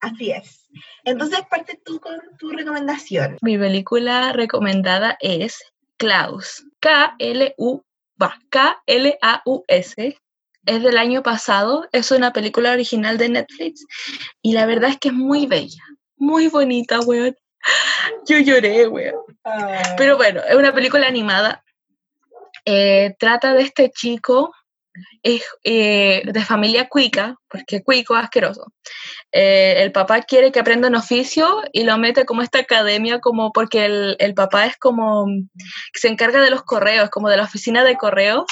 Así 0.00 0.30
es. 0.30 0.68
Entonces, 1.04 1.40
parte 1.50 1.80
tú 1.84 2.00
con 2.00 2.18
tu 2.38 2.50
recomendación. 2.50 3.36
Mi 3.42 3.58
película 3.58 4.32
recomendada 4.32 5.16
es 5.20 5.62
Klaus. 5.96 6.64
K-L-U, 6.80 7.84
K-L-A-U-S. 8.48 10.18
Es 10.66 10.82
del 10.82 10.98
año 10.98 11.22
pasado, 11.22 11.88
es 11.92 12.10
una 12.10 12.32
película 12.32 12.72
original 12.72 13.16
de 13.16 13.30
Netflix 13.30 13.86
y 14.42 14.52
la 14.52 14.66
verdad 14.66 14.90
es 14.90 14.98
que 14.98 15.08
es 15.08 15.14
muy 15.14 15.46
bella, 15.46 15.82
muy 16.16 16.48
bonita, 16.48 17.00
weón. 17.00 17.34
Yo 18.28 18.38
lloré, 18.38 18.86
weón. 18.86 19.22
Ah. 19.42 19.94
Pero 19.96 20.18
bueno, 20.18 20.42
es 20.46 20.54
una 20.54 20.74
película 20.74 21.06
animada 21.06 21.64
eh, 22.64 23.14
trata 23.18 23.54
de 23.54 23.62
este 23.62 23.90
chico 23.90 24.52
es 25.22 25.42
eh, 25.64 26.22
de 26.24 26.44
familia 26.44 26.88
cuica, 26.88 27.36
porque 27.48 27.82
cuico 27.82 28.16
es 28.16 28.24
asqueroso. 28.24 28.72
Eh, 29.32 29.76
el 29.78 29.92
papá 29.92 30.22
quiere 30.22 30.50
que 30.50 30.60
aprenda 30.60 30.88
un 30.88 30.96
oficio 30.96 31.62
y 31.72 31.84
lo 31.84 31.96
mete 31.98 32.24
como 32.24 32.42
esta 32.42 32.60
academia, 32.60 33.20
como 33.20 33.52
porque 33.52 33.84
el, 33.84 34.16
el 34.18 34.34
papá 34.34 34.66
es 34.66 34.76
como, 34.76 35.26
se 35.94 36.08
encarga 36.08 36.40
de 36.40 36.50
los 36.50 36.62
correos, 36.62 37.10
como 37.10 37.28
de 37.28 37.36
la 37.36 37.44
oficina 37.44 37.84
de 37.84 37.96
correos, 37.96 38.44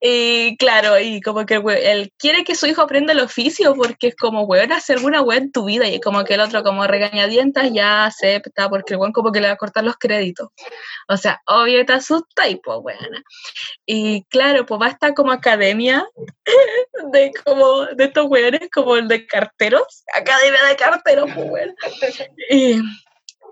y 0.00 0.56
claro, 0.56 0.98
y 0.98 1.20
como 1.20 1.44
que 1.44 1.56
él 1.56 2.12
quiere 2.18 2.44
que 2.44 2.54
su 2.54 2.66
hijo 2.66 2.82
aprenda 2.82 3.12
el 3.12 3.20
oficio 3.20 3.74
porque 3.74 4.08
es 4.08 4.16
como, 4.16 4.42
weón, 4.42 4.72
hacer 4.72 4.96
alguna 4.96 5.22
weón 5.22 5.44
en 5.44 5.52
tu 5.52 5.64
vida. 5.66 5.88
Y 5.88 6.00
como 6.00 6.24
que 6.24 6.34
el 6.34 6.40
otro, 6.40 6.62
como 6.62 6.86
regañadientas, 6.86 7.70
ya 7.72 8.06
acepta 8.06 8.68
porque 8.68 8.94
el 8.94 9.00
weón 9.00 9.12
como 9.12 9.32
que 9.32 9.40
le 9.40 9.48
va 9.48 9.54
a 9.54 9.58
cortar 9.58 9.84
los 9.84 9.96
créditos. 9.96 10.48
O 11.08 11.16
sea, 11.16 11.42
obvio 11.46 11.84
te 11.84 11.92
asusta 11.92 12.48
y 12.48 12.56
pues, 12.56 12.78
weón. 12.80 13.24
Y 13.84 14.24
claro, 14.24 14.64
pues 14.64 14.80
va 14.80 14.86
a 14.86 14.90
estar 14.90 15.14
como 15.14 15.32
academia 15.32 16.06
de 17.12 17.32
como, 17.44 17.86
de 17.86 18.04
estos 18.04 18.26
weones, 18.26 18.68
como 18.72 18.96
el 18.96 19.08
de 19.08 19.26
carteros. 19.26 20.04
Academia 20.14 20.64
de 20.68 20.76
carteros, 20.76 21.30
pues, 21.34 21.50
weón. 21.50 21.74
Y, 22.50 22.80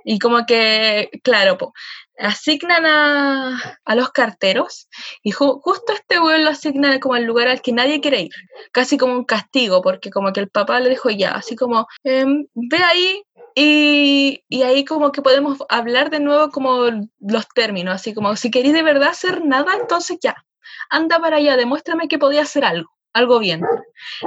y 0.05 0.19
como 0.19 0.47
que, 0.47 1.11
claro, 1.23 1.59
pues 1.59 1.73
asignan 2.19 2.87
a, 2.87 3.79
a, 3.85 3.95
los 3.95 4.11
carteros 4.11 4.89
y 5.23 5.33
justo 5.33 5.93
este 5.93 6.21
weón 6.21 6.45
lo 6.45 6.51
asignan 6.51 6.99
como 7.01 7.15
al 7.15 7.25
lugar 7.25 7.49
al 7.49 7.61
que 7.61 7.73
nadie 7.73 8.01
quiere 8.01 8.23
ir, 8.23 8.33
casi 8.73 8.97
como 8.97 9.15
un 9.15 9.25
castigo, 9.25 9.83
porque 9.83 10.11
como 10.11 10.33
que 10.33 10.41
el 10.41 10.49
papá 10.49 10.81
le 10.81 10.91
dijo 10.91 11.11
ya, 11.11 11.33
así 11.33 11.57
como, 11.57 11.87
em, 12.05 12.47
ve 12.55 12.79
ahí 12.79 13.23
y, 13.55 14.45
y, 14.49 14.63
ahí 14.63 14.85
como 14.85 15.13
que 15.13 15.23
podemos 15.23 15.59
hablar 15.69 16.11
de 16.11 16.21
nuevo 16.21 16.51
como 16.51 16.91
los 17.21 17.49
términos, 17.55 17.95
así 17.95 18.15
como 18.15 18.37
si 18.37 18.51
queréis 18.51 18.75
de 18.75 18.83
verdad 18.83 19.11
hacer 19.11 19.45
nada, 19.45 19.75
entonces 19.81 20.19
ya, 20.21 20.45
anda 20.91 21.19
para 21.21 21.37
allá, 21.37 21.57
demuéstrame 21.57 22.09
que 22.09 22.19
podía 22.19 22.43
hacer 22.43 22.65
algo, 22.65 22.91
algo 23.13 23.39
bien. 23.39 23.63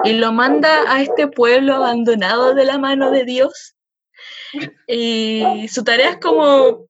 Y 0.04 0.14
lo 0.14 0.32
manda 0.32 0.92
a 0.92 1.02
este 1.02 1.28
pueblo 1.28 1.76
abandonado 1.76 2.54
de 2.54 2.66
la 2.66 2.78
mano 2.78 3.12
de 3.12 3.26
Dios. 3.26 3.76
Y 4.88 5.68
su 5.70 5.84
tarea 5.84 6.12
es 6.12 6.18
como 6.18 6.88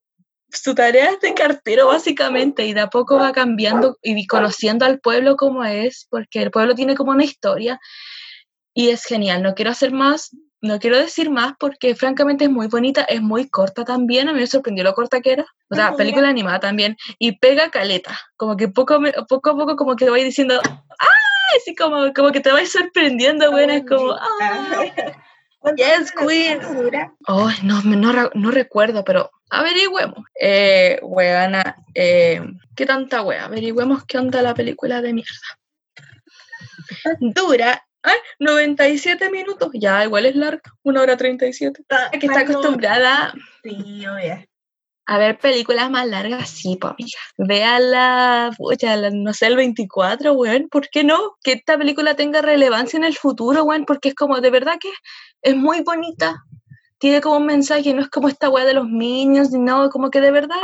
su 0.62 0.76
tarea 0.76 1.12
es 1.12 1.20
de 1.22 1.34
cartero 1.34 1.88
básicamente 1.88 2.66
y 2.66 2.74
de 2.74 2.82
a 2.82 2.88
poco 2.88 3.18
va 3.18 3.32
cambiando 3.32 3.98
y 4.02 4.28
conociendo 4.28 4.86
al 4.86 5.00
pueblo 5.00 5.36
como 5.36 5.64
es, 5.64 6.08
porque 6.10 6.42
el 6.42 6.52
pueblo 6.52 6.76
tiene 6.76 6.96
como 6.96 7.12
una 7.12 7.24
historia 7.24 7.80
y 8.74 8.90
es 8.90 9.04
genial. 9.06 9.42
No 9.44 9.56
quiero 9.56 9.72
hacer 9.72 9.92
más, 9.92 10.32
no 10.62 10.80
quiero 10.80 10.98
decir 10.98 11.30
más 11.30 11.54
porque 11.60 11.96
francamente 11.96 12.46
es 12.46 12.50
muy 12.50 12.68
bonita, 12.68 13.04
es 13.04 13.22
muy 13.22 13.50
corta 13.50 13.86
también, 13.86 14.30
a 14.30 14.34
mí 14.34 14.40
me 14.40 14.48
sorprendió 14.48 14.84
lo 14.84 14.94
corta 14.94 15.22
que 15.22 15.34
era, 15.34 15.46
o 15.70 15.76
sea, 15.76 15.96
película 15.96 16.30
animada 16.30 16.60
también, 16.60 16.98
y 17.20 17.38
pega 17.40 17.70
caleta, 17.70 18.20
como 18.36 18.58
que 18.58 18.68
poco, 18.68 19.00
poco 19.28 19.50
a 19.52 19.56
poco 19.56 19.76
como 19.76 19.96
que 19.96 20.06
te 20.06 20.12
voy 20.12 20.24
diciendo, 20.24 20.60
¡ah! 20.64 21.08
Así 21.56 21.76
como, 21.76 22.14
como 22.14 22.32
que 22.32 22.42
te 22.42 22.52
vais 22.52 22.72
sorprendiendo, 22.72 23.52
bueno, 23.52 23.74
es 23.74 23.86
como, 23.86 24.12
¡ah! 24.12 24.86
Yes, 25.76 26.12
queen. 26.12 26.60
Oh, 27.28 27.50
no, 27.64 27.82
no, 27.82 28.30
no 28.34 28.52
recuerdo, 28.52 29.04
pero 29.04 29.32
averigüemos. 29.50 30.24
Eh, 30.40 31.00
weana, 31.02 31.84
eh, 31.94 32.42
¿qué 32.76 32.86
tanta 32.86 33.22
wea? 33.24 33.46
Averigüemos 33.46 34.06
qué 34.06 34.18
onda 34.18 34.42
la 34.42 34.54
película 34.54 35.02
de 35.02 35.14
mierda. 35.14 35.60
Dura 37.20 37.88
ay, 38.08 38.18
97 38.40 39.30
minutos, 39.30 39.70
ya 39.74 40.04
igual 40.04 40.26
es 40.26 40.36
larga, 40.36 40.74
una 40.84 41.02
hora 41.02 41.18
37. 41.18 41.82
Está, 41.82 42.12
que 42.12 42.26
está 42.26 42.42
acostumbrada 42.42 43.34
sí, 43.64 44.06
obvio. 44.08 44.46
A 45.08 45.18
ver 45.18 45.40
películas 45.40 45.90
más 45.90 46.06
largas, 46.06 46.50
sí, 46.50 46.78
pues 46.80 46.94
amiga. 46.94 47.20
Véala, 47.38 48.52
la, 48.82 49.10
no 49.12 49.34
sé, 49.34 49.48
el 49.48 49.56
24, 49.56 50.34
weón, 50.34 50.68
¿por 50.70 50.90
qué 50.90 51.06
no? 51.06 51.38
Que 51.42 51.54
esta 51.54 51.78
película 51.78 52.16
tenga 52.16 52.42
relevancia 52.42 52.98
en 52.98 53.06
el 53.06 53.16
futuro, 53.16 53.64
weón, 53.64 53.86
porque 53.86 54.10
es 54.10 54.16
como, 54.16 54.42
de 54.42 54.50
verdad 54.50 54.76
que 54.80 54.92
es 55.42 55.56
muy 55.56 55.82
bonita, 55.82 56.44
tiene 57.00 57.22
como 57.22 57.38
un 57.38 57.46
mensaje, 57.46 57.94
no 57.94 58.02
es 58.02 58.10
como 58.10 58.28
esta 58.28 58.50
weá 58.50 58.66
de 58.66 58.74
los 58.74 58.90
niños, 58.90 59.52
ni 59.52 59.60
nada, 59.60 59.90
como 59.90 60.10
que 60.10 60.20
de 60.20 60.32
verdad 60.32 60.58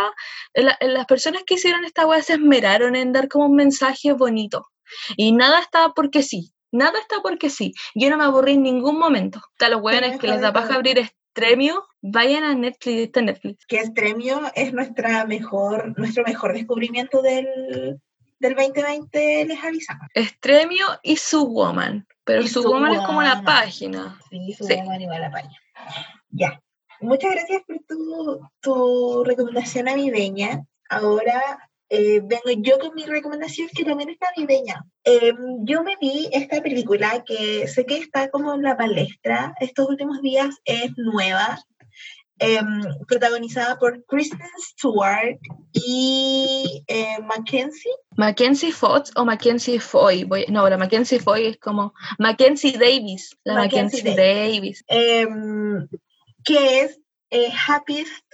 las 0.54 1.06
personas 1.06 1.44
que 1.46 1.54
hicieron 1.54 1.86
esta 1.86 2.06
weá 2.06 2.22
se 2.22 2.34
esmeraron 2.34 2.98
en 2.98 3.14
dar 3.14 3.30
como 3.30 3.46
un 3.46 3.56
mensaje 3.56 4.12
bonito. 4.12 4.68
Y 5.16 5.32
nada 5.32 5.60
está 5.60 5.94
porque 5.96 6.22
sí, 6.22 6.52
nada 6.72 7.00
está 7.00 7.22
porque 7.22 7.50
sí. 7.50 7.74
Yo 7.96 8.10
no 8.10 8.18
me 8.18 8.26
aburrí 8.26 8.54
en 8.54 8.64
ningún 8.64 9.00
momento. 9.00 9.40
A 9.60 9.70
los 9.70 9.82
weones 9.82 10.20
que 10.20 10.28
les 10.28 10.42
da 10.42 10.52
paja 10.52 10.76
abrir 10.76 11.00
Estremio, 11.36 11.88
vayan 12.00 12.44
a 12.44 12.54
Netflix, 12.54 13.08
está 13.08 13.22
Netflix. 13.24 13.66
Que 13.66 13.78
Estremio 13.78 14.40
es 14.54 14.72
nuestra 14.72 15.26
mejor, 15.26 15.98
nuestro 15.98 16.24
mejor 16.24 16.54
descubrimiento 16.54 17.24
del, 17.24 18.00
del 18.38 18.56
2020, 18.56 19.46
les 19.46 19.64
avisamos. 19.64 20.08
Estremio 20.14 20.86
y 21.02 21.18
su 21.18 21.48
woman. 21.48 22.06
Pero 22.24 22.46
su 22.46 22.62
woman 22.62 22.94
es 22.94 23.02
como 23.02 23.24
la 23.24 23.42
página. 23.42 24.20
Sí, 24.30 24.54
su 24.54 24.66
woman 24.66 25.02
igual 25.02 25.22
la 25.22 25.32
página. 25.32 25.56
Ya. 26.30 26.62
Muchas 27.02 27.32
gracias 27.32 27.64
por 27.66 27.80
tu, 27.88 28.48
tu 28.62 29.24
recomendación 29.24 29.86
navideña. 29.86 30.64
Ahora 30.88 31.68
eh, 31.96 32.22
vengo 32.24 32.60
yo 32.64 32.80
con 32.80 32.96
mi 32.96 33.06
recomendación 33.06 33.70
que 33.70 33.86
también 33.86 34.10
es 34.10 34.18
navideña. 34.20 34.84
Em, 35.04 35.64
yo 35.64 35.84
me 35.84 35.96
vi 36.02 36.28
esta 36.32 36.60
película 36.60 37.24
que 37.24 37.68
sé 37.68 37.86
que 37.86 37.98
está 37.98 38.32
como 38.32 38.52
en 38.56 38.64
la 38.64 38.76
palestra 38.76 39.54
estos 39.60 39.90
últimos 39.90 40.20
días, 40.24 40.56
es 40.66 40.92
nueva, 40.98 41.60
em, 42.40 42.82
protagonizada 43.08 43.78
por 43.78 44.04
Kristen 44.06 44.50
Stewart 44.58 45.38
y 45.72 46.84
eh, 46.88 47.20
Mackenzie. 47.22 47.92
Mackenzie 48.18 48.72
Fox 48.72 49.12
o 49.16 49.24
Mackenzie 49.24 49.80
Foy. 49.80 50.28
no, 50.50 50.68
la 50.68 50.78
Mackenzie 50.80 51.20
Foy 51.20 51.46
es 51.46 51.60
como 51.60 51.94
Mackenzie 52.18 52.76
Davis. 52.76 53.38
La 53.44 53.54
Mackenzie, 53.54 54.16
Davis. 54.16 54.84
Em, 54.88 55.88
que 56.44 56.82
es 56.82 57.00
eh, 57.30 57.52
Happiest 57.68 58.26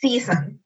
Season. 0.00 0.60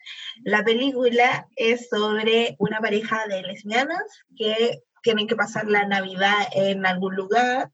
La 0.49 0.65
película 0.65 1.47
es 1.57 1.91
sobre 1.91 2.57
una 2.59 2.81
pareja 2.81 3.27
de 3.27 3.43
lesbianas 3.43 4.03
que 4.35 4.83
tienen 5.03 5.27
que 5.27 5.37
pasar 5.37 5.67
la 5.67 5.85
Navidad 5.85 6.49
en 6.53 6.87
algún 6.87 7.17
lugar. 7.17 7.71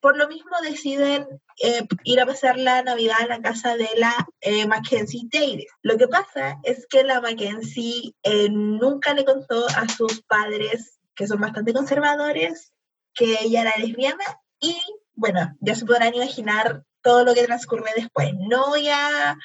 Por 0.00 0.16
lo 0.16 0.26
mismo 0.26 0.52
deciden 0.62 1.26
eh, 1.62 1.86
ir 2.04 2.18
a 2.18 2.24
pasar 2.24 2.56
la 2.56 2.82
Navidad 2.82 3.18
en 3.20 3.28
la 3.28 3.42
casa 3.42 3.76
de 3.76 3.90
la 3.98 4.14
eh, 4.40 4.66
Mackenzie 4.66 5.28
Davis. 5.30 5.66
Lo 5.82 5.98
que 5.98 6.08
pasa 6.08 6.56
es 6.62 6.86
que 6.88 7.04
la 7.04 7.20
Mackenzie 7.20 8.14
eh, 8.22 8.48
nunca 8.48 9.12
le 9.12 9.26
contó 9.26 9.66
a 9.68 9.86
sus 9.86 10.22
padres, 10.22 10.98
que 11.14 11.26
son 11.26 11.38
bastante 11.38 11.74
conservadores, 11.74 12.72
que 13.12 13.36
ella 13.42 13.60
era 13.60 13.76
lesbiana 13.76 14.24
y 14.58 14.80
bueno, 15.12 15.54
ya 15.60 15.74
se 15.74 15.84
podrán 15.84 16.14
imaginar 16.14 16.82
todo 17.02 17.26
lo 17.26 17.34
que 17.34 17.44
transcurre 17.44 17.90
después. 17.94 18.30
No 18.38 18.68
voy 18.68 18.88
a 18.88 19.36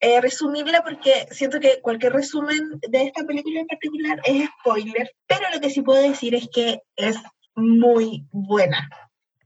eh, 0.00 0.20
resumirla 0.20 0.82
porque 0.82 1.26
siento 1.30 1.60
que 1.60 1.80
cualquier 1.80 2.12
resumen 2.12 2.78
de 2.88 3.02
esta 3.02 3.24
película 3.24 3.60
en 3.60 3.66
particular 3.66 4.20
es 4.24 4.48
spoiler, 4.60 5.10
pero 5.26 5.42
lo 5.52 5.60
que 5.60 5.70
sí 5.70 5.82
puedo 5.82 6.00
decir 6.00 6.34
es 6.34 6.48
que 6.52 6.82
es 6.96 7.16
muy 7.54 8.26
buena. 8.30 8.88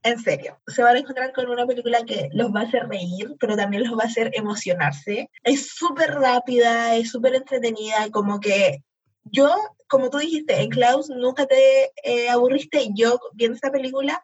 En 0.04 0.18
serio, 0.18 0.60
se 0.66 0.82
van 0.82 0.96
a 0.96 0.98
encontrar 0.98 1.32
con 1.32 1.48
una 1.48 1.64
película 1.64 2.04
que 2.04 2.28
los 2.32 2.52
va 2.52 2.60
a 2.60 2.64
hacer 2.64 2.88
reír, 2.88 3.36
pero 3.38 3.56
también 3.56 3.84
los 3.84 3.96
va 3.96 4.02
a 4.02 4.08
hacer 4.08 4.32
emocionarse. 4.34 5.30
Es 5.44 5.70
súper 5.70 6.10
rápida, 6.14 6.96
es 6.96 7.10
súper 7.10 7.36
entretenida, 7.36 8.10
como 8.10 8.40
que 8.40 8.82
yo, 9.24 9.54
como 9.88 10.10
tú 10.10 10.18
dijiste, 10.18 10.60
en 10.60 10.70
Klaus 10.70 11.08
nunca 11.08 11.46
te 11.46 11.92
eh, 12.02 12.28
aburriste. 12.28 12.88
Yo 12.94 13.20
viendo 13.34 13.54
esta 13.54 13.70
película 13.70 14.22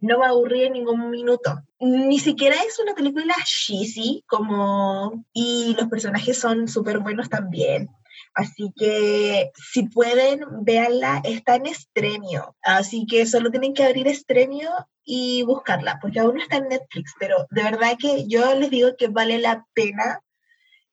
no 0.00 0.18
me 0.18 0.26
aburrí 0.26 0.64
en 0.64 0.74
ningún 0.74 1.10
minuto. 1.10 1.62
Ni 1.80 2.18
siquiera 2.18 2.56
es 2.62 2.78
una 2.78 2.94
película 2.94 3.34
cheesy, 3.44 4.24
como... 4.26 5.24
Y 5.32 5.74
los 5.78 5.88
personajes 5.88 6.38
son 6.38 6.68
súper 6.68 7.00
buenos 7.00 7.28
también. 7.28 7.88
Así 8.34 8.72
que 8.76 9.50
si 9.54 9.88
pueden, 9.88 10.40
véanla, 10.62 11.20
está 11.24 11.56
en 11.56 11.66
estremio. 11.66 12.56
Así 12.62 13.06
que 13.06 13.26
solo 13.26 13.50
tienen 13.50 13.74
que 13.74 13.84
abrir 13.84 14.06
estremio 14.06 14.70
y 15.04 15.42
buscarla, 15.42 15.98
porque 16.00 16.20
aún 16.20 16.36
no 16.36 16.42
está 16.42 16.58
en 16.58 16.68
Netflix, 16.68 17.14
pero 17.18 17.46
de 17.50 17.62
verdad 17.62 17.96
que 17.98 18.28
yo 18.28 18.54
les 18.54 18.70
digo 18.70 18.90
que 18.96 19.08
vale 19.08 19.38
la 19.38 19.66
pena 19.72 20.22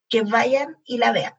que 0.09 0.21
vayan 0.21 0.77
y 0.85 0.97
la 0.97 1.11
vean. 1.11 1.33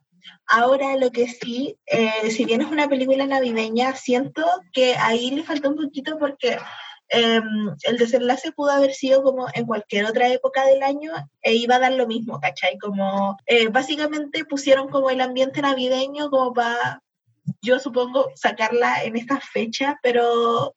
Ahora 0.47 0.97
lo 0.97 1.10
que 1.10 1.26
sí, 1.26 1.78
eh, 1.86 2.30
si 2.30 2.44
bien 2.44 2.60
es 2.60 2.68
una 2.68 2.88
película 2.88 3.26
navideña, 3.26 3.94
siento 3.97 4.44
que 4.72 4.94
ahí 4.97 5.30
le 5.30 5.43
falta 5.43 5.68
un 5.68 5.76
poquito 5.76 6.18
porque 6.18 6.59
Em, 7.09 7.77
el 7.85 7.99
desenlace 7.99 8.51
pudo 8.53 8.70
haber 8.70 8.93
sido 8.93 9.23
como 9.23 9.47
en 9.55 9.66
cualquier 9.66 10.07
otra 10.07 10.28
época 10.28 10.66
del 10.66 10.83
año 10.83 11.12
e 11.41 11.55
iba 11.55 11.77
a 11.77 11.78
dar 11.78 11.93
lo 11.93 12.07
mismo, 12.07 12.41
¿cachai? 12.41 12.78
Como 12.78 13.37
eh, 13.47 13.69
básicamente 13.69 14.45
pusieron 14.45 14.89
como 14.89 15.11
el 15.11 15.20
ambiente 15.20 15.62
navideño 15.62 16.31
como 16.31 16.53
para, 16.53 17.03
yo 17.62 17.78
supongo, 17.78 18.31
sacarla 18.35 19.05
en 19.05 19.16
esta 19.16 19.41
fecha, 19.41 19.99
pero 20.03 20.74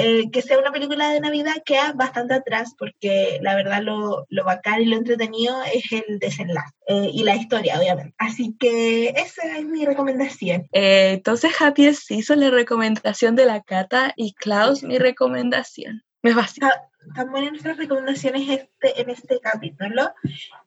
eh, 0.00 0.30
que 0.30 0.42
sea 0.42 0.58
una 0.58 0.72
película 0.72 1.10
de 1.10 1.20
Navidad 1.20 1.62
queda 1.64 1.92
bastante 1.92 2.34
atrás 2.34 2.74
porque 2.78 3.38
la 3.42 3.54
verdad 3.54 3.82
lo, 3.82 4.26
lo 4.28 4.44
bacán 4.44 4.82
y 4.82 4.86
lo 4.86 4.96
entretenido 4.96 5.54
es 5.72 5.84
el 5.92 6.18
desenlace 6.18 6.74
eh, 6.86 7.10
y 7.12 7.22
la 7.24 7.36
historia, 7.36 7.78
obviamente. 7.78 8.14
Así 8.18 8.56
que 8.58 9.08
esa 9.10 9.58
es 9.58 9.64
mi 9.66 9.84
recomendación. 9.84 10.66
Eh, 10.72 11.12
entonces, 11.14 11.52
Happy 11.60 11.90
hizo 12.10 12.34
la 12.34 12.50
recomendación 12.50 13.36
de 13.36 13.46
la 13.46 13.62
Cata 13.62 14.12
y 14.16 14.34
Klaus 14.34 14.82
mi 14.82 14.98
recomendación. 14.98 16.02
Me 16.22 16.34
fascina. 16.34 16.72
Están 17.06 17.30
buenas 17.30 17.52
nuestras 17.52 17.78
recomendaciones 17.78 18.48
este, 18.48 19.00
en 19.00 19.10
este 19.10 19.40
capítulo. 19.40 20.12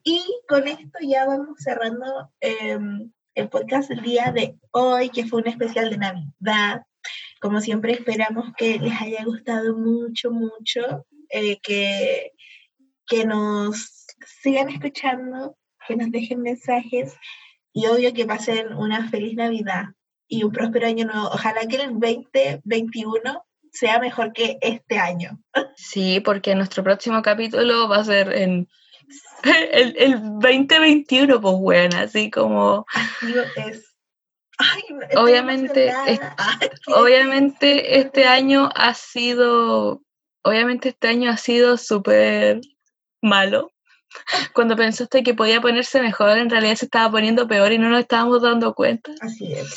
Y 0.04 0.24
con 0.48 0.68
esto 0.68 1.00
ya 1.02 1.26
vamos 1.26 1.60
cerrando 1.60 2.32
em, 2.40 3.12
el 3.36 3.50
podcast 3.50 3.90
del 3.90 4.02
día 4.02 4.32
de 4.32 4.58
hoy, 4.72 5.10
que 5.10 5.26
fue 5.26 5.42
un 5.42 5.48
especial 5.48 5.90
de 5.90 5.98
Navidad. 5.98 6.84
Como 7.40 7.62
siempre 7.62 7.94
esperamos 7.94 8.54
que 8.58 8.80
les 8.80 9.00
haya 9.02 9.24
gustado 9.26 9.78
mucho, 9.78 10.32
mucho, 10.32 11.06
eh, 11.30 11.60
que, 11.62 12.32
que 13.06 13.26
nos 13.26 14.06
sigan 14.42 14.70
escuchando, 14.70 15.58
que 15.88 15.96
nos 15.96 16.12
dejen 16.12 16.42
mensajes 16.42 17.16
y 17.74 17.88
obvio 17.88 18.14
que 18.14 18.26
pasen 18.26 18.74
una 18.74 19.10
feliz 19.10 19.36
Navidad 19.36 19.86
y 20.28 20.44
un 20.44 20.52
próspero 20.52 20.88
año 20.88 21.06
nuevo. 21.06 21.28
Ojalá 21.28 21.62
que 21.68 21.78
el 21.78 22.00
2021 22.00 23.46
sea 23.72 24.00
mejor 24.00 24.32
que 24.34 24.58
este 24.62 24.98
año. 24.98 25.40
Sí, 25.76 26.20
porque 26.20 26.56
nuestro 26.56 26.84
próximo 26.84 27.22
capítulo 27.22 27.90
va 27.90 27.98
a 27.98 28.04
ser 28.06 28.32
en 28.32 28.70
el, 29.72 29.96
el 29.98 30.22
2021, 30.40 31.42
pues 31.42 31.56
bueno, 31.56 31.98
así 31.98 32.30
como... 32.30 32.86
Así 32.94 33.34
es 33.58 33.93
obviamente, 35.16 35.94
obviamente 36.88 38.00
este 38.00 38.26
año 38.26 38.70
ha 38.76 38.94
sido, 38.94 40.02
obviamente 40.44 40.90
este 40.90 41.08
año 41.08 41.32
ha 41.32 41.38
sido 41.38 41.78
súper 41.78 42.62
malo. 43.22 43.72
Cuando 44.54 44.76
pensaste 44.76 45.24
que 45.24 45.34
podía 45.34 45.60
ponerse 45.60 46.02
mejor, 46.02 46.38
en 46.38 46.50
realidad 46.50 46.76
se 46.76 46.86
estaba 46.86 47.10
poniendo 47.10 47.48
peor 47.48 47.72
y 47.72 47.80
no 47.80 47.90
nos 47.90 48.02
estábamos 48.02 48.44
dando 48.44 48.76
cuenta. 48.76 49.12
Así 49.22 49.54
es. 49.54 49.76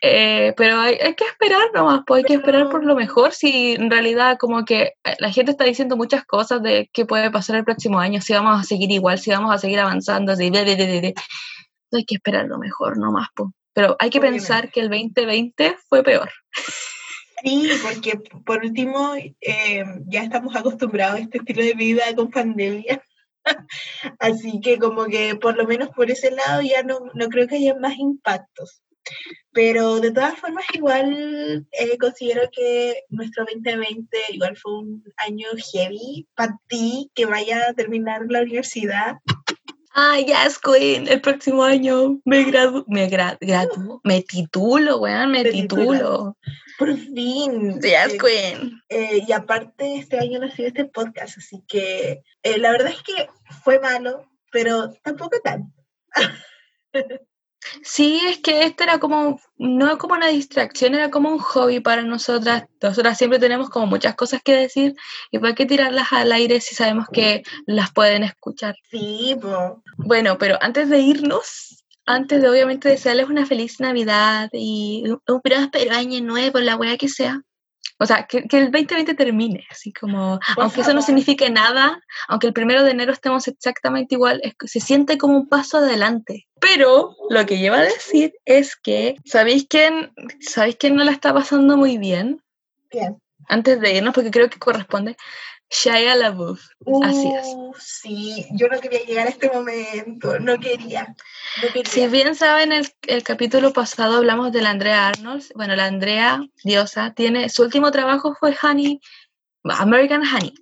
Eh, 0.00 0.54
pero 0.56 0.78
hay, 0.78 0.94
hay, 0.94 1.14
que 1.14 1.24
esperar 1.24 1.72
nomás, 1.74 2.02
pues 2.06 2.18
hay 2.18 2.24
que 2.24 2.34
esperar 2.34 2.68
por 2.68 2.84
lo 2.84 2.94
mejor. 2.94 3.32
Si 3.32 3.72
en 3.72 3.90
realidad, 3.90 4.36
como 4.38 4.64
que 4.64 4.94
eh, 5.04 5.16
la 5.18 5.32
gente 5.32 5.50
está 5.50 5.64
diciendo 5.64 5.96
muchas 5.96 6.24
cosas 6.24 6.62
de 6.62 6.88
qué 6.92 7.04
puede 7.04 7.30
pasar 7.30 7.56
el 7.56 7.64
próximo 7.64 7.98
año, 7.98 8.20
si 8.20 8.32
vamos 8.32 8.60
a 8.60 8.64
seguir 8.64 8.90
igual, 8.92 9.18
si 9.18 9.30
vamos 9.30 9.52
a 9.52 9.58
seguir 9.58 9.80
avanzando, 9.80 10.36
de, 10.36 10.50
de, 10.50 10.64
de, 10.64 11.14
hay 11.92 12.04
que 12.04 12.14
esperar 12.14 12.46
lo 12.46 12.58
mejor 12.58 12.96
nomás, 12.96 13.28
pues. 13.34 13.50
Pero 13.78 13.94
hay 14.00 14.10
que 14.10 14.20
pensar 14.20 14.72
que 14.72 14.80
el 14.80 14.88
2020 14.88 15.76
fue 15.88 16.02
peor. 16.02 16.28
Sí, 17.44 17.70
porque 17.80 18.18
por 18.44 18.64
último 18.64 19.14
eh, 19.14 19.84
ya 20.08 20.24
estamos 20.24 20.56
acostumbrados 20.56 21.20
a 21.20 21.22
este 21.22 21.38
estilo 21.38 21.62
de 21.62 21.74
vida 21.74 22.02
con 22.16 22.28
pandemia. 22.28 23.00
Así 24.18 24.60
que 24.60 24.80
como 24.80 25.04
que 25.04 25.36
por 25.36 25.56
lo 25.56 25.64
menos 25.64 25.90
por 25.90 26.10
ese 26.10 26.32
lado 26.32 26.60
ya 26.60 26.82
no, 26.82 27.02
no 27.14 27.28
creo 27.28 27.46
que 27.46 27.54
haya 27.54 27.76
más 27.76 27.96
impactos. 27.98 28.82
Pero 29.52 30.00
de 30.00 30.10
todas 30.10 30.36
formas 30.36 30.64
igual 30.74 31.64
eh, 31.70 31.98
considero 31.98 32.50
que 32.50 33.04
nuestro 33.10 33.44
2020 33.44 34.18
igual 34.30 34.56
fue 34.56 34.76
un 34.76 35.04
año 35.18 35.46
heavy 35.72 36.26
para 36.34 36.58
ti 36.66 37.12
que 37.14 37.26
vaya 37.26 37.68
a 37.68 37.74
terminar 37.74 38.22
la 38.28 38.42
universidad 38.42 39.18
Ay, 40.00 40.26
yes, 40.26 40.60
Queen, 40.60 41.08
el 41.08 41.20
próximo 41.20 41.64
año 41.64 42.20
me 42.24 42.44
gradu 42.44 42.84
me 42.86 43.08
gradu 43.08 44.00
me 44.04 44.22
titulo, 44.22 44.98
weón, 44.98 45.32
me 45.32 45.42
titulo. 45.42 46.36
Por 46.78 46.96
fin. 46.96 47.80
Yes, 47.80 48.14
eh, 48.14 48.18
Queen. 48.18 48.80
Eh, 48.88 49.24
y 49.26 49.32
aparte, 49.32 49.96
este 49.96 50.20
año 50.20 50.38
nació 50.38 50.68
este 50.68 50.84
podcast, 50.84 51.38
así 51.38 51.64
que 51.66 52.22
eh, 52.44 52.58
la 52.58 52.70
verdad 52.70 52.92
es 52.92 53.02
que 53.02 53.28
fue 53.64 53.80
malo, 53.80 54.30
pero 54.52 54.92
tampoco 55.02 55.40
tan. 55.42 55.74
Sí, 57.82 58.20
es 58.26 58.38
que 58.38 58.64
este 58.64 58.84
era 58.84 58.98
como, 58.98 59.40
no 59.56 59.98
como 59.98 60.14
una 60.14 60.28
distracción, 60.28 60.94
era 60.94 61.10
como 61.10 61.30
un 61.30 61.38
hobby 61.38 61.80
para 61.80 62.02
nosotras. 62.02 62.64
Nosotras 62.82 63.18
siempre 63.18 63.38
tenemos 63.38 63.70
como 63.70 63.86
muchas 63.86 64.14
cosas 64.14 64.42
que 64.42 64.54
decir 64.54 64.94
y 65.30 65.38
para 65.38 65.54
qué 65.54 65.66
tirarlas 65.66 66.12
al 66.12 66.32
aire 66.32 66.60
si 66.60 66.74
sabemos 66.74 67.06
que 67.12 67.42
las 67.66 67.92
pueden 67.92 68.24
escuchar. 68.24 68.76
Sí, 68.90 69.36
Bueno, 69.96 70.38
pero 70.38 70.58
antes 70.60 70.88
de 70.88 71.00
irnos, 71.00 71.84
antes 72.06 72.40
de 72.40 72.48
obviamente 72.48 72.88
desearles 72.88 73.28
una 73.28 73.46
feliz 73.46 73.80
Navidad 73.80 74.48
y 74.52 75.04
un 75.26 75.40
próspero 75.40 75.94
año 75.94 76.22
nuevo, 76.22 76.58
la 76.60 76.76
wea 76.76 76.96
que 76.96 77.08
sea, 77.08 77.42
o 77.98 78.06
sea, 78.06 78.26
que, 78.26 78.38
el 78.50 78.70
2020 78.70 79.14
termine, 79.14 79.66
así 79.70 79.92
como, 79.92 80.38
aunque 80.56 80.82
eso 80.82 80.94
no 80.94 81.02
signifique 81.02 81.50
nada, 81.50 82.00
aunque 82.28 82.46
el 82.46 82.52
primero 82.52 82.84
de 82.84 82.92
enero 82.92 83.12
estemos 83.12 83.48
exactamente 83.48 84.14
igual, 84.14 84.40
se 84.64 84.80
siente 84.80 85.18
como 85.18 85.36
un 85.36 85.48
paso 85.48 85.78
adelante. 85.78 86.46
Pero 86.60 87.16
lo 87.28 87.46
que 87.46 87.58
lleva 87.58 87.78
a 87.78 87.82
decir 87.82 88.34
es 88.44 88.76
que, 88.76 89.16
¿sabéis 89.24 89.66
quién, 89.68 90.12
¿sabéis 90.40 90.76
quién 90.78 90.94
no 90.94 91.04
la 91.04 91.12
está 91.12 91.34
pasando 91.34 91.76
muy 91.76 91.98
bien? 91.98 92.40
¿Quién? 92.88 93.20
Antes 93.48 93.80
de 93.80 93.96
irnos, 93.96 94.14
porque 94.14 94.30
creo 94.30 94.48
que 94.48 94.58
corresponde, 94.58 95.16
Shia 95.70 96.16
LaBeouf. 96.16 96.60
Así 97.02 97.32
es. 97.34 97.46
Uh, 97.46 97.74
sí, 97.78 98.46
yo 98.52 98.68
no 98.68 98.80
quería 98.80 99.04
llegar 99.04 99.26
a 99.26 99.30
este 99.30 99.50
momento, 99.50 100.38
no 100.40 100.58
quería. 100.58 101.14
Si 101.84 102.06
bien 102.08 102.34
saben, 102.34 102.72
el, 102.72 102.88
el 103.06 103.22
capítulo 103.22 103.72
pasado 103.72 104.16
hablamos 104.16 104.52
de 104.52 104.62
la 104.62 104.70
Andrea 104.70 105.08
Arnold. 105.08 105.44
Bueno, 105.54 105.76
la 105.76 105.84
Andrea, 105.86 106.40
diosa, 106.64 107.12
tiene 107.12 107.48
su 107.50 107.62
último 107.62 107.90
trabajo 107.90 108.34
fue 108.38 108.56
Honey, 108.62 109.00
American 109.64 110.22
Honey. 110.22 110.54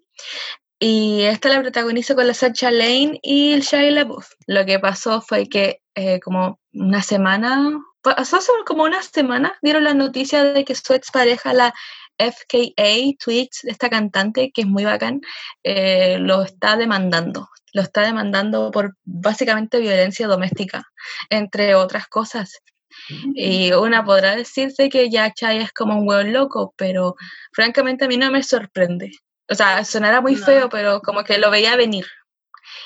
Y 0.79 1.23
esta 1.23 1.49
la 1.49 1.63
protagoniza 1.63 2.15
con 2.15 2.27
la 2.27 2.35
Sacha 2.35 2.71
Lane 2.71 3.19
y 3.23 3.53
el 3.53 3.63
Shia 3.63 3.91
LaBeouf. 3.91 4.33
Lo 4.47 4.67
que 4.67 4.79
pasó 4.79 5.21
fue 5.23 5.49
que 5.49 5.81
eh, 5.95 6.21
como 6.21 6.61
una 6.75 7.03
semana, 7.03 7.81
pasó 8.03 8.39
como 8.67 8.83
una 8.83 9.03
semana, 9.03 9.57
dieron 9.63 9.85
la 9.85 9.95
noticia 9.95 10.45
de 10.45 10.65
que 10.65 10.75
su 10.75 10.93
expareja, 10.93 11.55
la 11.55 11.75
FKA 12.19 13.15
Tweets, 13.23 13.65
esta 13.65 13.89
cantante 13.91 14.51
que 14.53 14.63
es 14.63 14.67
muy 14.67 14.85
bacán, 14.85 15.21
eh, 15.63 16.19
lo 16.19 16.43
está 16.43 16.77
demandando. 16.77 17.49
Lo 17.73 17.83
está 17.83 18.03
demandando 18.03 18.71
por 18.71 18.97
básicamente 19.05 19.81
violencia 19.81 20.27
doméstica, 20.27 20.85
entre 21.31 21.75
otras 21.75 22.07
cosas. 22.09 22.61
Y 23.35 23.73
una 23.73 24.05
podrá 24.05 24.37
decirse 24.37 24.89
que 24.89 25.11
ya 25.11 25.33
Chai 25.33 25.59
es 25.59 25.73
como 25.73 25.99
un 25.99 26.09
hueón 26.09 26.33
loco, 26.33 26.75
pero 26.77 27.17
francamente 27.53 28.07
a 28.07 28.09
mí 28.09 28.17
no 28.17 28.31
me 28.31 28.43
sorprende. 28.43 29.13
O 29.49 29.55
sea, 29.55 29.85
sonará 29.85 30.21
muy 30.21 30.37
feo, 30.37 30.69
pero 30.69 31.01
como 31.03 31.23
que 31.23 31.39
lo 31.39 31.51
veía 31.51 31.77
venir. 31.77 32.07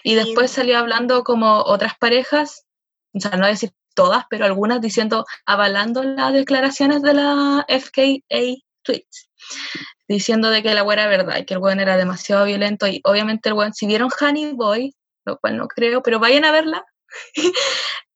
Y 0.02 0.14
después 0.14 0.50
salió 0.50 0.78
hablando 0.78 1.24
como 1.24 1.60
otras 1.60 1.94
parejas, 1.98 2.66
o 3.14 3.20
sea, 3.20 3.32
no 3.32 3.46
decir 3.46 3.70
todas, 3.94 4.24
pero 4.28 4.44
algunas 4.44 4.80
diciendo, 4.80 5.24
avalando 5.46 6.02
las 6.02 6.32
declaraciones 6.32 7.02
de 7.02 7.14
la 7.14 7.66
FKA 7.68 8.56
tweets 8.82 9.30
diciendo 10.08 10.50
de 10.50 10.62
que 10.62 10.74
la 10.74 10.82
buena 10.82 11.02
era 11.02 11.10
verdad 11.10 11.38
y 11.38 11.44
que 11.44 11.54
el 11.54 11.60
weón 11.60 11.78
era 11.78 11.96
demasiado 11.96 12.44
violento. 12.44 12.86
Y 12.88 13.00
obviamente 13.04 13.48
el 13.48 13.54
weón, 13.54 13.72
si 13.72 13.86
vieron 13.86 14.10
Honey 14.20 14.52
Boy, 14.52 14.94
lo 15.24 15.38
cual 15.38 15.56
no 15.56 15.68
creo, 15.68 16.02
pero 16.02 16.18
vayan 16.18 16.44
a 16.44 16.50
verla, 16.50 16.84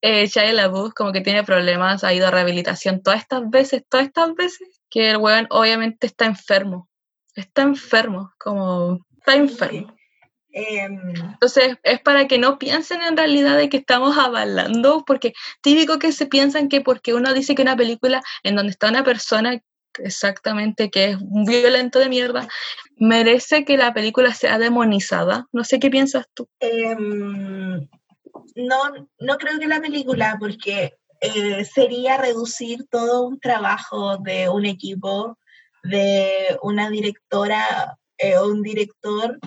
eh, 0.01 0.27
Shia 0.27 0.53
LaBeouf 0.53 0.93
como 0.95 1.13
que 1.13 1.21
tiene 1.21 1.45
problemas, 1.45 2.03
ha 2.03 2.13
ido 2.13 2.27
a 2.27 2.31
rehabilitación 2.31 3.03
todas 3.03 3.21
estas 3.21 3.49
veces, 3.49 3.85
todas 3.89 4.07
estas 4.07 4.35
veces, 4.35 4.81
que 4.91 5.11
el 5.11 5.19
weón 5.19 5.47
obviamente 5.51 6.07
está 6.07 6.27
enfermo, 6.27 6.89
está 7.37 7.63
enfermo, 7.63 8.33
como 8.39 9.05
está 9.19 9.37
enfermo. 9.37 9.95
Em, 10.51 11.15
Entonces, 11.17 11.77
es 11.83 12.01
para 12.01 12.29
que 12.29 12.39
no 12.39 12.59
piensen 12.59 13.03
en 13.03 13.17
realidad 13.17 13.57
de 13.57 13.69
que 13.69 13.79
estamos 13.79 14.17
avalando, 14.19 15.05
porque 15.05 15.33
típico 15.63 15.99
que 15.99 16.13
se 16.13 16.27
piensan 16.27 16.69
que 16.69 16.81
porque 16.81 17.13
uno 17.13 17.35
dice 17.35 17.57
que 17.57 17.63
una 17.63 17.77
película 17.77 18.23
en 18.45 18.55
donde 18.55 18.71
está 18.71 18.89
una 18.89 19.03
persona 19.03 19.61
exactamente 19.99 20.91
que 20.91 21.11
es 21.11 21.17
un 21.21 21.45
violento 21.45 21.99
de 21.99 22.09
mierda, 22.09 22.49
merece 22.97 23.65
que 23.65 23.77
la 23.77 23.93
película 23.93 24.33
sea 24.35 24.59
demonizada. 24.59 25.47
No 25.53 25.65
sé 25.65 25.79
qué 25.79 25.91
piensas 25.91 26.27
tú. 26.35 26.49
Em, 26.61 27.89
no, 28.57 29.09
no 29.19 29.39
creo 29.39 29.59
que 29.59 29.67
la 29.67 29.81
película, 29.81 30.37
porque 30.39 30.95
eh, 31.21 31.65
sería 31.65 32.19
reducir 32.19 32.87
todo 32.91 33.27
un 33.27 33.41
trabajo 33.41 34.19
de 34.19 34.49
un 34.49 34.67
equipo, 34.67 35.39
de 35.83 36.59
una 36.63 36.91
directora 36.91 37.99
eh, 38.19 38.37
o 38.37 38.49
un 38.49 38.63
director 38.63 39.39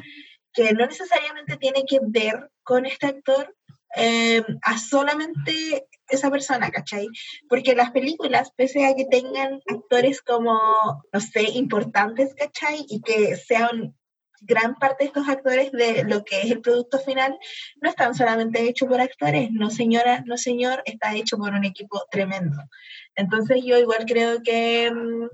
que 0.54 0.74
no 0.74 0.86
necesariamente 0.88 1.58
tiene 1.58 1.84
que 1.88 2.00
ver 2.02 2.50
con 2.64 2.86
este 2.86 3.08
actor, 3.08 3.56
em, 3.96 4.44
a 4.62 4.78
solamente 4.78 5.88
esa 6.10 6.30
persona, 6.32 6.70
¿cachai? 6.72 7.08
Porque 7.50 7.76
las 7.76 7.92
películas, 7.92 8.52
pese 8.56 8.86
a 8.86 8.96
que 8.96 9.06
tengan 9.06 9.62
actores 9.68 10.22
como, 10.22 10.60
no 11.12 11.20
sé, 11.20 11.44
importantes, 11.54 12.34
¿cachai? 12.36 12.86
Y 12.90 13.02
que 13.02 13.36
sean 13.36 13.96
gran 14.42 14.76
parte 14.76 15.04
de 15.04 15.08
estos 15.08 15.28
actores 15.28 15.72
de 15.72 16.04
lo 16.04 16.24
que 16.24 16.42
es 16.42 16.52
el 16.52 16.62
producto 16.62 17.00
final, 17.00 17.38
no 17.82 17.90
están 17.90 18.16
solamente 18.16 18.62
hechos 18.62 18.88
por 18.88 19.02
actores, 19.02 19.50
no 19.52 19.70
señora, 19.70 20.24
no 20.26 20.38
señor, 20.38 20.84
está 20.86 21.16
hecho 21.16 21.38
por 21.38 21.54
un 21.54 21.66
equipo 21.66 22.06
tremendo. 22.12 22.58
Entonces 23.16 23.64
yo 23.66 23.78
igual 23.78 24.06
creo 24.06 24.42
que, 24.44 24.92
mm, 24.92 25.28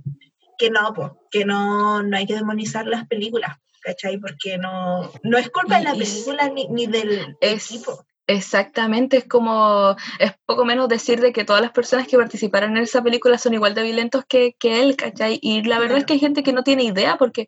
que 0.58 0.70
no, 0.70 0.94
pues, 0.94 1.12
que 1.32 1.46
no, 1.46 2.02
no 2.04 2.18
hay 2.18 2.26
que 2.26 2.36
demonizar 2.36 2.86
las 2.88 3.08
películas, 3.08 3.58
¿cachai? 3.82 4.18
Porque 4.18 4.58
no, 4.58 5.12
no 5.24 5.38
es 5.38 5.50
culpa 5.50 5.78
de 5.78 5.84
la 5.84 5.92
película 5.92 6.50
ni, 6.50 6.68
ni 6.68 6.88
del 6.88 7.36
equipo. 7.42 8.06
Exactamente, 8.26 9.18
es 9.18 9.26
como, 9.26 9.96
es 10.18 10.32
poco 10.46 10.64
menos 10.64 10.88
decir 10.88 11.20
de 11.20 11.34
que 11.34 11.44
todas 11.44 11.62
las 11.62 11.72
personas 11.72 12.08
que 12.08 12.18
participaron 12.18 12.78
en 12.78 12.84
esa 12.84 13.04
película 13.04 13.38
son 13.38 13.54
igual 13.54 13.76
de 13.76 13.84
violentos 13.84 14.24
que, 14.26 14.56
que 14.58 14.82
él, 14.82 14.96
¿cachai? 14.96 15.40
Y 15.42 15.64
la 15.64 15.78
verdad 15.78 15.98
es 15.98 16.06
que 16.06 16.14
hay 16.14 16.20
gente 16.20 16.42
que 16.42 16.54
no 16.54 16.64
tiene 16.64 16.84
idea, 16.84 17.18
porque 17.18 17.48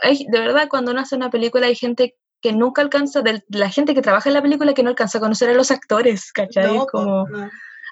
hay, 0.00 0.26
de 0.28 0.40
verdad 0.40 0.68
cuando 0.68 0.90
uno 0.90 1.02
hace 1.02 1.14
una 1.14 1.30
película 1.30 1.66
hay 1.66 1.76
gente 1.76 2.16
que 2.40 2.52
nunca 2.52 2.82
alcanza, 2.82 3.22
de 3.22 3.44
la 3.48 3.70
gente 3.70 3.94
que 3.94 4.02
trabaja 4.02 4.28
en 4.28 4.34
la 4.34 4.42
película 4.42 4.74
que 4.74 4.82
no 4.82 4.90
alcanza 4.90 5.18
a 5.18 5.20
conocer 5.20 5.50
a 5.50 5.54
los 5.54 5.70
actores, 5.70 6.32
¿cachai? 6.32 6.78
como, 6.90 7.26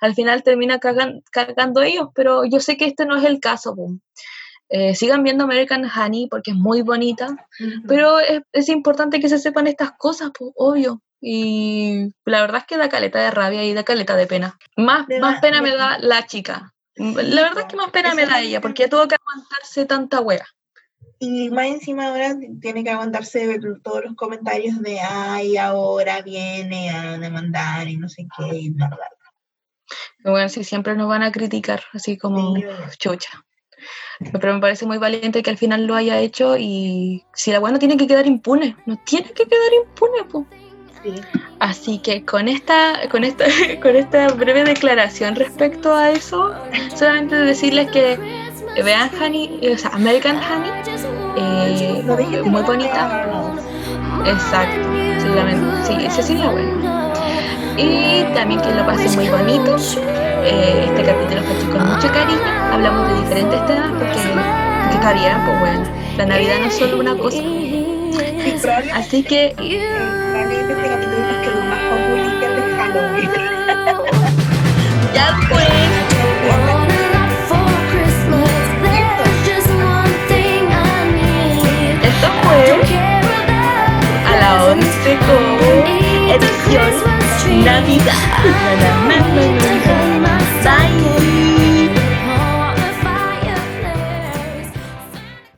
al 0.01 0.15
final 0.15 0.43
termina 0.43 0.79
cargando 0.79 1.83
ellos, 1.83 2.09
pero 2.15 2.45
yo 2.45 2.61
sé 2.61 2.77
que 2.77 2.87
este 2.87 3.07
no 3.07 3.17
es 3.17 3.25
el 3.25 3.41
caso, 3.41 3.75
boom. 3.75 4.01
Eh, 4.69 4.97
sigan 4.97 5.23
viendo 5.23 5.45
American 5.45 5.85
Honey 5.85 6.27
porque 6.29 6.51
es 6.51 6.57
muy 6.57 6.83
bonita, 6.83 7.37
pero 7.87 8.19
es, 8.19 8.43
es, 8.53 8.69
importante 8.69 9.21
que 9.21 9.29
se 9.29 9.39
sepan 9.39 9.69
estas 9.69 9.93
cosas, 9.93 10.33
pues, 10.37 10.51
obvio. 10.57 11.01
Y 11.21 12.13
la 12.25 12.41
verdad 12.41 12.61
es 12.61 12.67
que 12.67 12.77
da 12.77 12.89
caleta 12.89 13.21
de 13.21 13.31
rabia 13.31 13.65
y 13.65 13.73
da 13.73 13.85
caleta 13.85 14.17
de 14.17 14.27
pena. 14.27 14.59
Más, 14.77 15.07
más 15.21 15.41
pena 15.41 15.63
me 15.63 15.75
da 15.75 15.99
la 15.99 16.27
chica. 16.27 16.73
La 16.97 17.43
verdad 17.43 17.61
es 17.61 17.65
que 17.67 17.77
más 17.77 17.91
pena 17.91 18.15
me 18.15 18.27
da 18.27 18.41
ella, 18.41 18.61
porque 18.61 18.85
ya 18.85 18.89
tuvo 18.89 19.07
que 19.07 19.17
aguantarse 19.17 19.85
tanta 19.87 20.21
wea. 20.21 20.47
Y 21.19 21.51
más 21.51 21.67
encima 21.67 22.09
ahora 22.09 22.37
tiene 22.61 22.85
que 22.85 22.91
aguantarse 22.91 23.59
todos 23.83 24.05
los 24.05 24.15
comentarios 24.17 24.81
de, 24.83 25.01
ay, 25.01 25.57
ahora 25.57 26.21
viene 26.23 26.91
a 26.91 27.19
demandar 27.19 27.89
y 27.89 27.97
no 27.97 28.09
sé 28.09 28.27
qué, 28.37 28.55
y 28.55 28.71
bla, 28.71 28.89
bla, 28.89 29.09
Bueno, 30.25 30.49
sí, 30.49 30.63
siempre 30.65 30.95
nos 30.95 31.09
van 31.09 31.23
a 31.23 31.33
criticar, 31.33 31.83
así 31.95 32.19
como 32.19 32.55
chucha. 32.99 33.45
Pero 34.33 34.55
me 34.55 34.61
parece 34.61 34.87
muy 34.87 34.99
valiente 34.99 35.43
que 35.43 35.51
al 35.51 35.59
final 35.59 35.87
lo 35.87 35.95
haya 35.95 36.19
hecho 36.19 36.57
y 36.59 37.25
si 37.35 37.53
la 37.53 37.61
buena 37.61 37.79
tiene 37.79 37.97
que 37.97 38.07
quedar 38.07 38.27
impune, 38.27 38.77
no 38.87 38.99
tiene 39.05 39.31
que 39.33 39.47
quedar 39.47 39.73
impune, 39.73 40.25
pues. 40.31 40.47
Así 41.59 41.99
que 41.99 42.25
con 42.25 42.49
esta, 42.49 43.09
con 43.11 43.25
esta, 43.25 43.47
con 43.83 43.97
esta 43.97 44.29
breve 44.29 44.65
declaración 44.65 45.35
respecto 45.37 45.95
a 45.95 46.11
eso, 46.11 46.53
solamente 46.95 47.37
decirles 47.37 47.91
que 47.91 48.19
vean 48.85 49.11
Honey, 49.21 49.61
o 49.73 49.79
sea, 49.79 49.91
American 49.91 50.37
Honey, 50.37 50.71
eh, 51.37 52.03
muy 52.45 52.63
bonita. 52.63 53.27
Exacto, 54.27 54.89
sí, 55.87 55.97
ese 56.05 56.23
sí 56.23 56.35
es 56.35 56.51
bueno. 56.51 57.13
Y 57.79 58.23
también 58.35 58.61
que 58.61 58.73
lo 58.73 58.87
pasen 58.87 59.15
muy 59.15 59.29
bonito. 59.29 59.77
Eh, 60.45 60.87
este 60.87 61.05
capítulo 61.05 61.43
fue 61.43 61.57
hecho 61.57 61.71
con 61.71 61.89
mucho 61.89 62.09
cariño. 62.13 62.41
Hablamos 62.73 63.09
de 63.09 63.15
diferentes 63.23 63.67
temas 63.67 63.91
porque, 63.91 64.93
que 64.93 65.01
cabían, 65.01 65.45
pues 65.45 65.61
bueno, 65.61 65.85
la 66.17 66.27
Navidad 66.27 66.59
no 66.61 66.67
es 66.67 66.75
solo 66.75 66.99
una 67.01 67.17
cosa. 67.17 67.43
Así 68.95 69.23
que 69.23 69.55
ya 75.15 75.39
pues. 75.49 75.67
Esto 82.03 82.29
fue 82.43 82.67
a 84.27 84.33
la 84.41 84.51
11 84.67 85.19
con 85.27 85.45
edición 86.31 86.93
Navidad. 87.65 88.27
Bye. 90.67 91.36